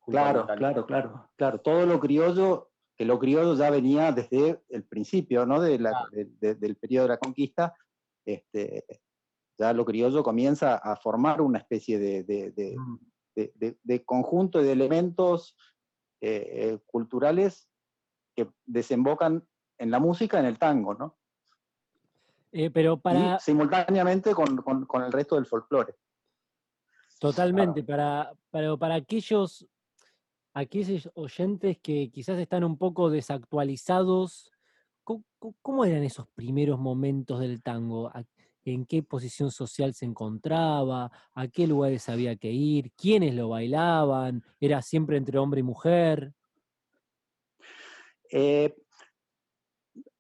claro, 0.07 0.47
claro, 0.47 0.87
claro, 0.87 1.31
claro. 1.37 1.61
Todo 1.61 1.85
lo 1.85 2.01
criollo, 2.01 2.71
que 2.97 3.05
lo 3.05 3.19
criollo 3.19 3.55
ya 3.55 3.71
venía 3.71 4.13
desde 4.13 4.61
el 4.69 4.85
principio, 4.85 5.45
¿no? 5.45 5.61
De 5.61 5.79
la, 5.79 6.09
del 6.13 6.77
periodo 6.77 7.05
de 7.05 7.09
la 7.11 7.19
conquista, 7.19 7.75
este, 8.25 8.85
ya 9.59 9.73
lo 9.73 9.85
criollo 9.85 10.23
comienza 10.23 10.77
a 10.77 10.97
formar 10.97 11.41
una 11.41 11.59
especie 11.59 11.99
de, 11.99 12.75
mm 12.77 12.97
de, 13.37 14.05
conjunto 14.05 14.63
de 14.63 14.73
elementos 14.73 15.57
eh, 16.21 16.79
culturales 16.87 17.69
que 18.35 18.49
desembocan 18.65 19.47
en 19.79 19.91
la 19.91 19.99
música, 19.99 20.39
en 20.39 20.47
el 20.47 20.59
tango, 20.59 20.95
¿no? 20.95 21.17
Eh, 22.53 22.71
pero 22.71 22.99
para... 22.99 23.39
simultáneamente 23.39 24.35
con, 24.35 25.05
el 25.05 25.13
resto 25.13 25.35
del 25.35 25.47
folclore. 25.47 25.95
Totalmente, 27.19 27.83
para, 27.83 28.33
para, 28.51 28.77
para 28.77 28.95
aquellos, 28.95 29.67
aquellos 30.57 31.11
oyentes 31.15 31.77
que 31.83 32.11
quizás 32.11 32.39
están 32.39 32.65
un 32.65 32.79
poco 32.79 33.11
desactualizados, 33.11 34.51
¿cómo, 35.05 35.85
eran 35.85 36.03
esos 36.03 36.29
primeros 36.29 36.81
momentos 36.81 37.41
del 37.41 37.63
tango? 37.63 38.11
en 38.65 38.85
qué 38.85 39.03
posición 39.05 39.53
social 39.53 39.95
se 39.95 40.07
encontraba, 40.07 41.13
a 41.35 41.47
qué 41.47 41.69
lugares 41.69 42.09
había 42.09 42.35
que 42.35 42.51
ir, 42.51 42.91
quiénes 42.97 43.33
lo 43.35 43.51
bailaban, 43.51 44.43
era 44.59 44.83
siempre 44.83 45.19
entre 45.19 45.39
hombre 45.39 45.61
y 45.61 45.63
mujer. 45.63 46.33
Eh, 48.33 48.75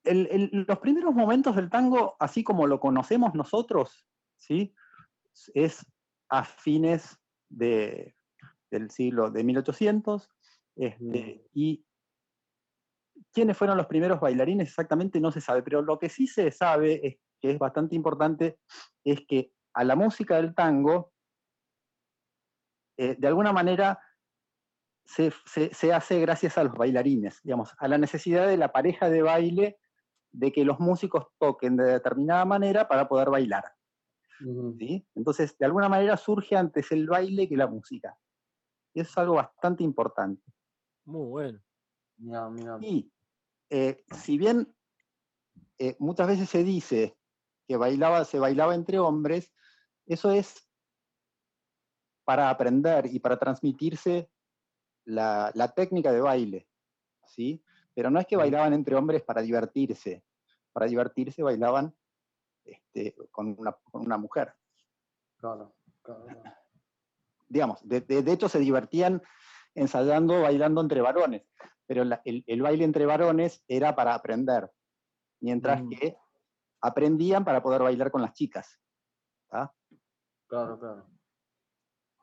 los 0.04 0.78
primeros 0.78 1.12
momentos 1.12 1.56
del 1.56 1.70
tango, 1.70 2.14
así 2.20 2.44
como 2.44 2.68
lo 2.68 2.78
conocemos 2.78 3.34
nosotros, 3.34 4.06
¿sí? 4.36 4.72
es 5.54 5.84
a 6.28 6.44
fines 6.44 7.18
del 8.70 8.90
siglo 8.90 9.30
de 9.30 9.44
1800, 9.44 10.28
este, 10.76 11.47
y 11.52 11.84
quiénes 13.32 13.56
fueron 13.56 13.76
los 13.76 13.86
primeros 13.86 14.20
bailarines 14.20 14.68
exactamente 14.68 15.20
no 15.20 15.32
se 15.32 15.40
sabe, 15.40 15.62
pero 15.62 15.82
lo 15.82 15.98
que 15.98 16.09
sí 16.09 16.26
se 16.26 16.51
sabe 16.51 17.06
es 17.06 17.16
que 17.40 17.51
es 17.51 17.59
bastante 17.59 17.94
importante, 17.94 18.59
es 19.05 19.24
que 19.26 19.52
a 19.74 19.84
la 19.84 19.97
música 19.97 20.36
del 20.36 20.55
tango, 20.55 21.12
eh, 22.97 23.14
de 23.18 23.28
alguna 23.28 23.52
manera, 23.52 24.01
se, 25.05 25.93
hace 25.93 26.20
gracias 26.20 26.59
a 26.59 26.64
los 26.64 26.74
bailarines, 26.74 27.40
digamos, 27.43 27.74
a 27.78 27.88
la 27.88 27.98
necesidad 27.98 28.47
de 28.48 28.56
la 28.56 28.72
pareja 28.72 29.09
de 29.09 29.22
baile 29.22 29.78
de 30.32 30.52
que 30.52 30.64
los 30.64 30.80
músicos 30.80 31.26
toquen 31.38 31.76
de 31.76 31.84
determinada 31.84 32.44
manera 32.44 32.88
para 32.88 33.09
poder 33.09 33.30
bailar. 33.30 33.64
Entonces, 35.14 35.56
de 35.59 35.64
alguna 35.64 35.88
manera 35.88 36.16
surge 36.16 36.56
antes 36.56 36.90
el 36.93 37.06
baile 37.06 37.48
que 37.48 37.56
la 37.56 37.66
música. 37.66 38.18
Y 38.97 39.01
eso 39.01 39.10
es 39.10 39.18
algo 39.18 39.35
bastante 39.35 39.85
importante. 39.85 40.43
Muy 41.05 41.28
bueno. 41.28 41.60
Y 42.81 43.12
eh, 43.68 44.02
si 44.14 44.39
bien 44.39 44.74
eh, 45.78 45.97
muchas 45.98 46.27
veces 46.27 46.48
se 46.48 46.64
dice 46.64 47.14
que 47.68 47.77
bailaba, 47.77 48.24
se 48.24 48.39
bailaba 48.39 48.74
entre 48.74 48.98
hombres, 48.98 49.52
eso 50.06 50.31
es 50.31 50.66
para 52.24 52.48
aprender 52.48 53.05
y 53.05 53.18
para 53.20 53.39
transmitirse 53.39 54.31
la, 55.05 55.52
técnica 55.77 56.10
de 56.10 56.23
baile, 56.23 56.66
¿sí? 57.27 57.62
Pero 57.94 58.10
no 58.10 58.18
es 58.18 58.27
que 58.27 58.36
bailaban 58.39 58.73
entre 58.73 58.97
hombres 58.97 59.23
para 59.23 59.43
divertirse, 59.43 60.24
para 60.73 60.86
divertirse 60.86 61.43
bailaban 61.43 61.94
este, 62.64 63.14
con, 63.31 63.59
una, 63.93 64.16
mujer. 64.16 64.55
Claro, 65.36 65.74
Digamos, 67.48 67.81
de, 67.86 68.05
hecho 68.09 68.48
se 68.48 68.59
divertían 68.59 69.23
ensayando, 69.74 70.43
bailando 70.43 70.81
entre 70.81 71.01
varones. 71.01 71.43
pero 71.86 72.02
el, 72.24 72.62
baile 72.62 72.85
entre 72.85 73.06
varones 73.06 73.62
era 73.68 73.94
para 73.94 74.14
aprender, 74.14 74.70
mientras 75.40 75.82
mm. 75.82 75.89
que 75.90 76.16
aprendían 76.81 77.44
para 77.44 77.62
poder 77.62 77.82
bailar 77.82 78.10
con 78.10 78.23
las 78.23 78.32
chicas. 78.32 78.78
Claro, 79.48 80.78
claro. 80.78 81.06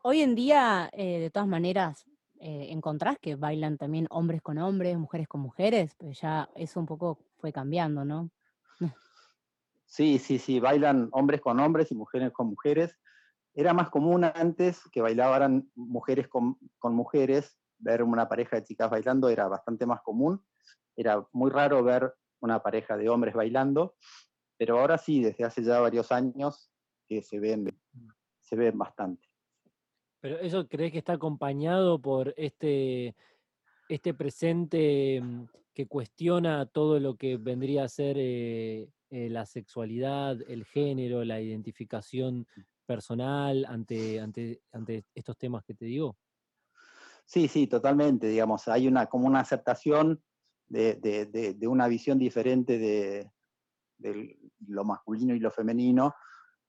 Hoy 0.04 0.22
en 0.22 0.36
día, 0.36 0.90
eh, 0.92 1.20
de 1.20 1.30
todas 1.30 1.48
maneras, 1.48 2.06
eh, 2.40 2.68
encontrás 2.72 3.18
que 3.22 3.36
bailan 3.36 3.78
también 3.78 4.08
hombres 4.10 4.42
con 4.42 4.58
hombres, 4.58 4.98
mujeres 4.98 5.30
con 5.30 5.40
mujeres, 5.42 5.96
pero 5.98 6.12
ya 6.12 6.50
eso 6.56 6.80
un 6.80 6.86
poco 6.86 7.20
fue 7.38 7.54
cambiando, 7.54 8.04
¿no? 8.04 8.30
Sí, 9.86 10.18
sí, 10.18 10.40
sí, 10.40 10.60
bailan 10.60 11.10
hombres 11.12 11.40
con 11.40 11.60
hombres 11.60 11.92
y 11.92 11.96
mujeres 11.96 12.32
con 12.34 12.48
mujeres. 12.48 12.98
Era 13.56 13.74
más 13.74 13.90
común 13.90 14.24
antes 14.24 14.82
que 14.92 15.02
bailaban 15.02 15.70
mujeres 15.76 16.28
con, 16.28 16.58
mujeres, 16.82 17.58
ver 17.78 18.02
una 18.02 18.28
pareja 18.28 18.56
de 18.56 18.64
chicas 18.64 18.90
bailando 18.90 19.30
era 19.30 19.48
bastante 19.48 19.86
más 19.86 20.02
común. 20.02 20.44
Era 20.96 21.28
muy 21.32 21.52
raro 21.52 21.84
ver 21.84 22.14
una 22.40 22.62
pareja 22.64 22.98
de 22.98 23.10
hombres 23.10 23.34
bailando, 23.34 23.96
pero 24.58 24.80
ahora 24.80 24.98
sí, 24.98 25.22
desde 25.22 25.44
hace 25.44 25.64
ya 25.64 25.80
varios 25.80 26.12
años 26.12 26.72
que 27.08 27.22
se 27.22 27.40
ven, 27.40 27.80
se 28.40 28.56
ven 28.56 28.78
bastante. 28.78 29.28
Pero 30.20 30.40
eso 30.40 30.68
crees 30.68 30.92
que 30.92 31.00
está 31.00 31.14
acompañado 31.14 32.00
por 32.02 32.34
este, 32.38 33.16
este 33.90 34.14
presente 34.14 35.22
mm, 35.22 35.46
que 35.74 35.88
cuestiona 35.88 36.66
todo 36.66 37.00
lo 37.00 37.16
que 37.16 37.38
vendría 37.38 37.84
a 37.84 37.90
ser 37.90 38.18
eh, 38.18 38.90
eh, 39.10 39.30
la 39.30 39.46
sexualidad, 39.46 40.38
el 40.48 40.66
género, 40.66 41.24
la 41.24 41.42
identificación 41.42 42.48
personal 42.86 43.66
ante, 43.66 44.20
ante, 44.20 44.62
ante 44.72 45.06
estos 45.14 45.38
temas 45.38 45.64
que 45.64 45.74
te 45.74 45.86
digo? 45.86 46.18
Sí, 47.26 47.48
sí, 47.48 47.68
totalmente, 47.68 48.28
digamos, 48.28 48.68
hay 48.68 48.88
una 48.88 49.08
como 49.08 49.28
una 49.28 49.40
aceptación 49.40 50.22
de, 50.68 51.58
una 51.68 51.88
visión 51.88 52.18
diferente 52.20 52.78
de, 52.78 53.32
lo 54.68 54.84
masculino 54.84 55.34
y 55.34 55.40
lo 55.40 55.52
femenino, 55.52 56.14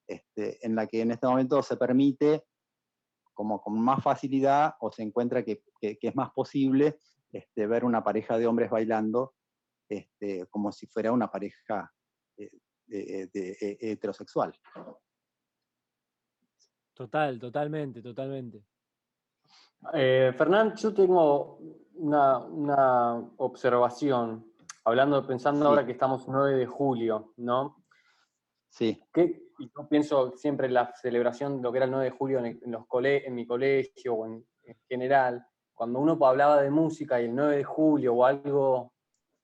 este, 0.06 0.64
en 0.64 0.74
la 0.74 0.86
que 0.86 1.00
en 1.00 1.10
este 1.10 1.26
momento 1.26 1.62
se 1.62 1.76
permite 1.76 2.44
como 3.32 3.60
con 3.60 3.80
más 3.80 4.02
facilidad 4.02 4.74
o 4.80 4.92
se 4.92 5.02
encuentra 5.02 5.44
que, 5.44 5.62
es 5.80 6.14
más 6.14 6.30
posible 6.30 6.98
este, 7.32 7.66
ver 7.66 7.84
una 7.84 8.04
pareja 8.04 8.38
de 8.38 8.46
hombres 8.46 8.70
bailando 8.70 9.34
este, 9.88 10.46
como 10.46 10.70
si 10.70 10.86
fuera 10.86 11.10
una 11.10 11.30
pareja 11.30 11.92
eh, 12.36 12.50
de, 12.86 13.76
heterosexual. 13.80 14.54
Total, 16.94 17.38
totalmente, 17.40 18.00
totalmente. 18.00 18.64
Eh, 19.92 20.32
Fernán, 20.36 20.74
yo 20.76 20.94
tengo 20.94 21.58
una, 21.94 23.18
observación, 23.36 24.52
hablando, 24.84 25.26
pensando 25.26 25.68
ahora 25.68 25.84
que 25.84 25.92
estamos 25.92 26.28
9 26.28 26.56
de 26.56 26.66
julio, 26.66 27.34
¿no? 27.36 27.84
Sí. 28.68 29.02
¿Qué, 29.12 29.44
y 29.58 29.70
yo 29.70 29.88
pienso 29.88 30.36
siempre 30.36 30.68
en 30.68 30.74
la 30.74 30.92
celebración 30.94 31.56
de 31.56 31.62
lo 31.62 31.72
que 31.72 31.78
era 31.78 31.84
el 31.86 31.90
9 31.90 32.04
de 32.04 32.10
julio 32.10 32.38
en, 32.44 32.60
los 32.66 32.84
en 33.02 33.34
mi 33.34 33.46
colegio 33.46 34.14
o 34.14 34.26
en, 34.26 34.46
general, 34.88 35.44
cuando 35.74 35.98
uno 35.98 36.18
hablaba 36.24 36.62
de 36.62 36.70
música 36.70 37.20
y 37.20 37.26
el 37.26 37.34
9 37.34 37.56
de 37.58 37.64
julio 37.64 38.14
o 38.14 38.24
algo 38.24 38.94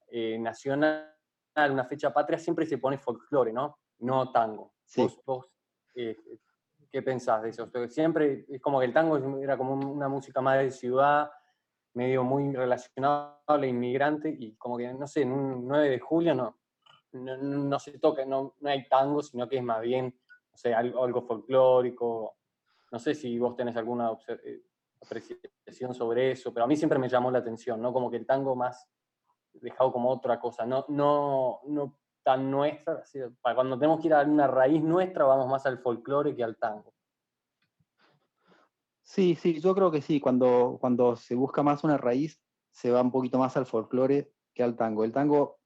eh, 0.08 0.38
nacional, 0.38 1.12
una 1.56 1.84
fecha 1.84 2.12
patria, 2.12 2.38
siempre 2.38 2.64
se 2.64 2.78
pone 2.78 2.96
folclore, 2.96 3.52
¿no? 3.52 3.78
No 3.98 4.32
tango. 4.32 4.72
Sí. 4.84 5.06
Eh, 5.94 6.16
¿Qué 6.90 7.02
pensás 7.02 7.42
de 7.42 7.50
eso? 7.50 7.70
Siempre 7.88 8.44
es 8.48 8.60
como 8.60 8.80
que 8.80 8.86
el 8.86 8.92
tango 8.92 9.38
era 9.38 9.56
como 9.56 9.74
una 9.74 10.08
música 10.08 10.40
más 10.40 10.58
de 10.58 10.70
ciudad, 10.70 11.30
medio 11.94 12.24
muy 12.24 12.52
relacionado 12.52 13.42
al 13.46 13.64
inmigrante, 13.64 14.34
y 14.36 14.56
como 14.56 14.76
que, 14.76 14.92
no 14.92 15.06
sé, 15.06 15.22
en 15.22 15.32
un 15.32 15.68
9 15.68 15.88
de 15.88 15.98
julio 16.00 16.34
no, 16.34 16.56
no, 17.12 17.78
se 17.78 17.98
toca, 17.98 18.24
no, 18.24 18.54
no, 18.60 18.70
hay 18.70 18.88
tango, 18.88 19.22
sino 19.22 19.48
que 19.48 19.58
es 19.58 19.62
más 19.62 19.80
bien, 19.80 20.06
no 20.06 20.56
sé, 20.56 20.74
algo, 20.74 21.22
folclórico. 21.22 22.36
No 22.90 22.98
sé 22.98 23.14
si 23.14 23.38
vos 23.38 23.54
tenés 23.56 23.76
alguna 23.76 24.10
eh, 24.44 24.62
apreciación 25.00 25.94
sobre 25.94 26.32
eso, 26.32 26.52
pero 26.52 26.64
a 26.64 26.66
mí 26.66 26.76
siempre 26.76 26.98
me 26.98 27.08
llamó 27.08 27.30
la 27.30 27.38
atención, 27.38 27.80
¿no? 27.80 27.92
Como 27.92 28.10
que 28.10 28.16
el 28.16 28.26
tango 28.26 28.56
más 28.56 28.88
dejado 29.52 29.92
como 29.92 30.10
otra 30.10 30.38
cosa, 30.40 30.66
no, 30.66 30.84
no, 30.88 31.60
no 31.66 31.99
tan 32.22 32.50
nuestra, 32.50 33.02
para 33.40 33.54
cuando 33.54 33.78
tenemos 33.78 34.00
que 34.00 34.08
ir 34.08 34.14
a 34.14 34.22
una 34.22 34.46
raíz 34.46 34.82
nuestra, 34.82 35.24
vamos 35.24 35.48
más 35.48 35.66
al 35.66 35.78
folclore 35.78 36.34
que 36.34 36.44
al 36.44 36.56
tango. 36.56 36.94
Sí, 39.02 39.34
sí, 39.34 39.60
yo 39.60 39.74
creo 39.74 39.90
que 39.90 40.02
sí, 40.02 40.20
cuando, 40.20 40.78
cuando 40.80 41.16
se 41.16 41.34
busca 41.34 41.62
más 41.62 41.82
una 41.82 41.96
raíz, 41.96 42.40
se 42.70 42.90
va 42.90 43.02
un 43.02 43.10
poquito 43.10 43.38
más 43.38 43.56
al 43.56 43.66
folclore 43.66 44.32
que 44.54 44.62
al 44.62 44.76
tango. 44.76 45.04
El 45.04 45.12
tango 45.12 45.58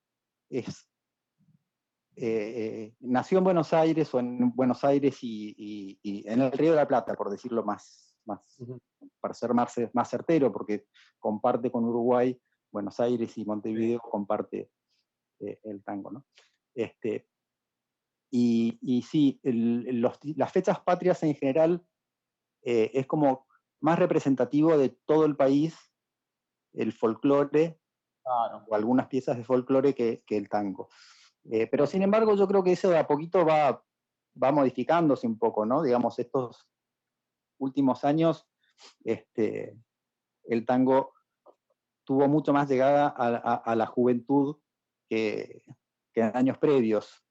es 0.48 0.89
eh, 2.16 2.94
nació 3.01 3.39
en 3.39 3.44
Buenos 3.44 3.72
Aires 3.72 4.14
o 4.14 4.20
en 4.20 4.55
Buenos 4.55 4.85
Aires 4.85 5.18
y, 5.22 5.98
en 6.02 6.40
el 6.40 6.52
Río 6.52 6.70
de 6.70 6.76
la 6.76 6.89
Plata, 6.89 7.14
por 7.14 7.31
decirlo 7.31 7.64
más, 7.64 8.16
más 8.24 8.40
para 9.20 9.35
ser 9.35 9.52
más, 9.52 9.74
más 9.93 10.09
certero, 10.09 10.52
porque 10.52 10.86
comparte 11.18 11.70
con 11.70 11.85
Uruguay, 11.85 12.40
Buenos 12.70 12.98
Aires 13.01 13.36
y 13.36 13.44
Montevideo 13.44 14.01
comparte 14.01 14.70
eh, 15.40 15.61
el 15.65 15.82
tango. 15.82 16.11
¿no? 16.11 16.27
Este, 16.74 17.28
y, 18.31 18.78
y 18.82 19.02
sí, 19.02 19.40
las 19.43 20.52
fechas 20.52 20.81
patrias 20.81 21.23
en 21.23 21.35
general 21.35 21.86
eh, 22.62 22.90
es 22.94 23.06
como 23.06 23.47
más 23.81 23.98
representativo 23.98 24.77
de 24.78 24.90
todo 25.06 25.24
el 25.27 25.36
país 25.36 25.77
el 26.73 26.93
folclore 26.93 27.78
o 28.66 28.74
algunas 28.74 29.06
piezas 29.09 29.36
de 29.36 29.44
folclore 29.44 29.94
que, 29.94 30.23
que 30.27 30.36
el 30.36 30.48
tango. 30.48 30.89
Eh, 31.51 31.66
pero 31.66 31.86
sin 31.86 32.02
embargo, 32.02 32.35
yo 32.35 32.48
creo 32.48 32.65
que 32.65 32.73
eso 32.73 32.90
de 32.90 32.98
a 32.98 33.06
poquito 33.06 33.44
va, 33.44 33.85
va 34.43 34.52
modificándose 34.52 35.27
un 35.27 35.39
poco, 35.39 35.66
¿no? 35.66 35.82
Digamos, 35.82 36.19
estos 36.19 36.66
últimos 37.59 38.05
años, 38.05 38.48
este, 39.05 39.77
el 40.44 40.65
tango 40.65 41.12
tuvo 42.05 42.28
mucho 42.28 42.52
más 42.52 42.69
llegada 42.69 43.09
a, 43.09 43.77
la 43.77 43.86
juventud 43.86 44.56
que, 45.15 45.62
en 46.15 46.36
años 46.36 46.59
previos. 46.59 47.24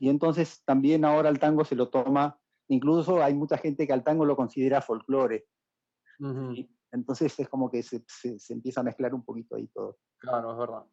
Y 0.00 0.08
entonces 0.08 0.62
también 0.64 1.04
ahora 1.04 1.28
el 1.28 1.38
tango 1.38 1.64
se 1.64 1.76
lo 1.76 1.88
toma, 1.88 2.40
incluso 2.68 3.22
hay 3.22 3.34
mucha 3.34 3.56
gente 3.56 3.86
que 3.86 3.92
al 3.92 4.02
tango 4.02 4.24
lo 4.24 4.36
considera 4.36 4.80
folclore. 4.80 5.46
Entonces 6.90 7.38
es 7.38 7.48
como 7.48 7.70
que 7.70 7.82
se, 7.82 8.04
se, 8.06 8.52
empieza 8.52 8.80
a 8.80 8.84
mezclar 8.84 9.14
un 9.14 9.24
poquito 9.24 9.56
ahí 9.56 9.68
todo. 9.68 9.98
Claro, 10.18 10.52
es 10.52 10.58
verdad. 10.58 10.84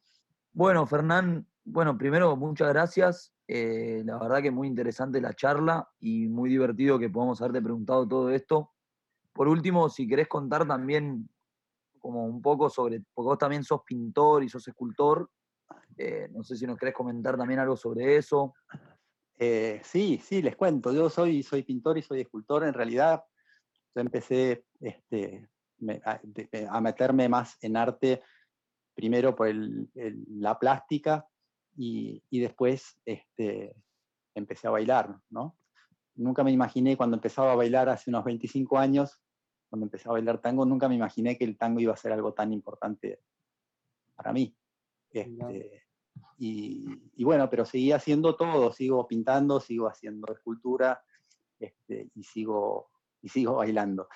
Bueno, 0.54 0.86
Fernán, 0.86 1.48
bueno, 1.64 1.98
primero, 1.98 2.36
muchas 2.36 2.70
gracias. 2.70 3.34
Eh, 3.48 4.04
la 4.06 4.18
verdad 4.18 4.42
que 4.42 4.52
muy 4.52 4.68
interesante 4.68 5.22
la 5.22 5.34
charla 5.34 5.90
y 6.00 6.28
muy 6.28 6.50
divertido 6.50 7.00
que 7.00 7.10
podamos 7.10 7.42
haberte 7.42 7.62
preguntado 7.62 8.08
todo 8.08 8.30
esto. 8.30 8.72
Por 9.34 9.48
último, 9.48 9.90
si 9.90 10.08
querés 10.08 10.28
contar 10.28 10.68
también 10.68 11.30
como 12.00 12.26
un 12.26 12.42
poco 12.42 12.70
sobre, 12.70 13.04
porque 13.14 13.28
vos 13.28 13.38
también 13.38 13.64
sos 13.64 13.82
pintor 13.84 14.44
y 14.44 14.50
sos 14.50 14.68
escultor, 14.68 15.30
eh, 15.98 16.30
no 16.32 16.44
sé 16.44 16.56
si 16.56 16.66
nos 16.66 16.78
querés 16.78 16.94
comentar 16.94 17.38
también 17.38 17.60
algo 17.60 17.76
sobre 17.76 18.18
eso. 18.18 18.54
Eh, 19.38 19.82
sí, 19.84 20.22
sí, 20.24 20.42
les 20.42 20.56
cuento. 20.56 20.94
Yo 20.94 21.10
soy, 21.10 21.44
soy 21.44 21.64
pintor 21.64 21.98
y 21.98 22.04
soy 22.04 22.22
escultor. 22.22 22.64
En 22.64 22.74
realidad, 22.74 23.24
yo 23.96 24.02
empecé 24.02 24.66
este, 24.80 25.50
a 26.70 26.82
meterme 26.82 27.28
más 27.28 27.58
en 27.62 27.78
arte 27.78 28.22
primero 28.94 29.36
por 29.36 29.50
la 29.54 30.60
plástica 30.60 31.26
y, 31.76 32.22
después 32.32 33.00
este, 33.06 33.76
empecé 34.36 34.68
a 34.68 34.72
bailar, 34.72 35.18
¿no? 35.30 35.58
Nunca 36.16 36.44
me 36.44 36.52
imaginé 36.52 36.98
cuando 36.98 37.16
empezaba 37.16 37.54
a 37.54 37.56
bailar 37.56 37.90
hace 37.90 38.10
unos 38.10 38.24
25 38.26 38.78
años, 38.78 39.22
cuando 39.70 39.86
empecé 39.86 40.10
a 40.10 40.12
bailar 40.12 40.40
tango, 40.40 40.66
nunca 40.66 40.90
me 40.90 40.96
imaginé 40.96 41.38
que 41.38 41.46
el 41.46 41.58
tango 41.58 41.80
iba 41.80 41.94
a 41.94 41.98
ser 41.98 42.12
algo 42.12 42.34
tan 42.34 42.52
importante 42.52 43.22
para 44.16 44.34
mí. 44.34 44.56
Este, 45.12 45.84
y, 46.38 47.24
bueno, 47.24 47.50
pero 47.50 47.66
seguí 47.66 47.92
haciendo 47.92 48.36
todo, 48.36 48.72
sigo 48.74 49.08
pintando, 49.08 49.60
sigo 49.60 49.88
haciendo 49.88 50.34
escultura 50.34 51.04
este, 51.60 52.10
y, 52.16 52.24
sigo, 52.24 52.90
y 53.22 53.30
sigo 53.30 53.56
bailando. 53.56 54.08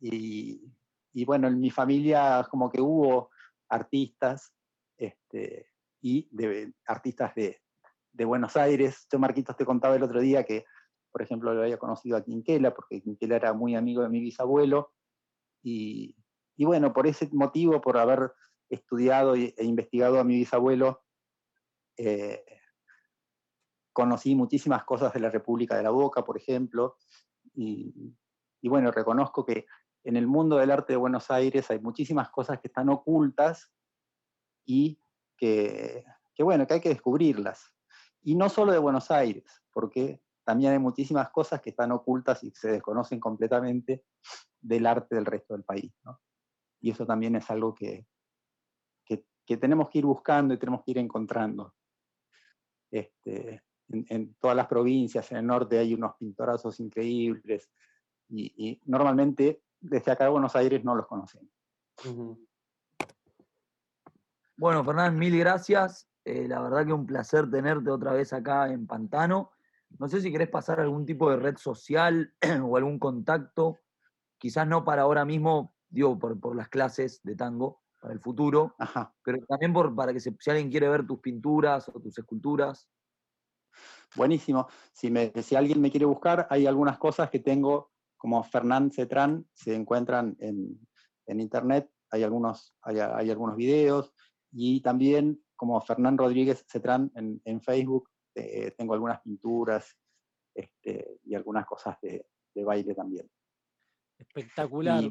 Y, 0.00 0.72
y, 1.12 1.24
bueno, 1.24 1.48
en 1.48 1.58
mi 1.60 1.70
familia 1.70 2.46
como 2.50 2.70
que 2.70 2.80
hubo 2.80 3.30
artistas 3.68 4.52
este, 4.96 5.72
y 6.00 6.28
de, 6.30 6.72
artistas 6.86 7.34
de, 7.34 7.58
Buenos 8.24 8.56
Aires. 8.56 9.06
Yo, 9.10 9.18
Marquitos, 9.18 9.56
te 9.56 9.64
contaba 9.64 9.96
el 9.96 10.02
otro 10.02 10.20
día 10.20 10.44
que, 10.44 10.64
por 11.10 11.22
ejemplo, 11.22 11.52
lo 11.54 11.62
había 11.62 11.78
conocido 11.78 12.16
a 12.16 12.22
Quinquela, 12.22 12.72
porque 12.72 13.00
Quinquela 13.00 13.36
era 13.36 13.52
muy 13.52 13.74
amigo 13.74 14.02
de 14.02 14.08
mi 14.08 14.20
bisabuelo. 14.20 14.92
Y, 15.62 16.14
bueno, 16.58 16.92
por 16.92 17.06
ese 17.06 17.28
motivo, 17.32 17.80
por 17.80 17.96
haber 17.96 18.32
estudiado 18.72 19.34
e 19.34 19.54
investigado 19.58 20.18
a 20.18 20.24
mi 20.24 20.36
bisabuelo, 20.36 21.02
eh, 21.96 22.44
conocí 23.92 24.34
muchísimas 24.34 24.84
cosas 24.84 25.12
de 25.12 25.20
la 25.20 25.30
República 25.30 25.76
de 25.76 25.82
la 25.82 25.90
Boca, 25.90 26.24
por 26.24 26.36
ejemplo, 26.36 26.96
y, 27.54 28.16
y, 28.60 28.68
bueno, 28.68 28.90
reconozco 28.90 29.44
que 29.44 29.66
en 30.04 30.16
el 30.16 30.26
mundo 30.26 30.56
del 30.56 30.70
arte 30.70 30.94
de 30.94 30.96
Buenos 30.96 31.30
Aires 31.30 31.70
hay 31.70 31.78
muchísimas 31.80 32.30
cosas 32.30 32.60
que 32.60 32.68
están 32.68 32.88
ocultas 32.88 33.70
y 34.64 34.98
que, 35.36 36.04
que, 36.34 36.42
bueno, 36.42 36.66
que 36.66 36.74
hay 36.74 36.80
que 36.80 36.88
descubrirlas. 36.88 37.74
Y 38.22 38.34
no 38.34 38.48
solo 38.48 38.72
de 38.72 38.78
Buenos 38.78 39.10
Aires, 39.10 39.44
porque 39.72 40.22
también 40.44 40.72
hay 40.72 40.78
muchísimas 40.78 41.28
cosas 41.30 41.60
que 41.60 41.70
están 41.70 41.92
ocultas 41.92 42.42
y 42.42 42.50
se 42.52 42.72
desconocen 42.72 43.20
completamente 43.20 44.04
del 44.60 44.86
arte 44.86 45.14
del 45.14 45.26
resto 45.26 45.54
del 45.54 45.64
país. 45.64 45.92
Y 46.80 46.90
eso 46.90 47.06
también 47.06 47.36
es 47.36 47.50
algo 47.50 47.74
que, 47.74 48.06
que, 49.44 49.56
tenemos 49.56 49.88
que 49.88 49.98
ir 49.98 50.06
buscando 50.06 50.54
y 50.54 50.58
tenemos 50.58 50.82
que 50.84 50.92
ir 50.92 50.98
encontrando. 50.98 51.74
Este, 52.90 53.62
en, 53.88 54.34
todas 54.34 54.56
las 54.56 54.66
provincias, 54.66 55.30
en 55.32 55.38
el 55.38 55.46
norte 55.46 55.78
hay 55.78 55.94
unos 55.94 56.16
pintorazos 56.16 56.78
increíbles 56.80 57.70
y, 58.28 58.80
normalmente 58.86 59.62
desde 59.80 60.12
acá 60.12 60.24
de 60.24 60.30
Buenos 60.30 60.54
Aires 60.56 60.84
no 60.84 60.94
los 60.94 61.06
conocemos. 61.06 61.50
Bueno, 64.56 64.84
Fernán, 64.84 65.18
mil 65.18 65.36
gracias. 65.38 66.08
Eh, 66.24 66.46
la 66.46 66.60
verdad 66.60 66.86
que 66.86 66.92
un 66.92 67.06
placer 67.06 67.50
tenerte 67.50 67.90
otra 67.90 68.12
vez 68.12 68.32
acá 68.32 68.70
en 68.70 68.86
Pantano. 68.86 69.50
No 69.98 70.08
sé 70.08 70.20
si 70.20 70.30
querés 70.30 70.48
pasar 70.48 70.80
algún 70.80 71.04
tipo 71.04 71.30
de 71.30 71.36
red 71.36 71.56
social 71.56 72.32
o 72.64 72.76
algún 72.76 72.98
contacto, 72.98 73.78
quizás 74.38 74.66
no 74.66 74.84
para 74.84 75.02
ahora 75.02 75.24
mismo, 75.24 75.74
digo, 75.88 76.18
por, 76.18 76.56
las 76.56 76.68
clases 76.68 77.20
de 77.22 77.36
tango, 77.36 77.81
para 78.02 78.14
el 78.14 78.20
futuro, 78.20 78.74
pero 79.22 79.38
también 79.46 79.72
por, 79.72 79.94
para 79.94 80.12
que 80.12 80.18
si 80.18 80.34
alguien 80.46 80.70
quiere 80.70 80.88
ver 80.88 81.06
tus 81.06 81.20
pinturas 81.20 81.88
o 81.88 82.00
tus 82.00 82.18
esculturas. 82.18 82.90
Buenísimo. 84.16 84.66
Si, 84.92 85.08
me, 85.08 85.32
si 85.40 85.54
alguien 85.54 85.80
me 85.80 85.90
quiere 85.90 86.04
buscar, 86.04 86.48
hay 86.50 86.66
algunas 86.66 86.98
cosas 86.98 87.30
que 87.30 87.38
tengo 87.38 87.92
como 88.16 88.42
Fernán 88.42 88.90
Cetran, 88.90 89.46
se 89.54 89.74
encuentran 89.74 90.36
en, 90.40 90.80
internet, 91.40 91.88
hay 92.10 92.24
algunos, 92.24 92.74
hay, 92.82 93.30
algunos 93.30 93.56
videos, 93.56 94.12
y 94.50 94.80
también 94.80 95.40
como 95.56 95.80
Fernán 95.80 96.18
Rodríguez 96.18 96.64
Cetran 96.68 97.10
en, 97.14 97.60
Facebook, 97.62 98.10
eh, 98.34 98.72
tengo 98.76 98.94
algunas 98.94 99.20
pinturas 99.20 99.96
este, 100.54 101.20
y 101.24 101.34
algunas 101.36 101.64
cosas 101.66 101.96
de, 102.02 102.26
baile 102.64 102.94
también. 102.94 103.30
Espectacular. 104.18 105.04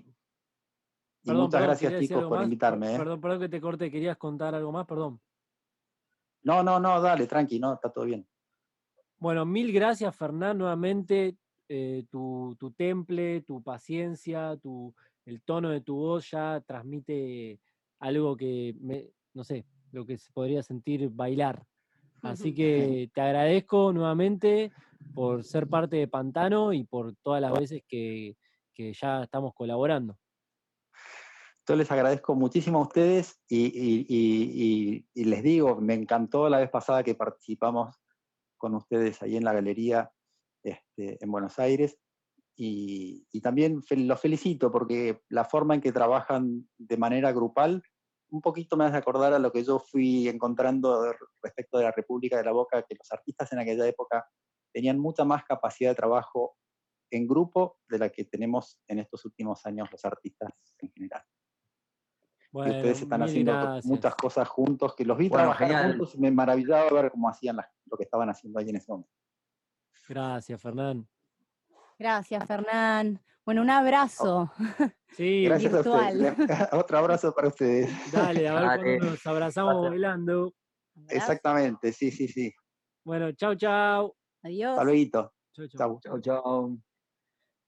Muchas 1.24 1.62
gracias, 1.62 2.00
chicos, 2.00 2.26
por 2.26 2.44
invitarme. 2.44 2.96
¿eh? 2.96 2.98
Perdón, 2.98 3.22
perdón 3.22 3.40
que 3.40 3.50
te 3.50 3.62
corte, 3.62 3.92
¿querías 3.92 4.18
contar 4.18 4.56
algo 4.56 4.72
más? 4.72 4.86
Perdón. 4.86 5.20
No, 6.44 6.64
no, 6.64 6.80
no, 6.80 7.02
dale, 7.02 7.28
tranqui, 7.28 7.60
no, 7.60 7.74
está 7.74 7.92
todo 7.92 8.06
bien. 8.06 8.28
Bueno, 9.20 9.46
mil 9.46 9.72
gracias, 9.72 10.16
Fernán, 10.16 10.58
nuevamente. 10.58 11.38
Eh, 11.74 12.04
tu, 12.10 12.58
temple, 12.76 13.44
tu 13.44 13.64
paciencia, 13.64 14.58
tu, 14.58 14.94
el 15.26 15.42
tono 15.42 15.70
de 15.70 15.80
tu 15.80 15.96
voz 15.96 16.30
ya 16.30 16.60
transmite 16.68 17.62
algo 18.00 18.36
que, 18.36 18.76
me, 18.82 19.12
no 19.34 19.46
sé, 19.46 19.66
lo 19.94 20.06
que 20.06 20.18
se 20.18 20.34
podría 20.34 20.64
sentir 20.64 21.10
bailar. 21.10 21.64
Así 22.24 22.54
que 22.54 23.10
te 23.14 23.22
agradezco 23.22 23.94
nuevamente 23.94 24.74
por 25.14 25.46
ser 25.46 25.68
parte 25.68 25.96
de 25.96 26.10
Pantano 26.10 26.74
y 26.74 26.84
por 26.84 27.16
todas 27.24 27.42
las 27.42 27.54
veces 27.54 27.84
que, 27.88 28.36
ya 29.00 29.24
estamos 29.24 29.54
colaborando. 29.54 30.18
Yo 31.72 31.78
les 31.78 31.90
agradezco 31.90 32.36
muchísimo 32.36 32.80
a 32.80 32.82
ustedes 32.82 33.40
y, 33.48 35.06
les 35.16 35.42
digo, 35.42 35.80
me 35.80 35.94
encantó 35.94 36.50
la 36.50 36.60
vez 36.60 36.70
pasada 36.70 37.02
que 37.02 37.16
participamos 37.16 37.96
con 38.58 38.76
ustedes 38.76 39.22
ahí 39.22 39.38
en 39.38 39.46
la 39.46 39.54
galería 39.54 40.12
este, 40.64 41.18
en 41.24 41.32
Buenos 41.32 41.60
Aires. 41.60 41.98
Y, 42.58 43.26
también 43.40 43.82
los 43.90 44.20
felicito 44.20 44.70
porque 44.70 45.22
la 45.30 45.46
forma 45.46 45.74
en 45.74 45.80
que 45.80 45.94
trabajan 45.94 46.68
de 46.78 46.98
manera 46.98 47.32
grupal 47.32 47.82
un 48.32 48.42
poquito 48.42 48.76
me 48.76 48.84
hace 48.84 48.98
acordar 48.98 49.32
a 49.32 49.40
lo 49.40 49.54
que 49.54 49.64
yo 49.64 49.80
fui 49.80 50.28
encontrando 50.28 51.16
respecto 51.42 51.78
de 51.78 51.86
la 51.86 51.94
República 51.94 52.36
de 52.36 52.44
la 52.44 52.52
Boca, 52.52 52.84
que 52.84 52.96
los 52.96 53.10
artistas 53.14 53.50
en 53.54 53.60
aquella 53.60 53.88
época 53.88 54.28
tenían 54.74 55.00
mucha 55.00 55.24
más 55.24 55.46
capacidad 55.46 55.92
de 55.92 55.96
trabajo 55.96 56.58
en 57.12 57.26
grupo 57.26 57.78
de 57.88 57.98
la 57.98 58.10
que 58.10 58.26
tenemos 58.26 58.78
en 58.90 59.00
estos 59.00 59.24
últimos 59.24 59.66
años 59.66 59.88
los 59.90 60.04
artistas 60.04 60.52
en 60.80 60.92
general 60.92 61.24
y 62.54 62.60
ustedes 62.60 63.02
están 63.02 63.24
haciendo 63.24 63.80
muchas 63.84 64.16
cosas 64.16 64.48
juntos, 64.48 64.94
que 64.96 65.06
los 65.06 65.18
vi 65.18 65.30
trabajar 65.30 65.90
juntos 65.90 66.16
y 66.16 66.20
me 66.20 66.32
maravillaba 66.32 66.90
ver 66.92 67.12
cómo 67.12 67.30
hacían 67.30 67.58
lo 67.86 67.98
que 67.98 68.04
estaban 68.04 68.30
haciendo 68.30 68.60
ahí 68.60 68.70
en 68.70 68.76
ese 68.76 68.92
momento. 68.92 69.12
Gracias, 70.08 70.62
Fernán. 70.62 71.08
Gracias, 71.98 72.46
Fernán. 72.46 73.22
Bueno, 73.46 73.62
un 73.62 73.70
abrazo. 73.70 74.52
Sí, 75.12 75.44
Gracias 75.44 75.74
virtual. 75.74 76.38
Otro 76.72 76.98
abrazo 76.98 77.36
para 77.36 77.50
ustedes. 77.50 77.92
Dale, 78.14 78.48
a 78.48 78.54
ver 78.54 78.80
cuando 78.80 79.12
nos 79.12 79.28
abrazamos 79.28 79.90
bailando. 79.90 80.54
Exactamente, 81.10 81.92
sí, 81.92 82.12
sí, 82.12 82.30
sí. 82.30 82.54
Bueno, 83.04 83.34
chau, 83.34 83.54
chau. 83.56 84.16
Adiós. 84.42 84.72
Hasta 84.72 84.84
luego. 84.86 85.34
Chau, 85.52 86.00
chau. 86.00 86.22
chau, 86.22 86.80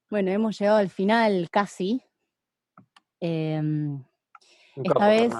Bueno, 0.09 0.31
hemos 0.31 0.57
llegado 0.57 0.77
al 0.77 0.89
final 0.89 1.49
casi. 1.51 2.01
Esta 4.75 5.07
vez, 5.07 5.33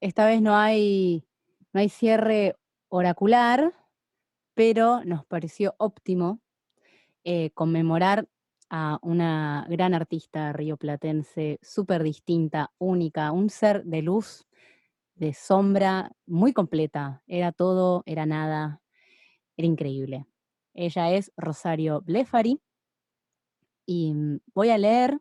esta 0.00 0.26
vez 0.26 0.40
no 0.40 0.56
hay, 0.56 1.24
no 1.72 1.80
hay 1.80 1.88
cierre 1.88 2.56
oracular, 2.88 3.74
pero 4.54 5.04
nos 5.04 5.24
pareció 5.24 5.74
óptimo 5.78 6.40
eh, 7.24 7.50
conmemorar 7.50 8.28
a 8.70 8.98
una 9.02 9.66
gran 9.68 9.94
artista 9.94 10.52
rioplatense, 10.52 11.58
súper 11.62 12.02
distinta, 12.02 12.72
única, 12.78 13.32
un 13.32 13.50
ser 13.50 13.84
de 13.84 14.02
luz, 14.02 14.46
de 15.14 15.34
sombra, 15.34 16.12
muy 16.26 16.52
completa. 16.52 17.22
Era 17.26 17.50
todo, 17.52 18.02
era 18.06 18.26
nada, 18.26 18.82
era 19.56 19.66
increíble. 19.66 20.26
Ella 20.74 21.10
es 21.12 21.32
Rosario 21.36 22.02
Blefari 22.02 22.60
y 23.86 24.12
mm, 24.12 24.40
voy 24.54 24.70
a 24.70 24.78
leer 24.78 25.18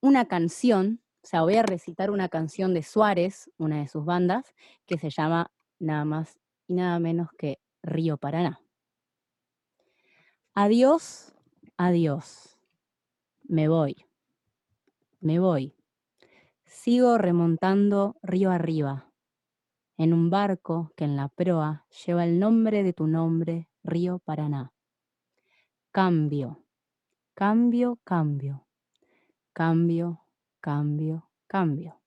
una 0.00 0.26
canción 0.26 1.03
o 1.24 1.26
sea, 1.26 1.40
voy 1.40 1.56
a 1.56 1.62
recitar 1.62 2.10
una 2.10 2.28
canción 2.28 2.74
de 2.74 2.82
Suárez, 2.82 3.50
una 3.56 3.78
de 3.78 3.88
sus 3.88 4.04
bandas, 4.04 4.54
que 4.84 4.98
se 4.98 5.08
llama 5.08 5.50
nada 5.78 6.04
más 6.04 6.38
y 6.66 6.74
nada 6.74 6.98
menos 6.98 7.30
que 7.38 7.60
Río 7.82 8.18
Paraná. 8.18 8.60
Adiós, 10.52 11.32
adiós. 11.78 12.58
Me 13.42 13.68
voy. 13.68 14.04
Me 15.20 15.38
voy. 15.38 15.74
Sigo 16.66 17.16
remontando 17.16 18.16
río 18.22 18.50
arriba, 18.50 19.10
en 19.96 20.12
un 20.12 20.28
barco 20.28 20.92
que 20.94 21.04
en 21.04 21.16
la 21.16 21.28
proa 21.28 21.86
lleva 22.04 22.24
el 22.24 22.38
nombre 22.38 22.82
de 22.82 22.92
tu 22.92 23.06
nombre, 23.06 23.70
Río 23.82 24.18
Paraná. 24.18 24.74
Cambio, 25.90 26.66
cambio, 27.32 27.98
cambio, 28.04 28.66
cambio, 29.54 30.23
cambio, 30.64 31.28
cambio. 31.46 32.00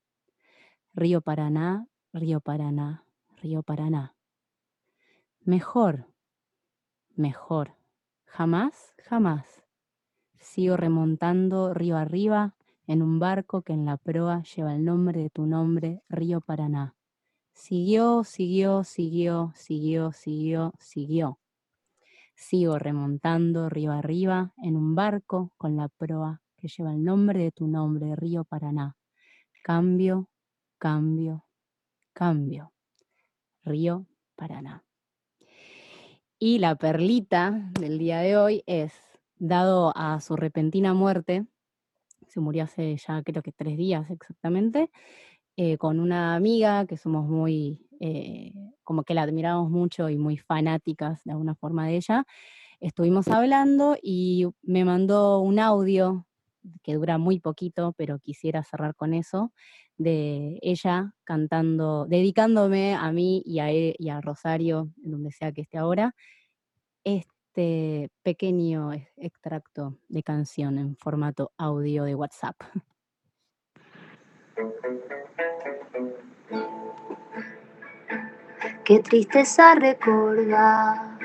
Río 0.96 1.22
Paraná, 1.22 1.86
río 2.12 2.40
Paraná, 2.40 3.06
río 3.40 3.62
Paraná. 3.62 4.16
Mejor, 5.42 6.08
mejor. 7.16 7.76
Jamás, 8.26 8.96
jamás. 8.98 9.64
Sigo 10.40 10.76
remontando 10.76 11.76
río 11.76 11.98
arriba 11.98 12.56
en 12.88 13.04
un 13.04 13.20
barco 13.20 13.62
que 13.62 13.74
en 13.74 13.86
la 13.86 13.98
proa 13.98 14.42
lleva 14.42 14.74
el 14.74 14.84
nombre 14.84 15.22
de 15.22 15.30
tu 15.30 15.46
nombre, 15.46 16.02
río 16.10 16.42
Paraná. 16.42 16.96
Siguió, 17.54 18.24
siguió, 18.24 18.84
siguió, 18.84 19.52
siguió, 19.54 20.12
siguió, 20.14 20.74
siguió. 20.80 21.40
Sigo 22.34 22.80
remontando 22.80 23.70
río 23.70 23.92
arriba 23.92 24.52
en 24.58 24.76
un 24.78 24.96
barco 24.96 25.52
con 25.58 25.78
la 25.78 25.90
proa 25.90 26.42
que 26.58 26.68
lleva 26.68 26.94
el 26.94 27.04
nombre 27.04 27.40
de 27.40 27.52
tu 27.52 27.68
nombre, 27.68 28.16
Río 28.16 28.44
Paraná. 28.44 28.96
Cambio, 29.64 30.30
cambio, 30.78 31.46
cambio. 32.14 32.74
Río 33.64 34.06
Paraná. 34.36 34.84
Y 36.40 36.60
la 36.60 36.76
perlita 36.76 37.72
del 37.80 37.98
día 37.98 38.20
de 38.20 38.38
hoy 38.38 38.64
es, 38.68 38.94
dado 39.40 39.92
a 39.96 40.20
su 40.22 40.36
repentina 40.36 40.94
muerte, 40.94 41.48
se 42.28 42.40
murió 42.40 42.64
hace 42.64 42.96
ya 42.98 43.24
creo 43.24 43.42
que 43.42 43.52
tres 43.52 43.78
días 43.78 44.10
exactamente, 44.10 44.92
eh, 45.56 45.78
con 45.78 46.00
una 46.00 46.36
amiga 46.36 46.86
que 46.86 46.98
somos 46.98 47.28
muy, 47.28 47.88
eh, 48.00 48.54
como 48.84 49.04
que 49.04 49.14
la 49.14 49.24
admiramos 49.24 49.72
mucho 49.72 50.10
y 50.10 50.18
muy 50.18 50.38
fanáticas 50.38 51.24
de 51.24 51.32
alguna 51.32 51.56
forma 51.56 51.88
de 51.88 51.96
ella, 51.98 52.26
estuvimos 52.80 53.28
hablando 53.30 53.98
y 54.02 54.46
me 54.62 54.86
mandó 54.86 55.40
un 55.40 55.58
audio 55.58 56.27
que 56.84 56.96
dura 56.96 57.18
muy 57.18 57.40
poquito, 57.40 57.94
pero 57.98 58.20
quisiera 58.20 58.64
cerrar 58.64 58.96
con 58.96 59.14
eso, 59.14 59.52
de 59.98 60.60
ella 60.62 61.14
cantando, 61.24 62.06
dedicándome 62.06 62.96
a 62.96 63.12
mí 63.12 63.42
y 63.46 63.60
a, 63.60 63.72
e, 63.72 63.96
y 63.98 64.12
Rosario, 64.22 64.92
donde 64.98 65.32
sea 65.32 65.52
que 65.52 65.62
esté 65.62 65.78
ahora, 65.78 66.16
este 67.04 68.12
pequeño 68.24 68.92
extracto 69.16 69.98
de 70.08 70.24
canción 70.24 70.78
en 70.78 70.96
formato 70.98 71.52
audio 71.58 72.04
de 72.04 72.16
WhatsApp. 72.16 72.56
Qué 78.84 79.00
tristeza 79.00 79.76
recordar 79.76 81.18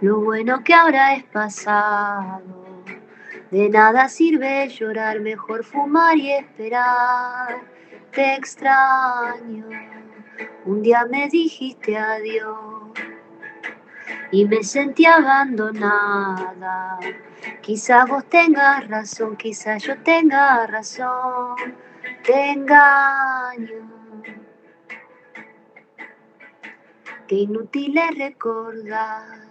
lo 0.00 0.20
bueno 0.20 0.64
que 0.64 0.72
ahora 0.72 1.14
es 1.14 1.24
pasado. 1.24 2.61
De 3.52 3.68
nada 3.68 4.08
sirve 4.08 4.66
llorar, 4.70 5.20
mejor 5.20 5.62
fumar 5.62 6.16
y 6.16 6.32
esperar. 6.32 7.60
Te 8.10 8.34
extraño, 8.34 9.66
un 10.64 10.80
día 10.80 11.04
me 11.04 11.28
dijiste 11.28 11.94
adiós 11.98 12.92
y 14.30 14.46
me 14.46 14.62
sentí 14.62 15.04
abandonada. 15.04 16.98
Quizás 17.60 18.08
vos 18.08 18.24
tengas 18.24 18.88
razón, 18.88 19.36
quizás 19.36 19.82
yo 19.82 19.98
tenga 19.98 20.66
razón, 20.66 21.56
te 22.24 22.52
engaño. 22.52 23.86
Qué 27.28 27.34
inútil 27.34 27.98
es 27.98 28.16
recordar 28.16 29.42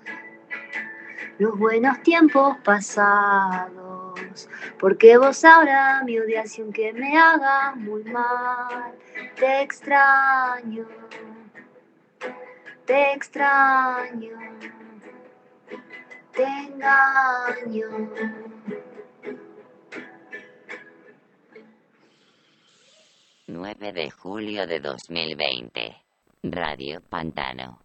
los 1.41 1.57
buenos 1.57 2.03
tiempos 2.03 2.55
pasados, 2.63 3.90
porque 4.79 5.17
vos 5.17 5.43
ahora 5.43 6.01
mi 6.03 6.19
odiación 6.19 6.71
que 6.71 6.93
me 6.93 7.17
haga 7.17 7.73
muy 7.75 8.03
mal, 8.05 8.93
te 9.35 9.61
extraño, 9.61 10.87
te 12.85 13.13
extraño, 13.13 14.37
te 16.33 16.43
engaño. 16.43 18.09
9 23.47 23.91
de 23.91 24.09
julio 24.09 24.65
de 24.65 24.79
2020. 24.79 25.95
Radio 26.43 27.01
Pantano. 27.01 27.79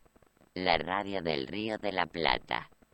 La 0.55 0.79
radio 0.79 1.21
del 1.23 1.49
Río 1.49 1.77
de 1.79 1.91
la 1.93 2.07
Plata. 2.07 2.71